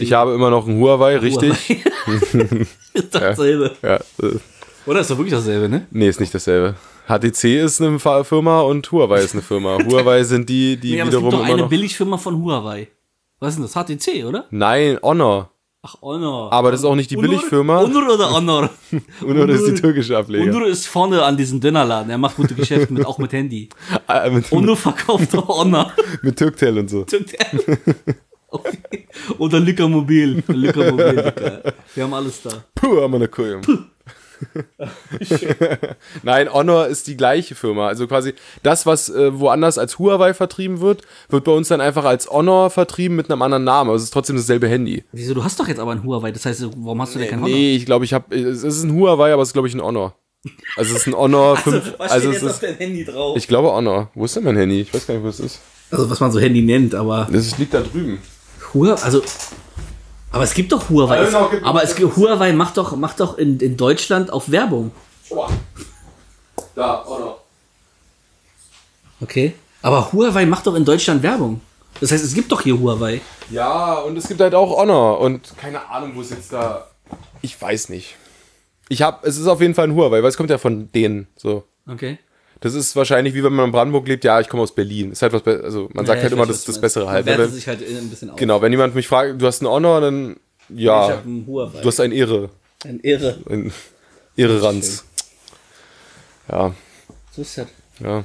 Ich 0.00 0.12
habe 0.12 0.34
immer 0.34 0.50
noch 0.50 0.66
ein 0.66 0.80
Huawei, 0.80 1.18
richtig. 1.18 1.84
ist 2.92 3.14
dasselbe. 3.14 3.76
Ja, 3.82 3.96
äh, 3.96 4.38
Oder 4.86 5.00
ist 5.00 5.10
doch 5.10 5.18
wirklich 5.18 5.34
dasselbe, 5.34 5.68
ne? 5.68 5.86
nee, 5.92 6.08
ist 6.08 6.18
nicht 6.18 6.34
dasselbe. 6.34 6.74
HTC 7.06 7.44
ist 7.62 7.80
eine 7.80 7.98
Firma 8.00 8.62
und 8.62 8.90
Huawei 8.90 9.20
ist 9.20 9.34
eine 9.34 9.42
Firma. 9.42 9.78
Huawei 9.84 10.24
sind 10.24 10.48
die, 10.48 10.76
die 10.76 10.92
Nee, 10.94 11.00
aber 11.02 11.10
es 11.10 11.14
wiederum 11.16 11.30
gibt 11.30 11.42
doch 11.42 11.48
eine. 11.48 11.66
Billigfirma 11.68 12.16
von 12.16 12.42
Huawei. 12.42 12.88
Was 13.38 13.56
ist 13.56 13.74
denn 13.76 13.86
das? 13.98 14.00
HTC, 14.00 14.24
oder? 14.24 14.46
Nein, 14.50 14.98
Honor. 15.02 15.51
Ach, 15.84 15.96
Honor. 16.00 16.52
Aber 16.52 16.70
das 16.70 16.80
ist 16.80 16.86
auch 16.86 16.94
nicht 16.94 17.10
die 17.10 17.16
Honor? 17.16 17.30
Billigfirma. 17.30 17.80
Honor 17.80 18.14
oder 18.14 18.30
Honor? 18.30 18.70
Honor 19.20 19.48
ist 19.48 19.66
die 19.66 19.74
türkische 19.74 20.16
Ableger. 20.16 20.52
Honor 20.52 20.68
ist 20.68 20.86
vorne 20.86 21.20
an 21.24 21.36
diesem 21.36 21.58
Dönerladen. 21.58 22.08
Er 22.08 22.18
macht 22.18 22.36
gute 22.36 22.54
Geschäfte 22.54 22.92
mit, 22.92 23.04
auch 23.04 23.18
mit 23.18 23.32
Handy. 23.32 23.68
Ah, 24.06 24.30
mit, 24.30 24.48
Honor 24.52 24.76
verkauft 24.76 25.34
auch 25.36 25.48
Honor. 25.48 25.92
mit 26.22 26.36
Türktel 26.36 26.78
und 26.78 26.88
so. 26.88 27.04
Okay. 28.48 29.08
Oder 29.38 29.58
Lücker 29.58 29.88
Mobil. 29.88 30.44
Lücker 30.46 30.92
Mobil, 30.92 31.16
Lücker. 31.16 31.74
Wir 31.94 32.04
haben 32.04 32.14
alles 32.14 32.42
da. 32.42 32.50
Puh, 32.76 33.00
haben 33.00 33.12
wir 33.12 33.16
eine 33.16 33.28
Kuh. 33.28 33.60
Nein, 36.22 36.52
Honor 36.52 36.86
ist 36.86 37.06
die 37.06 37.16
gleiche 37.16 37.54
Firma. 37.54 37.88
Also 37.88 38.06
quasi 38.06 38.34
das, 38.62 38.86
was 38.86 39.08
äh, 39.08 39.38
woanders 39.38 39.78
als 39.78 39.98
Huawei 39.98 40.34
vertrieben 40.34 40.80
wird, 40.80 41.02
wird 41.28 41.44
bei 41.44 41.52
uns 41.52 41.68
dann 41.68 41.80
einfach 41.80 42.04
als 42.04 42.30
Honor 42.30 42.70
vertrieben 42.70 43.16
mit 43.16 43.30
einem 43.30 43.42
anderen 43.42 43.64
Namen. 43.64 43.90
Aber 43.90 43.96
es 43.96 44.04
ist 44.04 44.12
trotzdem 44.12 44.36
dasselbe 44.36 44.68
Handy. 44.68 45.04
Wieso? 45.12 45.34
Du 45.34 45.44
hast 45.44 45.58
doch 45.60 45.68
jetzt 45.68 45.80
aber 45.80 45.92
ein 45.92 46.02
Huawei. 46.04 46.32
Das 46.32 46.46
heißt, 46.46 46.68
warum 46.76 47.00
hast 47.02 47.14
du 47.14 47.18
denn 47.18 47.28
kein 47.28 47.40
Honor? 47.40 47.54
Nee, 47.54 47.76
ich 47.76 47.86
glaube, 47.86 48.04
ich 48.04 48.12
habe. 48.12 48.34
Es 48.34 48.62
ist 48.62 48.82
ein 48.82 48.94
Huawei, 48.94 49.32
aber 49.32 49.42
es 49.42 49.50
ist, 49.50 49.52
glaube 49.52 49.68
ich, 49.68 49.74
ein 49.74 49.82
Honor. 49.82 50.14
Also 50.76 50.90
es 50.94 51.02
ist 51.02 51.06
ein 51.06 51.14
Honor 51.14 51.56
5. 51.56 51.94
Also, 51.98 52.30
es 52.30 52.42
ist, 52.42 52.62
deinem 52.62 52.76
Handy 52.76 53.04
drauf? 53.04 53.36
ich 53.36 53.46
glaube 53.46 53.70
Honor. 53.70 54.10
Wo 54.14 54.24
ist 54.24 54.34
denn 54.34 54.44
mein 54.44 54.56
Handy? 54.56 54.80
Ich 54.80 54.92
weiß 54.92 55.06
gar 55.06 55.14
nicht, 55.14 55.24
wo 55.24 55.28
es 55.28 55.40
ist. 55.40 55.60
Also, 55.90 56.10
was 56.10 56.20
man 56.20 56.32
so 56.32 56.40
Handy 56.40 56.62
nennt, 56.62 56.94
aber. 56.94 57.28
Das 57.30 57.58
liegt 57.58 57.74
da 57.74 57.80
drüben. 57.80 58.18
Huawei, 58.74 59.00
also. 59.02 59.22
Aber 60.32 60.44
es 60.44 60.54
gibt 60.54 60.72
doch 60.72 60.88
Huawei. 60.88 61.18
Ja, 61.18 61.24
genau, 61.26 61.48
gibt- 61.48 61.64
aber 61.64 61.82
es, 61.84 61.98
Huawei 61.98 62.52
macht 62.52 62.76
doch, 62.78 62.96
macht 62.96 63.20
doch 63.20 63.36
in, 63.38 63.60
in 63.60 63.76
Deutschland 63.76 64.32
auch 64.32 64.48
Werbung. 64.48 64.90
Da, 66.74 67.04
Honor. 67.06 67.38
Okay. 69.20 69.54
Aber 69.82 70.12
Huawei 70.12 70.46
macht 70.46 70.66
doch 70.66 70.74
in 70.74 70.84
Deutschland 70.84 71.22
Werbung. 71.22 71.60
Das 72.00 72.10
heißt, 72.10 72.24
es 72.24 72.34
gibt 72.34 72.50
doch 72.50 72.62
hier 72.62 72.78
Huawei. 72.78 73.20
Ja, 73.50 73.94
und 74.00 74.16
es 74.16 74.26
gibt 74.26 74.40
halt 74.40 74.54
auch 74.54 74.76
Honor. 74.76 75.20
Und 75.20 75.52
keine 75.58 75.88
Ahnung, 75.90 76.12
wo 76.14 76.22
es 76.22 76.30
jetzt 76.30 76.52
da. 76.52 76.86
Ich 77.42 77.60
weiß 77.60 77.90
nicht. 77.90 78.16
Ich 78.88 79.02
habe, 79.02 79.26
es 79.26 79.36
ist 79.38 79.46
auf 79.46 79.60
jeden 79.60 79.74
Fall 79.74 79.88
ein 79.88 79.94
Huawei, 79.94 80.22
weil 80.22 80.28
es 80.30 80.36
kommt 80.36 80.50
ja 80.50 80.58
von 80.58 80.90
denen. 80.92 81.26
So. 81.36 81.64
Okay. 81.88 82.18
Das 82.62 82.74
ist 82.74 82.96
wahrscheinlich 82.96 83.34
wie 83.34 83.42
wenn 83.44 83.52
man 83.52 83.66
in 83.66 83.72
Brandenburg 83.72 84.06
lebt. 84.08 84.24
Ja, 84.24 84.40
ich 84.40 84.48
komme 84.48 84.62
aus 84.62 84.74
Berlin. 84.74 85.12
Ist 85.12 85.20
halt 85.22 85.32
was, 85.32 85.44
also 85.46 85.88
man 85.92 86.06
sagt 86.06 86.18
Ja, 86.18 86.22
halt 86.24 86.32
immer 86.32 86.46
das, 86.46 86.56
was 86.58 86.64
das 86.64 86.80
Bessere 86.80 87.06
wertet 87.06 87.38
Wenn, 87.38 87.50
sich 87.50 87.66
halt 87.68 87.80
ein 87.86 88.08
bisschen 88.08 88.30
auf. 88.30 88.36
genau, 88.36 88.62
wenn 88.62 88.72
jemand 88.72 88.94
mich 88.94 89.08
fragt, 89.08 89.40
du 89.42 89.46
hast 89.46 89.60
einen 89.60 89.70
Honor, 89.70 90.00
dann 90.00 90.36
ja, 90.68 91.06
Ich 91.08 91.12
hab 91.16 91.24
einen 91.26 91.46
Huawei. 91.46 91.80
du 91.80 91.88
hast 91.88 92.00
ein 92.00 92.12
Ehre, 92.12 92.50
Ein 92.84 93.00
Irre. 93.00 93.38
ein 93.50 93.72
Ehre-Ranz. 94.36 95.04
Ja, 96.48 96.74
So 97.32 97.42
ist 97.42 97.58
das. 97.58 97.66
ja. 98.00 98.24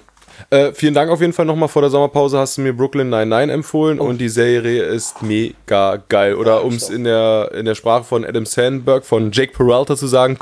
Äh, 0.49 0.71
vielen 0.73 0.93
Dank 0.93 1.09
auf 1.11 1.19
jeden 1.21 1.33
Fall 1.33 1.45
nochmal 1.45 1.67
vor 1.69 1.81
der 1.81 1.91
Sommerpause 1.91 2.37
hast 2.37 2.57
du 2.57 2.61
mir 2.61 2.73
Brooklyn 2.73 3.09
99 3.09 3.53
empfohlen 3.53 3.99
und 3.99 4.19
die 4.19 4.29
Serie 4.29 4.83
ist 4.83 5.21
mega 5.21 5.97
geil. 6.09 6.35
Oder 6.35 6.63
um 6.63 6.73
es 6.75 6.89
in 6.89 7.03
der, 7.03 7.51
in 7.53 7.65
der 7.65 7.75
Sprache 7.75 8.03
von 8.03 8.23
Adam 8.25 8.45
Sandberg, 8.45 9.05
von 9.05 9.31
Jake 9.31 9.51
Peralta 9.53 9.95
zu 9.95 10.07
sagen, 10.07 10.37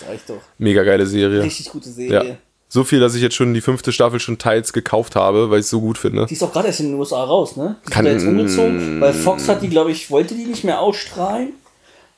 Sag 0.00 0.14
ich 0.14 0.22
doch. 0.26 0.34
mega 0.58 0.82
geile 0.82 1.06
Serie. 1.06 1.42
Richtig 1.42 1.70
gute 1.70 1.88
Serie. 1.90 2.28
Ja. 2.30 2.34
So 2.68 2.84
viel, 2.84 3.00
dass 3.00 3.14
ich 3.14 3.20
jetzt 3.22 3.34
schon 3.34 3.52
die 3.52 3.60
fünfte 3.60 3.92
Staffel 3.92 4.18
schon 4.18 4.38
teils 4.38 4.72
gekauft 4.72 5.14
habe, 5.14 5.50
weil 5.50 5.58
ich 5.58 5.64
es 5.64 5.70
so 5.70 5.80
gut 5.80 5.98
finde. 5.98 6.24
Die 6.26 6.32
ist 6.34 6.42
auch 6.42 6.52
gerade 6.52 6.68
erst 6.68 6.80
in 6.80 6.86
den 6.92 6.98
USA 6.98 7.22
raus, 7.22 7.54
ne? 7.56 7.76
Die 7.86 7.90
Kann- 7.90 8.06
da 8.06 8.10
jetzt 8.12 8.24
umgezogen, 8.24 8.98
weil 9.00 9.12
Fox 9.12 9.46
hat 9.48 9.62
die, 9.62 9.68
glaube 9.68 9.90
ich, 9.90 10.10
wollte 10.10 10.34
die 10.34 10.46
nicht 10.46 10.64
mehr 10.64 10.80
ausstrahlen 10.80 11.52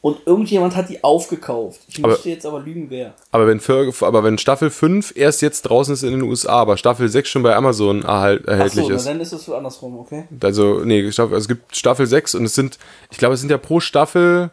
und 0.05 0.19
irgendjemand 0.27 0.77
hat 0.77 0.91
die 0.91 1.03
aufgekauft. 1.03 1.81
Ich 1.89 1.99
Aber- 2.05 2.09
müsste 2.13 2.29
jetzt 2.29 2.45
aber 2.45 2.61
lügen, 2.61 2.91
wer. 2.91 3.15
Aber 3.31 3.47
wenn, 3.47 3.59
aber 4.03 4.23
wenn 4.23 4.37
Staffel 4.37 4.69
5 4.69 5.15
erst 5.17 5.41
jetzt 5.41 5.63
draußen 5.63 5.95
ist 5.95 6.03
in 6.03 6.11
den 6.11 6.21
USA, 6.21 6.57
aber 6.57 6.77
Staffel 6.77 7.09
6 7.09 7.27
schon 7.27 7.43
bei 7.43 7.57
Amazon 7.57 8.03
erhalt, 8.03 8.45
erhältlich 8.45 8.81
Achso, 8.85 8.91
na, 8.91 8.97
ist. 8.97 9.07
dann 9.07 9.21
ist 9.23 9.33
es 9.33 9.47
so 9.47 9.55
andersrum, 9.55 9.99
okay? 9.99 10.25
Also, 10.43 10.81
nee, 10.85 11.11
Staffel, 11.11 11.33
also 11.33 11.45
es 11.45 11.49
gibt 11.49 11.75
Staffel 11.75 12.07
6 12.07 12.35
und 12.35 12.45
es 12.45 12.55
sind, 12.55 12.79
ich 13.11 13.17
glaube, 13.17 13.33
es 13.33 13.41
sind 13.41 13.49
ja 13.49 13.57
pro 13.57 13.81
Staffel, 13.81 14.51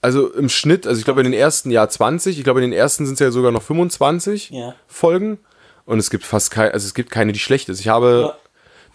also 0.00 0.32
im 0.32 0.48
Schnitt, 0.48 0.86
also 0.86 0.96
ich 1.00 1.04
glaube 1.04 1.22
in 1.22 1.24
den 1.24 1.32
ersten 1.40 1.72
Jahr 1.72 1.88
20, 1.88 2.38
ich 2.38 2.44
glaube 2.44 2.62
in 2.62 2.70
den 2.70 2.78
ersten 2.78 3.04
sind 3.04 3.14
es 3.14 3.18
ja 3.20 3.32
sogar 3.32 3.50
noch 3.50 3.62
25 3.62 4.50
Ja. 4.50 4.76
Folgen 4.86 5.38
und 5.86 5.98
es 5.98 6.08
gibt 6.08 6.22
fast 6.24 6.52
keine, 6.52 6.72
also 6.72 6.86
es 6.86 6.94
gibt 6.94 7.10
keine, 7.10 7.32
die 7.32 7.40
schlecht 7.40 7.68
ist. 7.68 7.80
Ich 7.80 7.88
habe, 7.88 8.28
Ja. 8.32 8.36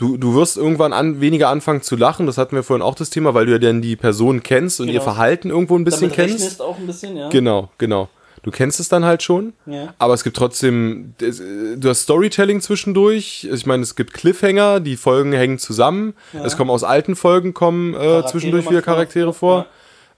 Du, 0.04 0.18
du 0.18 0.36
wirst 0.36 0.58
irgendwann 0.58 0.91
an, 0.93 1.22
weniger 1.22 1.49
anfangen 1.49 1.82
zu 1.82 1.95
lachen, 1.95 2.26
das 2.26 2.38
hatten 2.38 2.56
wir 2.56 2.64
vorhin 2.64 2.82
auch 2.82 2.95
das 2.95 3.10
Thema, 3.10 3.34
weil 3.34 3.45
du 3.45 3.54
ja 3.54 3.58
dann 3.60 3.82
die 3.82 3.95
Person 3.95 4.43
kennst 4.43 4.80
und 4.82 4.88
ihr 4.88 4.93
Genau. 4.93 5.04
Verhalten 5.04 5.49
irgendwo 5.49 5.76
ein 5.78 5.84
bisschen 5.86 6.12
Damit 6.12 6.30
kennst. 6.32 6.62
auch 6.62 6.78
ein 6.78 6.86
bisschen, 6.88 7.16
ja? 7.18 7.30
Genau, 7.30 7.70
genau. 7.78 8.10
Du 8.43 8.51
kennst 8.51 8.82
es 8.82 8.89
dann 8.89 9.06
halt 9.06 9.24
schon, 9.24 9.54
Ja. 9.66 9.93
aber 9.99 10.14
es 10.14 10.26
gibt 10.26 10.36
trotzdem, 10.36 11.14
du 11.18 11.88
hast 11.89 12.01
Storytelling 12.01 12.60
zwischendurch. 12.60 13.47
Ich 13.49 13.66
meine, 13.66 13.84
es 13.84 13.95
gibt 13.95 14.14
Cliffhanger, 14.14 14.82
die 14.82 14.97
Folgen 14.97 15.32
hängen 15.32 15.60
zusammen. 15.60 16.14
Es 16.43 16.58
kommen 16.58 16.70
aus 16.70 16.84
alten 16.84 17.16
Folgen 17.16 17.54
kommen 17.54 17.93
äh, 17.93 18.26
zwischendurch 18.26 18.70
wieder 18.70 18.82
Charaktere 18.82 19.32
vor. 19.34 19.68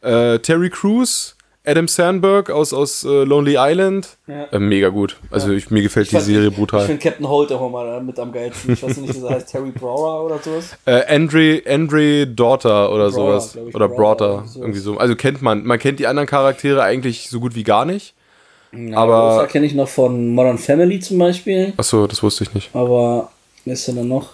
Äh, 0.01 0.39
Terry 0.39 0.71
Crews 0.71 1.34
Adam 1.65 1.87
Sandberg 1.87 2.49
aus, 2.49 2.73
aus 2.73 3.03
äh, 3.03 3.23
Lonely 3.23 3.55
Island. 3.57 4.17
Ja. 4.27 4.45
Äh, 4.51 4.59
mega 4.59 4.89
gut. 4.89 5.17
Also 5.31 5.51
ich, 5.51 5.69
mir 5.71 5.81
gefällt 5.81 6.07
die 6.11 6.15
fand- 6.15 6.25
Serie 6.25 6.49
Ich 6.49 6.55
brutal. 6.55 6.85
finde 6.85 7.01
Captain 7.01 7.27
Holt 7.27 7.51
auch 7.51 7.69
mal 7.69 8.01
mit 8.01 8.19
am 8.19 8.31
geilsten. 8.31 8.73
Ich 8.73 8.83
weiß 8.83 8.97
nicht, 8.97 9.15
wie 9.15 9.19
der 9.21 9.29
heißt, 9.31 9.49
Terry 9.51 9.71
Brower 9.71 10.25
oder 10.25 10.39
sowas. 10.39 10.77
Äh, 10.85 11.03
Andre, 11.15 11.61
Andre 11.67 12.27
Daughter 12.27 12.91
oder 12.91 13.09
Brauer, 13.09 13.39
sowas. 13.41 13.57
ich, 13.67 13.75
Oder 13.75 13.89
Braughter. 13.89 14.45
irgendwie 14.55 14.79
so. 14.79 14.97
Also 14.97 15.15
kennt 15.15 15.41
man. 15.41 15.65
Man 15.65 15.79
kennt 15.79 15.99
die 15.99 16.07
anderen 16.07 16.27
Charaktere 16.27 16.83
eigentlich 16.83 17.29
so 17.29 17.39
gut 17.39 17.55
wie 17.55 17.63
gar 17.63 17.85
nicht. 17.85 18.13
Ja, 18.71 18.97
Aber- 18.97 19.31
Rosa 19.33 19.45
kenne 19.47 19.65
ich 19.65 19.73
noch 19.73 19.87
von 19.87 20.29
Modern 20.33 20.57
Family 20.57 20.99
zum 20.99 21.17
Beispiel. 21.17 21.73
Achso, 21.77 22.07
das 22.07 22.21
wusste 22.21 22.43
ich 22.43 22.53
nicht. 22.53 22.69
Aber 22.75 23.31
wer 23.63 23.73
ist 23.73 23.87
denn 23.87 23.95
da 23.95 24.03
noch? 24.03 24.33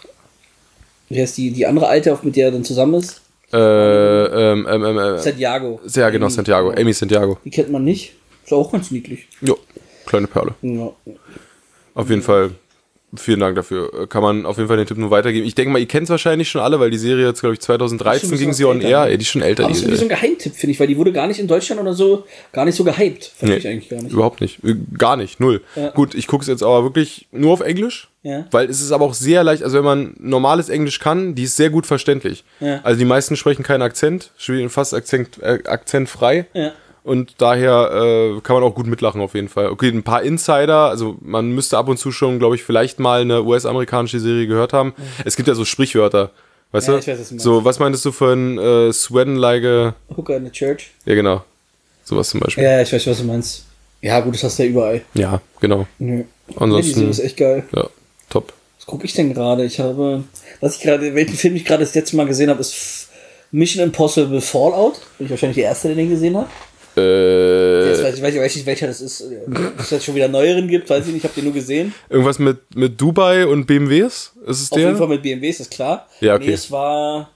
Wer 1.09 1.25
ist 1.25 1.37
die, 1.37 1.51
die 1.51 1.65
andere 1.67 1.87
Alte, 1.87 2.17
mit 2.23 2.35
der 2.35 2.45
er 2.47 2.51
dann 2.51 2.63
zusammen 2.63 2.93
ist? 2.95 3.21
Äh, 3.53 3.57
ähm, 3.57 4.67
ähm, 4.69 4.85
ähm, 4.85 4.97
äh, 4.97 5.19
Santiago. 5.19 5.79
ja, 5.93 6.09
genau, 6.09 6.25
Amy. 6.27 6.33
Santiago. 6.35 6.71
Amy 6.71 6.93
Santiago. 6.93 7.37
Die 7.43 7.49
kennt 7.49 7.71
man 7.71 7.83
nicht. 7.83 8.13
Ist 8.43 8.53
auch 8.53 8.71
ganz 8.71 8.91
niedlich. 8.91 9.27
Jo, 9.41 9.57
kleine 10.05 10.27
Perle. 10.27 10.55
Ja. 10.61 10.91
Auf 11.93 12.09
jeden 12.09 12.21
Fall. 12.21 12.51
Vielen 13.15 13.41
Dank 13.41 13.55
dafür. 13.55 13.91
Äh, 13.93 14.07
Kann 14.07 14.21
man 14.21 14.45
auf 14.45 14.57
jeden 14.57 14.67
Fall 14.67 14.77
den 14.77 14.87
Tipp 14.87 14.97
nur 14.97 15.11
weitergeben. 15.11 15.45
Ich 15.45 15.55
denke 15.55 15.71
mal, 15.71 15.79
ihr 15.79 15.87
kennt 15.87 16.05
es 16.05 16.09
wahrscheinlich 16.09 16.49
schon 16.49 16.61
alle, 16.61 16.79
weil 16.79 16.91
die 16.91 16.97
Serie 16.97 17.25
jetzt, 17.27 17.41
glaube 17.41 17.53
ich, 17.53 17.59
2013 17.59 18.29
Schon 18.29 18.37
ein 18.37 18.39
ging 18.39 18.53
sie 18.53 18.65
on 18.65 18.79
air. 18.81 19.05
Ey, 19.05 19.17
die 19.17 19.23
ist 19.23 19.29
schon 19.29 19.41
älter, 19.41 19.65
Aber 19.65 19.73
die 19.73 19.81
das 19.81 19.91
ist 19.91 20.01
ein 20.01 20.09
Geheimtipp, 20.09 20.55
finde 20.55 20.71
ich, 20.71 20.79
weil 20.79 20.87
die 20.87 20.97
wurde 20.97 21.11
gar 21.11 21.27
nicht 21.27 21.39
in 21.39 21.47
Deutschland 21.47 21.81
oder 21.81 21.93
so, 21.93 22.25
gar 22.53 22.63
nicht 22.65 22.75
so 22.75 22.83
gehypt. 22.83 23.25
Verstehe 23.35 23.57
ich 23.57 23.67
eigentlich 23.67 23.89
gar 23.89 24.01
nicht. 24.01 24.13
Überhaupt 24.13 24.39
nicht. 24.39 24.63
Äh, 24.63 24.75
Gar 24.97 25.17
nicht. 25.17 25.39
Null. 25.39 25.61
Ja. 25.75 25.89
Gut, 25.89 26.15
ich 26.15 26.27
gucke 26.27 26.41
es 26.43 26.47
jetzt 26.47 26.63
aber 26.63 26.83
wirklich 26.83 27.27
nur 27.31 27.51
auf 27.53 27.61
Englisch. 27.61 28.07
Ja. 28.23 28.45
Weil 28.51 28.69
es 28.69 28.81
ist 28.81 28.91
aber 28.91 29.05
auch 29.05 29.15
sehr 29.15 29.43
leicht, 29.43 29.63
also 29.63 29.77
wenn 29.77 29.83
man 29.83 30.15
normales 30.19 30.69
Englisch 30.69 30.99
kann, 30.99 31.33
die 31.33 31.43
ist 31.43 31.55
sehr 31.57 31.71
gut 31.71 31.87
verständlich. 31.87 32.43
Ja. 32.59 32.79
Also 32.83 32.99
die 32.99 33.05
meisten 33.05 33.35
sprechen 33.35 33.63
keinen 33.63 33.81
Akzent, 33.81 34.29
spielen 34.37 34.69
fast 34.69 34.93
Akzent, 34.93 35.41
äh, 35.41 35.59
akzentfrei. 35.65 36.45
Ja. 36.53 36.71
Und 37.03 37.35
daher 37.39 37.89
äh, 38.37 38.41
kann 38.41 38.55
man 38.55 38.63
auch 38.63 38.75
gut 38.75 38.85
mitlachen 38.85 39.21
auf 39.21 39.33
jeden 39.33 39.49
Fall. 39.49 39.69
Okay, 39.69 39.89
ein 39.89 40.03
paar 40.03 40.21
Insider, 40.21 40.89
also 40.89 41.15
man 41.21 41.49
müsste 41.51 41.77
ab 41.77 41.87
und 41.89 41.97
zu 41.97 42.11
schon, 42.11 42.37
glaube 42.37 42.55
ich, 42.55 42.63
vielleicht 42.63 42.99
mal 42.99 43.21
eine 43.21 43.43
US-amerikanische 43.43 44.19
Serie 44.19 44.45
gehört 44.45 44.71
haben. 44.73 44.93
Es 45.25 45.35
gibt 45.35 45.47
ja 45.47 45.55
so 45.55 45.65
Sprichwörter. 45.65 46.29
Weißt 46.71 46.87
Ja, 46.87 46.93
du? 46.93 46.99
ich 46.99 47.07
weiß, 47.07 47.19
was 47.19 47.27
du 47.29 47.33
meinst. 47.33 47.43
so, 47.43 47.65
was 47.65 47.79
meintest 47.79 48.05
du 48.05 48.11
von 48.11 48.57
äh, 48.59 48.93
Sweden 48.93 49.35
like 49.35 49.63
a- 49.65 49.95
Hooker 50.15 50.37
in 50.37 50.45
the 50.45 50.51
Church. 50.51 50.91
Ja, 51.05 51.15
genau. 51.15 51.43
Sowas 52.03 52.29
zum 52.29 52.39
Beispiel. 52.39 52.63
Ja, 52.63 52.81
ich 52.81 52.93
weiß, 52.93 53.07
was 53.07 53.17
du 53.17 53.23
meinst. 53.25 53.65
Ja, 54.01 54.19
gut, 54.21 54.35
das 54.35 54.43
hast 54.43 54.59
du 54.59 54.63
ja 54.63 54.69
überall. 54.69 55.01
Ja, 55.13 55.41
genau. 55.59 55.85
Nö. 55.99 56.17
Ja, 56.19 56.23
die 56.49 56.57
Ansonsten, 56.57 56.93
Serie 56.93 57.09
ist 57.09 57.19
echt 57.19 57.37
geil. 57.37 57.63
ja, 57.75 57.87
top. 58.29 58.53
Was 58.77 58.85
gucke 58.85 59.05
ich 59.05 59.13
denn 59.13 59.33
gerade? 59.33 59.63
Ich 59.65 59.79
habe, 59.79 60.23
was 60.59 60.75
ich 60.77 60.81
gerade, 60.81 61.13
welchen 61.15 61.35
Film 61.35 61.55
ich 61.55 61.65
gerade 61.65 61.83
das 61.83 61.93
letzte 61.95 62.15
Mal 62.15 62.25
gesehen 62.25 62.49
habe, 62.49 62.59
ist 62.61 63.09
Mission 63.51 63.83
Impossible 63.83 64.41
Fallout. 64.41 65.01
Bin 65.17 65.25
ich 65.25 65.31
wahrscheinlich 65.31 65.55
der 65.57 65.65
Erste, 65.65 65.89
der 65.89 65.97
den 65.97 66.09
gesehen 66.09 66.37
hat. 66.37 66.47
Äh, 66.97 67.89
Jetzt 67.89 68.03
weiß 68.03 68.15
ich, 68.15 68.21
weiß 68.21 68.35
ich 68.35 68.41
weiß 68.41 68.55
nicht, 68.55 68.65
welcher 68.65 68.87
das 68.87 68.99
ist. 69.01 69.23
Ob 69.47 69.79
es 69.79 69.89
jetzt 69.91 70.03
schon 70.05 70.15
wieder 70.15 70.27
neueren 70.27 70.67
gibt, 70.67 70.89
weiß 70.89 71.05
ich 71.07 71.13
nicht. 71.13 71.23
Ich 71.23 71.23
habe 71.23 71.33
den 71.35 71.45
nur 71.45 71.53
gesehen. 71.53 71.93
irgendwas 72.09 72.37
mit, 72.39 72.75
mit 72.75 72.99
Dubai 72.99 73.45
und 73.47 73.65
BMWs? 73.65 74.33
Ist 74.45 74.61
es 74.61 74.71
Auf 74.71 74.77
der? 74.77 74.87
jeden 74.87 74.97
Fall 74.97 75.07
mit 75.07 75.21
BMW, 75.21 75.49
ist 75.49 75.71
klar. 75.71 76.07
Ja, 76.19 76.35
okay. 76.35 76.47
Nee, 76.47 76.53
es 76.53 76.69
war 76.71 77.29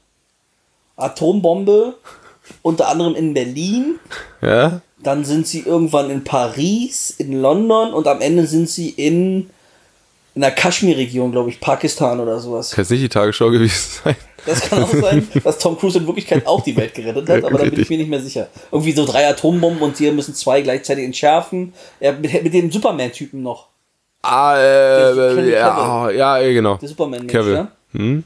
Atombombe, 0.97 1.95
unter 2.61 2.87
anderem 2.89 3.15
in 3.15 3.33
Berlin. 3.33 3.99
Ja? 4.41 4.81
Dann 5.01 5.23
sind 5.23 5.47
sie 5.47 5.59
irgendwann 5.61 6.09
in 6.09 6.23
Paris, 6.23 7.13
in 7.17 7.39
London 7.41 7.93
und 7.93 8.07
am 8.07 8.21
Ende 8.21 8.47
sind 8.47 8.69
sie 8.69 8.89
in, 8.89 9.49
in 10.35 10.41
der 10.41 10.51
Kaschmir-Region, 10.51 11.31
glaube 11.31 11.49
ich, 11.49 11.59
Pakistan 11.59 12.19
oder 12.19 12.39
sowas. 12.39 12.71
Kann 12.71 12.83
jetzt 12.83 12.91
nicht 12.91 13.03
die 13.03 13.09
Tagesschau 13.09 13.49
gewesen 13.49 14.01
sein. 14.03 14.15
Das 14.45 14.61
kann 14.61 14.83
auch 14.83 14.93
sein, 14.93 15.27
dass 15.43 15.57
Tom 15.57 15.77
Cruise 15.77 15.97
in 15.97 16.05
Wirklichkeit 16.05 16.45
auch 16.45 16.61
die 16.61 16.75
Welt 16.75 16.93
gerettet 16.93 17.27
hat, 17.27 17.43
aber 17.45 17.57
da 17.57 17.63
bin 17.63 17.79
ich 17.79 17.89
mir 17.89 17.97
nicht 17.97 18.09
mehr 18.09 18.19
sicher. 18.19 18.49
Irgendwie 18.71 18.91
so 18.91 19.05
drei 19.05 19.27
Atombomben 19.27 19.81
und 19.81 19.97
die 19.97 20.11
müssen 20.11 20.35
zwei 20.35 20.61
gleichzeitig 20.61 21.05
entschärfen. 21.05 21.73
Ja, 21.99 22.11
mit, 22.11 22.43
mit 22.43 22.53
dem 22.53 22.69
Superman-Typen 22.69 23.41
noch. 23.41 23.69
Ah, 24.21 24.55
Der 24.55 25.13
äh, 25.15 25.35
Henry 25.35 25.51
ja, 25.51 26.09
ja, 26.11 26.39
genau. 26.51 26.75
Der 26.77 26.89
Superman-Mensch, 26.89 27.33
ja? 27.33 27.71
Hm? 27.93 28.23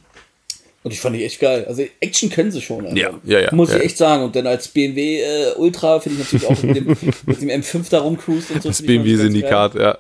Und 0.82 0.92
ich 0.92 1.02
fand 1.02 1.16
die 1.16 1.26
echt 1.26 1.40
geil. 1.40 1.66
Also 1.68 1.84
Action 2.00 2.30
können 2.30 2.52
sie 2.52 2.62
schon. 2.62 2.86
Alter. 2.86 2.98
Ja, 2.98 3.12
ja, 3.26 3.40
ja, 3.40 3.54
Muss 3.54 3.72
ja. 3.72 3.78
ich 3.78 3.84
echt 3.84 3.98
sagen. 3.98 4.24
Und 4.24 4.36
dann 4.36 4.48
als 4.48 4.70
BMW 4.70 5.22
äh, 5.22 5.54
Ultra 5.58 6.00
finde 6.00 6.22
ich 6.22 6.34
natürlich 6.34 6.48
auch 6.48 6.64
mit 6.64 6.76
dem, 6.76 6.88
mit 7.26 7.42
dem 7.42 7.50
M5 7.50 7.90
da 7.90 8.00
rumcruist 8.00 8.52
und 8.52 8.64
so. 8.64 8.70
Das 8.70 8.82
BMW-Syndikat, 8.82 9.76
ja. 9.76 9.98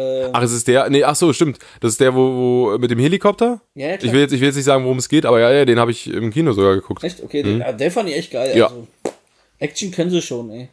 Geil. 0.00 0.26
Äh, 0.26 0.30
Ach, 0.32 0.42
es 0.42 0.52
ist 0.52 0.66
der, 0.68 0.88
nee, 0.90 1.04
ach 1.04 1.14
so, 1.16 1.32
stimmt. 1.32 1.58
Das 1.80 1.92
ist 1.92 2.00
der, 2.00 2.14
wo, 2.14 2.70
wo 2.72 2.78
mit 2.78 2.90
dem 2.90 2.98
Helikopter? 2.98 3.60
Ja, 3.74 3.88
ja, 3.88 3.96
klar. 3.96 4.06
ich, 4.08 4.12
will 4.12 4.20
jetzt, 4.20 4.32
ich 4.32 4.40
will 4.40 4.48
jetzt 4.48 4.56
nicht 4.56 4.64
sagen, 4.64 4.84
worum 4.84 4.98
es 4.98 5.08
geht, 5.08 5.26
aber 5.26 5.40
ja, 5.40 5.50
ja, 5.52 5.64
den 5.64 5.78
habe 5.78 5.90
ich 5.90 6.06
im 6.12 6.30
Kino 6.32 6.52
sogar 6.52 6.74
geguckt. 6.74 7.04
echt? 7.04 7.22
Okay, 7.22 7.42
den, 7.42 7.60
ja, 7.60 7.72
der 7.72 7.90
fand 7.90 8.08
ich 8.08 8.16
echt 8.16 8.30
geil. 8.30 8.52
Mhm. 8.52 8.58
Ja. 8.58 8.66
Also, 8.66 8.86
Action 9.58 9.90
können 9.90 10.10
sie 10.10 10.22
schon, 10.22 10.50
ey. 10.50 10.68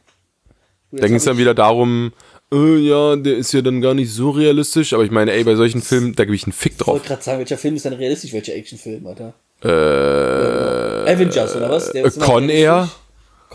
Gut, 0.91 1.03
Da 1.03 1.07
ging 1.07 1.15
es 1.17 1.25
dann 1.25 1.37
wieder 1.37 1.53
darum, 1.53 2.13
äh, 2.53 2.77
ja, 2.77 3.15
der 3.17 3.35
ist 3.35 3.51
ja 3.51 3.61
dann 3.61 3.81
gar 3.81 3.93
nicht 3.93 4.09
so 4.11 4.29
realistisch, 4.29 4.93
aber 4.93 5.03
ich 5.03 5.11
meine, 5.11 5.33
ey, 5.33 5.43
bei 5.43 5.55
solchen 5.55 5.81
Filmen, 5.81 6.15
da 6.15 6.23
gebe 6.23 6.35
ich 6.35 6.45
einen 6.45 6.53
Fick 6.53 6.73
Ich 6.73 6.77
drauf. 6.77 6.93
wollte 6.93 7.07
gerade 7.09 7.21
sagen, 7.23 7.39
welcher 7.39 7.57
Film 7.57 7.75
ist 7.75 7.83
denn 7.85 7.93
realistisch? 7.93 8.31
Welcher 8.31 8.55
Actionfilm, 8.55 9.05
Alter? 9.05 9.33
Äh, 9.63 11.11
Avengers, 11.11 11.55
oder 11.55 11.69
was? 11.69 11.91
Der 11.91 12.05
äh, 12.05 12.11
Con 12.11 12.45
realistisch. 12.49 12.95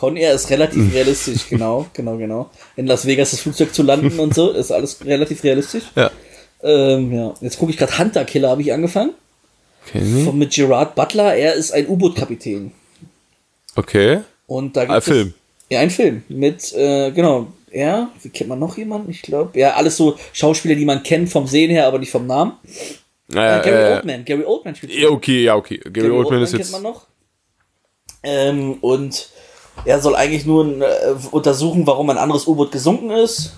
Con 0.03 0.17
Air 0.17 0.35
ist 0.35 0.51
relativ 0.51 0.93
realistisch, 0.93 1.49
genau, 1.49 1.87
genau, 1.95 2.17
genau. 2.17 2.51
In 2.75 2.89
Las 2.89 3.07
Vegas 3.07 3.31
das 3.31 3.39
Flugzeug 3.39 3.73
zu 3.73 3.85
landen 3.85 4.19
und 4.19 4.35
so, 4.35 4.51
ist 4.51 4.73
alles 4.73 4.99
relativ 5.07 5.45
realistisch. 5.45 5.85
Ja. 5.95 6.11
Ähm, 6.61 7.13
ja. 7.13 7.35
Jetzt 7.41 7.57
gucke 7.57 7.71
ich 7.71 7.79
gerade 7.79 7.97
Hunter 7.97 8.25
Killer, 8.25 8.51
habe 8.51 8.63
ich 8.63 8.73
angefangen. 8.73 9.13
Okay. 9.87 10.25
Von, 10.25 10.37
mit 10.39 10.53
Gerard 10.53 10.97
Butler. 10.97 11.37
Er 11.37 11.55
ist 11.55 11.71
ein 11.71 11.87
U-Boot-Kapitän. 11.87 12.73
okay. 13.77 14.23
Und 14.49 14.77
da 14.77 14.81
gibt 14.81 14.91
Ein 14.91 14.99
es, 14.99 15.05
Film. 15.05 15.35
Ja, 15.71 15.79
ein 15.79 15.91
Film. 15.91 16.25
Mit, 16.29 16.73
äh, 16.73 17.13
genau, 17.13 17.47
er, 17.71 18.09
wie 18.23 18.31
kennt 18.31 18.51
man 18.51 18.59
noch 18.59 18.77
jemanden? 18.77 19.09
Ich 19.09 19.23
glaube, 19.23 19.57
ja, 19.57 19.75
alles 19.75 19.97
so 19.97 20.17
Schauspieler, 20.33 20.75
die 20.75 20.85
man 20.85 21.05
kennt 21.05 21.31
vom 21.31 21.47
Sehen 21.47 21.71
her, 21.71 21.87
aber 21.87 22.01
nicht 22.01 22.11
vom 22.11 22.27
Namen. 22.27 22.55
Äh, 23.33 23.37
Äh, 23.37 23.63
Gary 23.63 23.69
äh, 23.71 23.95
Oldman. 23.95 24.25
Gary 24.25 24.45
Oldman 24.45 24.75
spielt 24.75 24.95
ja, 24.95 25.11
okay, 25.11 25.45
ja, 25.45 25.55
okay. 25.55 25.79
Gary, 25.93 26.11
Oldman 26.11 26.43
ist 26.43 26.51
kennt 26.51 26.63
jetzt. 26.65 26.73
man 26.73 26.83
noch. 26.83 27.07
Ähm, 28.25 28.79
und 28.81 29.29
er 29.85 30.01
soll 30.01 30.15
eigentlich 30.15 30.47
nur 30.47 30.65
äh, 30.83 31.15
untersuchen, 31.31 31.87
warum 31.87 32.11
ein 32.11 32.19
anderes 32.19 32.47
U-Boot 32.47 32.73
gesunken 32.73 33.11
ist. 33.11 33.53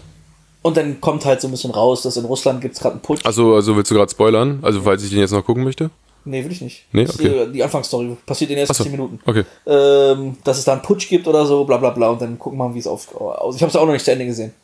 Und 0.63 0.77
dann 0.79 1.01
kommt 1.01 1.25
halt 1.27 1.41
so 1.43 1.49
ein 1.49 1.51
bisschen 1.51 1.71
raus, 1.73 2.03
dass 2.03 2.17
in 2.17 2.25
Russland 2.25 2.61
gibt 2.63 2.75
es 2.75 2.81
gerade 2.81 2.95
einen 2.95 3.03
Putsch. 3.03 3.25
Also, 3.27 3.55
also 3.55 3.77
willst 3.77 3.91
du 3.91 3.95
gerade 3.95 4.11
spoilern? 4.11 4.61
Also, 4.63 4.81
falls 4.81 5.03
ich 5.05 5.11
den 5.11 5.19
jetzt 5.19 5.33
noch 5.33 5.45
gucken 5.45 5.63
möchte? 5.65 5.91
nee, 6.27 6.43
will 6.43 6.53
ich 6.53 6.63
nicht. 6.63 6.87
Nee, 6.91 7.05
Das 7.05 7.17
ist 7.17 7.21
okay. 7.21 7.49
die, 7.53 7.63
Anfangsstory 7.63 8.17
passiert 8.25 8.49
in 8.51 8.57
den 8.57 8.61
ersten 8.63 8.73
Achso. 8.73 8.83
10 8.85 8.93
Minuten. 8.93 9.21
Okay. 9.27 9.45
Ähm, 9.67 10.39
dass 10.43 10.57
es 10.57 10.65
da 10.65 10.73
einen 10.73 10.81
Putsch 10.81 11.07
gibt 11.07 11.29
oder 11.29 11.45
so, 11.45 11.65
bla 11.65 11.77
bla 11.77 11.91
bla. 11.91 12.09
Und 12.09 12.23
dann 12.23 12.39
gucken 12.39 12.59
wir 12.59 12.67
mal, 12.69 12.75
wie 12.75 12.79
es 12.79 12.87
auf- 12.87 13.15
aus. 13.15 13.57
Ich 13.57 13.61
habe 13.63 13.69
es 13.69 13.77
auch 13.77 13.85
noch 13.85 13.93
nicht 13.93 14.07
zu 14.07 14.13
Ende 14.13 14.25
gesehen. 14.25 14.55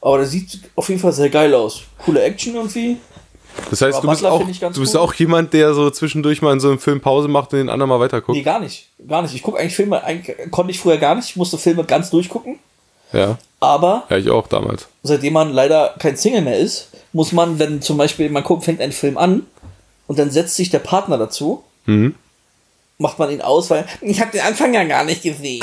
Aber 0.00 0.18
das 0.18 0.30
sieht 0.30 0.60
auf 0.76 0.88
jeden 0.88 1.00
Fall 1.00 1.12
sehr 1.12 1.28
geil 1.28 1.52
aus. 1.52 1.80
Coole 2.04 2.22
Action 2.22 2.54
irgendwie. 2.54 2.98
Das 3.70 3.80
heißt, 3.82 3.98
Aber 3.98 4.02
du 4.06 4.10
bist, 4.10 4.24
auch, 4.26 4.40
du 4.72 4.80
bist 4.80 4.92
gut. 4.92 5.00
auch 5.00 5.14
jemand, 5.14 5.52
der 5.52 5.74
so 5.74 5.90
zwischendurch 5.90 6.42
mal 6.42 6.52
in 6.52 6.60
so 6.60 6.68
einem 6.68 6.78
Film 6.78 7.00
Pause 7.00 7.28
macht 7.28 7.52
und 7.52 7.58
den 7.58 7.68
anderen 7.68 7.88
mal 7.88 8.00
weiterguckt. 8.00 8.36
Nee, 8.36 8.42
gar 8.42 8.58
nicht. 8.60 8.88
Gar 9.06 9.22
nicht. 9.22 9.34
Ich 9.34 9.42
gucke 9.42 9.58
eigentlich 9.58 9.76
Filme, 9.76 10.02
eigentlich, 10.02 10.36
konnte 10.50 10.70
ich 10.72 10.78
früher 10.80 10.96
gar 10.96 11.14
nicht. 11.14 11.28
Ich 11.30 11.36
musste 11.36 11.58
Filme 11.58 11.84
ganz 11.84 12.10
durchgucken. 12.10 12.58
Ja. 13.12 13.38
Aber 13.60 14.04
Ja, 14.08 14.16
ich 14.16 14.30
auch 14.30 14.46
damals. 14.48 14.86
seitdem 15.02 15.34
man 15.34 15.52
leider 15.52 15.94
kein 15.98 16.16
Single 16.16 16.42
mehr 16.42 16.58
ist, 16.58 16.88
muss 17.12 17.32
man, 17.32 17.58
wenn 17.58 17.82
zum 17.82 17.96
Beispiel 17.96 18.30
man 18.30 18.42
guckt, 18.42 18.64
fängt 18.64 18.80
einen 18.80 18.92
Film 18.92 19.18
an 19.18 19.46
und 20.06 20.18
dann 20.18 20.30
setzt 20.30 20.56
sich 20.56 20.70
der 20.70 20.78
Partner 20.78 21.18
dazu, 21.18 21.62
Mhm. 21.86 22.14
macht 22.98 23.18
man 23.18 23.30
ihn 23.30 23.40
aus, 23.42 23.68
weil 23.70 23.84
ich 24.00 24.20
habe 24.20 24.30
den 24.32 24.40
Anfang 24.42 24.72
ja 24.74 24.84
gar 24.84 25.04
nicht 25.04 25.22
gesehen. 25.22 25.60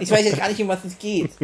ich 0.00 0.10
weiß 0.10 0.24
jetzt 0.24 0.38
gar 0.38 0.48
nicht, 0.48 0.60
um 0.60 0.68
was 0.68 0.84
es 0.84 0.98
geht. 0.98 1.30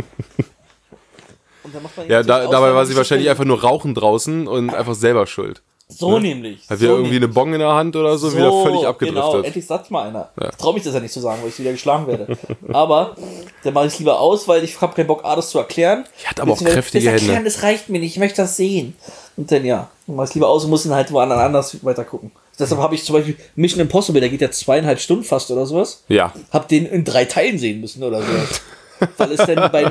Und 1.68 1.74
dann 1.74 1.82
macht 1.82 1.96
man 1.96 2.08
Ja, 2.08 2.22
da, 2.22 2.46
dabei 2.46 2.74
war 2.74 2.86
sie 2.86 2.96
wahrscheinlich 2.96 3.28
einfach 3.30 3.44
nur 3.44 3.60
rauchen 3.62 3.94
draußen 3.94 4.46
und 4.48 4.74
einfach 4.74 4.94
selber 4.94 5.26
schuld. 5.26 5.62
so 5.90 6.18
nämlich. 6.18 6.60
Hat 6.68 6.78
so 6.78 6.82
wieder 6.84 6.92
irgendwie 6.92 7.10
eine 7.16 7.20
nämlich. 7.20 7.34
Bong 7.34 7.52
in 7.54 7.60
der 7.60 7.72
Hand 7.74 7.96
oder 7.96 8.18
so, 8.18 8.32
wieder 8.32 8.50
völlig 8.62 8.80
Genau, 8.80 8.88
abgedriftet. 8.90 9.44
endlich 9.46 9.66
sagt 9.66 9.90
mal 9.90 10.08
einer. 10.08 10.28
Ja. 10.40 10.48
Ich 10.50 10.56
traue 10.56 10.74
mich 10.74 10.82
das 10.82 10.94
ja 10.94 11.00
nicht 11.00 11.12
zu 11.14 11.20
sagen, 11.20 11.40
weil 11.42 11.48
ich 11.48 11.58
wieder 11.58 11.72
geschlagen 11.72 12.06
werde. 12.06 12.36
aber 12.72 13.16
dann 13.64 13.74
mache 13.74 13.86
ich 13.86 13.92
es 13.94 13.98
lieber 13.98 14.18
aus, 14.20 14.46
weil 14.48 14.62
ich 14.64 14.80
habe 14.80 14.94
keinen 14.94 15.06
Bock, 15.06 15.24
alles 15.24 15.50
zu 15.50 15.58
erklären. 15.58 16.04
Ich 16.18 16.28
hatte 16.28 16.42
aber 16.42 16.52
auch 16.52 16.58
kräftige 16.58 17.04
das 17.04 17.12
Erklären, 17.14 17.36
Hände. 17.36 17.50
das 17.50 17.62
reicht 17.62 17.88
mir 17.88 18.00
nicht, 18.00 18.12
ich 18.12 18.18
möchte 18.18 18.42
das 18.42 18.56
sehen. 18.56 18.96
Und 19.36 19.50
dann 19.50 19.64
ja, 19.64 19.88
dann 20.06 20.16
mache 20.16 20.24
ich 20.24 20.30
es 20.30 20.34
lieber 20.34 20.48
aus 20.48 20.64
und 20.64 20.70
muss 20.70 20.82
dann 20.82 20.94
halt 20.94 21.10
woanders 21.12 21.38
anders 21.38 21.84
weiter 21.84 22.04
gucken. 22.04 22.32
Deshalb 22.58 22.80
habe 22.80 22.94
ich 22.96 23.04
zum 23.04 23.14
Beispiel 23.14 23.36
Mission 23.54 23.80
Impossible, 23.80 24.20
der 24.20 24.30
geht 24.30 24.40
ja 24.40 24.50
zweieinhalb 24.50 24.98
Stunden 24.98 25.22
fast 25.22 25.48
oder 25.52 25.64
sowas. 25.64 26.02
Ja. 26.08 26.32
Hab 26.50 26.66
den 26.68 26.86
in 26.86 27.04
drei 27.04 27.24
Teilen 27.24 27.56
sehen 27.58 27.80
müssen 27.80 28.02
oder 28.02 28.20
sowas. 28.20 28.60
Weil 29.16 29.32
es 29.32 29.46
dann 29.46 29.70
bei 29.72 29.90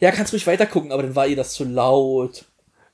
ja, 0.00 0.10
kannst 0.10 0.32
ruhig 0.32 0.46
weiter 0.46 0.66
gucken, 0.66 0.92
aber 0.92 1.02
dann 1.02 1.14
war 1.16 1.26
ihr 1.26 1.36
das 1.36 1.52
zu 1.52 1.64
laut. 1.64 2.44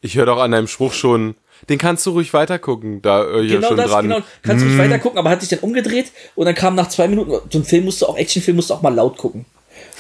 Ich 0.01 0.17
höre 0.17 0.27
doch 0.27 0.39
an 0.39 0.51
deinem 0.53 0.69
Spruch 0.69 0.93
schon, 0.93 1.35
den 1.69 1.79
kannst 1.79 2.05
du 2.07 2.11
ruhig 2.11 2.33
weitergucken. 2.35 3.03
Da 3.03 3.23
höre 3.25 3.43
ich 3.43 3.53
Genau 3.53 3.69
schon 3.69 3.77
das, 3.77 3.91
dran. 3.91 4.05
genau. 4.09 4.21
Kannst 4.43 4.65
ruhig 4.65 4.79
weiter 4.79 4.99
gucken, 4.99 5.19
aber 5.19 5.31
hat 5.31 5.41
sich 5.41 5.49
dann 5.51 5.61
umgedreht 5.61 6.13
und 6.35 6.47
dann 6.47 6.55
kam 6.55 6.75
nach 6.75 6.89
zwei 6.89 7.09
Minuten, 7.09 7.33
so 7.51 7.59
ein 7.59 7.65
Film 7.65 7.85
musst 7.87 8.03
du 8.03 8.07
auch, 8.07 8.17
Actionfilm 8.17 8.57
musst 8.57 8.71
du 8.71 8.75
auch 8.75 8.83
mal 8.83 8.95
laut 8.95 9.17
gucken. 9.17 9.45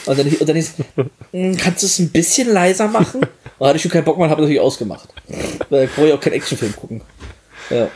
Und 0.06 0.18
dann, 0.18 0.26
und 0.28 0.48
dann 0.48 0.56
ist, 0.56 0.74
"Hm, 1.32 1.56
kannst 1.56 1.82
du 1.82 1.86
es 1.86 1.98
ein 1.98 2.10
bisschen 2.10 2.52
leiser 2.52 2.86
machen? 2.88 3.26
Da 3.58 3.66
hatte 3.66 3.76
ich 3.76 3.82
schon 3.82 3.90
keinen 3.90 4.04
Bock 4.04 4.18
mehr, 4.18 4.28
habe 4.30 4.42
natürlich 4.42 4.60
ausgemacht. 4.60 5.08
Weil 5.70 5.84
ich 5.86 5.94
brauche 5.94 6.08
ja 6.08 6.14
auch 6.14 6.20
keinen 6.20 6.34
Actionfilm 6.34 6.76
gucken. 6.76 7.00
Ja. 7.70 7.88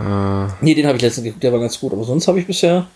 Ah. 0.00 0.48
Nee, 0.60 0.74
den 0.74 0.86
habe 0.86 0.96
ich 0.96 1.02
letztens 1.02 1.24
geguckt, 1.24 1.42
der 1.42 1.52
war 1.52 1.60
ganz 1.60 1.78
gut, 1.80 1.92
aber 1.92 2.04
sonst 2.04 2.28
habe 2.28 2.38
ich 2.40 2.46
bisher, 2.46 2.86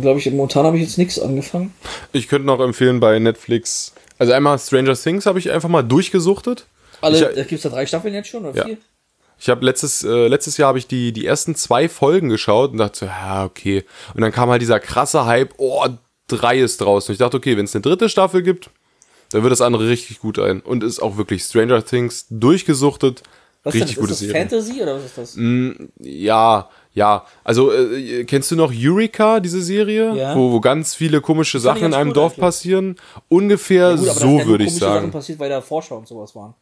glaube 0.00 0.18
ich, 0.18 0.30
momentan 0.30 0.64
habe 0.66 0.76
ich 0.76 0.82
jetzt 0.82 0.98
nichts 0.98 1.18
angefangen. 1.18 1.72
Ich 2.12 2.28
könnte 2.28 2.46
noch 2.46 2.60
empfehlen 2.60 3.00
bei 3.00 3.18
Netflix 3.18 3.92
Also 4.18 4.32
einmal 4.32 4.58
Stranger 4.58 4.94
Things 4.94 5.26
habe 5.26 5.38
ich 5.40 5.50
einfach 5.50 5.68
mal 5.68 5.82
durchgesuchtet. 5.82 6.66
Alle, 7.00 7.16
Ich- 7.30 7.36
da 7.36 7.42
gibt's 7.42 7.62
da 7.64 7.68
drei 7.68 7.84
Staffeln 7.86 8.14
jetzt 8.14 8.28
schon, 8.28 8.44
oder 8.46 8.56
Ja. 8.56 8.64
vier? 8.64 8.76
Ich 9.40 9.48
habe 9.48 9.64
letztes, 9.64 10.04
äh, 10.04 10.28
letztes 10.28 10.56
Jahr 10.56 10.68
habe 10.68 10.78
ich 10.78 10.86
die, 10.86 11.12
die 11.12 11.26
ersten 11.26 11.54
zwei 11.56 11.88
Folgen 11.88 12.28
geschaut 12.28 12.70
und 12.70 12.78
dachte 12.78 13.00
so, 13.00 13.06
ja, 13.06 13.44
okay. 13.44 13.84
Und 14.14 14.20
dann 14.20 14.30
kam 14.30 14.48
halt 14.50 14.62
dieser 14.62 14.78
krasse 14.78 15.26
Hype, 15.26 15.54
oh, 15.58 15.84
drei 16.28 16.60
ist 16.60 16.80
draußen. 16.80 17.08
Und 17.10 17.14
ich 17.14 17.18
dachte, 17.18 17.36
okay, 17.36 17.56
wenn 17.56 17.64
es 17.64 17.74
eine 17.74 17.82
dritte 17.82 18.08
Staffel 18.08 18.42
gibt, 18.42 18.70
dann 19.30 19.42
wird 19.42 19.50
das 19.50 19.60
andere 19.60 19.88
richtig 19.88 20.20
gut 20.20 20.38
ein. 20.38 20.60
Und 20.60 20.84
ist 20.84 21.00
auch 21.02 21.16
wirklich 21.16 21.42
Stranger 21.42 21.84
Things 21.84 22.26
durchgesuchtet. 22.30 23.22
Was 23.64 23.74
richtig 23.74 23.92
ist 23.96 23.98
gute? 24.00 24.12
Ist 24.12 24.20
das 24.22 24.28
Serie. 24.28 24.40
Fantasy 24.48 24.80
oder 24.82 24.94
was 24.96 25.04
ist 25.06 25.18
das? 25.18 25.36
Ja, 25.98 26.68
ja. 26.94 27.24
Also, 27.44 27.72
äh, 27.72 28.24
kennst 28.24 28.50
du 28.50 28.56
noch 28.56 28.72
Eureka, 28.74 29.40
diese 29.40 29.60
Serie? 29.60 30.14
Ja. 30.16 30.34
Wo, 30.36 30.52
wo 30.52 30.60
ganz 30.60 30.94
viele 30.94 31.20
komische 31.20 31.58
Sachen 31.60 31.84
in 31.84 31.94
einem 31.94 32.10
gut 32.10 32.16
Dorf 32.16 32.32
eigentlich. 32.34 32.40
passieren? 32.40 32.96
Ungefähr 33.28 33.96
Gut, 33.96 34.06
da 34.08 34.14
sind 34.14 34.20
so 34.20 34.38
ja 34.38 34.46
würde 34.46 34.64
ich 34.64 34.68
komische 34.70 34.84
sagen. 34.86 35.00
Sachen 35.00 35.10
passiert, 35.10 35.38
weil 35.40 35.50
da 35.50 35.60
Vorschau 35.60 35.96
und 35.98 36.08
sowas 36.08 36.34
waren. 36.34 36.54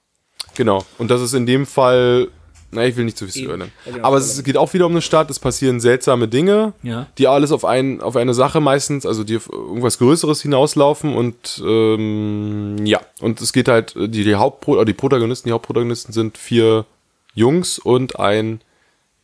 Genau. 0.54 0.84
Und 0.98 1.10
das 1.10 1.20
ist 1.20 1.34
in 1.34 1.46
dem 1.46 1.66
Fall. 1.66 2.28
Na, 2.74 2.86
ich 2.86 2.96
will 2.96 3.04
nicht 3.04 3.18
zu 3.18 3.26
viel 3.26 3.44
spoilern. 3.44 3.70
Ja, 3.84 3.92
genau. 3.92 4.06
Aber 4.08 4.16
es 4.16 4.42
geht 4.42 4.56
auch 4.56 4.72
wieder 4.72 4.86
um 4.86 4.92
eine 4.92 5.02
Stadt. 5.02 5.30
Es 5.30 5.38
passieren 5.38 5.78
seltsame 5.78 6.26
Dinge, 6.26 6.72
Ja. 6.82 7.06
die 7.18 7.28
alles 7.28 7.52
auf, 7.52 7.66
ein, 7.66 8.00
auf 8.00 8.16
eine 8.16 8.32
Sache 8.32 8.62
meistens, 8.62 9.04
also 9.04 9.24
die 9.24 9.36
auf 9.36 9.50
irgendwas 9.52 9.98
Größeres 9.98 10.40
hinauslaufen. 10.40 11.14
Und 11.14 11.62
ähm, 11.66 12.76
ja, 12.86 13.00
und 13.20 13.42
es 13.42 13.52
geht 13.52 13.68
halt, 13.68 13.94
die, 13.94 14.24
die 14.24 14.34
Hauptpro 14.36 14.72
oder 14.72 14.86
die 14.86 14.94
Protagonisten, 14.94 15.50
die 15.50 15.52
Hauptprotagonisten 15.52 16.14
sind 16.14 16.38
vier 16.38 16.86
Jungs 17.34 17.78
und 17.78 18.18
ein 18.18 18.62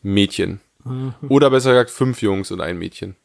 Mädchen. 0.03 0.61
Mhm. 0.89 1.13
Oder 1.29 1.51
besser 1.51 1.71
gesagt, 1.73 1.91
fünf 1.91 2.23
Jungs 2.23 2.51
und 2.51 2.61
ein 2.61 2.79
Mädchen. 2.79 3.17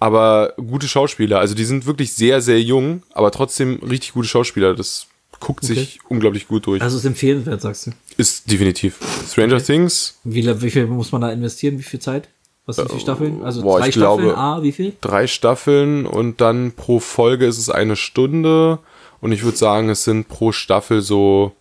Aber 0.00 0.54
gute 0.56 0.88
Schauspieler. 0.88 1.38
Also 1.38 1.54
die 1.54 1.64
sind 1.64 1.86
wirklich 1.86 2.12
sehr, 2.12 2.40
sehr 2.40 2.60
jung, 2.60 3.02
aber 3.12 3.30
trotzdem 3.30 3.78
richtig 3.88 4.12
gute 4.12 4.26
Schauspieler. 4.28 4.74
Das 4.74 5.06
guckt 5.40 5.64
sich 5.64 6.00
unglaublich 6.08 6.48
gut 6.48 6.66
durch. 6.66 6.82
Also 6.82 6.96
ist 6.98 7.04
empfehlenswert, 7.04 7.60
sagst 7.60 7.86
du. 7.86 7.90
Ist 8.16 8.50
definitiv. 8.50 8.98
Stranger 9.30 9.62
Things, 9.62 10.18
Wie, 10.24 10.44
wie 10.62 10.70
viel 10.70 10.86
muss 10.86 11.12
man 11.12 11.20
da 11.20 11.30
investieren? 11.30 11.78
Wie 11.78 11.82
viel 11.82 12.00
Zeit? 12.00 12.28
Was 12.66 12.76
sind 12.76 12.92
die 12.92 12.98
Staffeln? 13.00 13.44
Also 13.44 13.62
boah, 13.62 13.78
drei 13.78 13.92
Staffeln, 13.92 14.26
glaube- 14.28 14.38
A, 14.38 14.62
wie 14.62 14.72
viel? 14.72 14.94
drei 15.00 15.26
Staffeln 15.26 16.06
und 16.06 16.40
dann 16.40 16.72
pro 16.72 16.98
Folge 16.98 17.46
ist 17.46 17.58
es 17.58 17.68
eine 17.70 17.94
Stunde. 17.96 18.78
Und 19.20 19.32
ich 19.32 19.42
würde 19.44 19.56
sagen, 19.56 19.88
es 19.90 20.04
sind 20.04 20.28
pro 20.28 20.50
Staffel 20.52 21.00
so 21.02 21.52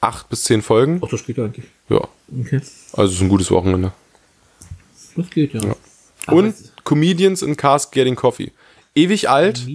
acht 0.00 0.28
bis 0.28 0.44
zehn 0.44 0.62
Folgen. 0.62 1.00
Ach, 1.04 1.08
das 1.08 1.24
geht 1.24 1.38
eigentlich. 1.38 1.66
Ja, 1.88 2.08
Okay. 2.40 2.60
also 2.92 3.04
es 3.10 3.12
ist 3.16 3.20
ein 3.22 3.28
gutes 3.28 3.50
Wochenende. 3.50 3.92
Das 5.16 5.30
geht 5.30 5.54
ja. 5.54 5.60
Aber 6.26 6.36
Und 6.36 6.54
Comedians 6.84 7.42
in 7.42 7.56
Cars 7.56 7.90
Getting 7.90 8.14
Coffee. 8.16 8.52
Ewig 8.94 9.28
alt. 9.28 9.66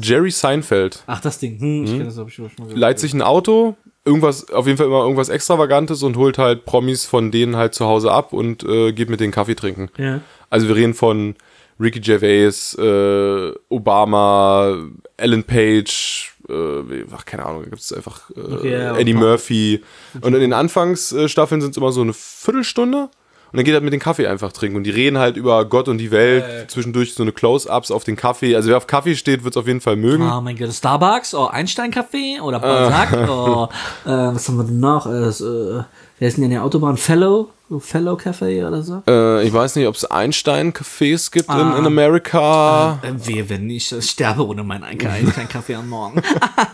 Jerry 0.00 0.30
Seinfeld. 0.30 1.02
Ach, 1.06 1.20
das 1.20 1.38
Ding. 1.38 1.58
Hm, 1.58 1.84
ich 1.84 1.90
kenne 1.90 2.04
das, 2.04 2.18
hab 2.18 2.28
ich 2.28 2.34
schon 2.34 2.44
mal 2.44 2.64
gehört. 2.64 2.78
leiht 2.78 2.98
sich 3.00 3.12
ein 3.12 3.22
Auto, 3.22 3.76
irgendwas, 4.04 4.50
auf 4.50 4.66
jeden 4.66 4.78
Fall 4.78 4.86
immer 4.86 5.02
irgendwas 5.02 5.28
Extravagantes 5.28 6.02
und 6.02 6.16
holt 6.16 6.38
halt 6.38 6.64
Promis 6.64 7.04
von 7.04 7.30
denen 7.32 7.56
halt 7.56 7.74
zu 7.74 7.86
Hause 7.86 8.12
ab 8.12 8.32
und 8.32 8.62
äh, 8.62 8.92
geht 8.92 9.10
mit 9.10 9.20
denen 9.20 9.32
Kaffee 9.32 9.56
trinken. 9.56 9.90
Ja. 9.98 10.20
Also 10.50 10.68
wir 10.68 10.76
reden 10.76 10.94
von 10.94 11.34
Ricky 11.80 12.00
Gervais, 12.00 12.74
äh, 12.78 13.52
Obama, 13.68 14.76
Ellen 15.16 15.44
Page, 15.44 16.32
äh, 16.48 17.04
ach, 17.14 17.24
keine 17.24 17.44
Ahnung, 17.44 17.64
da 17.64 17.70
gibt 17.70 17.82
es 17.82 17.92
einfach 17.92 18.30
äh, 18.30 18.40
Okay, 18.40 18.72
ja, 18.72 18.96
Eddie. 18.96 19.14
Murphy. 19.14 19.82
Und 20.20 20.34
in 20.34 20.40
den 20.40 20.52
Anfangsstaffeln 20.52 21.60
sind 21.60 21.72
es 21.72 21.76
immer 21.76 21.92
so 21.92 22.00
eine 22.00 22.12
Viertelstunde. 22.12 23.10
Und 23.50 23.56
dann 23.56 23.64
geht 23.64 23.74
er 23.74 23.80
mit 23.80 23.92
den 23.92 24.00
Kaffee 24.00 24.26
einfach 24.26 24.52
trinken. 24.52 24.76
Und 24.76 24.84
die 24.84 24.90
reden 24.90 25.16
halt 25.18 25.36
über 25.36 25.64
Gott 25.64 25.88
und 25.88 25.98
die 25.98 26.10
Welt. 26.10 26.70
Zwischendurch 26.70 27.14
so 27.14 27.22
eine 27.22 27.32
Close-Ups 27.32 27.90
auf 27.90 28.04
den 28.04 28.14
Kaffee. 28.16 28.54
Also 28.54 28.68
wer 28.68 28.76
auf 28.76 28.86
Kaffee 28.86 29.16
steht, 29.16 29.42
wird 29.44 29.54
es 29.54 29.56
auf 29.60 29.66
jeden 29.66 29.80
Fall 29.80 29.96
mögen. 29.96 30.22
Oh 30.30 30.40
mein 30.40 30.56
Gott, 30.56 30.72
Starbucks, 30.72 31.34
oh, 31.34 31.46
Einstein-Café 31.46 32.40
oder 32.42 32.58
Äh. 32.58 32.60
Balzac, 32.60 33.28
oh, 33.28 33.68
äh, 34.04 34.10
was 34.10 34.48
haben 34.48 34.56
wir 34.58 34.64
denn 34.64 34.80
noch? 34.80 35.06
Äh, 35.06 35.20
das, 35.20 35.40
äh, 35.40 35.82
wer 36.18 36.28
ist 36.28 36.36
denn 36.36 36.44
in 36.44 36.50
der 36.50 36.62
Autobahn? 36.64 36.96
Fellow? 36.96 37.48
Fellow 37.80 38.14
Café 38.16 38.66
oder 38.66 38.80
so? 38.82 39.02
Äh, 39.06 39.46
ich 39.46 39.52
weiß 39.52 39.76
nicht, 39.76 39.86
ob 39.86 39.94
es 39.94 40.10
Einstein-Cafés 40.10 41.30
gibt 41.30 41.50
Ah. 41.50 41.72
in, 41.72 41.78
in 41.80 41.86
Amerika. 41.86 42.98
Äh, 43.02 43.12
wehe, 43.26 43.48
wenn 43.50 43.68
ich 43.68 43.92
äh, 43.92 44.00
sterbe 44.00 44.46
ohne 44.46 44.62
meinen 44.64 44.84
Einstein-Kaffee 44.84 45.74
am 45.74 45.88
Morgen. 45.90 46.22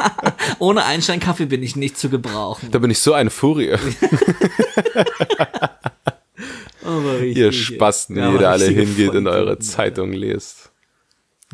ohne 0.60 0.84
Einstein-Kaffee 0.84 1.46
bin 1.46 1.64
ich 1.64 1.74
nicht 1.74 1.98
zu 1.98 2.08
gebrauchen. 2.10 2.68
Da 2.70 2.78
bin 2.78 2.90
ich 2.92 3.00
so 3.00 3.12
eine 3.12 3.30
Furie. 3.30 3.72
Aber 7.04 7.20
richtig, 7.20 7.36
Ihr 7.36 7.52
Spasten, 7.52 8.16
ja, 8.16 8.28
die 8.28 8.34
ihr 8.34 8.40
da 8.40 8.50
alle 8.52 8.66
hingeht 8.66 9.14
und 9.14 9.26
eure 9.26 9.58
Zeitung 9.58 10.12
lest. 10.12 10.72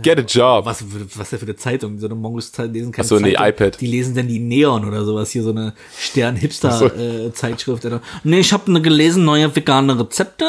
Get 0.02 0.18
a 0.18 0.22
job. 0.22 0.64
Was, 0.66 0.84
was 1.16 1.30
denn 1.30 1.38
für 1.38 1.46
eine 1.46 1.56
Zeitung? 1.56 1.98
So 1.98 2.06
eine 2.06 2.14
Mongos 2.14 2.52
Zeit 2.52 2.72
lesen 2.72 2.92
keine 2.92 3.04
Ach 3.04 3.08
so, 3.08 3.18
nee, 3.18 3.34
Zeitung. 3.34 3.48
iPad. 3.48 3.80
Die 3.80 3.86
lesen 3.86 4.14
dann 4.14 4.28
die 4.28 4.38
Neon 4.38 4.86
oder 4.86 5.04
sowas. 5.04 5.30
Hier 5.30 5.42
so 5.42 5.50
eine 5.50 5.74
Stern-Hipster-Zeitschrift. 5.98 7.86
nee, 8.24 8.40
ich 8.40 8.52
habe 8.52 8.70
ne 8.72 8.82
gelesen, 8.82 9.24
neue 9.24 9.54
vegane 9.54 9.98
Rezepte 9.98 10.46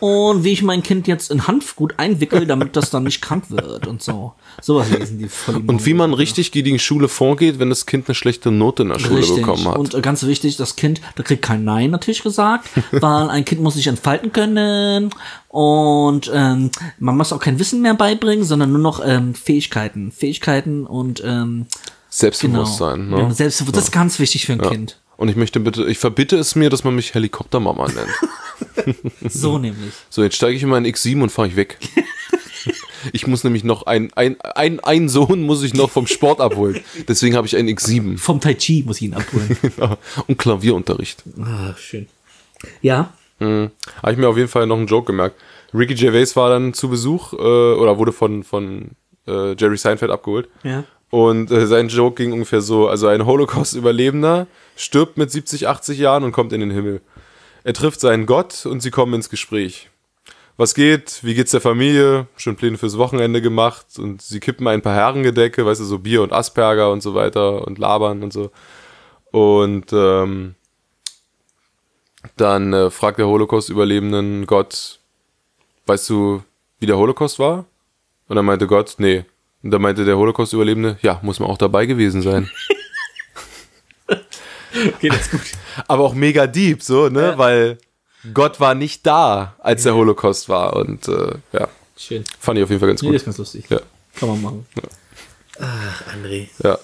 und 0.00 0.44
wie 0.44 0.52
ich 0.52 0.62
mein 0.62 0.82
Kind 0.82 1.06
jetzt 1.06 1.30
in 1.30 1.46
Hanfgut 1.46 1.94
einwickel, 1.96 2.46
damit 2.46 2.76
das 2.76 2.90
dann 2.90 3.04
nicht 3.04 3.20
krank 3.20 3.44
wird 3.48 3.86
und 3.86 4.02
so. 4.02 4.34
Sowas 4.60 4.90
lesen 4.90 5.18
die 5.18 5.28
voll 5.28 5.60
die 5.60 5.68
Und 5.68 5.86
wie 5.86 5.94
man 5.94 6.12
richtig 6.12 6.52
gegen 6.52 6.72
die 6.72 6.78
Schule 6.78 7.08
vorgeht, 7.08 7.58
wenn 7.58 7.70
das 7.70 7.86
Kind 7.86 8.08
eine 8.08 8.14
schlechte 8.14 8.50
Note 8.50 8.82
in 8.82 8.90
der 8.90 8.98
Schule 8.98 9.20
Richtig. 9.20 9.36
bekommen 9.36 9.66
hat. 9.68 9.78
Und 9.78 9.94
äh, 9.94 10.00
ganz 10.00 10.24
wichtig, 10.26 10.56
das 10.56 10.76
Kind, 10.76 11.00
da 11.16 11.22
kriegt 11.22 11.42
kein 11.42 11.64
Nein 11.64 11.90
natürlich 11.90 12.22
gesagt, 12.22 12.68
weil 12.92 13.30
ein 13.30 13.44
Kind 13.44 13.60
muss 13.62 13.74
sich 13.74 13.86
entfalten 13.86 14.32
können 14.32 15.10
und 15.50 16.30
ähm, 16.32 16.70
man 17.00 17.16
muss 17.16 17.32
auch 17.32 17.40
kein 17.40 17.58
Wissen 17.58 17.82
mehr 17.82 17.94
beibringen, 17.94 18.44
sondern 18.44 18.70
nur 18.70 18.80
noch 18.80 19.02
ähm, 19.04 19.34
Fähigkeiten. 19.34 20.12
Fähigkeiten 20.12 20.86
und 20.86 21.20
ähm, 21.24 21.66
genau. 21.66 21.66
Selbstbewusstsein. 22.08 23.10
Ja, 23.10 23.28
Ne? 23.28 23.34
Selbstbewusstsein, 23.34 23.72
das 23.72 23.84
ist 23.84 23.92
ganz 23.92 24.18
wichtig 24.20 24.46
für 24.46 24.52
ein 24.52 24.60
Kind. 24.60 25.00
Und 25.16 25.28
ich 25.28 25.34
möchte 25.34 25.58
bitte, 25.58 25.86
ich 25.86 25.98
verbitte 25.98 26.36
es 26.36 26.54
mir, 26.54 26.70
dass 26.70 26.84
man 26.84 26.94
mich 26.94 27.14
Helikoptermama 27.14 27.88
nennt. 27.88 28.96
So 29.28 29.58
nämlich. 29.58 29.92
So, 30.08 30.22
jetzt 30.22 30.36
steige 30.36 30.56
ich 30.56 30.62
in 30.62 30.68
meinen 30.68 30.86
X7 30.86 31.22
und 31.22 31.30
fahre 31.30 31.48
ich 31.48 31.56
weg. 31.56 31.78
Ich 33.14 33.26
muss 33.26 33.44
nämlich 33.44 33.64
noch 33.64 33.86
ein, 33.86 34.12
ein, 34.14 34.38
ein, 34.42 34.78
ein 34.80 35.08
Sohn 35.08 35.40
muss 35.40 35.62
ich 35.62 35.72
noch 35.72 35.90
vom 35.90 36.06
Sport 36.06 36.38
abholen. 36.38 36.80
Deswegen 37.08 37.34
habe 37.34 37.46
ich 37.46 37.56
einen 37.56 37.70
X7 37.70 38.18
Vom 38.18 38.40
Tai 38.42 38.52
Chi 38.52 38.82
muss 38.86 38.98
ich 38.98 39.04
ihn 39.04 39.14
abholen. 39.14 39.56
und 40.26 40.36
Klavierunterricht. 40.36 41.22
ah, 41.40 41.74
schön. 41.78 42.08
Ja, 42.82 43.14
Habe 43.40 44.12
ich 44.12 44.18
mir 44.18 44.28
auf 44.28 44.36
jeden 44.36 44.48
Fall 44.48 44.66
noch 44.66 44.76
einen 44.76 44.86
Joke 44.86 45.06
gemerkt. 45.06 45.36
Ricky 45.72 45.94
Gervais 45.94 46.36
war 46.36 46.50
dann 46.50 46.74
zu 46.74 46.88
Besuch 46.88 47.32
äh, 47.32 47.36
oder 47.36 47.98
wurde 47.98 48.12
von, 48.12 48.44
von 48.44 48.90
äh, 49.26 49.54
Jerry 49.54 49.76
Seinfeld 49.76 50.10
abgeholt. 50.10 50.48
ja. 50.62 50.84
Und 51.10 51.50
äh, 51.50 51.66
sein 51.66 51.88
Joke 51.88 52.22
ging 52.22 52.32
ungefähr 52.32 52.60
so: 52.60 52.88
Also 52.88 53.08
ein 53.08 53.26
Holocaust-Überlebender 53.26 54.46
stirbt 54.76 55.18
mit 55.18 55.30
70, 55.30 55.66
80 55.66 55.98
Jahren 55.98 56.22
und 56.22 56.32
kommt 56.32 56.52
in 56.52 56.60
den 56.60 56.70
Himmel. 56.70 57.00
Er 57.64 57.74
trifft 57.74 58.00
seinen 58.00 58.26
Gott 58.26 58.64
und 58.64 58.80
sie 58.80 58.90
kommen 58.90 59.14
ins 59.14 59.28
Gespräch. 59.28 59.90
Was 60.56 60.74
geht? 60.74 61.24
Wie 61.24 61.34
geht's 61.34 61.50
der 61.50 61.60
Familie? 61.60 62.26
Schon 62.36 62.54
Pläne 62.54 62.78
fürs 62.78 62.98
Wochenende 62.98 63.42
gemacht 63.42 63.86
und 63.98 64.22
sie 64.22 64.40
kippen 64.40 64.68
ein 64.68 64.82
paar 64.82 64.94
Herrengedecke, 64.94 65.64
weißt 65.64 65.80
du, 65.80 65.84
so 65.84 65.98
Bier 65.98 66.22
und 66.22 66.32
Asperger 66.32 66.92
und 66.92 67.02
so 67.02 67.14
weiter 67.14 67.66
und 67.66 67.78
labern 67.78 68.22
und 68.22 68.32
so. 68.32 68.50
Und 69.30 69.92
ähm, 69.92 70.54
dann 72.36 72.72
äh, 72.72 72.90
fragt 72.90 73.18
der 73.18 73.26
Holocaust-Überlebenden 73.26 74.46
Gott, 74.46 74.98
weißt 75.86 76.08
du, 76.10 76.42
wie 76.78 76.86
der 76.86 76.96
Holocaust 76.98 77.38
war? 77.38 77.64
Und 78.28 78.36
dann 78.36 78.44
meinte 78.44 78.66
Gott, 78.66 78.94
nee. 78.98 79.24
Und 79.62 79.70
dann 79.72 79.82
meinte 79.82 80.04
der 80.04 80.16
Holocaust-Überlebende, 80.16 80.98
ja, 81.02 81.18
muss 81.22 81.38
man 81.40 81.48
auch 81.50 81.58
dabei 81.58 81.86
gewesen 81.86 82.22
sein. 82.22 82.50
Okay, 84.72 85.08
das 85.08 85.22
ist 85.22 85.30
gut. 85.32 85.40
Aber 85.88 86.04
auch 86.04 86.14
mega 86.14 86.46
deep, 86.46 86.80
so, 86.82 87.08
ne? 87.08 87.22
Ja. 87.32 87.38
Weil 87.38 87.78
Gott 88.32 88.60
war 88.60 88.74
nicht 88.76 89.04
da, 89.04 89.56
als 89.58 89.82
der 89.82 89.94
Holocaust 89.96 90.48
war. 90.48 90.76
Und 90.76 91.08
äh, 91.08 91.32
ja, 91.52 91.68
Schön. 91.96 92.24
fand 92.38 92.58
ich 92.58 92.64
auf 92.64 92.70
jeden 92.70 92.78
Fall 92.78 92.88
ganz 92.88 93.02
Nee, 93.02 93.08
gut. 93.08 93.14
das 93.16 93.22
ist 93.22 93.26
ganz 93.26 93.38
lustig. 93.38 93.64
Ja, 93.68 93.80
Kann 94.16 94.28
man 94.28 94.42
machen. 94.42 94.66
Ach, 95.58 96.02
André. 96.14 96.48
ja. 96.62 96.78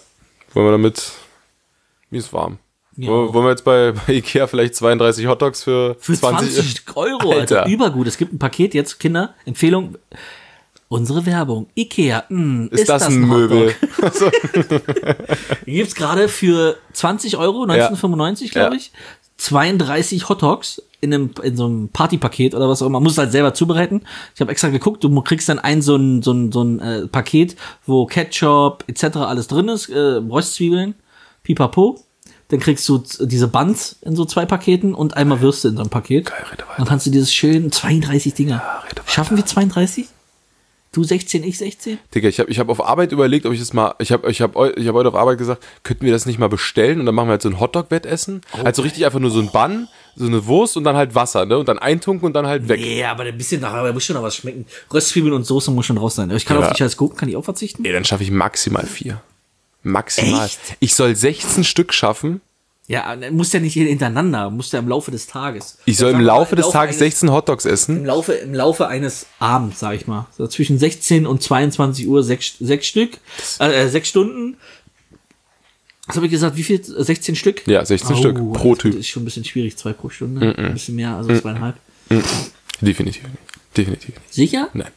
Wollen 0.52 0.66
wir 0.66 0.72
damit. 0.72 1.12
Wie 2.10 2.18
ist 2.18 2.32
warm? 2.32 2.58
Ja. 2.96 3.08
Wollen 3.10 3.34
wollen 3.34 3.44
wir 3.46 3.50
jetzt 3.50 3.64
bei, 3.64 3.92
bei 3.92 4.14
Ikea 4.14 4.46
vielleicht 4.46 4.74
32 4.74 5.26
Hotdogs 5.26 5.62
für, 5.62 5.96
Für 6.00 6.14
20, 6.14 6.54
20, 6.84 6.96
Euro, 6.96 7.30
Alter. 7.32 7.60
Alter. 7.62 7.66
Übergut. 7.70 8.06
Es 8.06 8.16
gibt 8.16 8.32
ein 8.32 8.38
Paket 8.38 8.74
jetzt, 8.74 8.98
Kinder, 8.98 9.34
Empfehlung. 9.44 9.96
Unsere 10.88 11.26
Werbung. 11.26 11.66
Ikea. 11.74 12.24
Mh, 12.28 12.68
Ist, 12.70 12.88
das, 12.88 13.06
ein 13.06 13.20
Möbel? 13.20 13.74
Hotdog? 14.02 14.32
Hier 15.64 15.74
gibt's 15.74 15.94
gerade 15.96 16.28
für 16.28 16.76
20 16.92 17.36
Euro, 17.36 17.62
1995, 17.62 18.54
Ja. 18.54 18.62
glaube 18.62 18.76
ich, 18.76 18.92
32 19.36 20.28
Hotdogs 20.28 20.80
in, 21.00 21.12
einem, 21.12 21.30
in 21.42 21.56
so 21.56 21.66
einem 21.66 21.88
Partypaket 21.88 22.54
oder 22.54 22.68
was 22.68 22.80
auch 22.82 22.86
immer. 22.86 22.94
Man 22.98 23.02
muss 23.02 23.12
es 23.12 23.18
halt 23.18 23.32
selber 23.32 23.52
zubereiten. 23.52 24.02
Ich 24.34 24.40
habe 24.40 24.50
extra 24.52 24.68
geguckt, 24.68 25.04
du 25.04 25.20
kriegst 25.22 25.48
dann 25.48 25.58
ein 25.58 25.82
so 25.82 25.96
ein, 25.96 26.22
so 26.22 26.32
ein, 26.32 26.52
so 26.52 26.62
ein 26.62 26.80
äh, 26.80 27.06
Paket, 27.08 27.56
wo 27.84 28.06
Ketchup 28.06 28.84
etc. 28.86 29.16
alles 29.18 29.48
drin 29.48 29.68
ist, 29.68 29.88
äh, 29.90 29.98
Röstzwiebeln, 29.98 30.94
pipapo. 31.42 32.00
Dann 32.48 32.60
kriegst 32.60 32.88
du 32.88 33.02
diese 33.20 33.48
Buns 33.48 33.96
in 34.02 34.14
so 34.14 34.24
zwei 34.24 34.46
Paketen 34.46 34.94
und 34.94 35.16
einmal 35.16 35.40
Würste 35.40 35.68
in 35.68 35.74
so 35.74 35.80
einem 35.80 35.90
Paket. 35.90 36.26
Geil, 36.26 36.44
rede 36.52 36.62
weiter. 36.62 36.74
Dann 36.76 36.86
kannst 36.86 37.06
du 37.06 37.10
dieses 37.10 37.34
schön 37.34 37.72
32 37.72 38.34
Dinger. 38.34 38.62
rede 38.84 39.00
weiter. 39.00 39.02
Schaffen 39.06 39.36
wir 39.36 39.44
32? 39.44 40.06
Du 40.92 41.04
16, 41.04 41.44
ich 41.44 41.58
16? 41.58 41.98
Digga, 42.14 42.28
ich 42.28 42.40
habe 42.40 42.50
ich 42.50 42.58
hab 42.58 42.70
auf 42.70 42.82
Arbeit 42.82 43.12
überlegt, 43.12 43.44
ob 43.44 43.52
ich 43.52 43.58
das 43.58 43.74
mal. 43.74 43.94
Ich 43.98 44.12
habe 44.12 44.30
ich 44.30 44.40
hab, 44.40 44.56
ich 44.78 44.86
hab 44.88 44.94
heute 44.94 45.08
auf 45.10 45.14
Arbeit 45.14 45.36
gesagt, 45.36 45.62
könnten 45.82 46.06
wir 46.06 46.12
das 46.12 46.24
nicht 46.24 46.38
mal 46.38 46.48
bestellen 46.48 47.00
und 47.00 47.06
dann 47.06 47.14
machen 47.14 47.26
wir 47.28 47.32
halt 47.32 47.42
so 47.42 47.50
ein 47.50 47.60
Hotdog-Wettessen? 47.60 48.40
Also 48.64 48.80
richtig 48.80 49.04
einfach 49.04 49.18
nur 49.18 49.30
so 49.30 49.40
ein 49.40 49.50
Bann, 49.50 49.88
so 50.14 50.24
eine 50.24 50.46
Wurst 50.46 50.76
und 50.78 50.84
dann 50.84 50.96
halt 50.96 51.14
Wasser, 51.14 51.44
ne? 51.44 51.58
Und 51.58 51.68
dann 51.68 51.78
eintunken 51.78 52.24
und 52.24 52.32
dann 52.32 52.46
halt 52.46 52.68
weg. 52.68 52.80
Nee, 52.80 53.04
aber 53.04 53.24
ein 53.24 53.36
bisschen 53.36 53.60
nachher, 53.60 53.80
aber 53.80 53.92
muss 53.92 54.04
schon 54.04 54.14
noch 54.16 54.22
was 54.22 54.36
schmecken. 54.36 54.64
Röstzwiebeln 54.94 55.34
und 55.34 55.44
Soße 55.44 55.70
muss 55.70 55.84
schon 55.84 55.98
raus 55.98 56.14
sein. 56.14 56.30
Ich 56.30 56.46
kann 56.46 56.58
Ja. 56.58 56.66
auf 56.68 56.72
die 56.72 56.78
scheiß 56.78 56.96
Gurken, 56.96 57.18
kann 57.18 57.28
ich 57.28 57.36
auch 57.36 57.44
verzichten? 57.44 57.82
Nee, 57.82 57.92
dann 57.92 58.04
schaffe 58.06 58.22
ich 58.22 58.30
maximal 58.30 58.86
vier. 58.86 59.20
Maximal. 59.82 60.46
Echt? 60.46 60.58
Ich 60.80 60.94
soll 60.94 61.14
16 61.14 61.64
Stück 61.64 61.92
schaffen. 61.92 62.40
Ja, 62.88 63.16
muss 63.32 63.52
ja 63.52 63.58
nicht 63.58 63.74
hintereinander, 63.74 64.48
muss 64.50 64.70
ja 64.70 64.78
im 64.78 64.88
Laufe 64.88 65.10
des 65.10 65.26
Tages. 65.26 65.78
Ich 65.86 65.96
soll 65.96 66.12
im 66.12 66.20
Laufe 66.20 66.54
des 66.54 66.70
Tages 66.70 66.94
eines, 66.96 67.14
16 67.14 67.32
Hotdogs 67.32 67.64
essen. 67.64 67.96
Im 67.98 68.04
Laufe, 68.04 68.32
im 68.34 68.54
Laufe 68.54 68.86
eines 68.86 69.26
Abends, 69.40 69.80
sag 69.80 69.96
ich 69.96 70.06
mal. 70.06 70.26
So 70.36 70.46
zwischen 70.46 70.78
16 70.78 71.26
und 71.26 71.42
22 71.42 72.06
Uhr 72.06 72.22
sechs, 72.22 72.54
sechs 72.60 72.86
Stück, 72.86 73.18
äh, 73.58 73.72
äh, 73.86 73.88
sechs 73.88 74.08
Stunden. 74.08 74.56
Was 76.06 76.14
habe 76.14 76.26
ich 76.26 76.32
gesagt? 76.32 76.56
Wie 76.56 76.62
viel? 76.62 76.80
16 76.84 77.34
Stück? 77.34 77.66
Ja, 77.66 77.84
16 77.84 78.14
Oh, 78.14 78.18
Stück 78.20 78.36
pro 78.52 78.74
das 78.76 78.82
Typ. 78.82 78.94
ist 78.94 79.08
schon 79.08 79.22
ein 79.22 79.24
bisschen 79.24 79.44
schwierig, 79.44 79.76
zwei 79.76 79.92
pro 79.92 80.08
Stunde. 80.08 80.54
Ein 80.56 80.74
bisschen 80.74 80.94
mehr, 80.94 81.16
also 81.16 81.36
zweieinhalb. 81.36 81.74
Definitiv 82.80 83.24
nicht. 83.24 83.36
Definitiv 83.76 84.08
nicht. 84.14 84.32
Sicher? 84.32 84.68
Nein. 84.74 84.92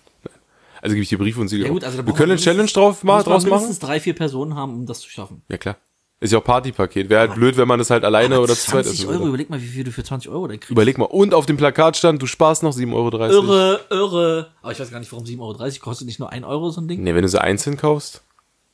Also 0.82 0.94
gebe 0.94 1.04
ich 1.04 1.10
dir 1.10 1.18
Brief 1.18 1.38
und 1.38 1.48
Siegel. 1.48 1.68
Ja 1.68 1.72
gut, 1.72 1.84
also 1.84 2.06
wir 2.06 2.14
können 2.14 2.32
eine 2.32 2.40
Challenge 2.40 2.70
drauf, 2.70 3.04
ma 3.04 3.22
draus 3.22 3.44
machen. 3.44 3.50
mindestens 3.50 3.80
drei, 3.80 4.00
vier 4.00 4.16
Personen 4.16 4.56
haben, 4.56 4.74
um 4.74 4.86
das 4.86 5.00
zu 5.02 5.10
schaffen. 5.10 5.42
Ja, 5.50 5.58
klar. 5.58 5.78
Ist 6.22 6.34
ja 6.34 6.40
auch 6.40 6.44
Partypaket. 6.44 7.10
Wäre 7.10 7.22
halt 7.22 7.36
blöd, 7.36 7.56
wenn 7.56 7.68
man 7.68 7.80
das 7.80 7.90
halt 7.90 8.04
alleine 8.04 8.42
oder 8.42 8.54
zu 8.54 8.72
zweit 8.72 8.84
20 8.84 8.94
essen 8.94 9.08
Euro, 9.10 9.20
würde. 9.20 9.30
überleg 9.30 9.50
mal, 9.50 9.62
wie 9.62 9.68
viel 9.68 9.86
du 9.86 9.92
für 9.92 10.04
20 10.04 10.30
Euro 10.30 10.48
da 10.48 10.56
kriegst. 10.56 10.70
Überleg 10.70 10.98
mal. 10.98 11.06
Und 11.06 11.34
auf 11.34 11.46
dem 11.46 11.56
Plakat 11.56 11.96
stand, 11.96 12.22
du 12.22 12.26
sparst 12.26 12.62
noch 12.62 12.76
7,30 12.76 12.94
Euro. 12.94 13.18
Irre, 13.18 13.80
irre. 13.90 14.52
Aber 14.62 14.72
ich 14.74 14.80
weiß 14.80 14.92
gar 14.92 15.00
nicht, 15.00 15.12
warum 15.14 15.26
7,30 15.26 15.40
Euro 15.40 15.80
kostet 15.80 16.08
nicht 16.08 16.20
nur 16.20 16.30
1 16.30 16.46
Euro 16.46 16.72
so 16.72 16.82
ein 16.82 16.90
Ding. 16.90 17.04
Nee, 17.04 17.16
wenn 17.16 17.22
du 17.22 17.30
sie 17.30 17.42
einzeln 17.42 17.78
kaufst 17.78 18.22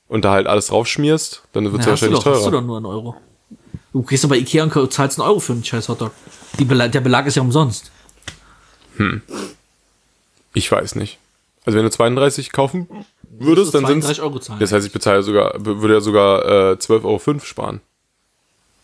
und 0.08 0.26
da 0.26 0.32
halt 0.32 0.48
alles 0.48 0.68
drauf 0.68 0.88
schmierst, 0.88 1.44
dann 1.54 1.66
wird 1.66 1.82
es 1.82 1.86
du 1.86 1.92
wahrscheinlich 1.92 2.20
doch, 2.20 2.26
hast 2.26 2.46
du 2.46 2.50
teurer. 2.50 2.62
doch 2.62 2.68
nur 2.68 2.78
einen 2.78 2.88
Euro. 2.88 3.16
Du 3.94 4.02
gehst 4.02 4.24
doch 4.24 4.30
bei 4.30 4.38
Ikea 4.38 4.64
und 4.64 4.92
zahlst 4.92 5.20
einen 5.20 5.30
Euro 5.30 5.40
für 5.40 5.54
einen 5.54 5.64
scheiß 5.64 5.88
Hotdog. 5.88 6.12
Bela 6.58 6.88
der 6.88 7.02
Belag 7.02 7.28
ist 7.28 7.36
ja 7.36 7.44
umsonst. 7.44 7.92
Ich 10.56 10.72
weiß 10.72 10.96
nicht. 10.96 11.20
Also 11.66 11.78
wenn 11.78 11.86
du 11.86 11.92
32 11.92 12.52
kaufen 12.52 12.88
würdest, 13.40 13.74
dann 13.74 13.86
sind 13.86 14.02
32 14.04 14.22
Euro 14.22 14.40
zahlen. 14.40 14.60
Das 14.60 14.72
heißt, 14.72 14.86
ich 14.86 14.94
bezahle 14.94 15.24
sogar, 15.24 15.54
würde 15.58 15.96
ja 15.96 16.02
sogar 16.02 16.46
äh, 16.46 16.74
12,05 16.76 17.04
Euro 17.04 17.40
sparen. 17.44 17.82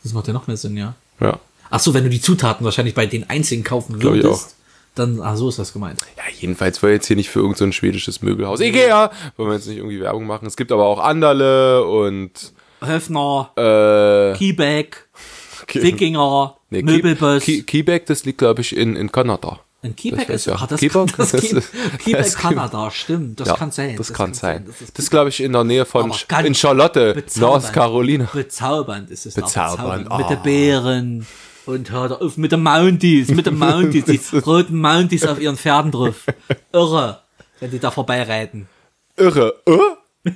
Das 0.03 0.13
macht 0.13 0.27
ja 0.27 0.33
noch 0.33 0.47
mehr 0.47 0.57
Sinn, 0.57 0.77
ja. 0.77 0.95
Ja. 1.19 1.39
Ach 1.69 1.79
so, 1.79 1.93
wenn 1.93 2.03
du 2.03 2.09
die 2.09 2.19
Zutaten 2.21 2.65
wahrscheinlich 2.65 2.95
bei 2.95 3.05
den 3.05 3.29
einzelnen 3.29 3.63
kaufen 3.63 3.95
ich 3.97 4.03
würdest, 4.03 4.55
dann, 4.95 5.21
ach 5.21 5.37
so 5.37 5.47
ist 5.47 5.59
das 5.59 5.71
gemeint. 5.73 6.01
Ja, 6.17 6.23
jedenfalls 6.39 6.81
wir 6.81 6.89
jetzt 6.91 7.07
hier 7.07 7.15
nicht 7.15 7.29
für 7.29 7.39
irgendein 7.39 7.67
so 7.71 7.77
schwedisches 7.77 8.21
Möbelhaus. 8.21 8.59
Ikea! 8.59 9.11
Wollen 9.37 9.49
wir 9.49 9.55
jetzt 9.55 9.67
nicht 9.67 9.77
irgendwie 9.77 10.01
Werbung 10.01 10.25
machen. 10.25 10.47
Es 10.47 10.57
gibt 10.57 10.71
aber 10.71 10.85
auch 10.85 10.99
Anderle 10.99 11.85
und 11.85 12.51
Höfner, 12.81 13.51
äh, 13.55 14.37
Keyback. 14.37 15.07
Wikinger, 15.73 16.57
Nee, 16.71 16.81
Möbelbus. 16.83 17.43
Key- 17.43 17.61
Quebec, 17.63 18.05
das 18.07 18.25
liegt, 18.25 18.39
glaube 18.39 18.61
ich, 18.61 18.75
in, 18.75 18.95
in 18.95 19.11
Kanada. 19.11 19.59
Ein 19.83 19.95
Keyback 19.95 20.27
Das 20.27 20.45
ist, 20.45 20.49
ach, 20.49 20.61
auch. 20.63 20.67
das, 20.67 20.79
Keyback, 20.79 21.15
das, 21.17 21.31
das 21.31 21.41
Key- 21.41 21.57
ist- 21.57 21.71
Keyback 21.99 22.23
das- 22.23 22.35
Kanada, 22.35 22.91
stimmt, 22.91 23.39
das 23.39 23.47
ja, 23.47 23.55
kann 23.55 23.71
sein. 23.71 23.95
Das, 23.97 24.13
kann 24.13 24.33
sein. 24.35 24.65
Das 24.67 24.79
ist 24.81 24.97
Das 24.97 25.05
ist, 25.05 25.09
glaube 25.11 25.29
ich, 25.29 25.41
in 25.41 25.53
der 25.53 25.63
Nähe 25.63 25.85
von, 25.85 26.11
in 26.45 26.53
Charlotte, 26.55 27.13
bezaubernd. 27.15 27.63
North 27.63 27.73
Carolina. 27.73 28.29
Bezaubernd 28.31 29.09
ist 29.09 29.25
es. 29.25 29.33
da, 29.33 29.41
Bezaubernd, 29.41 30.03
Mit 30.03 30.11
ah. 30.11 30.27
den 30.35 30.43
Bären. 30.43 31.27
Und 31.65 31.91
hört 31.91 32.19
auf 32.21 32.37
mit 32.37 32.51
den 32.51 32.63
Mounties, 32.63 33.29
mit 33.29 33.45
den 33.45 33.57
Mounties, 33.57 34.05
die 34.05 34.37
roten 34.39 34.79
Mounties 34.81 35.25
auf 35.27 35.39
ihren 35.39 35.57
Pferden 35.57 35.91
drauf. 35.91 36.25
Irre, 36.73 37.21
wenn 37.59 37.69
die 37.71 37.77
da 37.79 37.91
vorbeireiten. 37.91 38.67
Irre. 39.15 39.55
Äh? 39.67 40.31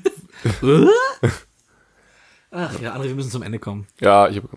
Ach 2.52 2.80
ja, 2.80 2.96
André, 2.96 3.04
wir 3.06 3.16
müssen 3.16 3.32
zum 3.32 3.42
Ende 3.42 3.60
kommen. 3.60 3.88
Ja, 4.00 4.28
ich 4.30 4.38
habe 4.38 4.48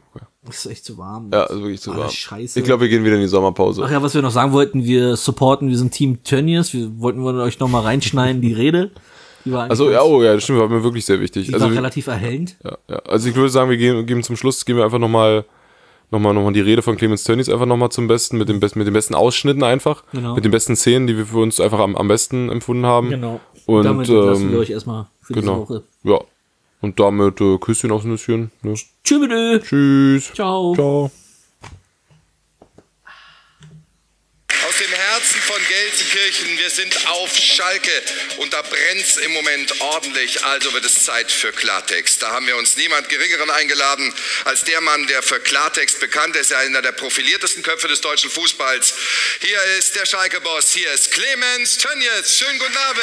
Es 0.48 0.64
ist 0.64 0.70
echt 0.70 0.84
zu 0.84 0.96
warm. 0.98 1.30
ja, 1.32 1.44
also 1.44 1.62
wirklich 1.62 1.80
zu 1.80 1.96
warm. 1.96 2.10
scheiße. 2.10 2.58
Ich 2.58 2.64
glaube, 2.64 2.82
wir 2.82 2.88
gehen 2.88 3.04
wieder 3.04 3.16
in 3.16 3.20
die 3.22 3.26
Sommerpause. 3.28 3.82
Ach 3.84 3.90
ja, 3.90 4.02
was 4.02 4.14
wir 4.14 4.22
noch 4.22 4.30
sagen 4.30 4.52
wollten, 4.52 4.84
wir 4.84 5.16
supporten, 5.16 5.68
wir 5.68 5.76
sind 5.78 5.92
Team 5.92 6.22
Tönnies. 6.22 6.72
Wir 6.72 7.00
wollten 7.00 7.20
wir 7.24 7.34
euch 7.42 7.58
noch 7.58 7.68
mal 7.68 7.80
reinschneiden, 7.80 8.40
die 8.40 8.52
Rede. 8.52 8.90
Die 9.44 9.52
war, 9.52 9.68
Also 9.70 9.90
ja, 9.90 10.02
oh 10.02 10.22
ja, 10.22 10.34
das 10.34 10.44
stimmt, 10.44 10.60
war 10.60 10.68
mir 10.68 10.82
wirklich 10.82 11.04
sehr 11.04 11.20
wichtig. 11.20 11.46
die 11.48 11.54
Also, 11.54 11.66
war 11.66 11.72
relativ 11.74 12.06
erhellend. 12.06 12.56
ja, 12.64 12.78
ja. 12.88 12.96
also 13.00 13.28
ich 13.28 13.34
würde 13.34 13.48
sagen, 13.50 13.70
wir 13.70 13.76
geben, 13.76 14.06
geben 14.06 14.22
zum 14.22 14.36
Schluss, 14.36 14.64
geben 14.64 14.78
wir 14.78 14.84
einfach 14.84 14.98
nochmal 14.98 15.44
noch 16.10 16.18
mal, 16.20 16.32
noch 16.32 16.42
mal 16.42 16.52
die 16.52 16.60
Rede 16.60 16.80
von 16.82 16.96
Clemens 16.96 17.24
Tönnies 17.24 17.48
einfach 17.50 17.66
nochmal 17.66 17.90
zum 17.90 18.08
Besten, 18.08 18.38
mit, 18.38 18.48
dem 18.48 18.60
mit 18.60 18.86
den 18.86 18.94
besten 18.94 19.14
Ausschnitten 19.14 19.62
einfach, 19.62 20.04
Genau. 20.12 20.34
mit 20.34 20.44
den 20.44 20.50
besten 20.50 20.74
Szenen, 20.74 21.06
die 21.06 21.16
wir 21.18 21.26
für 21.26 21.38
uns 21.38 21.60
einfach 21.60 21.80
am, 21.80 21.96
am 21.96 22.08
besten 22.08 22.48
empfunden 22.48 22.86
haben. 22.86 23.10
Genau. 23.10 23.40
Und, 23.66 23.84
damit 23.84 24.08
lassen 24.08 24.44
ähm, 24.44 24.52
wir 24.52 24.58
euch 24.60 24.70
erstmal 24.70 25.06
für 25.20 25.34
Genau. 25.34 25.66
diese 25.68 25.74
Woche. 25.74 25.82
Ja. 26.04 26.20
Und 26.80 27.00
damit 27.00 27.40
äh, 27.40 27.58
Küsschen 27.58 27.90
aufs 27.90 28.04
Nüsschen. 28.04 28.52
Ne? 28.62 28.74
Tschüss. 29.04 29.62
Tschüss. 29.68 30.32
Ciao. 30.34 30.74
Ciao. 30.74 31.10
Aus 34.68 34.76
dem 34.78 34.92
Herzen 34.92 35.40
von 35.40 35.56
Gelsenkirchen, 35.66 36.58
wir 36.58 36.70
sind 36.70 37.06
auf 37.08 37.34
Schalke 37.36 37.90
und 38.38 38.52
da 38.52 38.60
brennt's 38.62 39.16
im 39.16 39.32
Moment 39.32 39.80
ordentlich, 39.80 40.44
also 40.44 40.72
wird 40.72 40.84
es 40.84 41.04
Zeit 41.04 41.32
für 41.32 41.52
Klartext. 41.52 42.22
Da 42.22 42.30
haben 42.32 42.46
wir 42.46 42.56
uns 42.56 42.76
niemand 42.76 43.08
Geringeren 43.08 43.50
eingeladen 43.50 44.12
als 44.44 44.64
der 44.64 44.80
Mann, 44.80 45.06
der 45.06 45.22
für 45.22 45.40
Klartext 45.40 46.00
bekannt 46.00 46.36
ist, 46.36 46.50
ja 46.50 46.58
einer 46.58 46.82
der 46.82 46.92
profiliertesten 46.92 47.62
Köpfe 47.62 47.88
des 47.88 48.00
deutschen 48.00 48.30
Fußballs. 48.30 48.94
Hier 49.40 49.62
ist 49.78 49.96
der 49.96 50.06
Schalke-Boss, 50.06 50.72
hier 50.72 50.90
ist 50.92 51.12
Clemens 51.12 51.78
Tönjes. 51.78 52.38
Schönen 52.38 52.58
guten 52.58 52.76
Abend. 52.76 53.02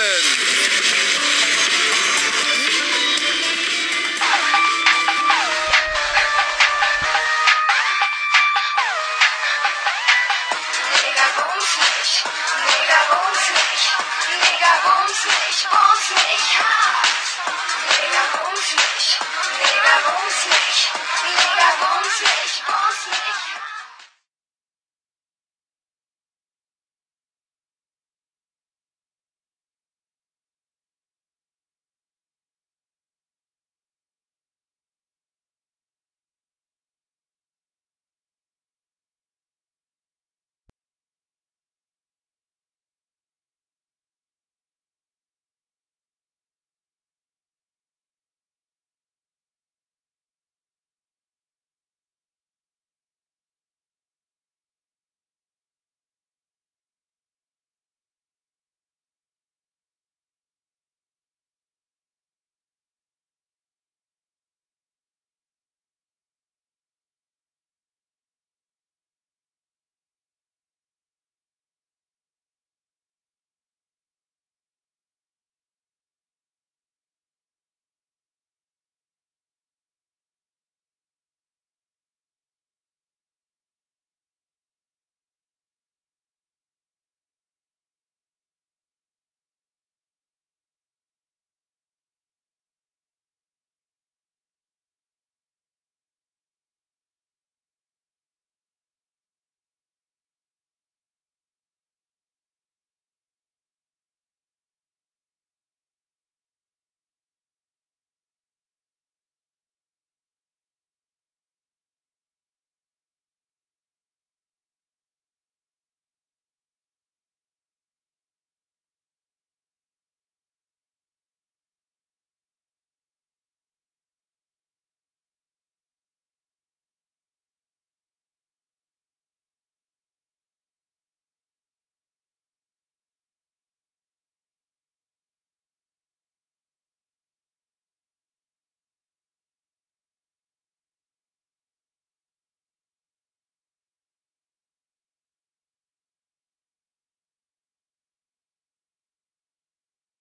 Josh. 20.75 21.04